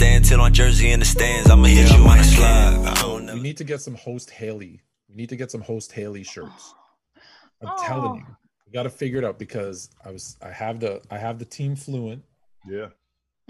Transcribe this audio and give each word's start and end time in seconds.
stay 0.00 0.14
until 0.14 0.40
on 0.40 0.54
Jersey 0.54 0.92
in 0.92 0.98
the 1.00 1.04
stands. 1.04 1.50
I'ma 1.50 1.64
hit 1.64 1.90
you 1.92 2.02
on 2.04 2.16
the 2.16 2.24
slide. 2.24 2.84
I 2.86 2.94
don't 3.02 3.26
know. 3.26 3.34
We 3.34 3.40
need 3.42 3.58
to 3.58 3.64
get 3.64 3.82
some 3.82 3.94
host 3.96 4.30
Haley. 4.30 4.80
We 5.10 5.14
need 5.14 5.28
to 5.28 5.36
get 5.36 5.50
some 5.50 5.60
host 5.60 5.92
Haley 5.92 6.22
shirts. 6.22 6.74
I'm 7.60 7.68
Oh. 7.68 7.84
telling 7.86 8.14
you, 8.16 8.26
we 8.66 8.72
got 8.72 8.84
to 8.84 8.90
figure 8.90 9.18
it 9.18 9.24
out 9.24 9.38
because 9.38 9.90
I 10.02 10.10
was 10.10 10.38
I 10.40 10.50
have 10.52 10.80
the 10.80 11.02
I 11.10 11.18
have 11.18 11.38
the 11.38 11.44
team 11.44 11.76
fluent. 11.76 12.24
Yeah, 12.66 12.88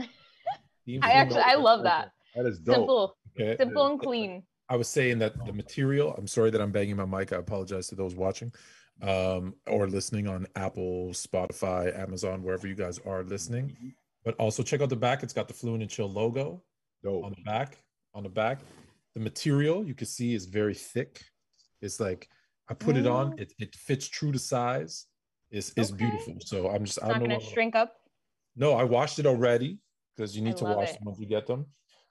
Team 0.86 1.00
I 1.04 1.10
Fluent. 1.10 1.14
actually 1.14 1.42
I 1.42 1.54
love 1.54 1.84
that. 1.84 2.10
that 2.34 2.46
is 2.46 2.58
dope. 2.58 2.74
Simple, 2.74 3.16
Okay. 3.38 3.56
simple 3.56 3.86
and 3.86 4.00
clean. 4.00 4.42
I 4.68 4.74
was 4.74 4.88
saying 4.88 5.20
that 5.20 5.32
the 5.46 5.52
material. 5.52 6.14
I'm 6.18 6.26
sorry 6.26 6.50
that 6.50 6.60
I'm 6.60 6.72
banging 6.72 6.96
my 6.96 7.04
mic. 7.04 7.32
I 7.32 7.36
apologize 7.36 7.86
to 7.88 7.94
those 7.94 8.16
watching, 8.16 8.52
um, 9.02 9.54
or 9.68 9.86
listening 9.86 10.26
on 10.26 10.48
Apple, 10.56 11.10
Spotify, 11.10 11.96
Amazon, 11.96 12.42
wherever 12.42 12.66
you 12.66 12.74
guys 12.74 12.98
are 13.06 13.22
listening. 13.22 13.76
But 14.24 14.34
also 14.36 14.62
check 14.62 14.80
out 14.82 14.88
the 14.90 14.96
back. 14.96 15.22
It's 15.22 15.32
got 15.32 15.48
the 15.48 15.54
Fluent 15.54 15.82
and 15.82 15.90
Chill 15.90 16.08
logo 16.10 16.62
Dope. 17.02 17.24
on 17.24 17.30
the 17.36 17.42
back. 17.42 17.78
On 18.12 18.22
the 18.22 18.28
back, 18.28 18.58
the 19.14 19.20
material 19.20 19.84
you 19.86 19.94
can 19.94 20.06
see 20.06 20.34
is 20.34 20.44
very 20.46 20.74
thick. 20.74 21.22
It's 21.80 22.00
like 22.00 22.28
I 22.68 22.74
put 22.74 22.96
it 22.96 23.06
on. 23.06 23.32
Mm. 23.32 23.40
It, 23.40 23.52
it 23.58 23.74
fits 23.76 24.08
true 24.08 24.32
to 24.32 24.38
size. 24.38 25.06
It's, 25.50 25.72
it's 25.76 25.90
beautiful. 25.92 26.36
So 26.40 26.68
I'm 26.70 26.84
just 26.84 26.98
I 27.02 27.06
Not 27.08 27.12
don't 27.14 27.22
know. 27.22 27.34
gonna 27.36 27.44
what- 27.44 27.52
shrink 27.52 27.74
up. 27.76 27.94
no, 28.56 28.72
I 28.74 28.84
washed 28.84 29.18
it 29.20 29.26
already 29.26 29.78
because 30.16 30.36
you 30.36 30.42
need 30.42 30.54
I 30.56 30.58
to 30.58 30.64
wash 30.64 30.88
it. 30.90 30.94
them 30.94 31.04
once 31.06 31.18
you 31.20 31.26
get 31.26 31.46
them. 31.46 31.66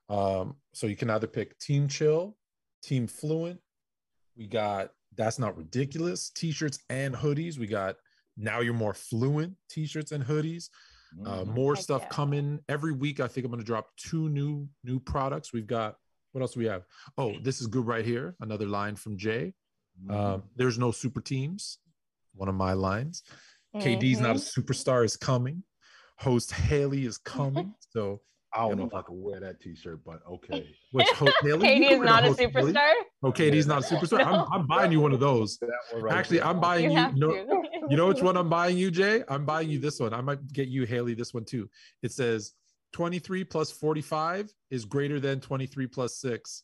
Um, 0.10 0.56
so 0.74 0.88
you 0.88 0.96
can 0.96 1.10
either 1.10 1.28
pick 1.28 1.58
Team 1.60 1.88
Chill, 1.88 2.36
Team 2.82 3.06
Fluent. 3.06 3.60
We 4.38 4.48
got 4.48 4.92
That's 5.16 5.38
Not 5.38 5.58
Ridiculous 5.58 6.30
t-shirts 6.32 6.80
and 6.90 7.14
hoodies. 7.14 7.58
We 7.58 7.68
got 7.68 7.98
Now 8.38 8.62
You're 8.62 8.74
More 8.74 8.94
Fluent 8.94 9.54
t-shirts 9.70 10.12
and 10.14 10.24
hoodies. 10.24 10.70
Uh, 11.26 11.44
Mhm. 11.44 11.48
more 11.48 11.74
Heck 11.76 11.84
stuff 11.84 12.02
yeah. 12.04 12.10
coming 12.10 12.60
every 12.70 12.92
week. 12.92 13.20
I 13.20 13.28
think 13.28 13.46
I'm 13.46 13.52
going 13.52 13.60
to 13.60 13.66
drop 13.66 13.96
two 13.98 14.30
new 14.30 14.70
new 14.84 15.00
products. 15.00 15.52
We've 15.52 15.68
got 15.68 15.96
what 16.32 16.42
else 16.42 16.54
do 16.54 16.60
we 16.60 16.68
have? 16.68 16.86
Oh, 17.18 17.40
this 17.40 17.60
is 17.60 17.66
good 17.68 17.88
right 17.88 18.06
here. 18.06 18.36
Another 18.40 18.68
line 18.68 18.96
from 18.96 19.18
Jay. 19.18 19.56
Mhm. 20.04 20.12
Um, 20.14 20.44
there's 20.56 20.78
no 20.78 20.92
super 20.92 21.22
teams. 21.22 21.80
One 22.36 22.48
of 22.50 22.56
my 22.56 22.74
lines. 22.74 23.24
KD's 23.76 24.20
not 24.20 24.36
a 24.36 24.40
superstar 24.40 25.04
is 25.04 25.18
coming. 25.18 25.64
Host 26.20 26.52
Haley 26.52 27.06
is 27.06 27.18
coming. 27.18 27.74
So 27.92 28.22
I 28.54 28.68
don't 28.68 28.78
know 28.80 28.86
if 28.88 28.94
I 28.94 29.02
could 29.04 29.14
wear 29.14 29.40
that 29.40 29.62
T-shirt, 29.62 30.00
but 30.04 30.22
okay. 30.28 30.68
which 30.92 31.08
host 31.10 31.34
Katie 31.42 31.86
is 31.86 31.98
can 31.98 32.06
not 32.06 32.24
a 32.24 32.28
Host 32.28 32.40
Haley. 32.40 32.52
superstar. 32.52 32.92
Oh, 33.22 33.32
KD's 33.32 33.68
not 33.68 33.84
a 33.84 33.96
superstar. 33.96 34.20
No. 34.20 34.26
I'm, 34.52 34.62
I'm 34.62 34.68
buying 34.68 34.92
you 34.92 35.00
one 35.02 35.12
of 35.14 35.20
those. 35.20 35.60
Right 35.96 36.14
Actually, 36.16 36.40
there. 36.40 36.48
I'm 36.48 36.60
buying 36.60 36.86
You 36.86 36.92
you. 36.92 36.98
have 36.98 37.16
no, 37.16 37.34
you 37.90 37.96
know 37.98 38.08
which 38.08 38.22
one 38.24 38.36
I'm 38.38 38.50
buying 38.50 38.78
you, 38.78 38.90
Jay? 38.90 39.24
I'm 39.28 39.46
buying 39.46 39.70
you 39.70 39.78
this 39.80 40.00
one. 40.00 40.14
I 40.14 40.22
might 40.22 40.46
get 40.52 40.68
you 40.68 40.86
Haley 40.86 41.14
this 41.14 41.34
one 41.34 41.46
too. 41.46 41.70
It 42.02 42.12
says 42.12 42.54
23 42.94 43.44
plus 43.44 43.72
45 43.72 44.52
is 44.72 44.86
greater 44.86 45.20
than 45.20 45.40
23 45.40 45.86
plus 45.88 46.18
6. 46.18 46.64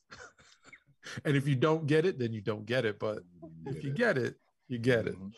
and 1.25 1.38
if 1.38 1.47
you 1.47 1.56
don't 1.56 1.86
get 1.86 2.06
it, 2.06 2.17
then 2.17 2.33
you 2.33 2.41
don't 2.41 2.66
get 2.66 2.86
it. 2.86 2.97
But 3.00 3.19
if 3.67 3.83
you 3.83 3.91
get 3.91 4.17
it, 4.17 4.36
you 4.67 4.80
get 4.80 5.06
it. 5.08 5.16
Mhm. 5.19 5.31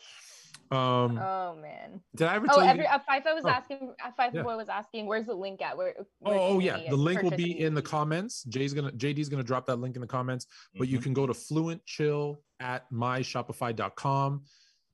Um, 0.70 1.18
Oh 1.18 1.56
man. 1.60 2.00
did 2.14 2.26
I 2.28 2.34
ever 2.36 2.46
Oh, 2.50 2.60
every 2.60 2.82
you? 2.84 2.88
uh, 2.88 2.98
FIFA 3.08 3.34
was 3.34 3.44
Oh. 3.44 3.48
asking. 3.48 3.94
Uh, 4.04 4.10
FIFA 4.18 4.34
Yeah. 4.34 4.42
boy 4.42 4.56
was 4.56 4.68
asking, 4.68 5.06
"Where's 5.06 5.26
the 5.26 5.34
link 5.34 5.62
at?" 5.62 5.76
Where? 5.76 5.94
Oh, 5.98 6.04
where 6.18 6.38
oh 6.38 6.52
can 6.58 6.60
yeah, 6.60 6.90
the 6.90 6.96
link 6.96 7.22
will 7.22 7.30
be 7.30 7.58
it? 7.60 7.66
in 7.66 7.74
the 7.74 7.82
comments. 7.82 8.42
Jay's 8.44 8.74
gonna 8.74 8.92
JD's 8.92 9.28
gonna 9.28 9.42
drop 9.42 9.66
that 9.66 9.76
link 9.76 9.96
in 9.96 10.00
the 10.00 10.06
comments, 10.06 10.46
but 10.76 10.88
you 10.88 10.98
Mhm. 10.98 11.02
can 11.04 11.12
go 11.14 11.26
to 11.26 11.32
fluent 11.34 11.84
chill 11.86 12.42
at 12.60 12.90
myshopify.com. 12.90 14.44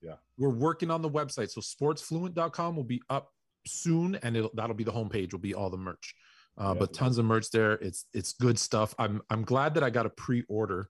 Yeah. 0.01 0.17
We're 0.39 0.51
working 0.51 0.91
on 0.91 1.03
the 1.03 1.11
website. 1.11 1.51
So 1.51 1.61
sportsfluent.com 1.61 2.77
will 2.77 2.85
be 2.85 3.03
up 3.09 3.33
soon 3.67 4.17
and 4.17 4.37
it'll 4.37 4.51
that'll 4.55 4.77
be 4.77 4.85
the 4.85 4.93
homepage, 4.93 5.33
will 5.33 5.39
be 5.41 5.55
all 5.55 5.71
the 5.71 5.79
merch. 5.79 6.15
Uh, 6.57 6.73
Yeah. 6.75 6.81
but 6.81 6.93
tons 6.93 7.19
of 7.19 7.25
merch 7.25 7.51
there. 7.51 7.73
It's 7.73 8.07
it's 8.13 8.33
good 8.35 8.59
stuff. 8.59 8.95
I'm 8.99 9.23
I'm 9.31 9.43
glad 9.45 9.75
that 9.75 9.83
I 9.83 9.91
got 9.91 10.07
a 10.07 10.11
pre-order 10.11 10.89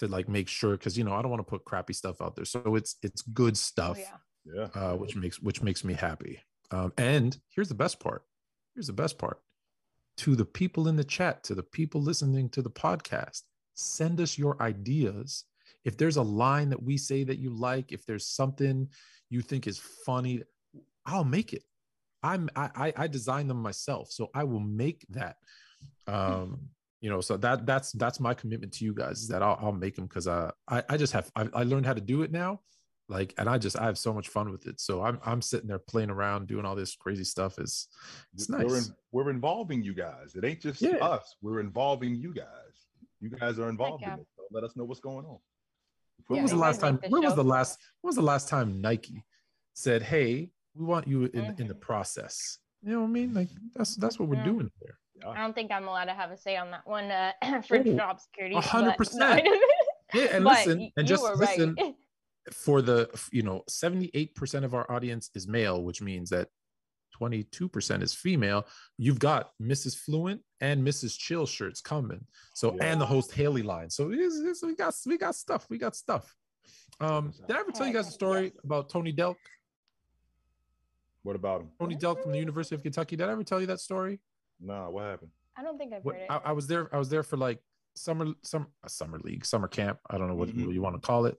to 0.00 0.08
like 0.08 0.28
make 0.28 0.48
sure 0.48 0.72
because 0.76 0.98
you 0.98 1.04
know 1.04 1.14
I 1.14 1.22
don't 1.22 1.30
want 1.30 1.40
to 1.46 1.50
put 1.50 1.64
crappy 1.64 1.92
stuff 1.94 2.20
out 2.20 2.34
there. 2.36 2.44
So 2.44 2.74
it's 2.74 2.96
it's 3.02 3.22
good 3.22 3.52
Oh, 3.52 3.54
stuff 3.54 3.98
yeah. 3.98 4.16
Yeah. 4.44 4.68
uh, 4.74 4.96
which 4.96 5.14
makes 5.16 5.40
which 5.40 5.62
makes 5.62 5.84
me 5.84 5.94
happy. 5.94 6.40
Um, 6.70 6.92
and 6.98 7.38
here's 7.54 7.68
the 7.68 7.74
best 7.74 8.00
part. 8.00 8.24
Here's 8.74 8.86
the 8.88 8.92
best 8.92 9.18
part. 9.18 9.40
To 10.18 10.36
the 10.36 10.44
people 10.44 10.88
in 10.88 10.96
the 10.96 11.04
chat, 11.04 11.44
to 11.44 11.54
the 11.54 11.62
people 11.62 12.02
listening 12.02 12.48
to 12.50 12.62
the 12.62 12.70
podcast, 12.70 13.42
send 13.74 14.20
us 14.20 14.36
your 14.38 14.60
ideas. 14.62 15.44
If 15.84 15.96
there's 15.96 16.16
a 16.18 16.22
line 16.22 16.68
that 16.70 16.82
we 16.82 16.96
say 16.98 17.24
that 17.24 17.38
you 17.38 17.50
like, 17.50 17.90
if 17.92 18.04
there's 18.04 18.26
something 18.26 18.88
you 19.30 19.40
think 19.40 19.66
is 19.66 19.78
funny, 20.04 20.42
I'll 21.06 21.24
make 21.24 21.52
it. 21.52 21.62
I'm 22.22 22.50
I 22.54 22.70
I, 22.74 22.92
I 22.96 23.06
design 23.06 23.48
them 23.48 23.62
myself, 23.62 24.10
so 24.10 24.30
I 24.34 24.44
will 24.44 24.60
make 24.60 25.06
that. 25.10 25.36
Um, 26.06 26.68
you 27.00 27.08
know, 27.10 27.20
so 27.20 27.36
that 27.38 27.66
that's 27.66 27.92
that's 27.92 28.20
my 28.20 28.34
commitment 28.34 28.72
to 28.74 28.84
you 28.84 28.94
guys 28.94 29.20
is 29.22 29.28
that 29.28 29.42
I'll, 29.42 29.58
I'll 29.60 29.72
make 29.72 29.94
them 29.96 30.06
because 30.06 30.26
uh, 30.26 30.50
I 30.68 30.82
I 30.88 30.96
just 30.96 31.12
have 31.12 31.30
I, 31.34 31.48
I 31.54 31.62
learned 31.64 31.86
how 31.86 31.94
to 31.94 32.00
do 32.00 32.22
it 32.22 32.30
now 32.32 32.60
like 33.08 33.34
and 33.38 33.48
i 33.48 33.58
just 33.58 33.76
i 33.76 33.84
have 33.86 33.98
so 33.98 34.12
much 34.12 34.28
fun 34.28 34.52
with 34.52 34.68
it 34.68 34.78
so 34.78 35.02
i'm 35.02 35.18
i'm 35.26 35.42
sitting 35.42 35.66
there 35.66 35.80
playing 35.80 36.10
around 36.10 36.46
doing 36.46 36.64
all 36.64 36.76
this 36.76 36.94
crazy 36.94 37.24
stuff 37.24 37.58
is 37.58 37.88
it's 38.34 38.48
We're, 38.48 38.58
in- 38.66 38.70
nice 38.70 38.92
we're 39.10 39.30
involving 39.30 39.82
you 39.82 39.94
guys. 39.94 40.36
It 40.36 40.44
ain't 40.44 40.60
just 40.60 40.80
Yeah. 40.80 40.98
us. 41.14 41.34
We're 41.42 41.58
involving 41.58 42.14
you 42.14 42.32
guys. 42.32 42.74
You 43.20 43.30
guys 43.30 43.58
are 43.58 43.68
involved 43.68 44.02
yeah. 44.02 44.14
in 44.14 44.20
it. 44.20 44.26
So 44.36 44.44
let 44.52 44.62
us 44.62 44.76
know 44.76 44.84
what's 44.84 45.00
going 45.00 45.26
on. 45.26 45.38
when 46.28 46.36
Yeah, 46.36 46.42
was 46.42 46.52
the 46.52 46.56
last 46.58 46.80
time 46.80 47.00
the 47.02 47.08
when 47.08 47.22
was 47.24 47.34
the 47.34 47.42
last 47.42 47.80
when 48.00 48.08
was 48.10 48.16
the 48.16 48.22
last 48.22 48.48
time 48.48 48.80
nike 48.80 49.24
said 49.74 50.02
hey 50.02 50.52
we 50.76 50.84
want 50.84 51.08
you 51.08 51.24
in, 51.34 51.44
in 51.58 51.66
the 51.66 51.74
process 51.74 52.58
you 52.84 52.92
know 52.92 53.00
what 53.00 53.06
i 53.08 53.10
mean 53.18 53.34
like 53.34 53.48
that's 53.74 53.96
that's 53.96 54.20
what 54.20 54.28
we're 54.28 54.36
Yeah. 54.36 54.44
doing 54.52 54.70
here 54.80 54.96
I 55.26 55.40
don't 55.42 55.54
think 55.54 55.70
I'm 55.70 55.86
allowed 55.88 56.04
to 56.06 56.14
have 56.14 56.30
a 56.30 56.36
say 56.36 56.56
on 56.56 56.70
that 56.70 56.86
one 56.86 57.10
uh, 57.10 57.32
for 57.68 57.76
Oh, 57.78 57.82
job 57.82 58.20
security. 58.20 58.56
a 58.56 58.60
hundred 58.60 58.90
but- 58.90 58.98
percent. 58.98 59.46
yeah 60.14 60.24
and 60.32 60.44
but 60.44 60.58
listen 60.58 60.78
y- 60.80 60.92
and 60.96 61.06
just 61.06 61.22
were 61.22 61.36
right. 61.36 61.58
listen 61.58 61.76
for 62.52 62.82
the 62.82 63.08
you 63.30 63.42
know 63.42 63.62
78% 63.70 64.64
of 64.64 64.74
our 64.74 64.90
audience 64.90 65.30
is 65.36 65.46
male 65.46 65.84
which 65.84 66.02
means 66.02 66.30
that 66.30 66.48
22% 67.20 68.02
is 68.02 68.14
female 68.14 68.66
you've 68.98 69.18
got 69.18 69.50
mrs 69.62 69.96
fluent 69.96 70.40
and 70.60 70.84
mrs 70.84 71.16
chill 71.18 71.46
shirts 71.46 71.80
coming 71.80 72.24
so 72.54 72.74
Yeah. 72.76 72.86
and 72.92 73.00
the 73.00 73.06
host 73.06 73.30
haley 73.32 73.62
line 73.62 73.88
so 73.90 74.10
it's, 74.10 74.36
it's- 74.40 74.62
we 74.64 74.74
got 74.74 74.94
we 75.06 75.16
got 75.18 75.34
stuff 75.36 75.66
we 75.70 75.76
got 75.78 75.94
stuff 75.94 76.34
um 77.00 77.32
did 77.46 77.56
i 77.56 77.60
ever 77.60 77.70
tell 77.72 77.86
you 77.86 77.92
guys 77.92 78.08
a 78.08 78.12
story 78.12 78.44
yes. 78.44 78.52
about 78.64 78.88
tony 78.88 79.12
delk 79.12 79.36
What 81.22 81.36
about 81.36 81.60
him? 81.60 81.68
tony 81.78 81.94
delk 81.96 82.22
from 82.22 82.32
the 82.32 82.38
university 82.38 82.74
of 82.74 82.82
kentucky 82.82 83.16
did 83.16 83.28
i 83.28 83.32
ever 83.32 83.44
tell 83.44 83.60
you 83.60 83.66
that 83.66 83.80
story 83.80 84.18
Nah, 84.60 84.88
what 84.90 85.04
happened? 85.04 85.30
I 85.56 85.62
don't 85.62 85.78
think 85.78 85.92
I've 85.92 86.04
What- 86.04 86.16
heard 86.16 86.22
it. 86.24 86.30
I, 86.30 86.36
I 86.46 86.52
was 86.52 86.66
there. 86.66 86.94
I 86.94 86.98
was 86.98 87.08
there 87.08 87.22
for 87.22 87.36
like 87.36 87.60
summer, 87.94 88.32
some 88.42 88.66
a 88.84 88.88
summer 88.88 89.18
league, 89.18 89.44
summer 89.44 89.68
camp. 89.68 89.98
I 90.08 90.18
don't 90.18 90.28
know 90.28 90.34
what, 90.34 90.50
Mhm. 90.50 90.66
what 90.66 90.74
you 90.74 90.82
want 90.82 91.00
to 91.00 91.06
call 91.06 91.26
it. 91.26 91.38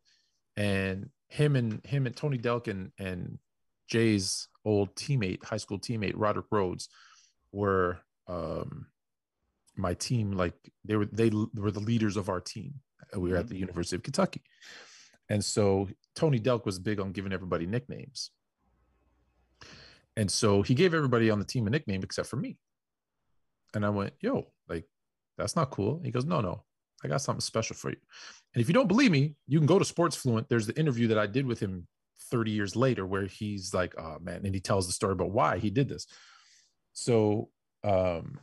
And 0.57 1.09
him 1.29 1.55
and 1.55 1.85
him 1.85 2.05
and 2.05 2.15
Tony 2.15 2.37
Delk 2.37 2.67
and, 2.67 2.91
and 2.97 3.39
Jay's 3.87 4.47
old 4.65 4.95
teammate, 4.95 5.43
high 5.43 5.57
school 5.57 5.79
teammate 5.79 6.13
Roderick 6.15 6.47
Rhodes, 6.51 6.89
were 7.51 7.99
um, 8.27 8.87
my 9.75 9.93
team. 9.93 10.31
Like 10.33 10.53
they 10.85 10.95
were 10.95 11.05
they 11.05 11.29
were 11.29 11.71
the 11.71 11.79
leaders 11.79 12.17
of 12.17 12.29
our 12.29 12.39
team. 12.41 12.75
Uh, 13.15 13.19
We 13.19 13.31
were 13.31 13.37
at 13.37 13.47
the 13.47 13.57
University 13.57 13.95
of 13.95 14.03
Kentucky, 14.03 14.43
and 15.29 15.43
so 15.43 15.89
Tony 16.15 16.39
Delk 16.39 16.65
was 16.65 16.79
big 16.79 16.99
on 16.99 17.11
giving 17.11 17.33
everybody 17.33 17.65
nicknames. 17.65 18.31
And 20.17 20.29
so 20.29 20.61
he 20.61 20.75
gave 20.75 20.93
everybody 20.93 21.29
on 21.29 21.39
the 21.39 21.45
team 21.45 21.67
a 21.67 21.69
nickname 21.69 22.03
except 22.03 22.27
for 22.29 22.35
me. 22.35 22.57
And 23.73 23.85
I 23.85 23.89
went, 23.89 24.13
yo, 24.21 24.47
like, 24.67 24.85
that's 25.37 25.55
not 25.55 25.71
cool. 25.71 26.01
He 26.03 26.11
goes, 26.11 26.25
no, 26.25 26.41
no, 26.41 26.63
I 27.03 27.07
got 27.07 27.21
something 27.21 27.41
special 27.41 27.75
for 27.75 27.89
you. 27.89 27.97
And 28.53 28.61
if 28.61 28.67
you 28.67 28.73
don't 28.73 28.87
believe 28.87 29.11
me, 29.11 29.35
you 29.47 29.59
can 29.59 29.67
go 29.67 29.79
to 29.79 29.85
Sports 29.85 30.15
Fluent. 30.15 30.49
There's 30.49 30.67
the 30.67 30.77
interview 30.77 31.07
that 31.07 31.17
I 31.17 31.27
did 31.27 31.45
with 31.45 31.59
him 31.59 31.87
30 32.29 32.51
years 32.51 32.75
later 32.75 33.05
where 33.05 33.25
he's 33.25 33.73
like, 33.73 33.93
oh 33.97 34.17
man, 34.21 34.45
and 34.45 34.53
he 34.53 34.61
tells 34.61 34.87
the 34.87 34.93
story 34.93 35.13
about 35.13 35.31
why 35.31 35.57
he 35.57 35.69
did 35.69 35.89
this. 35.89 36.07
So 36.93 37.49
um 37.83 38.39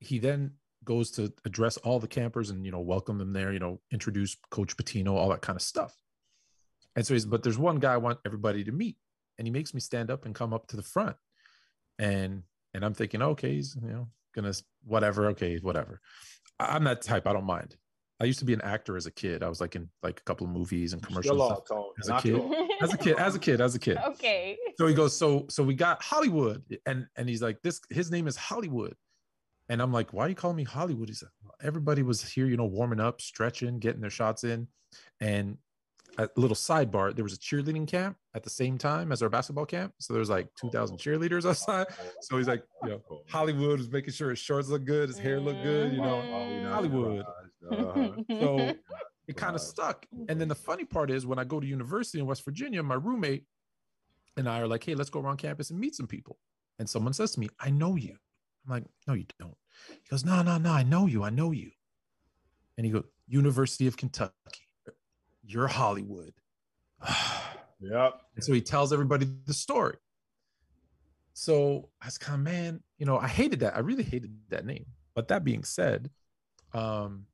he 0.00 0.18
then 0.18 0.52
goes 0.84 1.12
to 1.12 1.32
address 1.44 1.76
all 1.78 2.00
the 2.00 2.08
campers 2.08 2.50
and 2.50 2.66
you 2.66 2.72
know 2.72 2.80
welcome 2.80 3.18
them 3.18 3.32
there, 3.32 3.52
you 3.52 3.60
know, 3.60 3.80
introduce 3.92 4.36
Coach 4.50 4.76
Pitino, 4.76 5.12
all 5.12 5.28
that 5.28 5.42
kind 5.42 5.56
of 5.56 5.62
stuff. 5.62 5.94
And 6.96 7.06
so 7.06 7.14
he's, 7.14 7.24
but 7.24 7.42
there's 7.42 7.58
one 7.58 7.78
guy 7.78 7.94
I 7.94 7.98
want 7.98 8.18
everybody 8.26 8.64
to 8.64 8.72
meet, 8.72 8.96
and 9.38 9.46
he 9.46 9.52
makes 9.52 9.72
me 9.72 9.80
stand 9.80 10.10
up 10.10 10.26
and 10.26 10.34
come 10.34 10.52
up 10.52 10.66
to 10.68 10.76
the 10.76 10.82
front, 10.82 11.16
and 11.98 12.42
and 12.74 12.84
I'm 12.84 12.94
thinking, 12.94 13.22
okay, 13.22 13.54
he's 13.54 13.76
you 13.82 13.88
know 13.88 14.08
gonna 14.34 14.52
whatever, 14.84 15.26
okay, 15.28 15.58
whatever. 15.58 16.00
I- 16.58 16.74
I'm 16.76 16.84
that 16.84 17.02
type. 17.02 17.26
I 17.26 17.32
don't 17.32 17.44
mind. 17.44 17.76
I 18.20 18.24
used 18.24 18.38
to 18.38 18.44
be 18.44 18.52
an 18.54 18.60
actor 18.60 18.96
as 18.96 19.06
a 19.06 19.10
kid. 19.10 19.42
I 19.42 19.48
was 19.48 19.60
like 19.60 19.74
in 19.74 19.88
like 20.02 20.20
a 20.20 20.22
couple 20.22 20.46
of 20.46 20.52
movies 20.52 20.92
and 20.92 21.02
commercials. 21.02 21.36
And 21.40 21.40
stuff. 21.66 21.86
As 22.00 22.08
a 22.08 22.12
kid. 22.22 22.40
As 22.80 22.94
a 22.94 22.98
kid, 22.98 23.18
as 23.18 23.34
a 23.34 23.38
kid, 23.38 23.60
as 23.60 23.74
a 23.74 23.78
kid. 23.78 23.98
okay. 24.06 24.56
So 24.78 24.86
he 24.86 24.94
goes, 24.94 25.16
so 25.16 25.46
so 25.48 25.62
we 25.62 25.74
got 25.74 26.02
Hollywood, 26.02 26.62
and 26.86 27.06
and 27.16 27.28
he's 27.28 27.42
like, 27.42 27.60
this 27.62 27.80
his 27.90 28.10
name 28.10 28.26
is 28.28 28.36
Hollywood, 28.36 28.94
and 29.68 29.82
I'm 29.82 29.92
like, 29.92 30.12
why 30.12 30.26
are 30.26 30.28
you 30.28 30.34
calling 30.34 30.56
me 30.56 30.64
Hollywood? 30.64 31.08
He's 31.08 31.22
like, 31.22 31.32
"Well, 31.42 31.54
everybody 31.62 32.02
was 32.02 32.22
here, 32.22 32.46
you 32.46 32.56
know, 32.56 32.64
warming 32.66 33.00
up, 33.00 33.20
stretching, 33.20 33.78
getting 33.80 34.00
their 34.00 34.10
shots 34.10 34.44
in, 34.44 34.68
and 35.20 35.58
a 36.18 36.28
little 36.36 36.54
sidebar. 36.54 37.14
There 37.14 37.24
was 37.24 37.32
a 37.32 37.38
cheerleading 37.38 37.86
camp 37.88 38.16
at 38.34 38.42
the 38.42 38.50
same 38.50 38.76
time 38.78 39.12
as 39.12 39.22
our 39.22 39.28
basketball 39.28 39.66
camp, 39.66 39.94
so 39.98 40.12
there 40.12 40.20
was 40.20 40.30
like 40.30 40.48
two 40.60 40.70
thousand 40.70 40.98
cheerleaders 40.98 41.48
outside. 41.48 41.86
So 42.20 42.36
he's 42.38 42.48
like, 42.48 42.62
you 42.84 42.90
know, 42.90 43.22
Hollywood 43.28 43.78
was 43.78 43.90
making 43.90 44.12
sure 44.14 44.30
his 44.30 44.38
shorts 44.38 44.68
look 44.68 44.84
good, 44.84 45.08
his 45.08 45.18
hair 45.18 45.40
looked 45.40 45.62
good, 45.62 45.92
you 45.92 46.00
know. 46.00 46.22
Mhm. 46.22 46.70
Hollywood. 46.72 47.24
Uh-huh. 47.70 48.12
So 48.40 48.74
it 49.28 49.36
kind 49.36 49.54
of 49.54 49.60
stuck. 49.60 50.06
And 50.28 50.40
then 50.40 50.48
the 50.48 50.54
funny 50.54 50.84
part 50.84 51.10
is 51.10 51.26
when 51.26 51.38
I 51.38 51.44
go 51.44 51.60
to 51.60 51.66
university 51.66 52.18
in 52.18 52.26
West 52.26 52.44
Virginia, 52.44 52.82
my 52.82 52.94
roommate 52.96 53.44
and 54.36 54.48
I 54.48 54.60
are 54.60 54.66
like, 54.66 54.82
hey, 54.84 54.94
let's 54.94 55.10
go 55.10 55.20
around 55.20 55.36
campus 55.36 55.70
and 55.70 55.78
meet 55.78 55.94
some 55.94 56.06
people. 56.08 56.38
And 56.78 56.88
someone 56.88 57.12
says 57.12 57.32
to 57.32 57.40
me, 57.40 57.48
I 57.60 57.70
know 57.70 57.94
you. 57.96 58.16
I'm 58.66 58.70
like, 58.72 58.84
no, 59.06 59.14
you 59.14 59.26
don't. 59.38 59.56
He 59.88 60.08
goes, 60.10 60.24
no, 60.24 60.42
no, 60.42 60.58
no, 60.58 60.70
I 60.72 60.82
know 60.82 61.06
you. 61.06 61.22
I 61.22 61.30
know 61.30 61.52
you. 61.52 61.70
And 62.76 62.84
he 62.86 62.92
goes, 62.92 63.04
University 63.28 63.86
of 63.86 63.96
Kentucky. 63.96 64.61
You're 65.44 65.68
Hollywood. 65.68 66.34
Yep. 67.84 68.20
And 68.36 68.44
so 68.44 68.52
he 68.52 68.60
tells 68.60 68.92
everybody 68.92 69.26
the 69.44 69.52
story. 69.52 69.96
So 71.32 71.88
I 72.00 72.06
was 72.06 72.16
kind 72.16 72.34
of, 72.36 72.44
man, 72.44 72.80
you 72.96 73.06
know, 73.06 73.18
I 73.18 73.26
hated 73.26 73.58
that. 73.60 73.74
I 73.74 73.80
really 73.80 74.04
hated 74.04 74.32
that 74.50 74.64
name. 74.64 74.86
But 75.16 75.26
that 75.28 75.42
being 75.42 75.64
said, 75.64 76.08
um, 76.74 77.26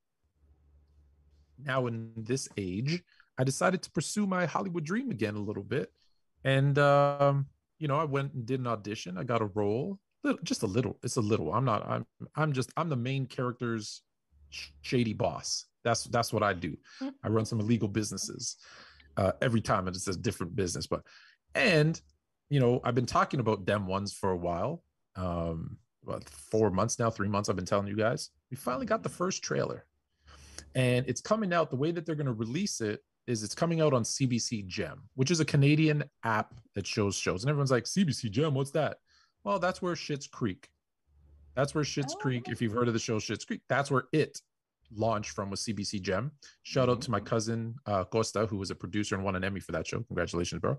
now 1.63 1.87
in 1.87 2.13
this 2.17 2.49
age, 2.57 3.03
I 3.37 3.45
decided 3.45 3.83
to 3.83 3.91
pursue 3.91 4.27
my 4.27 4.47
Hollywood 4.47 4.85
dream 4.85 5.11
again 5.11 5.35
a 5.35 5.43
little 5.43 5.63
bit. 5.63 5.93
And, 6.45 6.79
um, 6.79 7.47
you 7.79 7.89
know, 7.89 7.97
I 7.97 8.05
went 8.05 8.33
and 8.33 8.47
did 8.47 8.61
an 8.61 8.67
audition. 8.67 9.19
I 9.19 9.25
got 9.25 9.43
a 9.43 9.47
role, 9.47 9.99
little, 10.25 10.41
just 10.43 10.63
a 10.63 10.67
little. 10.67 10.99
It's 11.03 11.17
a 11.17 11.21
little. 11.21 11.53
I'm 11.53 11.65
not. 11.65 11.89
I'm. 11.89 12.07
I'm 12.35 12.53
just. 12.53 12.73
I'm 12.77 12.89
the 12.89 12.97
main 12.97 13.27
character's 13.27 14.03
shady 14.83 15.13
boss. 15.13 15.67
That's 15.89 16.05
that's 16.05 16.33
what 16.35 16.43
I 16.43 16.53
do. 16.53 16.77
I 17.25 17.29
run 17.29 17.47
some 17.47 17.61
illegal 17.61 17.89
businesses. 17.89 18.57
Uh, 19.17 19.33
every 19.41 19.63
time 19.63 19.89
it's 19.89 20.07
a 20.07 20.17
different 20.17 20.55
business, 20.55 20.87
but 20.87 21.03
and 21.55 21.99
you 22.51 22.61
know 22.61 22.81
I've 22.85 22.95
been 22.95 23.07
talking 23.07 23.41
about 23.41 23.65
them 23.65 23.87
ones 23.87 24.13
for 24.13 24.31
a 24.31 24.37
while. 24.37 24.83
Um, 25.17 25.79
about 26.07 26.29
four 26.29 26.71
months 26.71 26.99
now, 26.99 27.11
three 27.11 27.29
months. 27.29 27.49
I've 27.49 27.57
been 27.57 27.65
telling 27.65 27.89
you 27.89 27.97
guys. 27.97 28.31
We 28.51 28.57
finally 28.57 28.85
got 28.87 29.03
the 29.03 29.09
first 29.09 29.43
trailer, 29.43 29.87
and 30.75 31.07
it's 31.09 31.23
coming 31.23 31.55
out. 31.55 31.71
The 31.71 31.77
way 31.77 31.91
that 31.91 32.05
they're 32.05 32.15
going 32.15 32.27
to 32.27 32.33
release 32.35 32.83
it 32.83 33.01
is 33.27 33.43
it's 33.43 33.55
coming 33.55 33.81
out 33.81 33.95
on 33.95 34.03
CBC 34.03 34.67
Gem, 34.67 35.03
which 35.15 35.31
is 35.31 35.41
a 35.41 35.45
Canadian 35.45 36.05
app 36.23 36.55
that 36.75 36.87
shows 36.87 37.17
shows. 37.17 37.43
And 37.45 37.51
everyone's 37.51 37.71
like, 37.71 37.85
CBC 37.85 38.31
Gem, 38.31 38.55
what's 38.55 38.71
that? 38.73 38.99
Well, 39.43 39.59
that's 39.59 39.81
where 39.83 39.95
Schitt's 39.95 40.27
Creek. 40.27 40.69
That's 41.55 41.75
where 41.75 41.85
Schitt's 41.85 42.15
Oh. 42.15 42.21
Creek, 42.21 42.49
if 42.49 42.63
you've 42.63 42.73
heard 42.73 42.89
of 42.89 42.95
the 42.95 43.01
show 43.01 43.19
Schitt's 43.19 43.45
Creek, 43.45 43.63
that's 43.69 43.91
where 43.91 44.05
it 44.13 44.41
launched 44.95 45.31
from 45.31 45.51
with 45.51 45.61
CBC 45.61 46.03
Gem. 46.03 46.33
Shout 46.63 46.89
out 46.89 47.01
to 47.03 47.11
my 47.11 47.21
cousin 47.21 47.75
uh, 47.87 48.05
Costa, 48.05 48.47
who 48.47 48.57
was 48.57 48.71
a 48.71 48.75
producer 48.75 49.15
and 49.15 49.25
won 49.25 49.37
an 49.37 49.45
Emmy 49.45 49.61
for 49.61 49.73
that 49.73 49.87
show. 49.87 50.01
Congratulations, 50.03 50.61
bro. 50.61 50.79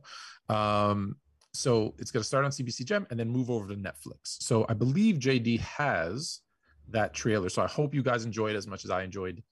Um, 0.50 1.16
so 1.54 1.96
it's 1.98 2.12
going 2.12 2.22
to 2.22 2.28
start 2.28 2.46
on 2.46 2.52
CBC 2.52 2.86
Gem 2.86 3.08
and 3.10 3.20
then 3.20 3.30
move 3.30 3.50
over 3.50 3.68
to 3.68 3.76
Netflix. 3.76 4.38
So 4.42 4.66
I 4.70 4.74
believe 4.74 5.18
JD 5.18 5.60
has 5.62 6.42
that 6.90 7.14
trailer. 7.14 7.50
So 7.50 7.62
I 7.62 7.68
hope 7.68 7.94
you 7.94 8.04
guys 8.04 8.26
enjoyed 8.26 8.56
it 8.56 8.58
as 8.58 8.68
much 8.68 8.86
as 8.86 8.92
I 8.92 9.04
enjoyed 9.04 9.44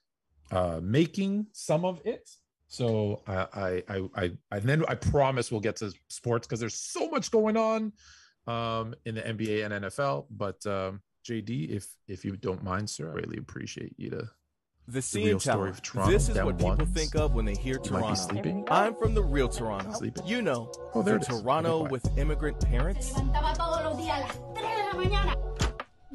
uh, 0.51 0.79
making 0.81 1.47
some 1.53 1.85
of 1.85 2.01
it. 2.05 2.29
So 2.67 3.21
I, 3.27 3.35
I, 3.35 3.83
I, 3.89 4.09
I, 4.15 4.23
and 4.51 4.63
then 4.63 4.83
I 4.87 4.95
promise 4.95 5.51
we'll 5.51 5.61
get 5.61 5.77
to 5.77 5.93
sports 6.09 6.47
because 6.47 6.59
there's 6.59 6.75
so 6.75 7.09
much 7.09 7.31
going 7.31 7.57
on 7.57 7.93
um, 8.45 8.93
in 9.05 9.15
the 9.15 9.21
NBA 9.21 9.65
and 9.65 9.85
NFL. 9.85 10.25
But 10.29 10.65
um, 10.65 11.01
JD, 11.25 11.69
if 11.69 11.87
if 12.07 12.25
you 12.25 12.35
don't 12.37 12.63
mind, 12.63 12.89
sir, 12.89 13.09
I 13.09 13.13
really 13.13 13.37
appreciate 13.37 13.93
you 13.97 14.09
to. 14.11 14.29
The 14.89 14.99
real 14.99 15.01
CN 15.01 15.41
story 15.41 15.55
Tower. 15.57 15.67
of 15.67 15.81
Toronto, 15.81 16.11
This 16.13 16.29
is 16.29 16.35
them 16.35 16.45
what 16.45 16.57
people 16.57 16.85
think 16.85 17.15
of 17.15 17.33
when 17.33 17.43
they 17.45 17.55
hear 17.55 17.73
You 17.75 17.79
Toronto. 17.81 18.13
sleeping. 18.15 18.65
I'm 18.69 18.95
from 18.95 19.13
the 19.13 19.21
real 19.21 19.49
Toronto. 19.49 19.91
Sleeping. 19.93 20.25
You 20.25 20.41
know, 20.41 20.71
Oh, 20.93 21.01
there 21.01 21.19
the. 21.19 21.25
Toronto 21.25 21.83
Be 21.85 21.91
with 21.91 22.17
immigrant 22.17 22.59
parents, 22.65 23.11
levantaba 23.11 23.53
todos 23.57 23.83
los 23.83 23.97
días 23.97 24.17
a 24.17 24.21
las 24.21 24.37
3 24.55 24.75
de 24.77 24.83
la 24.83 24.93
mañana. 25.03 25.35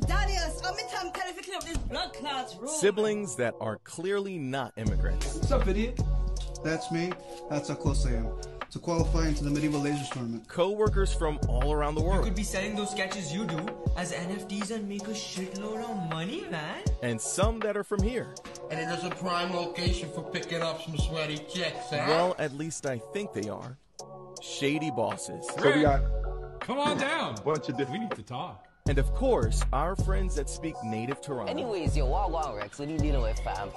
Daniels, 0.07 0.61
come 0.63 0.79
in 0.79 0.89
time, 0.89 1.13
tell 1.13 1.29
if 1.29 1.37
you 1.37 1.43
clean 1.43 1.57
up 1.57 1.65
this 1.65 1.77
blood 1.77 2.13
clots 2.15 2.57
room. 2.57 2.69
siblings 2.69 3.37
that 3.37 3.55
are 3.61 3.77
clearly 3.85 4.39
not 4.39 4.73
immigrants. 4.79 5.35
What's 5.35 5.53
up, 5.53 5.69
idiot? 5.69 6.01
That's 6.65 6.91
me. 6.91 7.13
That's 7.51 7.69
how 7.69 7.75
close 7.75 8.07
I 8.07 8.13
am. 8.15 8.29
To 8.73 8.79
qualify 8.79 9.29
into 9.29 9.45
the 9.45 9.51
medieval 9.51 9.83
lasers 9.83 10.11
tournament. 10.11 10.49
Co-workers 10.49 11.13
from 11.13 11.39
all 11.47 11.75
around 11.75 11.95
the 11.95 12.01
world. 12.03 12.21
You 12.21 12.31
could 12.31 12.35
be 12.35 12.43
selling 12.43 12.75
those 12.75 12.91
sketches 12.91 13.31
you 13.31 13.45
do 13.45 13.59
as 13.99 14.13
NFTs 14.13 14.71
and 14.71 14.89
make 14.89 15.03
a 15.03 15.11
shitload 15.11 15.85
of 15.85 16.09
money, 16.09 16.47
man. 16.51 16.83
And 17.03 17.21
some 17.21 17.61
that 17.61 17.77
are 17.77 17.85
from 17.85 18.03
here. 18.03 18.35
And 18.71 18.81
it 18.81 18.89
is 18.99 19.05
a 19.05 19.11
prime 19.11 19.53
location 19.55 20.09
for 20.15 20.23
picking 20.23 20.63
up 20.63 20.81
some 20.81 20.97
sweaty 20.97 21.37
chicks, 21.53 21.91
huh? 21.91 22.05
Well, 22.09 22.35
at 22.39 22.55
least 22.55 22.87
I 22.87 22.97
think 23.13 23.35
they 23.35 23.51
are. 23.51 23.77
Shady 24.41 24.91
bosses. 24.91 25.47
So 25.59 25.77
we 25.77 25.83
got 25.83 26.01
Come 26.61 26.79
on 26.79 26.97
down. 26.97 27.35
bunch 27.45 27.69
of 27.69 27.77
We 27.91 27.99
need 27.99 28.13
to 28.13 28.23
talk. 28.23 28.65
And 28.89 28.99
of 28.99 29.13
course, 29.13 29.63
our 29.75 29.95
friends 29.97 30.35
that 30.37 30.49
speak 30.49 30.77
native 30.83 31.21
Toronto. 31.21 31.53
Anyways, 31.53 31.95
yo, 31.95 32.07
wow, 32.07 32.31
wow, 32.31 32.57
Rex, 32.57 32.79
what 32.79 32.89
are 32.89 32.93
you 32.93 32.99
dealing 32.99 33.21
with, 33.21 33.39
fam? 33.41 33.69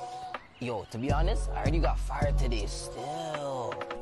Yo, 0.62 0.86
to 0.90 0.98
be 0.98 1.12
honest, 1.12 1.50
I 1.52 1.58
already 1.58 1.80
got 1.80 2.00
fired 2.00 2.38
today 2.38 2.66
still. 2.66 3.55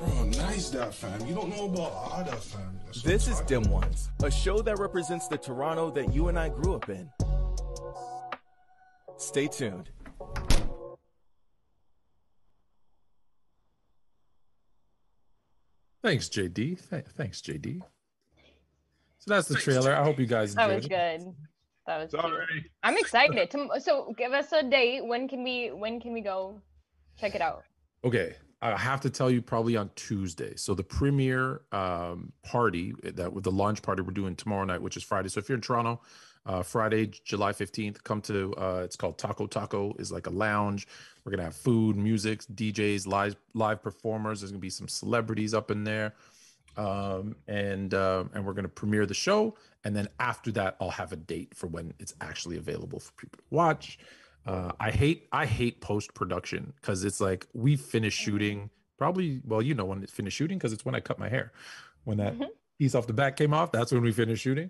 Bro, 0.04 0.24
nice 0.26 0.70
that 0.72 0.94
fam. 0.94 1.26
You 1.26 1.36
don't 1.36 1.50
know 1.50 1.66
about 1.66 1.92
all 1.92 2.24
that 2.24 2.44
fam. 2.44 2.80
That's 2.86 3.04
This 3.04 3.28
is 3.28 3.40
talking 3.40 3.64
Dim 3.64 3.72
Ones, 3.72 4.10
a 4.24 4.30
show 4.30 4.62
that 4.62 4.80
represents 4.80 5.28
the 5.28 5.38
Toronto 5.38 5.90
that 5.92 6.14
you 6.14 6.28
and 6.28 6.38
I 6.38 6.50
grew 6.50 6.76
up 6.76 6.90
in. 6.90 7.10
Stay 9.18 9.48
tuned. 9.48 9.90
Thanks, 16.04 16.28
JD. 16.28 16.90
Th- 16.90 17.06
thanks, 17.16 17.42
JD. 17.42 17.80
So 19.20 19.34
that's 19.34 19.48
the 19.48 19.56
trailer. 19.56 19.96
I 19.96 20.04
hope 20.04 20.20
you 20.20 20.26
guys 20.26 20.54
That 20.56 20.70
was 20.70 20.86
good. 20.86 21.22
That 21.88 22.02
was. 22.02 22.10
cute. 22.10 22.22
Sorry. 22.22 22.72
I'm 22.84 22.98
excited. 22.98 23.56
So 23.82 24.14
give 24.18 24.34
us 24.34 24.52
a 24.52 24.64
date. 24.64 25.06
When 25.06 25.30
can 25.30 25.44
we? 25.44 25.72
When 25.72 26.02
can 26.02 26.12
we 26.12 26.20
go? 26.20 26.62
Check 27.18 27.36
it 27.36 27.42
out. 27.42 27.64
Okay, 28.04 28.36
I 28.64 28.78
have 28.78 29.02
to 29.02 29.10
tell 29.10 29.30
you 29.30 29.42
probably 29.42 29.76
on 29.76 29.92
Tuesday. 29.96 30.56
So 30.56 30.74
the 30.74 30.84
premiere 30.84 31.62
um, 31.74 32.32
party 32.44 32.94
that 33.04 33.34
with 33.34 33.44
the 33.44 33.52
launch 33.52 33.82
party 33.82 34.02
we're 34.02 34.12
doing 34.12 34.38
tomorrow 34.38 34.64
night, 34.64 34.82
which 34.82 34.96
is 34.96 35.04
Friday. 35.04 35.28
So 35.28 35.40
if 35.40 35.50
you're 35.50 35.58
in 35.58 35.62
Toronto, 35.62 36.00
uh, 36.46 36.64
Friday, 36.64 37.08
July 37.26 37.52
15th, 37.52 38.02
come 38.04 38.22
to 38.22 38.54
uh, 38.56 38.82
it's 38.84 38.96
called 38.96 39.18
Taco 39.18 39.48
Taco 39.48 39.94
is 40.00 40.14
like 40.14 40.28
a 40.28 40.30
lounge. 40.30 40.88
We're 41.24 41.32
gonna 41.32 41.44
have 41.44 41.56
food, 41.56 41.98
music, 41.98 42.42
DJs, 42.56 43.06
live 43.06 43.36
live 43.54 43.84
performers. 43.84 44.40
There's 44.40 44.52
gonna 44.52 44.60
be 44.60 44.70
some 44.70 44.88
celebrities 44.88 45.54
up 45.54 45.70
in 45.70 45.84
there, 45.84 46.14
um, 46.78 47.36
and 47.50 47.94
um, 47.94 48.30
and 48.34 48.46
we're 48.46 48.54
gonna 48.54 48.70
premiere 48.70 49.06
the 49.06 49.14
show. 49.14 49.56
And 49.84 49.94
then 49.94 50.08
after 50.22 50.52
that, 50.54 50.78
I'll 50.80 50.90
have 50.90 51.12
a 51.12 51.18
date 51.18 51.54
for 51.54 51.68
when 51.68 51.94
it's 52.00 52.14
actually 52.22 52.58
available 52.58 53.02
for 53.02 53.12
people 53.14 53.40
to 53.40 53.44
watch. 53.50 54.00
Uh, 54.46 54.72
I 54.80 54.92
hate 54.92 55.28
I 55.32 55.46
hate 55.46 55.80
post 55.82 56.14
production 56.14 56.74
because 56.82 57.04
it's 57.04 57.22
like 57.22 57.48
we 57.54 57.76
finish 57.78 58.14
shooting 58.14 58.70
probably 58.98 59.42
well 59.46 59.62
you 59.62 59.74
know 59.74 59.86
when 59.86 60.04
it's 60.04 60.12
finished 60.12 60.38
shooting 60.38 60.58
because 60.58 60.74
it's 60.74 60.84
when 60.86 60.96
I 60.96 61.00
cut 61.00 61.18
my 61.20 61.30
hair. 61.30 61.54
When 62.04 62.18
that 62.18 62.38
Mhm. 62.38 62.50
piece 62.78 62.94
off 62.96 63.08
the 63.08 63.14
back 63.14 63.38
came 63.38 63.54
off 63.54 63.72
that's 63.72 63.92
when 63.94 64.02
we 64.02 64.12
finished 64.12 64.44
shooting 64.44 64.70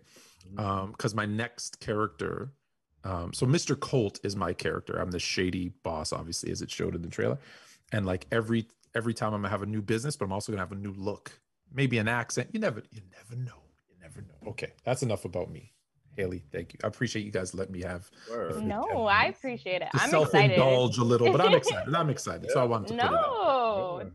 um 0.58 0.92
because 0.92 1.16
my 1.16 1.26
next 1.26 1.80
character 1.80 2.52
um 3.04 3.34
so 3.34 3.46
Mr. 3.48 3.80
Colt 3.80 4.20
is 4.24 4.36
my 4.36 4.54
character. 4.54 5.00
I'm 5.02 5.10
the 5.12 5.20
shady 5.20 5.70
boss 5.82 6.14
obviously 6.14 6.52
as 6.52 6.62
it 6.62 6.70
showed 6.70 6.94
in 6.96 7.02
the 7.02 7.10
trailer. 7.10 7.40
And 7.92 8.06
like 8.06 8.28
every 8.32 8.68
every 8.94 9.14
time 9.16 9.34
I'm 9.34 9.42
gonna 9.42 9.50
have 9.50 9.64
a 9.64 9.66
new 9.66 9.82
business 9.82 10.16
but 10.16 10.26
I'm 10.26 10.32
also 10.32 10.52
gonna 10.52 10.62
have 10.62 10.72
a 10.72 10.76
new 10.76 10.94
look. 10.94 11.32
Maybe 11.74 11.98
an 11.98 12.08
accent. 12.08 12.50
You 12.54 12.60
never 12.60 12.84
you 12.92 13.02
never 13.12 13.36
know. 13.42 13.64
You 13.90 13.96
never 14.00 14.22
know. 14.22 14.52
Okay 14.52 14.74
that's 14.84 15.02
enough 15.02 15.26
about 15.26 15.50
me 15.50 15.73
Haley 16.18 16.44
thank 16.52 16.74
you 16.74 16.80
I 16.84 16.88
appreciate 16.88 17.26
you 17.26 17.32
guys 17.32 17.54
letting 17.54 17.74
me 17.74 17.82
have 17.82 18.10
Word. 18.30 18.64
No, 18.64 19.08
I 19.08 19.26
appreciate 19.26 19.82
it. 19.82 19.90
to 19.92 20.02
I'm 20.02 20.10
excited. 20.10 20.32
self-indulge 20.32 20.98
a 20.98 21.04
little, 21.04 21.32
but 21.32 21.42
I'm 21.42 21.54
excited. 21.56 21.94
I'm 21.94 22.10
excited. 22.10 22.50
So 22.52 22.62
I 22.62 22.66
wanted 22.66 22.90
to 22.90 22.94
put 22.94 23.00
it 23.00 23.06
out. 23.06 23.12
No, 23.14 23.98
Yeah. 24.00 24.10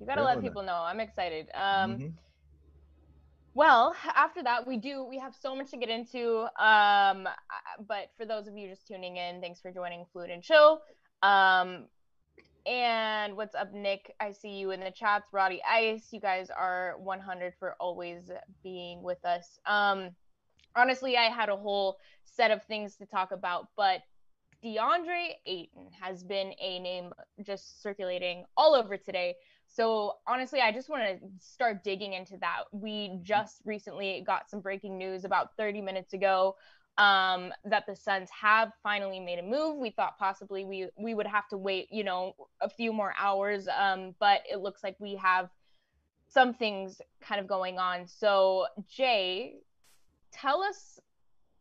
you 0.00 0.06
gotta 0.06 0.20
Yeah, 0.20 0.26
let 0.26 0.36
man. 0.38 0.44
people 0.44 0.62
know. 0.62 0.74
I'm 0.76 1.00
excited. 1.00 1.48
Um, 1.54 1.98
Mhm. 1.98 2.12
Well, 3.56 3.94
after 4.16 4.42
that, 4.42 4.66
we 4.66 4.76
do 4.78 5.04
we 5.04 5.18
have 5.18 5.34
so 5.34 5.54
much 5.54 5.70
to 5.70 5.76
get 5.76 5.88
into. 5.88 6.46
Um, 6.62 7.28
but 7.86 8.10
for 8.16 8.26
those 8.26 8.48
of 8.48 8.56
you 8.56 8.68
just 8.68 8.86
tuning 8.86 9.16
in, 9.16 9.40
thanks 9.40 9.60
for 9.60 9.70
joining 9.70 10.04
Fluent 10.12 10.32
and 10.32 10.42
Chill. 10.42 10.82
Um, 11.22 11.88
and 12.66 13.36
what's 13.36 13.54
up, 13.54 13.72
Nick? 13.72 14.12
I 14.20 14.32
see 14.32 14.50
you 14.56 14.70
in 14.72 14.80
the 14.80 14.90
chats. 14.90 15.28
Roddy 15.32 15.62
Ice, 15.68 16.08
you 16.12 16.18
guys 16.20 16.50
are 16.50 16.96
100 16.98 17.54
for 17.58 17.76
always 17.78 18.28
being 18.64 19.02
with 19.02 19.24
us. 19.24 19.60
Um, 19.66 20.16
honestly, 20.76 21.16
I 21.16 21.24
had 21.24 21.48
a 21.48 21.56
whole 21.56 21.98
set 22.24 22.50
of 22.50 22.62
things 22.64 22.96
to 22.96 23.06
talk 23.06 23.32
about, 23.32 23.68
but 23.76 24.00
DeAndre 24.64 25.30
Ayton 25.46 25.90
has 26.00 26.24
been 26.24 26.52
a 26.60 26.78
name 26.80 27.12
just 27.42 27.82
circulating 27.82 28.44
all 28.56 28.74
over 28.74 28.96
today. 28.96 29.34
So 29.68 30.14
honestly, 30.26 30.60
I 30.60 30.72
just 30.72 30.88
want 30.88 31.02
to 31.02 31.18
start 31.38 31.84
digging 31.84 32.14
into 32.14 32.38
that. 32.38 32.64
We 32.72 33.18
just 33.22 33.60
recently 33.64 34.22
got 34.26 34.48
some 34.48 34.60
breaking 34.60 34.96
news 34.96 35.24
about 35.24 35.48
30 35.56 35.80
minutes 35.82 36.12
ago. 36.14 36.56
um, 36.96 37.52
that 37.64 37.86
the 37.86 37.96
Suns 37.96 38.30
have 38.30 38.70
finally 38.82 39.18
made 39.18 39.40
a 39.40 39.42
move. 39.42 39.78
We 39.78 39.90
thought 39.90 40.16
possibly 40.16 40.64
we 40.64 40.88
we 40.96 41.12
would 41.14 41.26
have 41.26 41.48
to 41.48 41.56
wait, 41.56 41.88
you 41.90 42.04
know, 42.04 42.34
a 42.60 42.68
few 42.70 42.92
more 42.92 43.12
hours, 43.18 43.66
um, 43.68 44.14
but 44.20 44.42
it 44.48 44.60
looks 44.60 44.84
like 44.84 44.94
we 45.00 45.16
have 45.16 45.50
some 46.28 46.54
things 46.54 47.00
kind 47.20 47.40
of 47.40 47.46
going 47.46 47.78
on. 47.78 48.06
So 48.06 48.66
Jay, 48.88 49.56
tell 50.34 50.62
us 50.62 50.98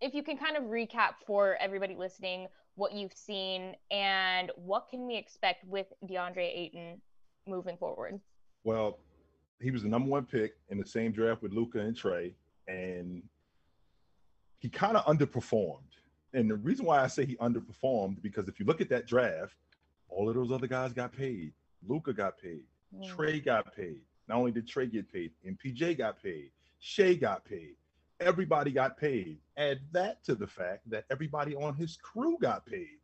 if 0.02 0.14
you 0.14 0.24
can 0.24 0.38
kind 0.38 0.58
of 0.58 0.64
recap 0.64 1.14
for 1.26 1.56
everybody 1.62 1.96
listening 1.96 2.48
what 2.76 2.94
you've 2.94 3.14
seen 3.14 3.76
and 3.92 4.52
what 4.56 4.90
can 4.90 5.06
we 5.06 5.16
expect 5.16 5.64
with 5.66 5.88
DeAndre 6.06 6.50
Ayton 6.58 7.02
moving 7.48 7.78
forward. 7.78 8.20
Well, 8.64 9.00
he 9.62 9.72
was 9.72 9.84
the 9.84 9.90
number 9.90 10.10
one 10.10 10.26
pick 10.26 10.54
in 10.70 10.78
the 10.78 10.86
same 10.86 11.12
draft 11.12 11.42
with 11.42 11.54
Luka 11.54 11.80
and 11.80 11.96
Trae, 11.96 12.34
and 12.68 13.22
he 14.60 14.70
kind 14.70 14.98
of 14.98 15.06
underperformed. 15.06 15.80
And 16.34 16.50
the 16.50 16.56
reason 16.56 16.86
why 16.86 17.04
I 17.04 17.08
say 17.08 17.26
he 17.26 17.36
underperformed 17.36 18.22
because 18.22 18.48
if 18.48 18.60
you 18.60 18.66
look 18.66 18.82
at 18.82 18.90
that 18.90 19.06
draft, 19.06 19.56
all 20.10 20.28
of 20.28 20.36
those 20.36 20.52
other 20.52 20.68
guys 20.68 20.94
got 20.94 21.12
paid. 21.12 21.54
Luka 21.88 22.14
got 22.14 22.40
paid. 22.40 22.64
Mm. 22.96 23.08
Trae 23.08 23.44
got 23.44 23.76
paid. 23.76 24.02
Not 24.28 24.38
only 24.38 24.52
did 24.52 24.68
Trae 24.68 24.92
get 24.92 25.12
paid, 25.12 25.32
MPJ 25.48 25.98
got 25.98 26.22
paid. 26.22 26.50
Shai 26.80 27.14
got 27.14 27.46
paid. 27.46 27.76
Everybody 28.24 28.72
got 28.72 28.98
paid. 28.98 29.38
Add 29.58 29.82
that 29.92 30.24
to 30.24 30.36
the 30.36 30.48
fact 30.48 30.90
that 30.90 31.04
everybody 31.12 31.56
on 31.56 31.76
his 31.76 31.98
crew 31.98 32.38
got 32.42 32.66
paid. 32.66 33.00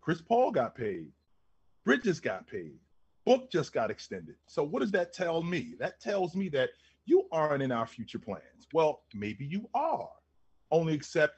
Chris 0.00 0.22
Paul 0.22 0.50
got 0.52 0.74
paid. 0.74 1.08
Bridges 1.84 2.18
got 2.18 2.46
paid. 2.46 2.78
Book 3.26 3.50
just 3.50 3.74
got 3.74 3.90
extended. 3.90 4.36
So 4.46 4.62
what 4.62 4.80
does 4.80 4.90
that 4.92 5.12
tell 5.12 5.42
me? 5.42 5.74
That 5.78 6.00
tells 6.00 6.34
me 6.34 6.48
that 6.50 6.70
you 7.04 7.24
aren't 7.30 7.62
in 7.62 7.72
our 7.72 7.86
future 7.86 8.18
plans. 8.18 8.66
Well, 8.72 9.02
maybe 9.12 9.44
you 9.44 9.68
are, 9.74 10.08
only 10.70 10.94
except 10.94 11.34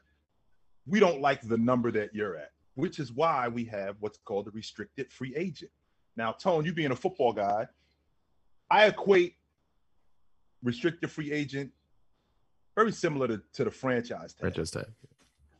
we 0.86 1.00
don't 1.00 1.20
like 1.20 1.42
the 1.42 1.58
number 1.58 1.90
that 1.90 2.14
you're 2.14 2.36
at, 2.36 2.52
which 2.76 3.00
is 3.00 3.12
why 3.12 3.48
we 3.48 3.64
have 3.64 3.96
what's 3.98 4.18
called 4.18 4.46
a 4.46 4.52
restricted 4.52 5.12
free 5.12 5.34
agent. 5.36 5.72
Now, 6.16 6.30
Tone, 6.30 6.64
you 6.64 6.72
being 6.72 6.92
a 6.92 6.96
football 6.96 7.32
guy, 7.32 7.66
I 8.70 8.86
equate 8.86 9.34
restricted 10.62 11.10
free 11.10 11.32
agent 11.32 11.72
very 12.76 12.92
similar 12.92 13.26
to, 13.26 13.42
to 13.54 13.64
the 13.64 13.70
franchise 13.70 14.34
tag. 14.34 14.40
Franchise 14.40 14.70
tag. 14.70 14.86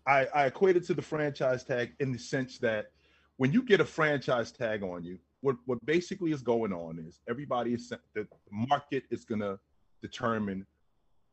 I, 0.06 0.26
I 0.34 0.46
equate 0.46 0.76
it 0.76 0.84
to 0.86 0.94
the 0.94 1.02
franchise 1.02 1.64
tag 1.64 1.92
in 1.98 2.12
the 2.12 2.18
sense 2.18 2.58
that 2.58 2.92
when 3.38 3.52
you 3.52 3.62
get 3.62 3.80
a 3.80 3.84
franchise 3.84 4.52
tag 4.52 4.82
on 4.82 5.02
you, 5.02 5.18
what, 5.40 5.56
what 5.64 5.84
basically 5.84 6.32
is 6.32 6.42
going 6.42 6.72
on 6.72 6.98
is 6.98 7.20
everybody 7.28 7.74
is 7.74 7.92
the 8.14 8.26
market 8.50 9.04
is 9.10 9.24
gonna 9.24 9.58
determine 10.02 10.66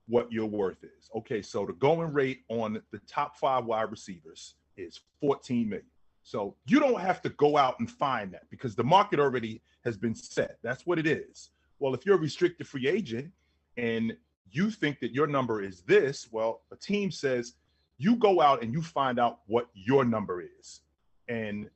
what 0.08 0.32
your 0.32 0.46
worth 0.46 0.84
is. 0.84 1.10
Okay, 1.16 1.42
so 1.42 1.66
the 1.66 1.74
going 1.74 2.12
rate 2.12 2.42
on 2.50 2.82
the 2.92 3.00
top 3.08 3.38
five 3.38 3.66
wide 3.66 3.92
receivers 3.92 4.56
is 4.76 5.00
14 5.22 5.70
million. 5.70 5.86
So 6.24 6.56
you 6.66 6.80
don't 6.80 7.00
have 7.00 7.22
to 7.24 7.30
go 7.30 7.58
out 7.58 7.80
and 7.80 7.90
find 7.90 8.34
that 8.34 8.50
because 8.50 8.76
the 8.76 8.84
market 8.84 9.20
already 9.20 9.62
has 9.84 9.98
been 9.98 10.16
set. 10.16 10.58
That's 10.64 10.86
what 10.86 10.98
it 10.98 11.06
is. 11.06 11.50
Well, 11.80 11.94
if 11.94 12.06
you're 12.06 12.16
a 12.16 12.20
restricted 12.20 12.68
free 12.68 12.88
agent 12.88 13.32
and 13.78 14.16
you 14.52 14.70
think 14.70 15.00
that 15.00 15.14
your 15.14 15.28
number 15.28 15.62
is 15.62 15.82
this, 15.82 16.28
well, 16.32 16.62
a 16.72 16.76
team 16.76 17.12
says 17.12 17.54
you 17.98 18.16
go 18.16 18.42
out 18.42 18.64
and 18.64 18.74
you 18.74 18.82
find 18.82 19.20
out 19.20 19.40
what 19.48 19.70
your 19.74 20.06
number 20.06 20.44
is. 20.60 20.82
And 21.28 21.70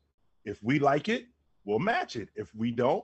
if 0.46 0.62
we 0.64 0.80
like 0.80 1.10
it, 1.10 1.28
we'll 1.66 1.80
match 1.80 2.16
it. 2.16 2.30
If 2.36 2.54
we 2.56 2.72
don't, 2.72 3.04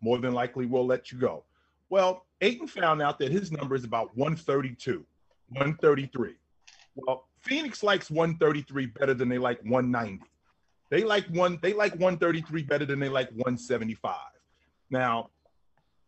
more 0.00 0.18
than 0.18 0.32
likely 0.32 0.66
we'll 0.66 0.86
let 0.86 1.12
you 1.12 1.18
go. 1.18 1.44
Well, 1.90 2.24
Ayton 2.40 2.66
found 2.66 3.02
out 3.02 3.18
that 3.18 3.30
his 3.30 3.52
number 3.52 3.74
is 3.74 3.84
about 3.84 4.16
132, 4.16 5.04
133. 5.48 6.34
Well, 6.94 7.26
Phoenix 7.38 7.82
likes 7.82 8.10
133 8.10 8.86
better 8.86 9.14
than 9.14 9.28
they 9.28 9.38
like 9.38 9.60
190. 9.64 10.24
They 10.90 11.04
like 11.04 11.26
one, 11.28 11.58
they 11.62 11.72
like 11.72 11.92
133 11.92 12.62
better 12.64 12.84
than 12.84 13.00
they 13.00 13.08
like 13.08 13.28
175. 13.30 14.16
Now, 14.90 15.30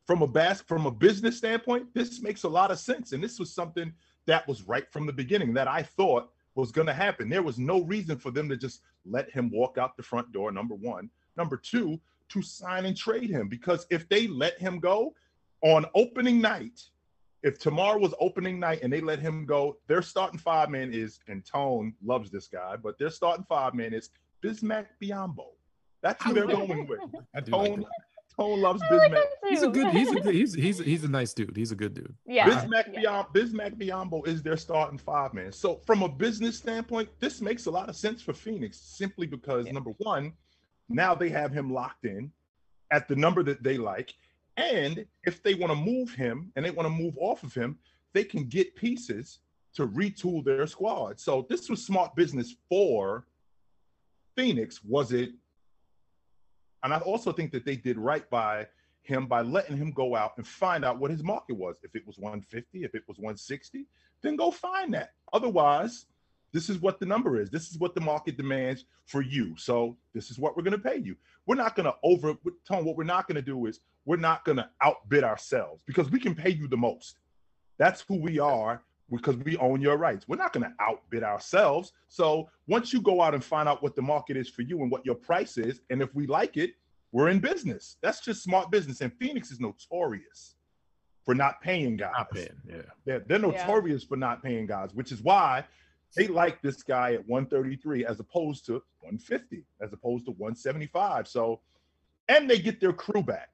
from 0.07 0.23
a 0.23 0.27
bas- 0.27 0.63
from 0.63 0.87
a 0.87 0.91
business 0.91 1.39
standpoint, 1.39 1.93
this 1.95 2.21
makes 2.23 2.45
a 2.45 2.49
lot 2.49 2.71
of 2.71 2.79
sense. 2.79 3.13
And 3.13 3.23
this 3.23 3.39
was 3.39 3.53
something 3.53 3.93
that 4.27 4.47
was 4.47 4.63
right 4.63 4.91
from 4.93 5.07
the 5.07 5.13
beginning 5.13 5.55
that 5.55 5.69
I 5.69 5.83
thought 5.83 6.31
was 6.55 6.71
going 6.73 6.87
to 6.87 6.95
happen. 6.95 7.29
There 7.29 7.43
was 7.43 7.59
no 7.59 7.83
reason 7.83 8.19
for 8.19 8.31
them 8.31 8.49
to 8.49 8.57
just 8.57 8.83
let 9.05 9.31
him 9.31 9.51
walk 9.51 9.77
out 9.79 9.97
the 9.97 10.03
front 10.03 10.33
door, 10.33 10.53
number 10.53 10.75
one. 10.75 11.11
Number 11.37 11.57
two, 11.57 12.01
to 12.29 12.43
sign 12.43 12.87
and 12.87 12.97
trade 12.97 13.31
him. 13.31 13.49
Because 13.49 13.87
if 13.91 14.09
they 14.09 14.27
let 14.29 14.59
him 14.59 14.79
go, 14.79 15.15
on 15.63 15.87
opening 15.95 16.41
night, 16.41 16.81
if 17.43 17.59
tomorrow 17.59 17.99
was 17.99 18.15
opening 18.21 18.61
night 18.61 18.81
and 18.83 18.93
they 18.93 19.01
let 19.01 19.19
him 19.19 19.47
go, 19.47 19.79
their 19.89 20.03
starting 20.03 20.39
five 20.39 20.71
man 20.71 20.93
is, 20.93 21.21
and 21.27 21.45
Tone 21.45 21.95
loves 22.05 22.31
this 22.31 22.47
guy, 22.49 22.77
but 22.77 22.99
their 22.99 23.11
starting 23.11 23.45
five 23.49 23.75
man 23.75 23.93
is 23.93 24.11
Bismack 24.43 24.87
Biyombo. 25.03 25.47
That's 26.03 26.23
who 26.23 26.35
they're 26.35 26.47
going 26.47 26.87
with. 26.87 27.01
Tone, 27.47 27.81
like 27.81 27.87
Tone 28.39 28.61
loves 28.61 28.83
Bismack. 28.83 29.25
Like 29.45 29.51
he's 29.53 29.63
a 29.63 29.69
good, 29.69 29.93
he's 29.93 30.11
a 30.11 30.21
good, 30.21 30.35
he's 30.35 30.55
he's 30.55 30.79
he's 30.79 31.05
a 31.05 31.09
nice 31.09 31.35
dude. 31.35 31.57
He's 31.57 31.73
a 31.73 31.77
good 31.77 31.95
dude. 31.95 32.15
Yeah. 32.27 32.49
Bismack 32.49 32.95
yeah. 32.95 33.25
Bismack 33.35 33.77
Biyombo 33.77 34.27
is 34.27 34.43
their 34.43 34.57
starting 34.57 34.99
five 34.99 35.35
man. 35.35 35.53
So 35.53 35.81
from 35.87 36.03
a 36.03 36.09
business 36.09 36.57
standpoint, 36.57 37.09
this 37.21 37.41
makes 37.41 37.67
a 37.67 37.71
lot 37.71 37.89
of 37.89 37.97
sense 37.97 38.23
for 38.23 38.33
Phoenix 38.33 38.79
simply 38.79 39.27
because 39.27 39.67
yeah. 39.67 39.73
number 39.73 39.93
one, 39.99 40.33
now 40.89 41.15
they 41.15 41.29
have 41.29 41.53
him 41.53 41.71
locked 41.73 42.05
in 42.05 42.33
at 42.91 43.07
the 43.09 43.17
number 43.17 43.43
that 43.43 43.63
they 43.63 43.77
like. 43.77 44.15
And 44.57 45.05
if 45.25 45.43
they 45.43 45.55
want 45.55 45.73
to 45.73 45.77
move 45.77 46.15
him 46.15 46.53
and 46.57 46.65
they 46.65 46.71
want 46.71 46.87
to 46.87 46.91
move 46.91 47.17
off 47.19 47.43
of 47.43 47.53
him, 47.53 47.79
they 48.13 48.25
can 48.25 48.45
get 48.45 48.77
pieces 48.77 49.41
to 49.75 49.87
retool 49.89 50.45
their 50.45 50.67
squad. 50.67 51.19
So 51.19 51.47
this 51.51 51.69
was 51.69 51.85
smart 51.85 52.15
business 52.15 52.55
for 52.69 53.27
Phoenix, 54.37 54.83
was 54.85 55.13
it? 55.13 55.31
And 56.85 56.95
I 56.95 56.99
also 56.99 57.33
think 57.33 57.51
that 57.53 57.65
they 57.65 57.77
did 57.77 57.99
right 57.99 58.29
by 58.31 58.69
him 59.05 59.27
by 59.27 59.43
letting 59.43 59.77
him 59.77 59.93
go 59.93 60.17
out 60.17 60.33
and 60.37 60.47
find 60.47 60.85
out 60.85 60.99
what 60.99 61.11
his 61.11 61.23
market 61.23 61.55
was. 61.55 61.77
If 61.83 61.95
it 61.95 62.07
was 62.07 62.19
150, 62.19 62.85
if 62.85 62.95
it 62.95 63.05
was 63.07 63.19
160, 63.19 63.87
then 64.23 64.37
go 64.37 64.51
find 64.51 64.93
that. 64.95 65.13
Otherwise, 65.33 66.07
this 66.53 66.71
is 66.71 66.79
what 66.79 66.99
the 67.01 67.07
number 67.07 67.41
is. 67.41 67.51
This 67.51 67.71
is 67.71 67.79
what 67.79 67.95
the 67.95 68.01
market 68.01 68.37
demands 68.37 68.85
for 69.07 69.23
you. 69.23 69.55
So 69.59 69.97
this 70.15 70.31
is 70.31 70.39
what 70.39 70.57
we're 70.57 70.63
going 70.63 70.73
to 70.73 70.79
pay 70.79 70.97
you. 70.97 71.17
We're 71.47 71.57
not 71.57 71.77
going 71.77 71.87
to 71.87 71.95
over 72.03 72.35
tone. 72.67 72.85
What 72.85 72.97
we're 72.97 73.05
not 73.05 73.29
going 73.29 73.37
to 73.37 73.43
do 73.43 73.67
is 73.67 73.81
we're 74.07 74.17
not 74.17 74.45
going 74.45 74.57
to 74.57 74.69
outbid 74.81 75.25
ourselves 75.25 75.83
because 75.85 76.11
we 76.11 76.21
can 76.21 76.35
pay 76.35 76.51
you 76.51 76.69
the 76.69 76.77
most. 76.77 77.19
That's 77.77 78.03
who 78.03 78.17
we 78.17 78.39
are 78.39 78.83
because 79.11 79.37
we 79.37 79.57
own 79.59 79.81
your 79.81 79.97
rights. 79.97 80.27
We're 80.29 80.37
not 80.37 80.53
going 80.53 80.65
to 80.65 80.73
outbid 80.81 81.25
ourselves. 81.25 81.93
So 82.09 82.49
once 82.67 82.93
you 82.93 83.01
go 83.01 83.21
out 83.21 83.35
and 83.35 83.45
find 83.45 83.69
out 83.69 83.83
what 83.83 83.97
the 83.97 84.03
market 84.03 84.37
is 84.37 84.49
for 84.49 84.63
you 84.63 84.81
and 84.83 84.91
what 84.91 85.05
your 85.05 85.15
price 85.15 85.59
is, 85.59 85.81
and 85.91 86.01
if 86.01 86.15
we 86.15 86.27
like 86.27 86.57
it, 86.57 86.75
we're 87.15 87.29
in 87.29 87.39
business. 87.39 87.97
That's 88.03 88.21
just 88.21 88.43
smart 88.43 88.73
business. 88.73 89.01
And 89.01 89.13
Phoenix 89.21 89.53
is 89.53 89.61
notorious 89.61 90.57
for 91.25 91.33
not 91.33 91.61
paying 91.63 91.97
guys. 91.97 92.11
Not 92.19 92.31
paying, 92.33 92.49
yeah. 92.69 92.83
They're, 93.05 93.21
they're 93.21 93.39
notorious 93.39 94.03
yeah. 94.03 94.09
for 94.09 94.17
not 94.17 94.43
paying 94.43 94.67
guys, 94.67 94.93
which 94.95 95.13
is 95.13 95.23
why 95.23 95.65
they 96.17 96.27
like 96.27 96.61
this 96.61 96.83
guy 96.83 97.13
at 97.13 97.29
133 97.29 98.05
as 98.05 98.19
opposed 98.19 98.67
to 98.67 98.73
150, 99.03 99.65
as 99.81 99.93
opposed 99.93 100.25
to 100.25 100.33
175. 100.33 101.29
So, 101.29 101.61
and 102.29 102.51
they 102.51 102.59
get 102.59 102.81
their 102.81 102.93
crew 102.93 103.23
back. 103.23 103.51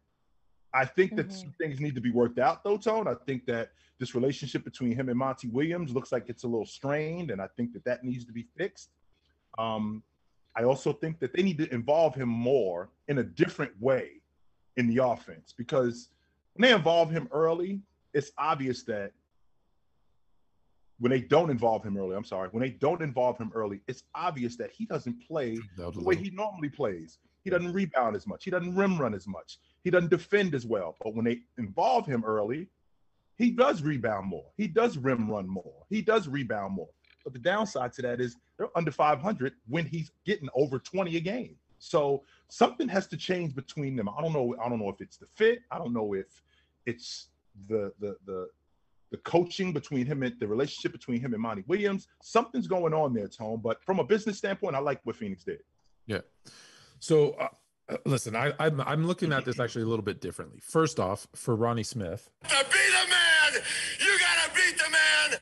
I 0.72 0.86
think 0.86 1.16
that 1.16 1.28
mm-hmm. 1.28 1.38
some 1.38 1.54
things 1.58 1.80
need 1.80 1.94
to 1.96 2.00
be 2.00 2.10
worked 2.10 2.38
out, 2.38 2.64
though, 2.64 2.78
Tone. 2.78 3.06
I 3.06 3.14
think 3.26 3.44
that 3.44 3.72
this 3.98 4.14
relationship 4.14 4.64
between 4.64 4.96
him 4.96 5.10
and 5.10 5.18
Monty 5.18 5.48
Williams 5.48 5.92
looks 5.92 6.12
like 6.12 6.30
it's 6.30 6.44
a 6.44 6.48
little 6.48 6.64
strained, 6.64 7.30
and 7.30 7.42
I 7.42 7.48
think 7.58 7.74
that 7.74 7.84
that 7.84 8.04
needs 8.04 8.24
to 8.24 8.32
be 8.32 8.46
fixed. 8.56 8.88
Um, 9.58 10.02
I 10.56 10.64
also 10.64 10.92
think 10.92 11.20
that 11.20 11.32
they 11.32 11.42
need 11.42 11.58
to 11.58 11.72
involve 11.72 12.14
him 12.14 12.28
more 12.28 12.90
in 13.08 13.18
a 13.18 13.22
different 13.22 13.72
way 13.80 14.20
in 14.76 14.88
the 14.88 15.04
offense 15.04 15.54
because 15.56 16.08
when 16.54 16.68
they 16.68 16.74
involve 16.74 17.10
him 17.10 17.28
early, 17.32 17.80
it's 18.12 18.32
obvious 18.38 18.82
that 18.84 19.12
when 20.98 21.10
they 21.10 21.20
don't 21.20 21.50
involve 21.50 21.82
him 21.82 21.96
early, 21.96 22.14
I'm 22.14 22.24
sorry, 22.24 22.48
when 22.50 22.60
they 22.60 22.70
don't 22.70 23.00
involve 23.00 23.38
him 23.38 23.50
early, 23.54 23.80
it's 23.88 24.02
obvious 24.14 24.56
that 24.56 24.70
he 24.70 24.84
doesn't 24.84 25.26
play 25.26 25.58
the 25.76 26.02
way 26.02 26.14
he 26.16 26.30
normally 26.30 26.68
plays. 26.68 27.18
He 27.42 27.48
doesn't 27.48 27.72
rebound 27.72 28.16
as 28.16 28.26
much. 28.26 28.44
He 28.44 28.50
doesn't 28.50 28.76
rim 28.76 29.00
run 29.00 29.14
as 29.14 29.26
much. 29.26 29.58
He 29.82 29.90
doesn't 29.90 30.10
defend 30.10 30.54
as 30.54 30.66
well. 30.66 30.96
But 31.02 31.14
when 31.14 31.24
they 31.24 31.40
involve 31.56 32.04
him 32.04 32.22
early, 32.22 32.68
he 33.38 33.50
does 33.50 33.80
rebound 33.82 34.26
more. 34.26 34.44
He 34.58 34.66
does 34.66 34.98
rim 34.98 35.30
run 35.30 35.48
more. 35.48 35.86
He 35.88 36.02
does 36.02 36.28
rebound 36.28 36.74
more. 36.74 36.90
But 37.24 37.32
the 37.32 37.38
downside 37.38 37.94
to 37.94 38.02
that 38.02 38.20
is 38.20 38.36
they're 38.60 38.68
under 38.76 38.90
500 38.90 39.54
when 39.68 39.86
he's 39.86 40.12
getting 40.26 40.50
over 40.54 40.78
20 40.78 41.16
a 41.16 41.20
game. 41.20 41.56
So 41.78 42.24
something 42.48 42.88
has 42.88 43.06
to 43.06 43.16
change 43.16 43.54
between 43.54 43.96
them. 43.96 44.06
I 44.06 44.20
don't 44.20 44.34
know. 44.34 44.54
I 44.62 44.68
don't 44.68 44.78
know 44.78 44.90
if 44.90 45.00
it's 45.00 45.16
the 45.16 45.26
fit. 45.34 45.60
I 45.70 45.78
don't 45.78 45.94
know 45.94 46.12
if 46.12 46.26
it's 46.84 47.28
the 47.68 47.90
the 48.00 48.16
the 48.26 48.48
the 49.10 49.16
coaching 49.18 49.72
between 49.72 50.04
him 50.04 50.22
and 50.22 50.38
the 50.38 50.46
relationship 50.46 50.92
between 50.92 51.22
him 51.22 51.32
and 51.32 51.40
Monty 51.40 51.64
Williams. 51.66 52.06
Something's 52.22 52.66
going 52.66 52.92
on 52.92 53.14
there, 53.14 53.28
Tone. 53.28 53.60
But 53.64 53.82
from 53.82 53.98
a 53.98 54.04
business 54.04 54.36
standpoint, 54.36 54.76
I 54.76 54.80
like 54.80 55.00
what 55.04 55.16
Phoenix 55.16 55.42
did. 55.42 55.60
Yeah. 56.06 56.20
So 56.98 57.30
uh, 57.40 57.96
listen, 58.04 58.36
I, 58.36 58.52
I'm 58.60 58.78
I'm 58.82 59.06
looking 59.06 59.32
at 59.32 59.46
this 59.46 59.58
actually 59.58 59.84
a 59.84 59.88
little 59.88 60.04
bit 60.04 60.20
differently. 60.20 60.60
First 60.62 61.00
off, 61.00 61.26
for 61.34 61.56
Ronnie 61.56 61.82
Smith, 61.82 62.30
to 62.42 62.48
be 62.70 62.78
the 62.92 63.08
man, 63.08 63.62
you 64.00 64.18
gotta 64.18 64.54
beat 64.54 64.76
the 64.76 64.90
man. 64.90 65.40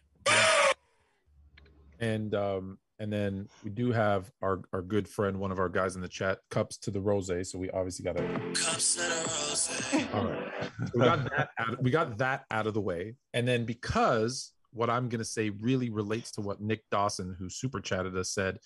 And 2.01 2.33
um, 2.37 2.79
and 3.01 3.13
then 3.13 3.49
we 3.63 3.71
do 3.71 3.93
have 3.93 4.31
our 4.43 4.63
our 4.73 4.83
good 4.83 5.09
friend, 5.09 5.39
one 5.39 5.53
of 5.53 5.59
our 5.59 5.69
guys 5.69 5.95
in 5.97 6.03
the 6.03 6.09
chat, 6.09 6.39
cups 6.51 6.77
to 6.79 6.91
the 6.91 7.01
rose. 7.01 7.31
So 7.51 7.59
we 7.59 7.71
obviously 7.71 8.05
got 8.05 8.17
to 8.17 8.23
Cups 8.55 8.97
to 8.97 9.03
the 9.03 9.09
rose. 9.09 10.09
all 10.15 10.27
right. 10.27 10.53
So 10.87 10.93
we 10.95 11.05
got 11.05 11.25
that 11.31 11.51
out, 11.59 11.83
we 11.83 11.91
got 11.91 12.19
that 12.19 12.45
out 12.51 12.67
of 12.67 12.75
the 12.75 12.81
way. 12.81 13.15
And 13.35 13.47
then 13.47 13.65
because 13.65 14.53
what 14.73 14.91
I'm 14.91 15.09
gonna 15.09 15.25
say 15.25 15.51
really 15.51 15.91
relates 15.91 16.33
to 16.33 16.41
what 16.41 16.61
Nick 16.61 16.83
Dawson, 16.91 17.37
who 17.39 17.49
super 17.49 17.81
chatted 17.81 18.17
us, 18.17 18.31
said, 18.31 18.59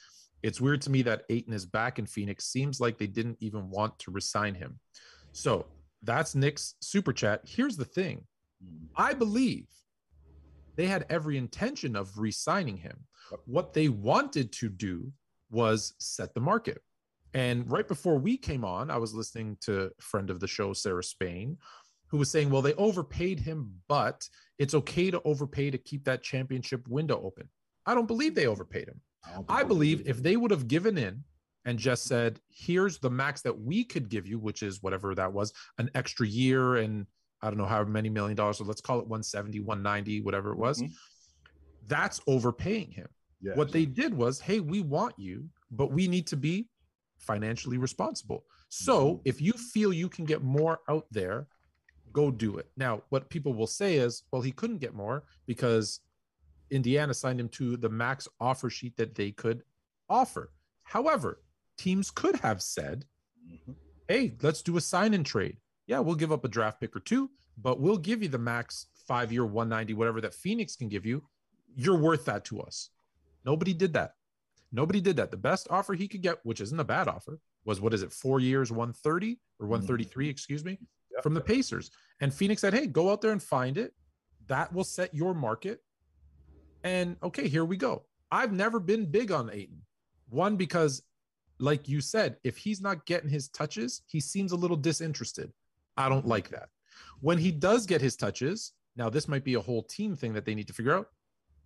it's 0.42 0.60
weird 0.60 0.82
to 0.82 0.90
me 0.90 1.02
that 1.02 1.24
Ayton 1.28 1.52
is 1.52 1.66
back 1.66 1.98
in 1.98 2.06
Phoenix. 2.06 2.46
Seems 2.46 2.80
like 2.80 2.98
they 2.98 3.06
didn't 3.06 3.38
even 3.40 3.70
want 3.70 3.98
to 4.00 4.10
resign 4.10 4.54
him. 4.54 4.78
So 5.32 5.66
that's 6.02 6.34
Nick's 6.34 6.74
super 6.80 7.12
chat. 7.12 7.42
Here's 7.44 7.76
the 7.76 7.84
thing. 7.84 8.24
I 8.96 9.12
believe 9.12 9.66
they 10.76 10.86
had 10.86 11.06
every 11.08 11.36
intention 11.36 11.96
of 11.96 12.18
re-signing 12.18 12.76
him. 12.76 12.98
What 13.46 13.72
they 13.72 13.88
wanted 13.88 14.52
to 14.52 14.68
do 14.68 15.12
was 15.50 15.94
set 15.98 16.34
the 16.34 16.40
market. 16.40 16.82
And 17.34 17.70
right 17.70 17.88
before 17.88 18.18
we 18.18 18.36
came 18.36 18.64
on, 18.64 18.90
I 18.90 18.98
was 18.98 19.14
listening 19.14 19.56
to 19.62 19.86
a 19.86 20.02
friend 20.02 20.28
of 20.28 20.40
the 20.40 20.46
show, 20.46 20.72
Sarah 20.72 21.02
Spain, 21.02 21.56
who 22.08 22.18
was 22.18 22.30
saying, 22.30 22.50
well, 22.50 22.60
they 22.60 22.74
overpaid 22.74 23.40
him, 23.40 23.72
but 23.88 24.28
it's 24.58 24.74
okay 24.74 25.10
to 25.10 25.22
overpay 25.24 25.70
to 25.70 25.78
keep 25.78 26.04
that 26.04 26.22
championship 26.22 26.86
window 26.88 27.22
open. 27.24 27.48
I 27.86 27.94
don't 27.94 28.06
believe 28.06 28.34
they 28.34 28.46
overpaid 28.46 28.88
him. 28.88 29.00
I 29.48 29.62
believe 29.62 30.02
if 30.06 30.22
they 30.22 30.36
would 30.36 30.50
have 30.50 30.68
given 30.68 30.98
in 30.98 31.24
and 31.64 31.78
just 31.78 32.04
said, 32.04 32.40
here's 32.48 32.98
the 32.98 33.08
max 33.08 33.40
that 33.42 33.58
we 33.58 33.84
could 33.84 34.08
give 34.08 34.26
you, 34.26 34.38
which 34.38 34.62
is 34.62 34.82
whatever 34.82 35.14
that 35.14 35.32
was, 35.32 35.52
an 35.78 35.90
extra 35.94 36.26
year 36.26 36.76
and 36.76 37.06
I 37.42 37.49
don't 37.49 37.58
know 37.58 37.66
how 37.66 37.82
many 37.84 38.08
million 38.08 38.37
dollars. 38.37 38.58
So 38.58 38.64
let's 38.64 38.80
call 38.80 38.99
it 38.99 39.06
170, 39.06 39.61
190, 39.61 40.20
whatever 40.20 40.52
it 40.52 40.58
was. 40.58 40.82
Mm-hmm. 40.82 40.92
That's 41.88 42.20
overpaying 42.26 42.92
him. 42.92 43.08
Yes. 43.40 43.56
What 43.56 43.72
they 43.72 43.84
did 43.84 44.14
was, 44.14 44.40
hey, 44.40 44.61
we 44.61 44.80
want 44.80 45.14
you, 45.18 45.49
but 45.70 45.90
we 45.90 46.06
need 46.06 46.28
to 46.28 46.37
be 46.37 46.68
financially 47.18 47.78
responsible. 47.78 48.44
So 48.68 49.14
mm-hmm. 49.14 49.22
if 49.25 49.40
you 49.40 49.52
feel 49.52 49.92
you 49.92 50.08
can 50.08 50.25
get 50.25 50.42
more 50.42 50.78
out 50.88 51.06
there, 51.11 51.49
go 52.12 52.30
do 52.30 52.58
it. 52.58 52.70
Now, 52.76 53.02
what 53.08 53.28
people 53.30 53.54
will 53.54 53.66
say 53.66 53.96
is, 53.96 54.22
well, 54.30 54.42
he 54.42 54.52
couldn't 54.52 54.78
get 54.78 54.94
more 54.94 55.25
because 55.46 56.00
Indiana 56.70 57.14
signed 57.14 57.40
him 57.40 57.49
to 57.50 57.76
the 57.76 57.88
max 57.88 58.28
offer 58.40 58.70
sheet 58.70 58.96
that 58.96 59.14
they 59.14 59.32
could 59.32 59.62
offer. 60.08 60.52
However, 60.84 61.42
teams 61.78 62.11
could 62.11 62.37
have 62.37 62.62
said, 62.62 63.04
mm-hmm. 63.50 63.72
hey, 64.08 64.37
let's 64.42 64.62
do 64.62 64.76
a 64.76 64.80
sign 64.80 65.14
and 65.14 65.26
trade. 65.26 65.56
Yeah, 65.86 65.98
we'll 65.98 66.14
give 66.14 66.32
up 66.32 66.44
a 66.44 66.48
draft 66.48 66.80
pick 66.80 66.94
or 66.96 67.00
two, 67.00 67.30
but 67.58 67.80
we'll 67.80 67.98
give 67.98 68.22
you 68.22 68.28
the 68.28 68.38
max 68.38 68.86
five 69.06 69.32
year 69.32 69.44
190, 69.44 69.94
whatever 69.94 70.20
that 70.20 70.34
Phoenix 70.34 70.76
can 70.76 70.88
give 70.88 71.04
you. 71.04 71.22
You're 71.74 71.98
worth 71.98 72.24
that 72.26 72.44
to 72.46 72.60
us. 72.60 72.90
Nobody 73.44 73.74
did 73.74 73.92
that. 73.94 74.12
Nobody 74.70 75.00
did 75.00 75.16
that. 75.16 75.30
The 75.30 75.36
best 75.36 75.66
offer 75.70 75.94
he 75.94 76.08
could 76.08 76.22
get, 76.22 76.38
which 76.44 76.60
isn't 76.60 76.80
a 76.80 76.84
bad 76.84 77.08
offer, 77.08 77.38
was 77.64 77.80
what 77.80 77.92
is 77.92 78.02
it, 78.02 78.12
four 78.12 78.40
years, 78.40 78.70
130 78.70 79.38
or 79.60 79.64
mm-hmm. 79.64 79.70
133, 79.70 80.28
excuse 80.28 80.64
me, 80.64 80.78
from 81.22 81.34
the 81.34 81.40
Pacers. 81.40 81.90
And 82.20 82.32
Phoenix 82.32 82.60
said, 82.60 82.74
hey, 82.74 82.86
go 82.86 83.10
out 83.10 83.20
there 83.20 83.32
and 83.32 83.42
find 83.42 83.76
it. 83.76 83.92
That 84.46 84.72
will 84.72 84.84
set 84.84 85.14
your 85.14 85.34
market. 85.34 85.80
And 86.84 87.16
okay, 87.22 87.48
here 87.48 87.64
we 87.64 87.76
go. 87.76 88.04
I've 88.30 88.52
never 88.52 88.80
been 88.80 89.06
big 89.06 89.30
on 89.30 89.50
Ayton. 89.52 89.82
One, 90.28 90.56
because 90.56 91.02
like 91.58 91.88
you 91.88 92.00
said, 92.00 92.36
if 92.42 92.56
he's 92.56 92.80
not 92.80 93.06
getting 93.06 93.28
his 93.28 93.48
touches, 93.48 94.02
he 94.06 94.20
seems 94.20 94.52
a 94.52 94.56
little 94.56 94.76
disinterested. 94.76 95.52
I 95.96 96.08
don't 96.08 96.26
like 96.26 96.50
that. 96.50 96.68
When 97.20 97.38
he 97.38 97.52
does 97.52 97.87
get 97.87 98.00
his 98.00 98.16
touches, 98.16 98.72
now 98.96 99.08
this 99.08 99.28
might 99.28 99.44
be 99.44 99.54
a 99.54 99.61
whole 99.61 99.82
team 99.82 100.16
thing 100.16 100.32
that 100.34 100.44
they 100.44 100.54
need 100.54 100.66
to 100.68 100.72
figure 100.72 100.94
out. 100.94 101.06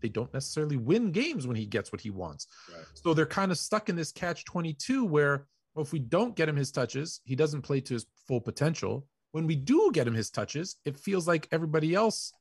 They 0.02 0.08
don't 0.08 0.32
necessarily 0.32 0.76
win 0.76 1.10
games 1.10 1.46
when 1.46 1.56
he 1.56 1.66
gets 1.66 1.90
what 1.90 2.00
he 2.00 2.10
wants. 2.10 2.46
So 2.94 3.14
they're 3.14 3.26
kind 3.26 3.50
of 3.50 3.58
stuck 3.58 3.88
in 3.88 3.96
this 3.96 4.12
catch 4.12 4.44
22 4.44 5.04
where 5.04 5.46
well, 5.74 5.84
if 5.84 5.92
we 5.92 5.98
don't 5.98 6.34
get 6.34 6.48
him 6.48 6.56
his 6.56 6.70
touches, 6.70 7.20
he 7.24 7.36
doesn't 7.36 7.62
play 7.62 7.80
to 7.82 7.94
his 7.94 8.06
full 8.26 8.40
potential. 8.40 9.06
When 9.32 9.46
we 9.46 9.56
do 9.56 9.90
get 9.92 10.06
him 10.06 10.14
his 10.14 10.30
touches, 10.30 10.76
it 10.86 10.98
feels 10.98 11.28
like 11.28 11.48
everybody 11.52 11.94
else 11.94 12.32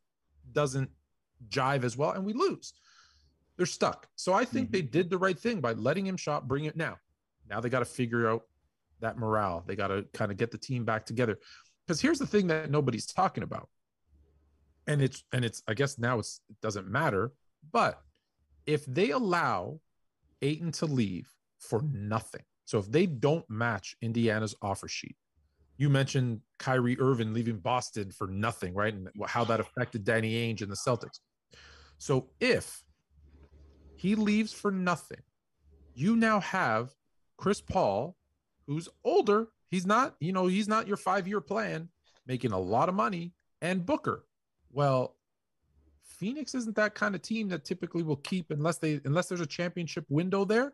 doesn't 0.54 0.90
jive 1.50 1.84
as 1.84 1.98
well 1.98 2.12
and 2.12 2.26
we 2.26 2.34
lose. 2.34 2.74
They're 3.58 3.66
stuck. 3.66 4.08
So 4.16 4.34
I 4.34 4.46
think 4.46 4.68
mm-hmm. 4.68 4.74
they 4.74 4.82
did 4.82 5.10
the 5.10 5.18
right 5.18 5.38
thing 5.38 5.62
by 5.62 5.74
letting 5.74 6.06
him 6.06 6.18
shop, 6.18 6.48
bring 6.48 6.66
it 6.66 6.76
now. 6.76 6.98
Now 7.50 7.60
they 7.60 7.70
got 7.70 7.80
to 7.80 7.86
figure 7.86 8.30
out 8.30 8.44
that 9.02 9.18
morale. 9.18 9.64
They 9.66 9.76
got 9.76 9.88
to 9.88 10.06
kind 10.14 10.32
of 10.32 10.38
get 10.38 10.52
the 10.52 10.58
team 10.58 10.86
back 10.86 11.06
together. 11.06 11.40
Because 11.86 12.02
here's 12.02 12.20
the 12.20 12.28
thing 12.28 12.48
that 12.48 12.72
nobody's 12.72 13.06
talking 13.06 13.44
about. 13.44 13.70
And 14.88 15.02
it's 15.02 15.24
and 15.34 15.44
it's 15.44 15.64
I 15.68 15.74
guess 15.74 15.98
now 15.98 16.20
it 16.20 16.28
doesn't 16.62 16.88
matter, 16.88 17.32
but 17.72 18.02
if 18.66 18.86
they 18.86 19.12
allow 19.12 19.80
Ayton 20.42 20.72
to 20.74 20.86
leave 20.86 21.28
for 21.60 21.82
nothing, 21.92 22.44
so 22.66 22.80
if 22.80 22.92
they 22.92 23.06
don't 23.06 23.48
match 23.50 23.96
Indiana's 24.02 24.56
offer 24.62 24.88
sheet, 24.88 25.16
you 25.78 25.90
mentioned 25.90 26.42
Kyrie 26.60 27.00
Irving 27.00 27.34
leaving 27.34 27.58
Boston 27.58 28.12
for 28.12 28.28
nothing, 28.28 28.74
right? 28.74 28.94
And 28.94 29.10
how 29.26 29.44
that 29.46 29.60
affected 29.60 30.04
Danny 30.04 30.34
Ainge 30.34 30.62
and 30.62 30.72
the 30.72 30.76
Celtics. 30.76 31.20
So 31.98 32.30
if 32.40 32.84
he 33.96 34.16
leaves 34.16 34.54
for 34.54 34.72
nothing, 34.72 35.22
you 35.94 36.16
now 36.16 36.40
have 36.42 36.94
Chris 37.38 37.62
Paul, 37.62 38.16
who's 38.68 38.90
older. 39.04 39.48
He's 39.70 39.86
not, 39.86 40.16
you 40.20 40.32
know, 40.32 40.48
he's 40.48 40.68
not 40.68 40.88
your 40.88 40.98
five 40.98 41.28
year 41.28 41.42
plan, 41.42 41.90
making 42.26 42.52
a 42.52 42.60
lot 42.60 42.90
of 42.90 42.96
money, 42.96 43.34
and 43.62 43.86
Booker. 43.86 44.26
Well, 44.72 45.16
Phoenix 46.04 46.56
isn't 46.56 46.76
that 46.76 46.96
kind 46.96 47.16
of 47.16 47.22
team 47.22 47.50
that 47.50 47.66
typically 47.66 48.04
will 48.04 48.18
keep 48.18 48.52
unless 48.52 48.78
they 48.78 49.02
unless 49.06 49.28
there's 49.28 49.42
a 49.42 49.46
championship 49.46 50.06
window 50.10 50.46
there. 50.46 50.74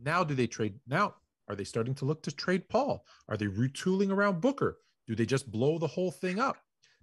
Now, 0.00 0.24
do 0.24 0.34
they 0.34 0.46
trade? 0.46 0.74
Now, 0.86 1.14
are 1.48 1.54
they 1.54 1.64
starting 1.64 1.94
to 1.96 2.04
look 2.04 2.22
to 2.22 2.32
trade 2.32 2.68
Paul? 2.68 3.04
Are 3.28 3.36
they 3.36 3.46
retooling 3.46 4.10
around 4.10 4.40
Booker? 4.40 4.78
Do 5.06 5.14
they 5.14 5.26
just 5.26 5.50
blow 5.50 5.78
the 5.78 5.86
whole 5.86 6.10
thing 6.10 6.40
up? 6.40 6.56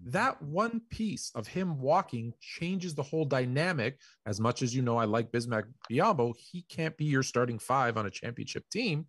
That 0.04 0.42
one 0.42 0.82
piece 0.90 1.32
of 1.36 1.48
him 1.48 1.80
walking 1.80 2.34
changes 2.40 2.96
the 2.96 3.04
whole 3.04 3.26
dynamic. 3.26 4.00
As 4.26 4.40
much 4.40 4.64
as 4.64 4.76
you 4.76 4.82
know, 4.82 4.98
I 4.98 5.06
like 5.06 5.32
Bismack 5.32 5.66
Biyombo, 5.90 6.36
he 6.36 6.64
can't 6.64 6.98
be 6.98 7.06
your 7.06 7.22
starting 7.22 7.60
five 7.60 7.98
on 7.98 8.08
a 8.08 8.12
championship 8.12 8.68
team. 8.70 9.06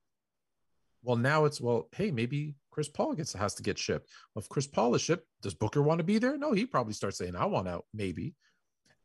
Well, 1.02 1.16
now 1.16 1.44
it's 1.44 1.60
well, 1.60 1.88
hey, 1.92 2.10
maybe 2.10 2.54
Chris 2.70 2.88
Paul 2.88 3.14
gets 3.14 3.32
has 3.32 3.54
to 3.54 3.62
get 3.62 3.78
shipped. 3.78 4.10
Well, 4.34 4.42
if 4.42 4.48
Chris 4.48 4.66
Paul 4.66 4.94
is 4.94 5.02
shipped, 5.02 5.26
does 5.42 5.54
Booker 5.54 5.82
want 5.82 5.98
to 5.98 6.04
be 6.04 6.18
there? 6.18 6.38
No, 6.38 6.52
he 6.52 6.64
probably 6.64 6.94
starts 6.94 7.18
saying, 7.18 7.36
I 7.36 7.46
want 7.46 7.68
out, 7.68 7.84
maybe. 7.92 8.34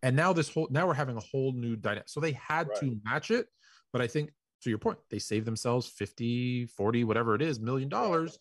And 0.04 0.16
now 0.16 0.32
this 0.32 0.54
whole 0.54 0.68
now 0.70 0.88
we're 0.88 0.94
having 0.94 1.18
a 1.18 1.22
whole 1.22 1.52
new 1.54 1.76
dynamic. 1.76 2.10
So 2.10 2.20
they 2.20 2.34
had 2.34 2.70
to 2.80 2.98
match 3.04 3.32
it, 3.32 3.48
but 3.92 4.02
I 4.02 4.08
think 4.08 4.32
to 4.62 4.70
your 4.70 4.80
point, 4.80 4.98
they 5.10 5.20
saved 5.20 5.46
themselves 5.46 5.88
50, 5.88 6.68
40, 6.68 7.04
whatever 7.04 7.36
it 7.36 7.42
is, 7.42 7.60
million 7.60 7.90
dollars 7.90 8.40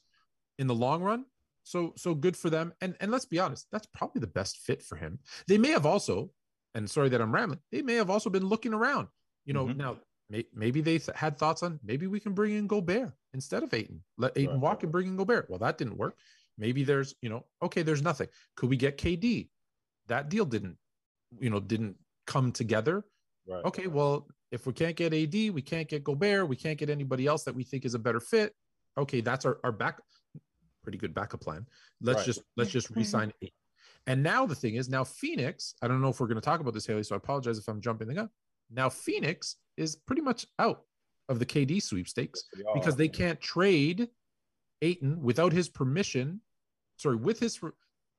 in 0.58 0.66
the 0.66 0.74
long 0.74 1.02
run. 1.02 1.24
So 1.64 1.94
so 1.96 2.14
good 2.14 2.36
for 2.36 2.50
them. 2.50 2.72
And 2.80 2.94
and 3.00 3.10
let's 3.10 3.24
be 3.24 3.40
honest, 3.40 3.66
that's 3.72 3.88
probably 3.94 4.20
the 4.20 4.26
best 4.26 4.58
fit 4.58 4.82
for 4.82 4.96
him. 4.96 5.18
They 5.48 5.58
may 5.58 5.70
have 5.70 5.86
also, 5.86 6.30
and 6.74 6.88
sorry 6.88 7.08
that 7.08 7.20
I'm 7.20 7.34
rambling, 7.34 7.60
they 7.72 7.82
may 7.82 7.94
have 7.94 8.10
also 8.10 8.30
been 8.30 8.46
looking 8.46 8.72
around. 8.74 9.08
You 9.44 9.54
know, 9.54 9.66
mm-hmm. 9.66 9.78
now 9.78 9.96
may, 10.30 10.44
maybe 10.54 10.80
they 10.80 10.98
th- 10.98 11.16
had 11.16 11.38
thoughts 11.38 11.62
on 11.62 11.80
maybe 11.82 12.06
we 12.06 12.20
can 12.20 12.34
bring 12.34 12.54
in 12.54 12.66
Gobert 12.66 13.12
instead 13.36 13.62
of 13.62 13.72
Ayton. 13.72 14.02
Let 14.18 14.36
Ayton 14.36 14.60
walk 14.60 14.82
and 14.82 14.90
bring 14.90 15.06
in 15.06 15.16
Gobert. 15.16 15.48
Well, 15.48 15.60
that 15.60 15.78
didn't 15.78 15.96
work. 15.96 16.16
Maybe 16.58 16.84
there's, 16.84 17.14
you 17.20 17.28
know, 17.28 17.44
okay, 17.62 17.82
there's 17.82 18.02
nothing. 18.02 18.28
Could 18.56 18.70
we 18.70 18.76
get 18.76 18.98
KD? 18.98 19.48
That 20.08 20.28
deal 20.28 20.44
didn't, 20.44 20.76
you 21.38 21.50
know, 21.50 21.60
didn't 21.60 21.96
come 22.26 22.50
together. 22.50 23.04
Right. 23.46 23.64
Okay, 23.64 23.86
well, 23.86 24.26
if 24.50 24.66
we 24.66 24.72
can't 24.72 24.96
get 24.96 25.12
AD, 25.12 25.34
we 25.52 25.62
can't 25.62 25.88
get 25.88 26.02
Gobert, 26.02 26.48
we 26.48 26.56
can't 26.56 26.78
get 26.78 26.90
anybody 26.90 27.26
else 27.26 27.44
that 27.44 27.54
we 27.54 27.62
think 27.62 27.84
is 27.84 27.94
a 27.94 27.98
better 27.98 28.20
fit. 28.20 28.54
Okay, 28.98 29.20
that's 29.20 29.44
our, 29.44 29.58
our 29.62 29.72
back 29.72 30.00
pretty 30.82 30.98
good 30.98 31.12
backup 31.12 31.40
plan. 31.40 31.66
Let's 32.00 32.18
Right. 32.18 32.26
just 32.26 32.42
let's 32.56 32.70
just 32.70 32.90
mm-hmm. 32.90 33.00
resign 33.00 33.32
eight. 33.42 33.52
And 34.06 34.22
now 34.22 34.46
the 34.46 34.54
thing 34.54 34.76
is, 34.76 34.88
now 34.88 35.02
Phoenix, 35.02 35.74
I 35.82 35.88
don't 35.88 36.00
know 36.00 36.10
if 36.10 36.20
we're 36.20 36.28
going 36.28 36.40
to 36.40 36.44
talk 36.44 36.60
about 36.60 36.74
this, 36.74 36.86
Haley, 36.86 37.02
so 37.02 37.16
I 37.16 37.18
apologize 37.18 37.58
if 37.58 37.66
I'm 37.68 37.80
jumping 37.80 38.06
the 38.06 38.14
gun. 38.14 38.30
Now 38.70 38.88
Phoenix 38.88 39.56
is 39.76 39.96
pretty 39.96 40.22
much 40.22 40.46
out 40.58 40.82
of 41.28 41.38
the 41.38 41.46
KD 41.46 41.82
sweepstakes 41.82 42.44
because 42.74 42.96
they 42.96 43.08
can't 43.08 43.40
trade 43.40 44.08
Ayton 44.82 45.20
without 45.22 45.52
his 45.52 45.68
permission. 45.68 46.40
Sorry, 46.96 47.16
with 47.16 47.38
his 47.40 47.60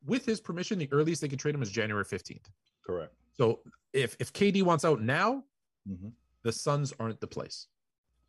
with 0.05 0.25
his 0.25 0.39
permission, 0.39 0.77
the 0.79 0.89
earliest 0.91 1.21
they 1.21 1.27
can 1.27 1.37
trade 1.37 1.55
him 1.55 1.61
is 1.61 1.71
January 1.71 2.05
15th. 2.05 2.45
Correct. 2.85 3.13
So 3.33 3.59
if 3.93 4.15
if 4.19 4.33
KD 4.33 4.63
wants 4.63 4.85
out 4.85 5.01
now, 5.01 5.43
Mhm. 5.89 6.11
the 6.43 6.51
Suns 6.51 6.93
aren't 6.99 7.19
the 7.19 7.27
place. 7.27 7.67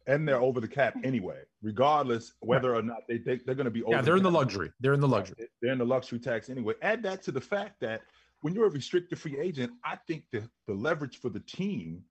And 0.07 0.27
they're 0.27 0.41
over 0.41 0.59
the 0.61 0.69
cap 0.69 0.97
anyway, 1.05 1.43
regardless 1.61 2.33
whether 2.41 2.75
or 2.75 2.81
not 2.83 3.07
they, 3.09 3.19
they 3.19 3.37
they're 3.45 3.55
going 3.55 3.67
to 3.67 3.71
be 3.71 3.83
over. 3.83 3.97
Yeah, 3.97 4.03
they're 4.03 4.17
in 4.17 4.23
the 4.23 4.31
luxury. 4.31 4.73
They're 4.81 4.95
in 4.95 5.01
the 5.01 5.09
luxury. 5.09 5.49
They're 5.61 5.73
in 5.73 5.79
the 5.79 5.85
luxury 5.85 6.19
tax 6.19 6.49
anyway. 6.49 6.75
Add 6.81 7.03
that 7.03 7.23
to 7.25 7.33
the 7.33 7.41
fact 7.41 7.79
that 7.81 8.03
when 8.41 8.55
you're 8.55 8.67
a 8.67 8.71
restricted 8.71 9.19
free 9.19 9.39
agent, 9.39 9.73
I 9.85 9.97
think 9.97 10.25
the, 10.31 10.49
the 10.67 10.73
leverage 10.73 11.19
for 11.19 11.29
the 11.29 11.41
team 11.41 12.05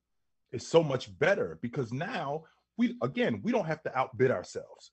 is 0.51 0.67
so 0.67 0.83
much 0.83 1.17
better 1.17 1.57
because 1.61 1.91
now 1.91 2.43
we 2.77 2.95
again 3.01 3.41
we 3.43 3.51
don't 3.51 3.65
have 3.65 3.83
to 3.83 3.97
outbid 3.97 4.31
ourselves. 4.31 4.91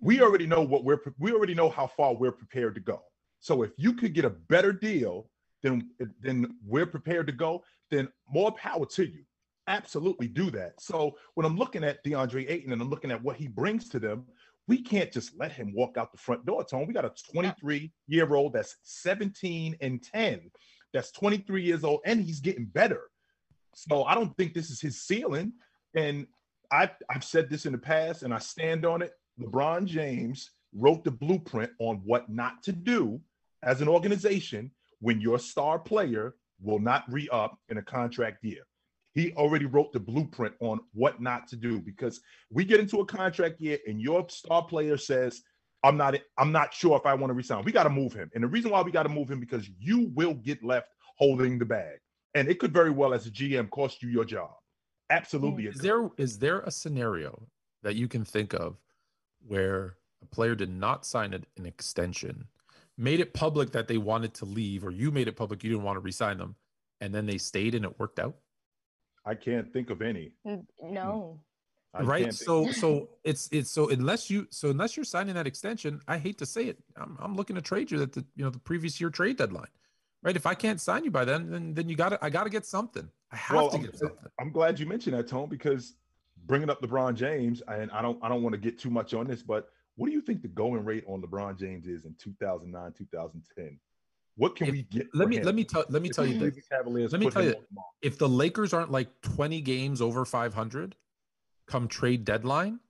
We 0.00 0.20
already 0.20 0.46
know 0.46 0.62
what 0.62 0.84
we're 0.84 1.00
we 1.18 1.32
already 1.32 1.54
know 1.54 1.70
how 1.70 1.86
far 1.86 2.14
we're 2.14 2.32
prepared 2.32 2.74
to 2.74 2.80
go. 2.80 3.02
So 3.40 3.62
if 3.62 3.72
you 3.76 3.92
could 3.92 4.14
get 4.14 4.24
a 4.24 4.30
better 4.30 4.72
deal 4.72 5.28
than 5.62 5.90
than 6.20 6.56
we're 6.66 6.86
prepared 6.86 7.26
to 7.28 7.32
go, 7.32 7.62
then 7.90 8.08
more 8.28 8.52
power 8.52 8.86
to 8.86 9.04
you. 9.04 9.24
absolutely 9.68 10.26
do 10.26 10.50
that. 10.50 10.80
So 10.80 11.16
when 11.34 11.46
I'm 11.46 11.56
looking 11.56 11.84
at 11.84 12.04
DeAndre 12.04 12.50
Ayton 12.50 12.72
and 12.72 12.82
I'm 12.82 12.90
looking 12.90 13.12
at 13.12 13.22
what 13.22 13.36
he 13.36 13.46
brings 13.46 13.88
to 13.90 14.00
them, 14.00 14.26
we 14.68 14.82
can't 14.82 15.12
just 15.12 15.36
let 15.38 15.52
him 15.52 15.72
walk 15.74 15.96
out 15.96 16.12
the 16.12 16.18
front 16.18 16.46
door, 16.46 16.64
Tone. 16.64 16.86
We 16.86 16.94
got 16.94 17.04
a 17.04 17.12
23 17.32 17.92
year 18.08 18.34
old 18.34 18.52
that's 18.52 18.76
17 18.82 19.76
and 19.80 20.02
10, 20.02 20.50
that's 20.92 21.10
23 21.12 21.62
years 21.62 21.84
old, 21.84 22.00
and 22.04 22.20
he's 22.20 22.40
getting 22.40 22.66
better. 22.66 23.02
So 23.74 24.04
I 24.04 24.14
don't 24.14 24.36
think 24.36 24.54
this 24.54 24.70
is 24.70 24.80
his 24.80 25.02
ceiling. 25.02 25.52
And 25.94 26.26
I've, 26.72 26.90
I've 27.10 27.22
said 27.22 27.50
this 27.50 27.66
in 27.66 27.72
the 27.72 27.78
past, 27.78 28.22
and 28.22 28.32
I 28.32 28.38
stand 28.38 28.86
on 28.86 29.02
it. 29.02 29.12
LeBron 29.38 29.84
James 29.84 30.50
wrote 30.74 31.04
the 31.04 31.10
blueprint 31.10 31.70
on 31.78 32.00
what 32.04 32.30
not 32.30 32.62
to 32.64 32.72
do 32.72 33.20
as 33.62 33.80
an 33.80 33.88
organization 33.88 34.70
when 35.00 35.20
your 35.20 35.38
star 35.38 35.78
player 35.78 36.34
will 36.60 36.78
not 36.78 37.04
re 37.08 37.28
up 37.30 37.58
in 37.68 37.78
a 37.78 37.82
contract 37.82 38.42
year. 38.42 38.62
He 39.14 39.32
already 39.34 39.66
wrote 39.66 39.92
the 39.92 40.00
blueprint 40.00 40.54
on 40.60 40.80
what 40.94 41.20
not 41.20 41.46
to 41.48 41.56
do 41.56 41.80
because 41.80 42.20
we 42.50 42.64
get 42.64 42.80
into 42.80 43.00
a 43.00 43.04
contract 43.06 43.60
year 43.60 43.78
and 43.86 44.00
your 44.00 44.26
star 44.30 44.64
player 44.64 44.96
says, 44.96 45.42
I'm 45.84 45.96
not 45.96 46.16
I'm 46.38 46.52
not 46.52 46.72
sure 46.72 46.96
if 46.96 47.04
I 47.04 47.12
want 47.14 47.30
to 47.30 47.34
resign. 47.34 47.64
We 47.64 47.72
got 47.72 47.82
to 47.82 47.90
move 47.90 48.14
him. 48.14 48.30
And 48.34 48.44
the 48.44 48.48
reason 48.48 48.70
why 48.70 48.80
we 48.80 48.92
got 48.92 49.02
to 49.02 49.08
move 49.08 49.30
him 49.30 49.40
because 49.40 49.68
you 49.78 50.10
will 50.14 50.34
get 50.34 50.64
left 50.64 50.88
holding 51.18 51.58
the 51.58 51.66
bag. 51.66 51.98
And 52.34 52.48
it 52.48 52.58
could 52.58 52.72
very 52.72 52.90
well 52.90 53.12
as 53.12 53.26
a 53.26 53.30
GM 53.30 53.68
cost 53.68 54.02
you 54.02 54.08
your 54.08 54.24
job. 54.24 54.52
Absolutely. 55.12 55.66
Is 55.66 55.76
there 55.76 56.10
is 56.16 56.38
there 56.38 56.60
a 56.60 56.70
scenario 56.70 57.42
that 57.82 57.96
you 57.96 58.08
can 58.08 58.24
think 58.24 58.54
of 58.54 58.76
where 59.46 59.96
a 60.22 60.26
player 60.26 60.54
did 60.54 60.70
not 60.70 61.04
sign 61.04 61.34
an 61.34 61.66
extension, 61.66 62.46
made 62.96 63.20
it 63.20 63.34
public 63.34 63.72
that 63.72 63.88
they 63.88 63.98
wanted 63.98 64.32
to 64.34 64.44
leave, 64.46 64.84
or 64.84 64.90
you 64.90 65.10
made 65.10 65.28
it 65.28 65.36
public 65.36 65.62
you 65.62 65.70
didn't 65.70 65.84
want 65.84 65.96
to 65.96 66.00
resign 66.00 66.38
them, 66.38 66.54
and 67.00 67.14
then 67.14 67.26
they 67.26 67.38
stayed 67.38 67.74
and 67.74 67.84
it 67.84 67.98
worked 67.98 68.18
out? 68.18 68.36
I 69.26 69.34
can't 69.34 69.70
think 69.70 69.90
of 69.90 70.00
any. 70.02 70.32
No. 70.44 71.38
Hmm. 71.94 72.00
I 72.00 72.02
right. 72.04 72.32
So 72.32 72.64
think- 72.64 72.76
so 72.76 73.08
it's 73.22 73.50
it's 73.52 73.70
so 73.70 73.90
unless 73.90 74.30
you 74.30 74.46
so 74.50 74.70
unless 74.70 74.96
you're 74.96 75.04
signing 75.04 75.34
that 75.34 75.46
extension, 75.46 76.00
I 76.08 76.16
hate 76.16 76.38
to 76.38 76.46
say 76.46 76.64
it, 76.64 76.78
I'm, 76.96 77.18
I'm 77.20 77.36
looking 77.36 77.56
to 77.56 77.62
trade 77.62 77.90
you 77.90 78.00
at 78.00 78.12
the 78.12 78.24
you 78.34 78.44
know 78.44 78.50
the 78.50 78.58
previous 78.58 78.98
year 78.98 79.10
trade 79.10 79.36
deadline. 79.36 79.68
Right. 80.22 80.36
If 80.36 80.46
I 80.46 80.54
can't 80.54 80.80
sign 80.80 81.04
you 81.04 81.10
by 81.10 81.26
then, 81.26 81.50
then 81.50 81.74
then 81.74 81.88
you 81.90 81.96
got 81.96 82.10
to 82.10 82.24
I 82.24 82.30
got 82.30 82.44
to 82.44 82.50
get 82.50 82.64
something. 82.64 83.10
I 83.32 83.36
have 83.36 83.56
Well, 83.56 83.70
to 83.70 83.76
I'm, 83.78 83.94
something. 83.94 84.18
I'm 84.40 84.50
glad 84.52 84.78
you 84.78 84.86
mentioned 84.86 85.16
that, 85.16 85.26
Tone, 85.26 85.48
because 85.48 85.94
bringing 86.46 86.70
up 86.70 86.82
LeBron 86.82 87.14
James, 87.14 87.62
and 87.68 87.90
I 87.90 88.02
don't 88.02 88.18
I 88.22 88.28
don't 88.28 88.42
want 88.42 88.52
to 88.54 88.60
get 88.60 88.78
too 88.78 88.90
much 88.90 89.14
on 89.14 89.26
this, 89.26 89.42
but 89.42 89.70
what 89.96 90.06
do 90.08 90.12
you 90.12 90.20
think 90.20 90.42
the 90.42 90.48
going 90.48 90.84
rate 90.84 91.04
on 91.06 91.22
LeBron 91.22 91.58
James 91.58 91.86
is 91.86 92.04
in 92.04 92.14
2009, 92.18 92.92
2010? 92.92 93.78
What 94.36 94.56
can 94.56 94.70
we 94.70 94.82
get? 94.84 95.08
Let 95.14 95.28
me 95.28 95.36
him 95.36 95.44
let 95.44 95.54
me 95.54 95.64
tell 95.64 95.84
let 95.88 96.02
me 96.02 96.08
if 96.08 96.16
tell 96.16 96.26
you 96.26 96.38
this. 96.38 96.66
Cavaliers 96.70 97.12
Let 97.12 97.20
me 97.20 97.30
tell 97.30 97.42
you, 97.42 97.50
on 97.50 97.54
the 97.54 97.74
market? 97.74 97.90
if 98.00 98.18
the 98.18 98.28
Lakers 98.28 98.72
aren't 98.72 98.90
like 98.90 99.08
20 99.22 99.60
games 99.60 100.00
over 100.00 100.24
500 100.24 100.96
come 101.66 101.86
trade 101.86 102.24
deadline, 102.24 102.80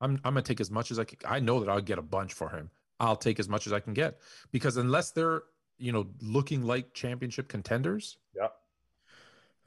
I'm 0.00 0.12
I'm 0.24 0.32
gonna 0.34 0.42
take 0.42 0.60
as 0.60 0.70
much 0.70 0.90
as 0.90 0.98
I 0.98 1.04
can. 1.04 1.18
I 1.26 1.38
know 1.40 1.60
that 1.60 1.68
I'll 1.68 1.80
get 1.82 1.98
a 1.98 2.02
bunch 2.02 2.32
for 2.32 2.48
him. 2.48 2.70
I'll 2.98 3.16
take 3.16 3.38
as 3.38 3.48
much 3.48 3.66
as 3.66 3.72
I 3.74 3.80
can 3.80 3.92
get 3.92 4.18
because 4.52 4.78
unless 4.78 5.10
they're 5.10 5.42
you 5.78 5.92
know 5.92 6.06
looking 6.22 6.62
like 6.62 6.94
championship 6.94 7.48
contenders, 7.48 8.16
yeah. 8.34 8.48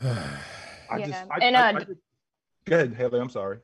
I 0.01 0.97
Yeah, 0.97 1.05
just, 1.07 1.23
I, 1.31 1.37
and, 1.41 1.55
I- 1.57 1.69
uh, 1.71 1.73
I 1.75 1.79
just- 1.79 2.01
go 2.65 2.75
ahead, 2.75 2.93
Haley. 2.93 3.19
I'm 3.19 3.29
sorry. 3.29 3.59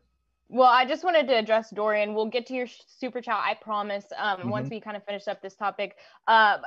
Well, 0.48 0.70
I 0.70 0.86
just 0.86 1.04
wanted 1.04 1.28
to 1.28 1.36
address 1.36 1.72
Dorian. 1.72 2.14
We'll 2.14 2.28
get 2.30 2.46
to 2.48 2.54
your 2.54 2.68
super 2.68 3.20
chat, 3.20 3.42
I 3.44 3.56
promise. 3.56 4.06
Um, 4.16 4.50
once 4.50 4.68
Mhm. 4.68 4.72
we 4.72 4.80
kind 4.82 4.96
of 4.96 5.04
finish 5.04 5.28
up 5.28 5.42
this 5.42 5.56
topic. 5.56 5.98
Uh, 6.28 6.60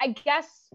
I 0.00 0.08
guess 0.08 0.72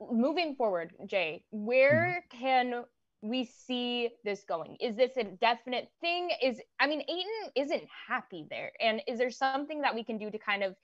moving 0.00 0.56
forward, 0.56 0.94
Jay, 1.06 1.44
where 1.50 2.24
can 2.30 2.84
we 3.22 3.44
see 3.44 4.10
this 4.24 4.44
going? 4.44 4.76
Is 4.80 4.96
this 4.96 5.16
a 5.16 5.24
definite 5.24 5.90
thing? 6.00 6.30
Is 6.42 6.60
I 6.80 6.88
mean, 6.88 7.02
Ayton 7.02 7.52
isn't 7.54 7.84
happy 8.08 8.46
there, 8.50 8.72
and 8.80 9.00
is 9.06 9.18
there 9.18 9.30
something 9.30 9.80
that 9.82 9.94
we 9.94 10.02
can 10.02 10.18
do 10.18 10.30
to 10.30 10.38
kind 10.38 10.62
of 10.64 10.74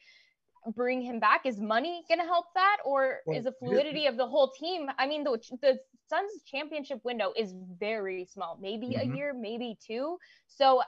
bring 0.75 1.01
him 1.01 1.21
back? 1.21 1.47
Is 1.47 1.61
money 1.61 2.03
going 2.09 2.21
to 2.21 2.27
help 2.27 2.47
that, 2.55 2.79
or 2.85 3.21
Well, 3.27 3.37
is 3.39 3.45
the 3.45 3.51
here- 3.61 3.69
fluidity 3.71 4.07
of 4.07 4.17
the 4.17 4.27
whole 4.27 4.51
team? 4.51 4.91
I 4.99 5.07
mean, 5.07 5.25
the 5.25 5.39
the 5.63 5.79
Suns 6.09 6.43
championship 6.45 7.05
window 7.05 7.33
is 7.37 7.55
very 7.79 8.25
small, 8.25 8.59
maybe 8.61 8.97
a 8.97 9.01
Mhm. 9.07 9.17
year, 9.17 9.33
maybe 9.33 9.79
two. 9.81 10.19
So 10.49 10.83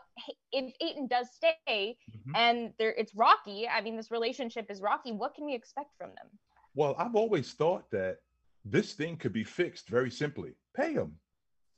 if 0.51 0.75
Ayton 0.81 1.07
does 1.07 1.31
stay 1.33 1.97
Mhm. 2.11 2.33
and 2.35 2.75
there 2.79 2.93
it's 2.95 3.15
rocky, 3.15 3.69
I 3.69 3.81
mean, 3.83 3.97
this 3.97 4.11
relationship 4.11 4.69
is 4.69 4.81
rocky. 4.83 5.13
What 5.13 5.35
can 5.35 5.45
we 5.45 5.55
expect 5.55 5.95
from 5.97 6.13
them? 6.17 6.29
Well, 6.75 6.97
I've 6.99 7.15
always 7.15 7.53
thought 7.55 7.89
that 7.91 8.19
this 8.65 8.95
thing 8.95 9.17
could 9.17 9.33
be 9.33 9.45
fixed 9.45 9.89
very 9.89 10.11
simply. 10.11 10.57
Pay 10.75 10.95
him. 10.95 11.21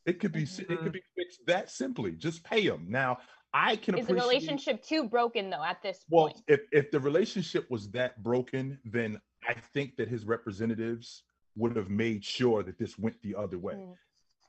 It 0.06 0.20
could 0.20 0.32
be 0.32 0.46
si- 0.46 0.62
it 0.62 0.78
could 0.80 0.92
be 0.92 1.02
fixed 1.14 1.44
that 1.46 1.68
simply. 1.70 2.12
Just 2.12 2.44
pay 2.44 2.62
him. 2.62 2.86
Now, 2.90 3.18
I 3.54 3.76
can 3.76 3.96
Is 3.96 4.08
the 4.08 4.14
relationship 4.14 4.82
too 4.82 5.08
broken 5.08 5.48
though 5.48 5.62
at 5.62 5.80
this 5.80 6.04
Well, 6.10 6.24
point? 6.26 6.42
if 6.48 6.60
if 6.72 6.90
the 6.90 6.98
relationship 6.98 7.70
was 7.70 7.88
that 7.92 8.20
broken, 8.22 8.78
then 8.84 9.20
I 9.48 9.54
think 9.72 9.96
that 9.96 10.08
his 10.08 10.24
representatives 10.26 11.22
would 11.56 11.76
have 11.76 11.88
made 11.88 12.24
sure 12.24 12.64
that 12.64 12.78
this 12.78 12.98
went 12.98 13.22
the 13.22 13.36
other 13.36 13.58
way. 13.58 13.74
Mm. 13.74 13.94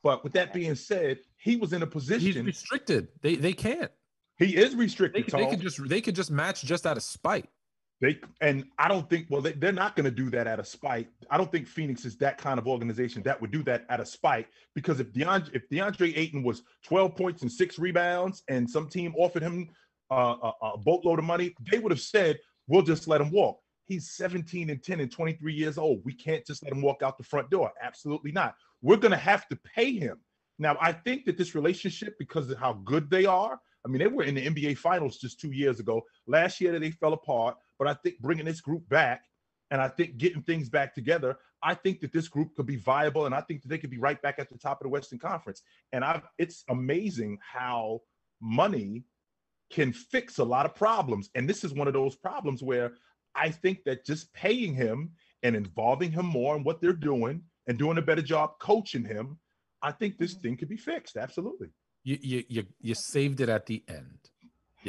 But 0.02 0.24
with 0.24 0.34
that 0.34 0.54
being 0.54 0.74
said, 0.76 1.20
he 1.38 1.56
was 1.56 1.72
in 1.72 1.84
a 1.84 1.88
position 1.88 2.20
he's 2.22 2.30
position. 2.36 2.46
restricted. 2.48 3.08
They 3.22 3.36
they 3.36 3.54
can't. 3.54 3.92
He 4.38 4.56
is 4.58 4.76
restricted. 4.76 5.28
could- 5.28 5.40
they 5.40 5.46
could 5.50 5.62
just 5.62 5.88
they 5.88 6.02
could 6.02 6.16
just 6.16 6.32
match 6.32 6.64
just 6.64 6.86
out 6.88 6.98
of 6.98 7.04
spite. 7.04 7.50
They 8.02 8.20
and 8.42 8.66
I 8.78 8.88
don't 8.90 9.10
think 9.10 9.28
well 9.30 9.42
they, 9.42 9.54
they're 9.54 9.72
not 9.72 9.96
going 9.96 10.04
to 10.04 10.12
do 10.12 10.30
that 10.32 10.48
out 10.48 10.60
of 10.60 10.68
spite. 10.68 11.08
I 11.30 11.38
don't 11.38 11.52
think 11.52 11.68
Phoenix 11.68 12.04
is 12.04 12.18
that 12.18 12.38
kind 12.38 12.60
of 12.60 12.68
organization 12.68 13.24
that 13.24 13.40
would 13.40 13.52
do 13.52 13.64
that 13.64 13.86
out 13.90 14.02
of 14.02 14.08
spite 14.08 14.48
because 14.74 15.00
if 15.00 15.14
DeAndre 15.14 15.56
if 15.56 15.70
DeAndre 15.70 16.18
Ayton 16.18 16.44
was 16.44 16.64
12 16.84 17.16
points 17.16 17.42
and 17.42 17.52
six 17.52 17.80
rebounds 17.80 18.44
and 18.50 18.70
some 18.70 18.90
team 18.90 19.14
offered 19.18 19.44
him 19.44 19.70
uh, 20.12 20.36
a, 20.62 20.68
a 20.74 20.78
boatload 20.78 21.20
of 21.20 21.26
money, 21.26 21.56
they 21.72 21.80
would 21.80 21.92
have 21.92 22.02
said 22.02 22.38
we'll 22.68 22.82
just 22.82 23.08
let 23.08 23.22
him 23.22 23.32
walk. 23.32 23.60
He's 23.86 24.12
17 24.12 24.70
and 24.72 24.84
10 24.84 25.00
and 25.00 25.12
23 25.12 25.54
years 25.54 25.78
old. 25.78 26.02
We 26.04 26.14
can't 26.14 26.46
just 26.46 26.64
let 26.64 26.74
him 26.74 26.82
walk 26.82 27.02
out 27.04 27.18
the 27.18 27.24
front 27.24 27.50
door. 27.50 27.72
Absolutely 27.82 28.32
not. 28.32 28.56
We're 28.82 28.98
going 28.98 29.12
to 29.12 29.18
have 29.18 29.48
to 29.50 29.60
pay 29.76 29.94
him. 29.94 30.18
Now, 30.58 30.78
I 30.82 30.92
think 30.92 31.26
that 31.26 31.38
this 31.38 31.54
relationship, 31.54 32.16
because 32.18 32.50
of 32.50 32.58
how 32.58 32.74
good 32.74 33.10
they 33.10 33.26
are, 33.26 33.60
I 33.86 33.88
mean, 33.88 34.00
they 34.00 34.08
were 34.08 34.24
in 34.24 34.36
the 34.36 34.48
NBA 34.48 34.78
Finals 34.78 35.18
just 35.18 35.40
two 35.40 35.52
years 35.52 35.80
ago. 35.80 36.02
Last 36.26 36.60
year, 36.60 36.78
they 36.80 36.92
fell 36.92 37.14
apart, 37.14 37.56
but 37.78 37.88
I 37.88 37.94
think 37.94 38.20
bringing 38.20 38.46
this 38.46 38.62
group 38.62 38.88
back 38.90 39.24
and 39.72 39.82
I 39.82 39.88
think 39.88 40.18
getting 40.18 40.42
things 40.42 40.70
back 40.70 40.94
together, 40.94 41.38
I 41.64 41.74
think 41.74 42.02
that 42.02 42.14
this 42.14 42.28
group 42.28 42.56
could 42.56 42.68
be 42.68 42.76
viable, 42.76 43.26
and 43.26 43.34
I 43.34 43.42
think 43.42 43.64
that 43.64 43.70
they 43.70 43.78
could 43.78 43.90
be 43.90 43.98
right 43.98 44.22
back 44.22 44.36
at 44.38 44.50
the 44.50 44.58
top 44.58 44.80
of 44.80 44.86
the 44.86 44.90
Western 44.90 45.20
Conference. 45.20 45.64
And 45.92 46.04
I, 46.04 46.22
it's 46.38 46.64
amazing 46.70 47.40
how 47.42 48.02
money 48.40 49.06
can 49.72 49.92
fix 49.92 50.38
a 50.38 50.44
lot 50.44 50.66
of 50.66 50.76
problems. 50.76 51.30
And 51.34 51.50
this 51.50 51.64
is 51.64 51.74
one 51.74 51.88
of 51.88 51.94
those 51.94 52.16
problems 52.16 52.62
where 52.62 52.94
I 53.34 53.50
think 53.50 53.84
that 53.86 54.06
just 54.06 54.32
paying 54.34 54.74
him 54.74 55.12
and 55.44 55.56
involving 55.56 56.12
him 56.12 56.26
more 56.26 56.56
in 56.56 56.64
what 56.64 56.82
they're 56.82 56.94
doing 56.94 57.42
and 57.68 57.78
doing 57.78 57.98
a 57.98 58.02
better 58.02 58.22
job 58.22 58.60
coaching 58.60 59.04
him, 59.04 59.40
I 59.82 59.92
think 59.92 60.18
this 60.18 60.34
mm-hmm. 60.34 60.42
thing 60.42 60.58
could 60.58 60.70
be 60.70 60.78
fixed. 60.78 61.18
Absolutely. 61.18 61.70
You 62.04 62.18
you 62.22 62.44
you, 62.48 62.66
you 62.80 62.96
saved 62.96 63.42
it 63.42 63.50
at 63.50 63.66
the 63.66 63.84
end, 63.88 64.20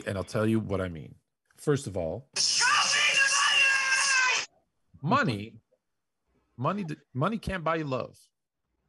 and 0.07 0.18
I'll 0.18 0.25
tell 0.25 0.46
you 0.46 0.61
what 0.61 0.83
I 0.83 0.88
mean. 0.88 1.14
First 1.57 1.87
of 1.87 1.96
all, 1.96 2.29
money, 5.02 5.61
money, 6.56 6.85
money 7.14 7.38
can't 7.38 7.64
buy 7.64 7.76
you 7.76 7.85
love. 7.85 8.18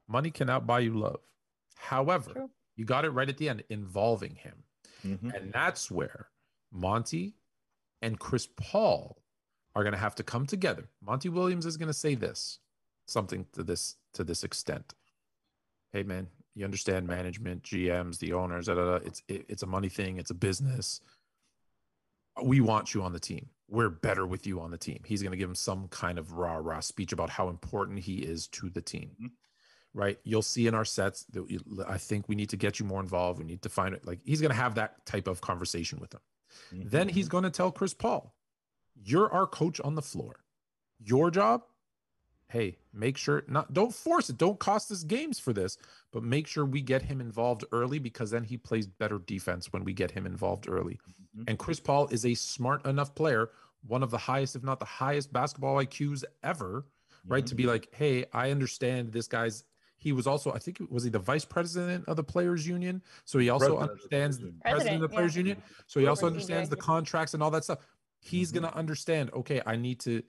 Money 0.08 0.32
cannot 0.32 0.66
buy 0.66 0.80
you 0.80 0.94
love. 0.98 1.20
However, 1.76 2.32
True. 2.34 2.50
you 2.76 2.86
got 2.86 3.06
it 3.06 3.10
right 3.10 3.28
at 3.30 3.38
the 3.38 3.50
end, 3.50 3.64
involving 3.70 4.36
him, 4.36 4.64
Mhm. 5.04 5.34
and 5.34 5.54
that's 5.54 5.92
where 5.92 6.30
Monty 6.72 7.36
and 8.02 8.20
Chris 8.20 8.48
Paul 8.58 9.22
are 9.76 9.84
going 9.84 9.94
to 9.94 10.00
have 10.00 10.16
to 10.16 10.24
come 10.24 10.46
together. 10.46 10.90
Monty 11.02 11.30
Williams 11.30 11.66
is 11.66 11.78
going 11.78 11.88
to 11.88 11.94
say 11.94 12.16
this, 12.16 12.60
something 13.06 13.46
to 13.54 13.64
this 13.64 13.98
to 14.14 14.24
this 14.24 14.44
extent. 14.44 14.94
Hey 15.92 16.04
man, 16.04 16.28
you 16.56 16.66
understand 16.66 17.06
management, 17.08 17.64
GMs, 17.64 18.18
the 18.18 18.34
owners, 18.34 18.66
da, 18.66 18.74
da, 18.76 18.98
da. 19.00 19.06
it's 19.06 19.22
it, 19.28 19.46
it's 19.48 19.64
a 19.64 19.68
money 19.68 19.90
thing, 19.90 20.18
it's 20.18 20.32
a 20.32 20.36
business. 20.36 21.00
We 22.44 22.62
want 22.62 22.94
you 22.94 23.04
on 23.04 23.14
the 23.14 23.20
team. 23.20 23.50
We're 23.70 23.90
better 23.90 24.26
with 24.26 24.48
you 24.48 24.62
on 24.62 24.72
the 24.72 24.78
team. 24.78 25.02
He's 25.06 25.22
going 25.22 25.32
to 25.32 25.38
give 25.38 25.50
him 25.50 25.56
some 25.56 25.88
kind 25.90 26.18
of 26.18 26.34
rah 26.34 26.56
rah 26.58 26.80
speech 26.80 27.12
about 27.12 27.30
how 27.30 27.50
important 27.50 28.00
he 28.00 28.18
is 28.20 28.48
to 28.50 28.70
the 28.70 28.82
team. 28.82 29.12
Mhm. 29.22 29.32
Right? 29.94 30.20
You'll 30.24 30.42
see 30.42 30.68
in 30.68 30.76
our 30.76 30.86
sets 30.86 31.24
that 31.32 31.50
you- 31.50 31.84
I 31.88 31.98
think 31.98 32.30
we 32.30 32.36
need 32.36 32.50
to 32.50 32.58
get 32.58 32.80
you 32.80 32.86
more 32.86 33.02
involved. 33.02 33.40
We 33.40 33.46
need 33.46 33.64
to 33.64 33.70
find 33.70 33.96
it. 33.96 34.06
Like 34.06 34.20
he's 34.24 34.42
going 34.42 34.52
to 34.52 34.56
have 34.56 34.76
that 34.76 35.06
type 35.06 35.28
of 35.28 35.42
conversation 35.42 36.00
with 36.00 36.14
him. 36.14 36.22
Then 36.72 37.10
he's 37.10 37.28
going 37.28 37.44
to 37.44 37.50
tell 37.50 37.72
Chris 37.72 37.94
Paul, 37.94 38.36
"You're 38.96 39.32
our 39.32 39.48
coach 39.48 39.80
on 39.82 39.96
the 39.96 40.02
floor. 40.02 40.46
Your 41.00 41.30
job, 41.32 41.64
hey, 42.50 42.78
make 42.94 43.18
sure 43.18 43.44
not 43.48 43.74
don't 43.74 43.94
force 43.94 44.30
it. 44.30 44.38
Don't 44.38 44.60
cost 44.60 44.92
us 44.92 45.04
games 45.04 45.40
for 45.40 45.54
this, 45.54 45.78
but 46.12 46.24
make 46.24 46.48
sure 46.48 46.66
we 46.66 46.82
get 46.82 47.02
him 47.02 47.20
involved 47.20 47.66
early 47.72 48.00
because 48.00 48.32
then 48.32 48.44
he 48.44 48.58
plays 48.58 48.88
better 48.88 49.20
defense 49.20 49.72
when 49.74 49.84
we 49.84 49.94
get 49.94 50.12
him 50.12 50.26
involved 50.26 50.68
early. 50.70 51.00
And 51.48 51.60
Chris 51.60 51.80
Paul 51.80 52.08
is 52.08 52.26
a 52.26 52.34
smart 52.34 52.86
enough 52.86 53.14
player, 53.14 53.52
one 53.86 54.02
of 54.02 54.12
the 54.12 54.18
highest, 54.18 54.56
if 54.56 54.64
not 54.64 54.80
the 54.80 54.86
highest 54.86 55.32
basketball 55.32 55.76
IQs 55.76 56.24
ever, 56.42 56.86
right? 57.28 57.46
To 57.46 57.56
be 57.56 57.66
like, 57.66 57.90
hey, 57.94 58.26
I 58.34 58.52
understand 58.52 59.12
this 59.12 59.28
guy's 59.28 59.64
he 60.00 60.12
was 60.12 60.28
also 60.28 60.54
I 60.54 60.60
think 60.60 60.80
was 60.90 61.04
he 61.04 61.10
the 61.10 61.20
vice 61.20 61.44
president 61.46 62.08
of 62.08 62.16
the 62.16 62.24
players 62.24 62.68
union, 62.68 63.02
so 63.26 63.40
he 63.40 63.50
also 63.50 63.78
President 63.78 63.82
of 63.84 63.88
the 63.88 63.94
understands 63.94 64.38
Players 64.38 64.54
president 64.62 64.96
of 64.96 65.02
the 65.02 65.10
players 65.10 65.36
yeah. 65.36 65.40
union, 65.40 65.64
so 65.88 66.00
he 66.00 66.08
also 66.08 66.28
understands 66.28 66.70
the 66.70 66.76
contracts 66.78 67.34
and 67.34 67.44
all 67.44 67.52
that 67.52 67.64
stuff. 67.64 67.80
He's 68.20 68.52
Mhm. 68.52 68.56
gonna 68.56 68.74
understand. 68.76 69.32
Okay, 69.34 69.62
I 69.66 69.76
need 69.76 70.00
to 70.02 70.24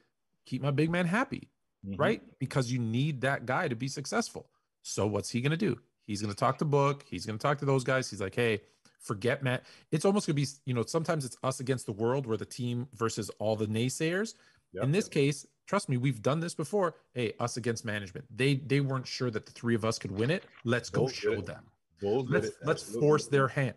keep 0.46 0.62
my 0.62 0.70
big 0.70 0.90
man 0.90 1.07
happy, 1.07 1.50
Mhm. 1.86 1.98
right? 1.98 2.38
Because 2.38 2.70
you 2.72 2.78
need 2.78 3.20
that 3.22 3.46
guy 3.46 3.68
to 3.68 3.76
be 3.76 3.88
successful. 3.88 4.50
So 4.82 5.06
what's 5.06 5.30
he 5.30 5.40
gonna 5.40 5.56
do? 5.56 5.78
He's 6.06 6.22
gonna 6.22 6.34
talk 6.34 6.58
to 6.58 6.64
Book. 6.64 7.04
He's 7.08 7.26
gonna 7.26 7.38
talk 7.38 7.58
to 7.58 7.64
those 7.64 7.84
guys. 7.84 8.08
He's 8.10 8.20
like, 8.20 8.34
hey, 8.34 8.60
forget 9.00 9.42
Matt. 9.42 9.64
It's 9.92 10.04
almost 10.04 10.26
gonna 10.26 10.34
be, 10.34 10.46
you 10.64 10.74
know, 10.74 10.82
sometimes 10.84 11.24
it's 11.24 11.36
us 11.42 11.60
against 11.60 11.86
the 11.86 11.92
world, 11.92 12.26
where 12.26 12.36
the 12.36 12.44
team 12.46 12.88
versus 12.94 13.30
all 13.38 13.56
the 13.56 13.66
naysayers. 13.66 14.34
Yep. 14.72 14.84
In 14.84 14.92
this 14.92 15.08
case, 15.08 15.46
trust 15.66 15.88
me, 15.88 15.96
we've 15.96 16.22
done 16.22 16.40
this 16.40 16.54
before. 16.54 16.96
Hey, 17.14 17.32
us 17.40 17.56
against 17.56 17.84
management. 17.84 18.26
They 18.34 18.56
they 18.56 18.80
weren't 18.80 19.06
sure 19.06 19.30
that 19.30 19.46
the 19.46 19.52
three 19.52 19.74
of 19.74 19.84
us 19.84 19.98
could 19.98 20.10
win 20.10 20.30
it. 20.30 20.44
Let's 20.64 20.90
go 20.90 21.06
did 21.06 21.16
show 21.16 21.40
them. 21.40 21.64
Did 22.00 22.30
Let's 22.30 22.50
let's 22.64 22.82
force 22.96 23.26
their 23.26 23.48
hand. 23.48 23.74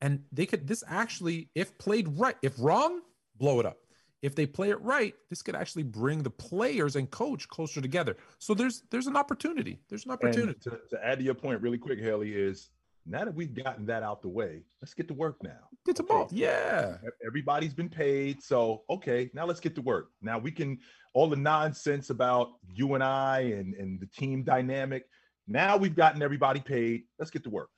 And 0.00 0.22
they 0.32 0.46
could 0.46 0.66
this 0.66 0.84
actually, 0.86 1.48
if 1.54 1.76
played 1.78 2.08
right, 2.18 2.36
if 2.42 2.54
wrong, 2.58 3.00
blow 3.36 3.60
it 3.60 3.66
up. 3.66 3.78
If 4.24 4.34
they 4.34 4.46
play 4.46 4.70
it 4.70 4.80
right, 4.80 5.14
this 5.28 5.42
could 5.42 5.54
actually 5.54 5.82
bring 5.82 6.22
the 6.22 6.30
players 6.30 6.96
and 6.96 7.10
coach 7.10 7.46
closer 7.46 7.82
together. 7.82 8.16
So 8.38 8.54
there's 8.54 8.82
there's 8.90 9.06
an 9.06 9.16
opportunity. 9.16 9.80
There's 9.90 10.06
an 10.06 10.12
opportunity. 10.12 10.58
To, 10.62 10.70
to 10.90 11.04
add 11.04 11.18
to 11.18 11.24
your 11.24 11.34
point 11.34 11.60
really 11.60 11.76
quick, 11.76 12.00
Haley, 12.00 12.32
is 12.32 12.70
now 13.04 13.26
that 13.26 13.34
we've 13.34 13.52
gotten 13.52 13.84
that 13.84 14.02
out 14.02 14.22
the 14.22 14.30
way, 14.30 14.62
let's 14.80 14.94
get 14.94 15.08
to 15.08 15.14
work 15.14 15.42
now. 15.42 15.68
Get 15.84 15.96
to 15.96 16.02
Okay. 16.04 16.14
ball. 16.14 16.28
Yeah. 16.32 16.96
Everybody's 17.26 17.74
been 17.74 17.90
paid. 17.90 18.42
So, 18.42 18.84
okay, 18.88 19.30
now 19.34 19.44
let's 19.44 19.60
get 19.60 19.74
to 19.74 19.82
work. 19.82 20.08
Now 20.22 20.38
we 20.38 20.50
can, 20.50 20.78
all 21.12 21.28
the 21.28 21.36
nonsense 21.36 22.08
about 22.08 22.52
you 22.72 22.94
and 22.94 23.04
I 23.04 23.40
and, 23.40 23.74
and 23.74 24.00
the 24.00 24.06
team 24.06 24.42
dynamic. 24.42 25.04
Now 25.46 25.76
we've 25.76 25.94
gotten 25.94 26.22
everybody 26.22 26.60
paid. 26.60 27.02
Let's 27.18 27.30
get 27.30 27.44
to 27.44 27.50
work. 27.50 27.68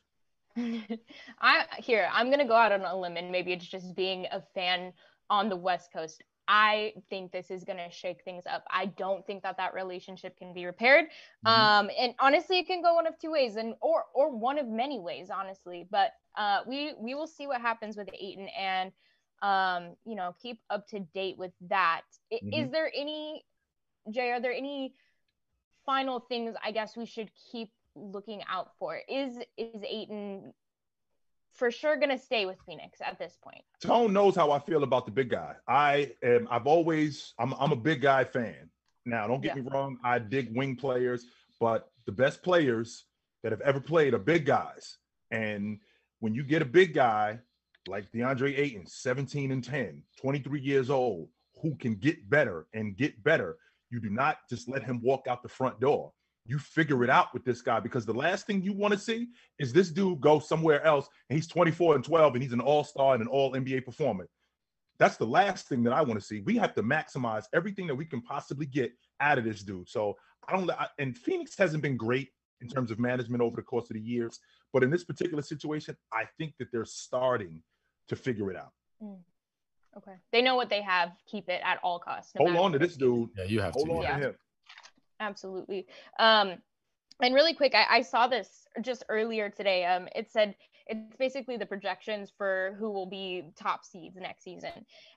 I 1.40 1.64
here 1.78 2.08
I'm 2.12 2.30
gonna 2.30 2.46
go 2.46 2.54
out 2.54 2.72
on 2.72 2.82
a 2.82 2.96
limb 2.96 3.16
and 3.16 3.30
maybe 3.30 3.52
it's 3.52 3.66
just 3.66 3.94
being 3.96 4.26
a 4.32 4.40
fan 4.54 4.92
on 5.28 5.48
the 5.48 5.56
West 5.56 5.92
Coast. 5.92 6.22
I 6.48 6.94
think 7.10 7.32
this 7.32 7.50
is 7.50 7.64
gonna 7.64 7.90
shake 7.90 8.22
things 8.24 8.44
up. 8.46 8.64
I 8.70 8.86
don't 8.86 9.26
think 9.26 9.42
that 9.42 9.56
that 9.56 9.74
relationship 9.74 10.36
can 10.38 10.52
be 10.52 10.64
repaired. 10.66 11.06
Mhm. 11.44 11.50
Um, 11.50 11.90
and 11.98 12.14
honestly, 12.18 12.58
it 12.58 12.66
can 12.66 12.82
go 12.82 12.94
one 12.94 13.06
of 13.06 13.18
two 13.18 13.30
ways, 13.32 13.56
and 13.56 13.74
or 13.80 14.04
or 14.14 14.30
one 14.30 14.58
of 14.58 14.68
many 14.68 14.98
ways, 15.00 15.30
honestly. 15.30 15.86
But 15.90 16.12
uh, 16.36 16.62
we 16.66 16.94
we 16.98 17.14
will 17.14 17.26
see 17.26 17.46
what 17.46 17.60
happens 17.60 17.96
with 17.96 18.08
Ayton, 18.12 18.48
and 18.48 18.92
um, 19.42 19.96
you 20.04 20.14
know, 20.14 20.34
keep 20.40 20.60
up 20.70 20.86
to 20.88 21.00
date 21.00 21.36
with 21.36 21.52
that. 21.62 22.02
I- 22.32 22.40
Is 22.52 22.70
there 22.70 22.90
any, 22.94 23.44
Jay? 24.10 24.30
Are 24.30 24.40
there 24.40 24.52
any 24.52 24.94
final 25.84 26.20
things 26.20 26.56
I 26.64 26.70
guess 26.72 26.96
we 26.96 27.06
should 27.06 27.30
keep 27.50 27.70
looking 27.94 28.42
out 28.48 28.70
for? 28.78 29.00
Is 29.08 29.38
is 29.56 29.82
Ayton 29.82 30.54
for 31.56 31.70
sure 31.70 31.96
gonna 31.96 32.18
stay 32.18 32.46
with 32.46 32.58
Phoenix 32.66 33.00
at 33.00 33.18
this 33.18 33.36
point? 33.42 33.62
Tone 33.80 34.12
knows 34.12 34.34
how 34.36 34.50
I 34.50 34.58
feel 34.58 34.82
about 34.82 35.06
the 35.06 35.12
big 35.12 35.30
guy. 35.30 35.54
I 35.68 36.12
am. 36.22 36.46
I've 36.50 36.66
always. 36.66 37.34
I'm. 37.38 37.54
I'm 37.54 37.72
a 37.72 37.76
big 37.76 38.00
guy 38.00 38.24
fan. 38.24 38.70
Now, 39.04 39.26
don't 39.26 39.40
get 39.40 39.56
Yeah. 39.56 39.62
me 39.62 39.68
wrong. 39.70 39.98
I 40.04 40.18
dig 40.18 40.54
wing 40.56 40.76
players, 40.76 41.26
but 41.60 41.90
the 42.06 42.12
best 42.12 42.42
players 42.42 43.06
that 43.42 43.52
have 43.52 43.60
ever 43.60 43.80
played 43.80 44.14
are 44.14 44.18
big 44.18 44.44
guys. 44.46 44.98
And 45.30 45.78
when 46.20 46.34
you 46.34 46.42
get 46.42 46.62
a 46.62 46.66
big 46.66 46.94
guy 46.94 47.38
like 47.86 48.10
DeAndre 48.10 48.58
Ayton, 48.58 48.86
17 48.86 49.52
and 49.52 49.62
10, 49.62 50.02
23 50.20 50.60
years 50.60 50.90
old, 50.90 51.28
who 51.62 51.76
can 51.76 51.94
get 51.94 52.28
better 52.28 52.66
and 52.74 52.96
get 52.96 53.22
better, 53.22 53.58
you 53.90 54.00
do 54.00 54.10
not 54.10 54.38
just 54.50 54.68
let 54.68 54.82
him 54.82 55.00
walk 55.02 55.26
out 55.28 55.42
the 55.42 55.48
front 55.48 55.78
door. 55.78 56.12
You 56.46 56.58
figure 56.58 57.02
it 57.04 57.10
out 57.10 57.32
with 57.34 57.44
this 57.44 57.60
guy 57.62 57.80
because 57.80 58.06
the 58.06 58.14
last 58.14 58.46
thing 58.46 58.62
you 58.62 58.72
want 58.72 58.92
to 58.94 58.98
see 58.98 59.28
is 59.58 59.72
this 59.72 59.90
dude 59.90 60.20
go 60.20 60.38
somewhere 60.38 60.84
else 60.84 61.08
and 61.28 61.36
he's 61.36 61.46
24 61.48 61.96
and 61.96 62.04
12 62.04 62.34
and 62.34 62.42
he's 62.42 62.52
an 62.52 62.60
all-star 62.60 63.14
and 63.14 63.22
an 63.22 63.28
all 63.28 63.52
NBA 63.52 63.84
performer. 63.84 64.28
That's 64.98 65.16
the 65.16 65.26
last 65.26 65.68
thing 65.68 65.82
that 65.84 65.92
I 65.92 66.00
want 66.02 66.18
to 66.20 66.24
see. 66.24 66.40
We 66.40 66.56
have 66.56 66.74
to 66.74 66.82
maximize 66.82 67.44
everything 67.52 67.86
that 67.88 67.94
we 67.94 68.04
can 68.06 68.22
possibly 68.22 68.66
get 68.66 68.92
out 69.20 69.38
of 69.38 69.44
this 69.44 69.62
dude. 69.62 69.88
So 69.88 70.14
I 70.48 70.52
don't 70.56 70.70
I, 70.70 70.86
and 70.98 71.16
Phoenix 71.16 71.56
hasn't 71.58 71.82
been 71.82 71.96
great 71.96 72.30
in 72.60 72.68
terms 72.68 72.90
of 72.90 72.98
management 72.98 73.42
over 73.42 73.56
the 73.56 73.62
course 73.62 73.90
of 73.90 73.94
the 73.94 74.00
years, 74.00 74.38
but 74.72 74.82
in 74.82 74.90
this 74.90 75.04
particular 75.04 75.42
situation, 75.42 75.96
I 76.12 76.24
think 76.38 76.54
that 76.58 76.68
they're 76.72 76.86
starting 76.86 77.62
to 78.08 78.16
figure 78.16 78.50
it 78.50 78.56
out. 78.56 78.72
Mm. 79.02 79.18
Okay, 79.98 80.12
they 80.32 80.42
know 80.42 80.56
what 80.56 80.68
they 80.70 80.82
have. 80.82 81.12
Keep 81.26 81.48
it 81.48 81.60
at 81.64 81.78
all 81.82 81.98
costs. 81.98 82.32
no 82.38 82.46
Hold 82.46 82.56
on 82.56 82.72
to 82.72 82.78
this 82.78 82.96
dude. 82.96 83.30
Yeah, 83.36 83.44
you 83.44 83.60
have 83.60 83.74
Hold 83.74 83.88
to. 83.88 83.92
on 83.96 84.02
Yeah. 84.02 84.18
to 84.18 84.24
him. 84.28 84.34
Absolutely. 85.20 85.86
Um, 86.18 86.62
and 87.22 87.34
really 87.34 87.54
quick, 87.54 87.74
I, 87.74 87.86
I 87.98 88.02
saw 88.02 88.26
this 88.26 88.66
just 88.82 89.04
earlier 89.08 89.48
today. 89.48 89.84
Um, 89.86 90.08
it 90.14 90.30
said 90.30 90.54
it's 90.86 91.16
basically 91.16 91.56
the 91.56 91.66
projections 91.66 92.30
for 92.36 92.76
who 92.78 92.90
will 92.90 93.06
be 93.06 93.44
top 93.56 93.84
seeds 93.84 94.16
next 94.16 94.44
season, 94.44 94.70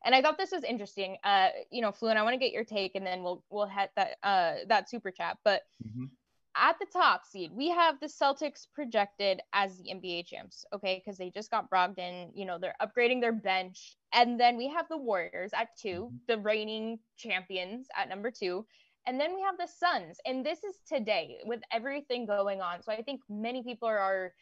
and 0.06 0.16
I 0.16 0.22
thought 0.22 0.38
this 0.38 0.52
was 0.52 0.64
interesting. 0.64 1.18
Uh, 1.24 1.50
you 1.72 1.82
know, 1.82 1.92
Fluent, 1.92 2.18
I 2.18 2.24
want 2.24 2.34
to 2.34 2.40
get 2.40 2.54
your 2.54 2.64
take, 2.64 2.96
and 2.96 3.06
then 3.06 3.22
we'll 3.22 3.44
we'll 3.50 3.68
head 3.68 3.90
that 3.98 4.18
uh 4.24 4.56
that 4.68 4.90
super 4.90 5.12
chat. 5.12 5.38
But 5.44 5.64
Mhm. 5.86 6.10
at 6.56 6.80
the 6.80 6.88
top 6.92 7.26
seed, 7.26 7.52
we 7.54 7.70
have 7.70 8.00
the 8.00 8.08
Celtics 8.08 8.66
projected 8.74 9.42
as 9.54 9.78
the 9.78 9.92
NBA 9.92 10.26
champs, 10.26 10.66
okay, 10.74 10.96
because 11.00 11.18
they 11.18 11.30
just 11.30 11.52
got 11.52 11.70
Brogdon. 11.70 12.32
You 12.34 12.46
know, 12.46 12.58
they're 12.58 12.76
upgrading 12.82 13.20
their 13.22 13.34
bench, 13.34 13.98
and 14.14 14.40
then 14.40 14.56
we 14.56 14.70
have 14.70 14.88
the 14.88 14.98
Warriors 14.98 15.52
at 15.54 15.76
2 15.78 16.12
the 16.28 16.38
reigning 16.38 17.00
champions 17.18 17.88
at 17.96 18.08
number 18.08 18.32
two. 18.32 18.66
And 19.10 19.20
then 19.20 19.34
we 19.34 19.42
have 19.42 19.58
the 19.58 19.68
Suns, 19.68 20.20
and 20.24 20.46
this 20.46 20.64
is 20.64 20.76
today 20.88 21.40
with 21.44 21.62
everything 21.72 22.28
going 22.28 22.62
on. 22.62 22.84
So 22.84 22.92
I 22.92 23.02
think 23.02 23.22
many 23.28 23.64
people 23.64 23.88
are, 23.88 23.98
are 23.98 24.34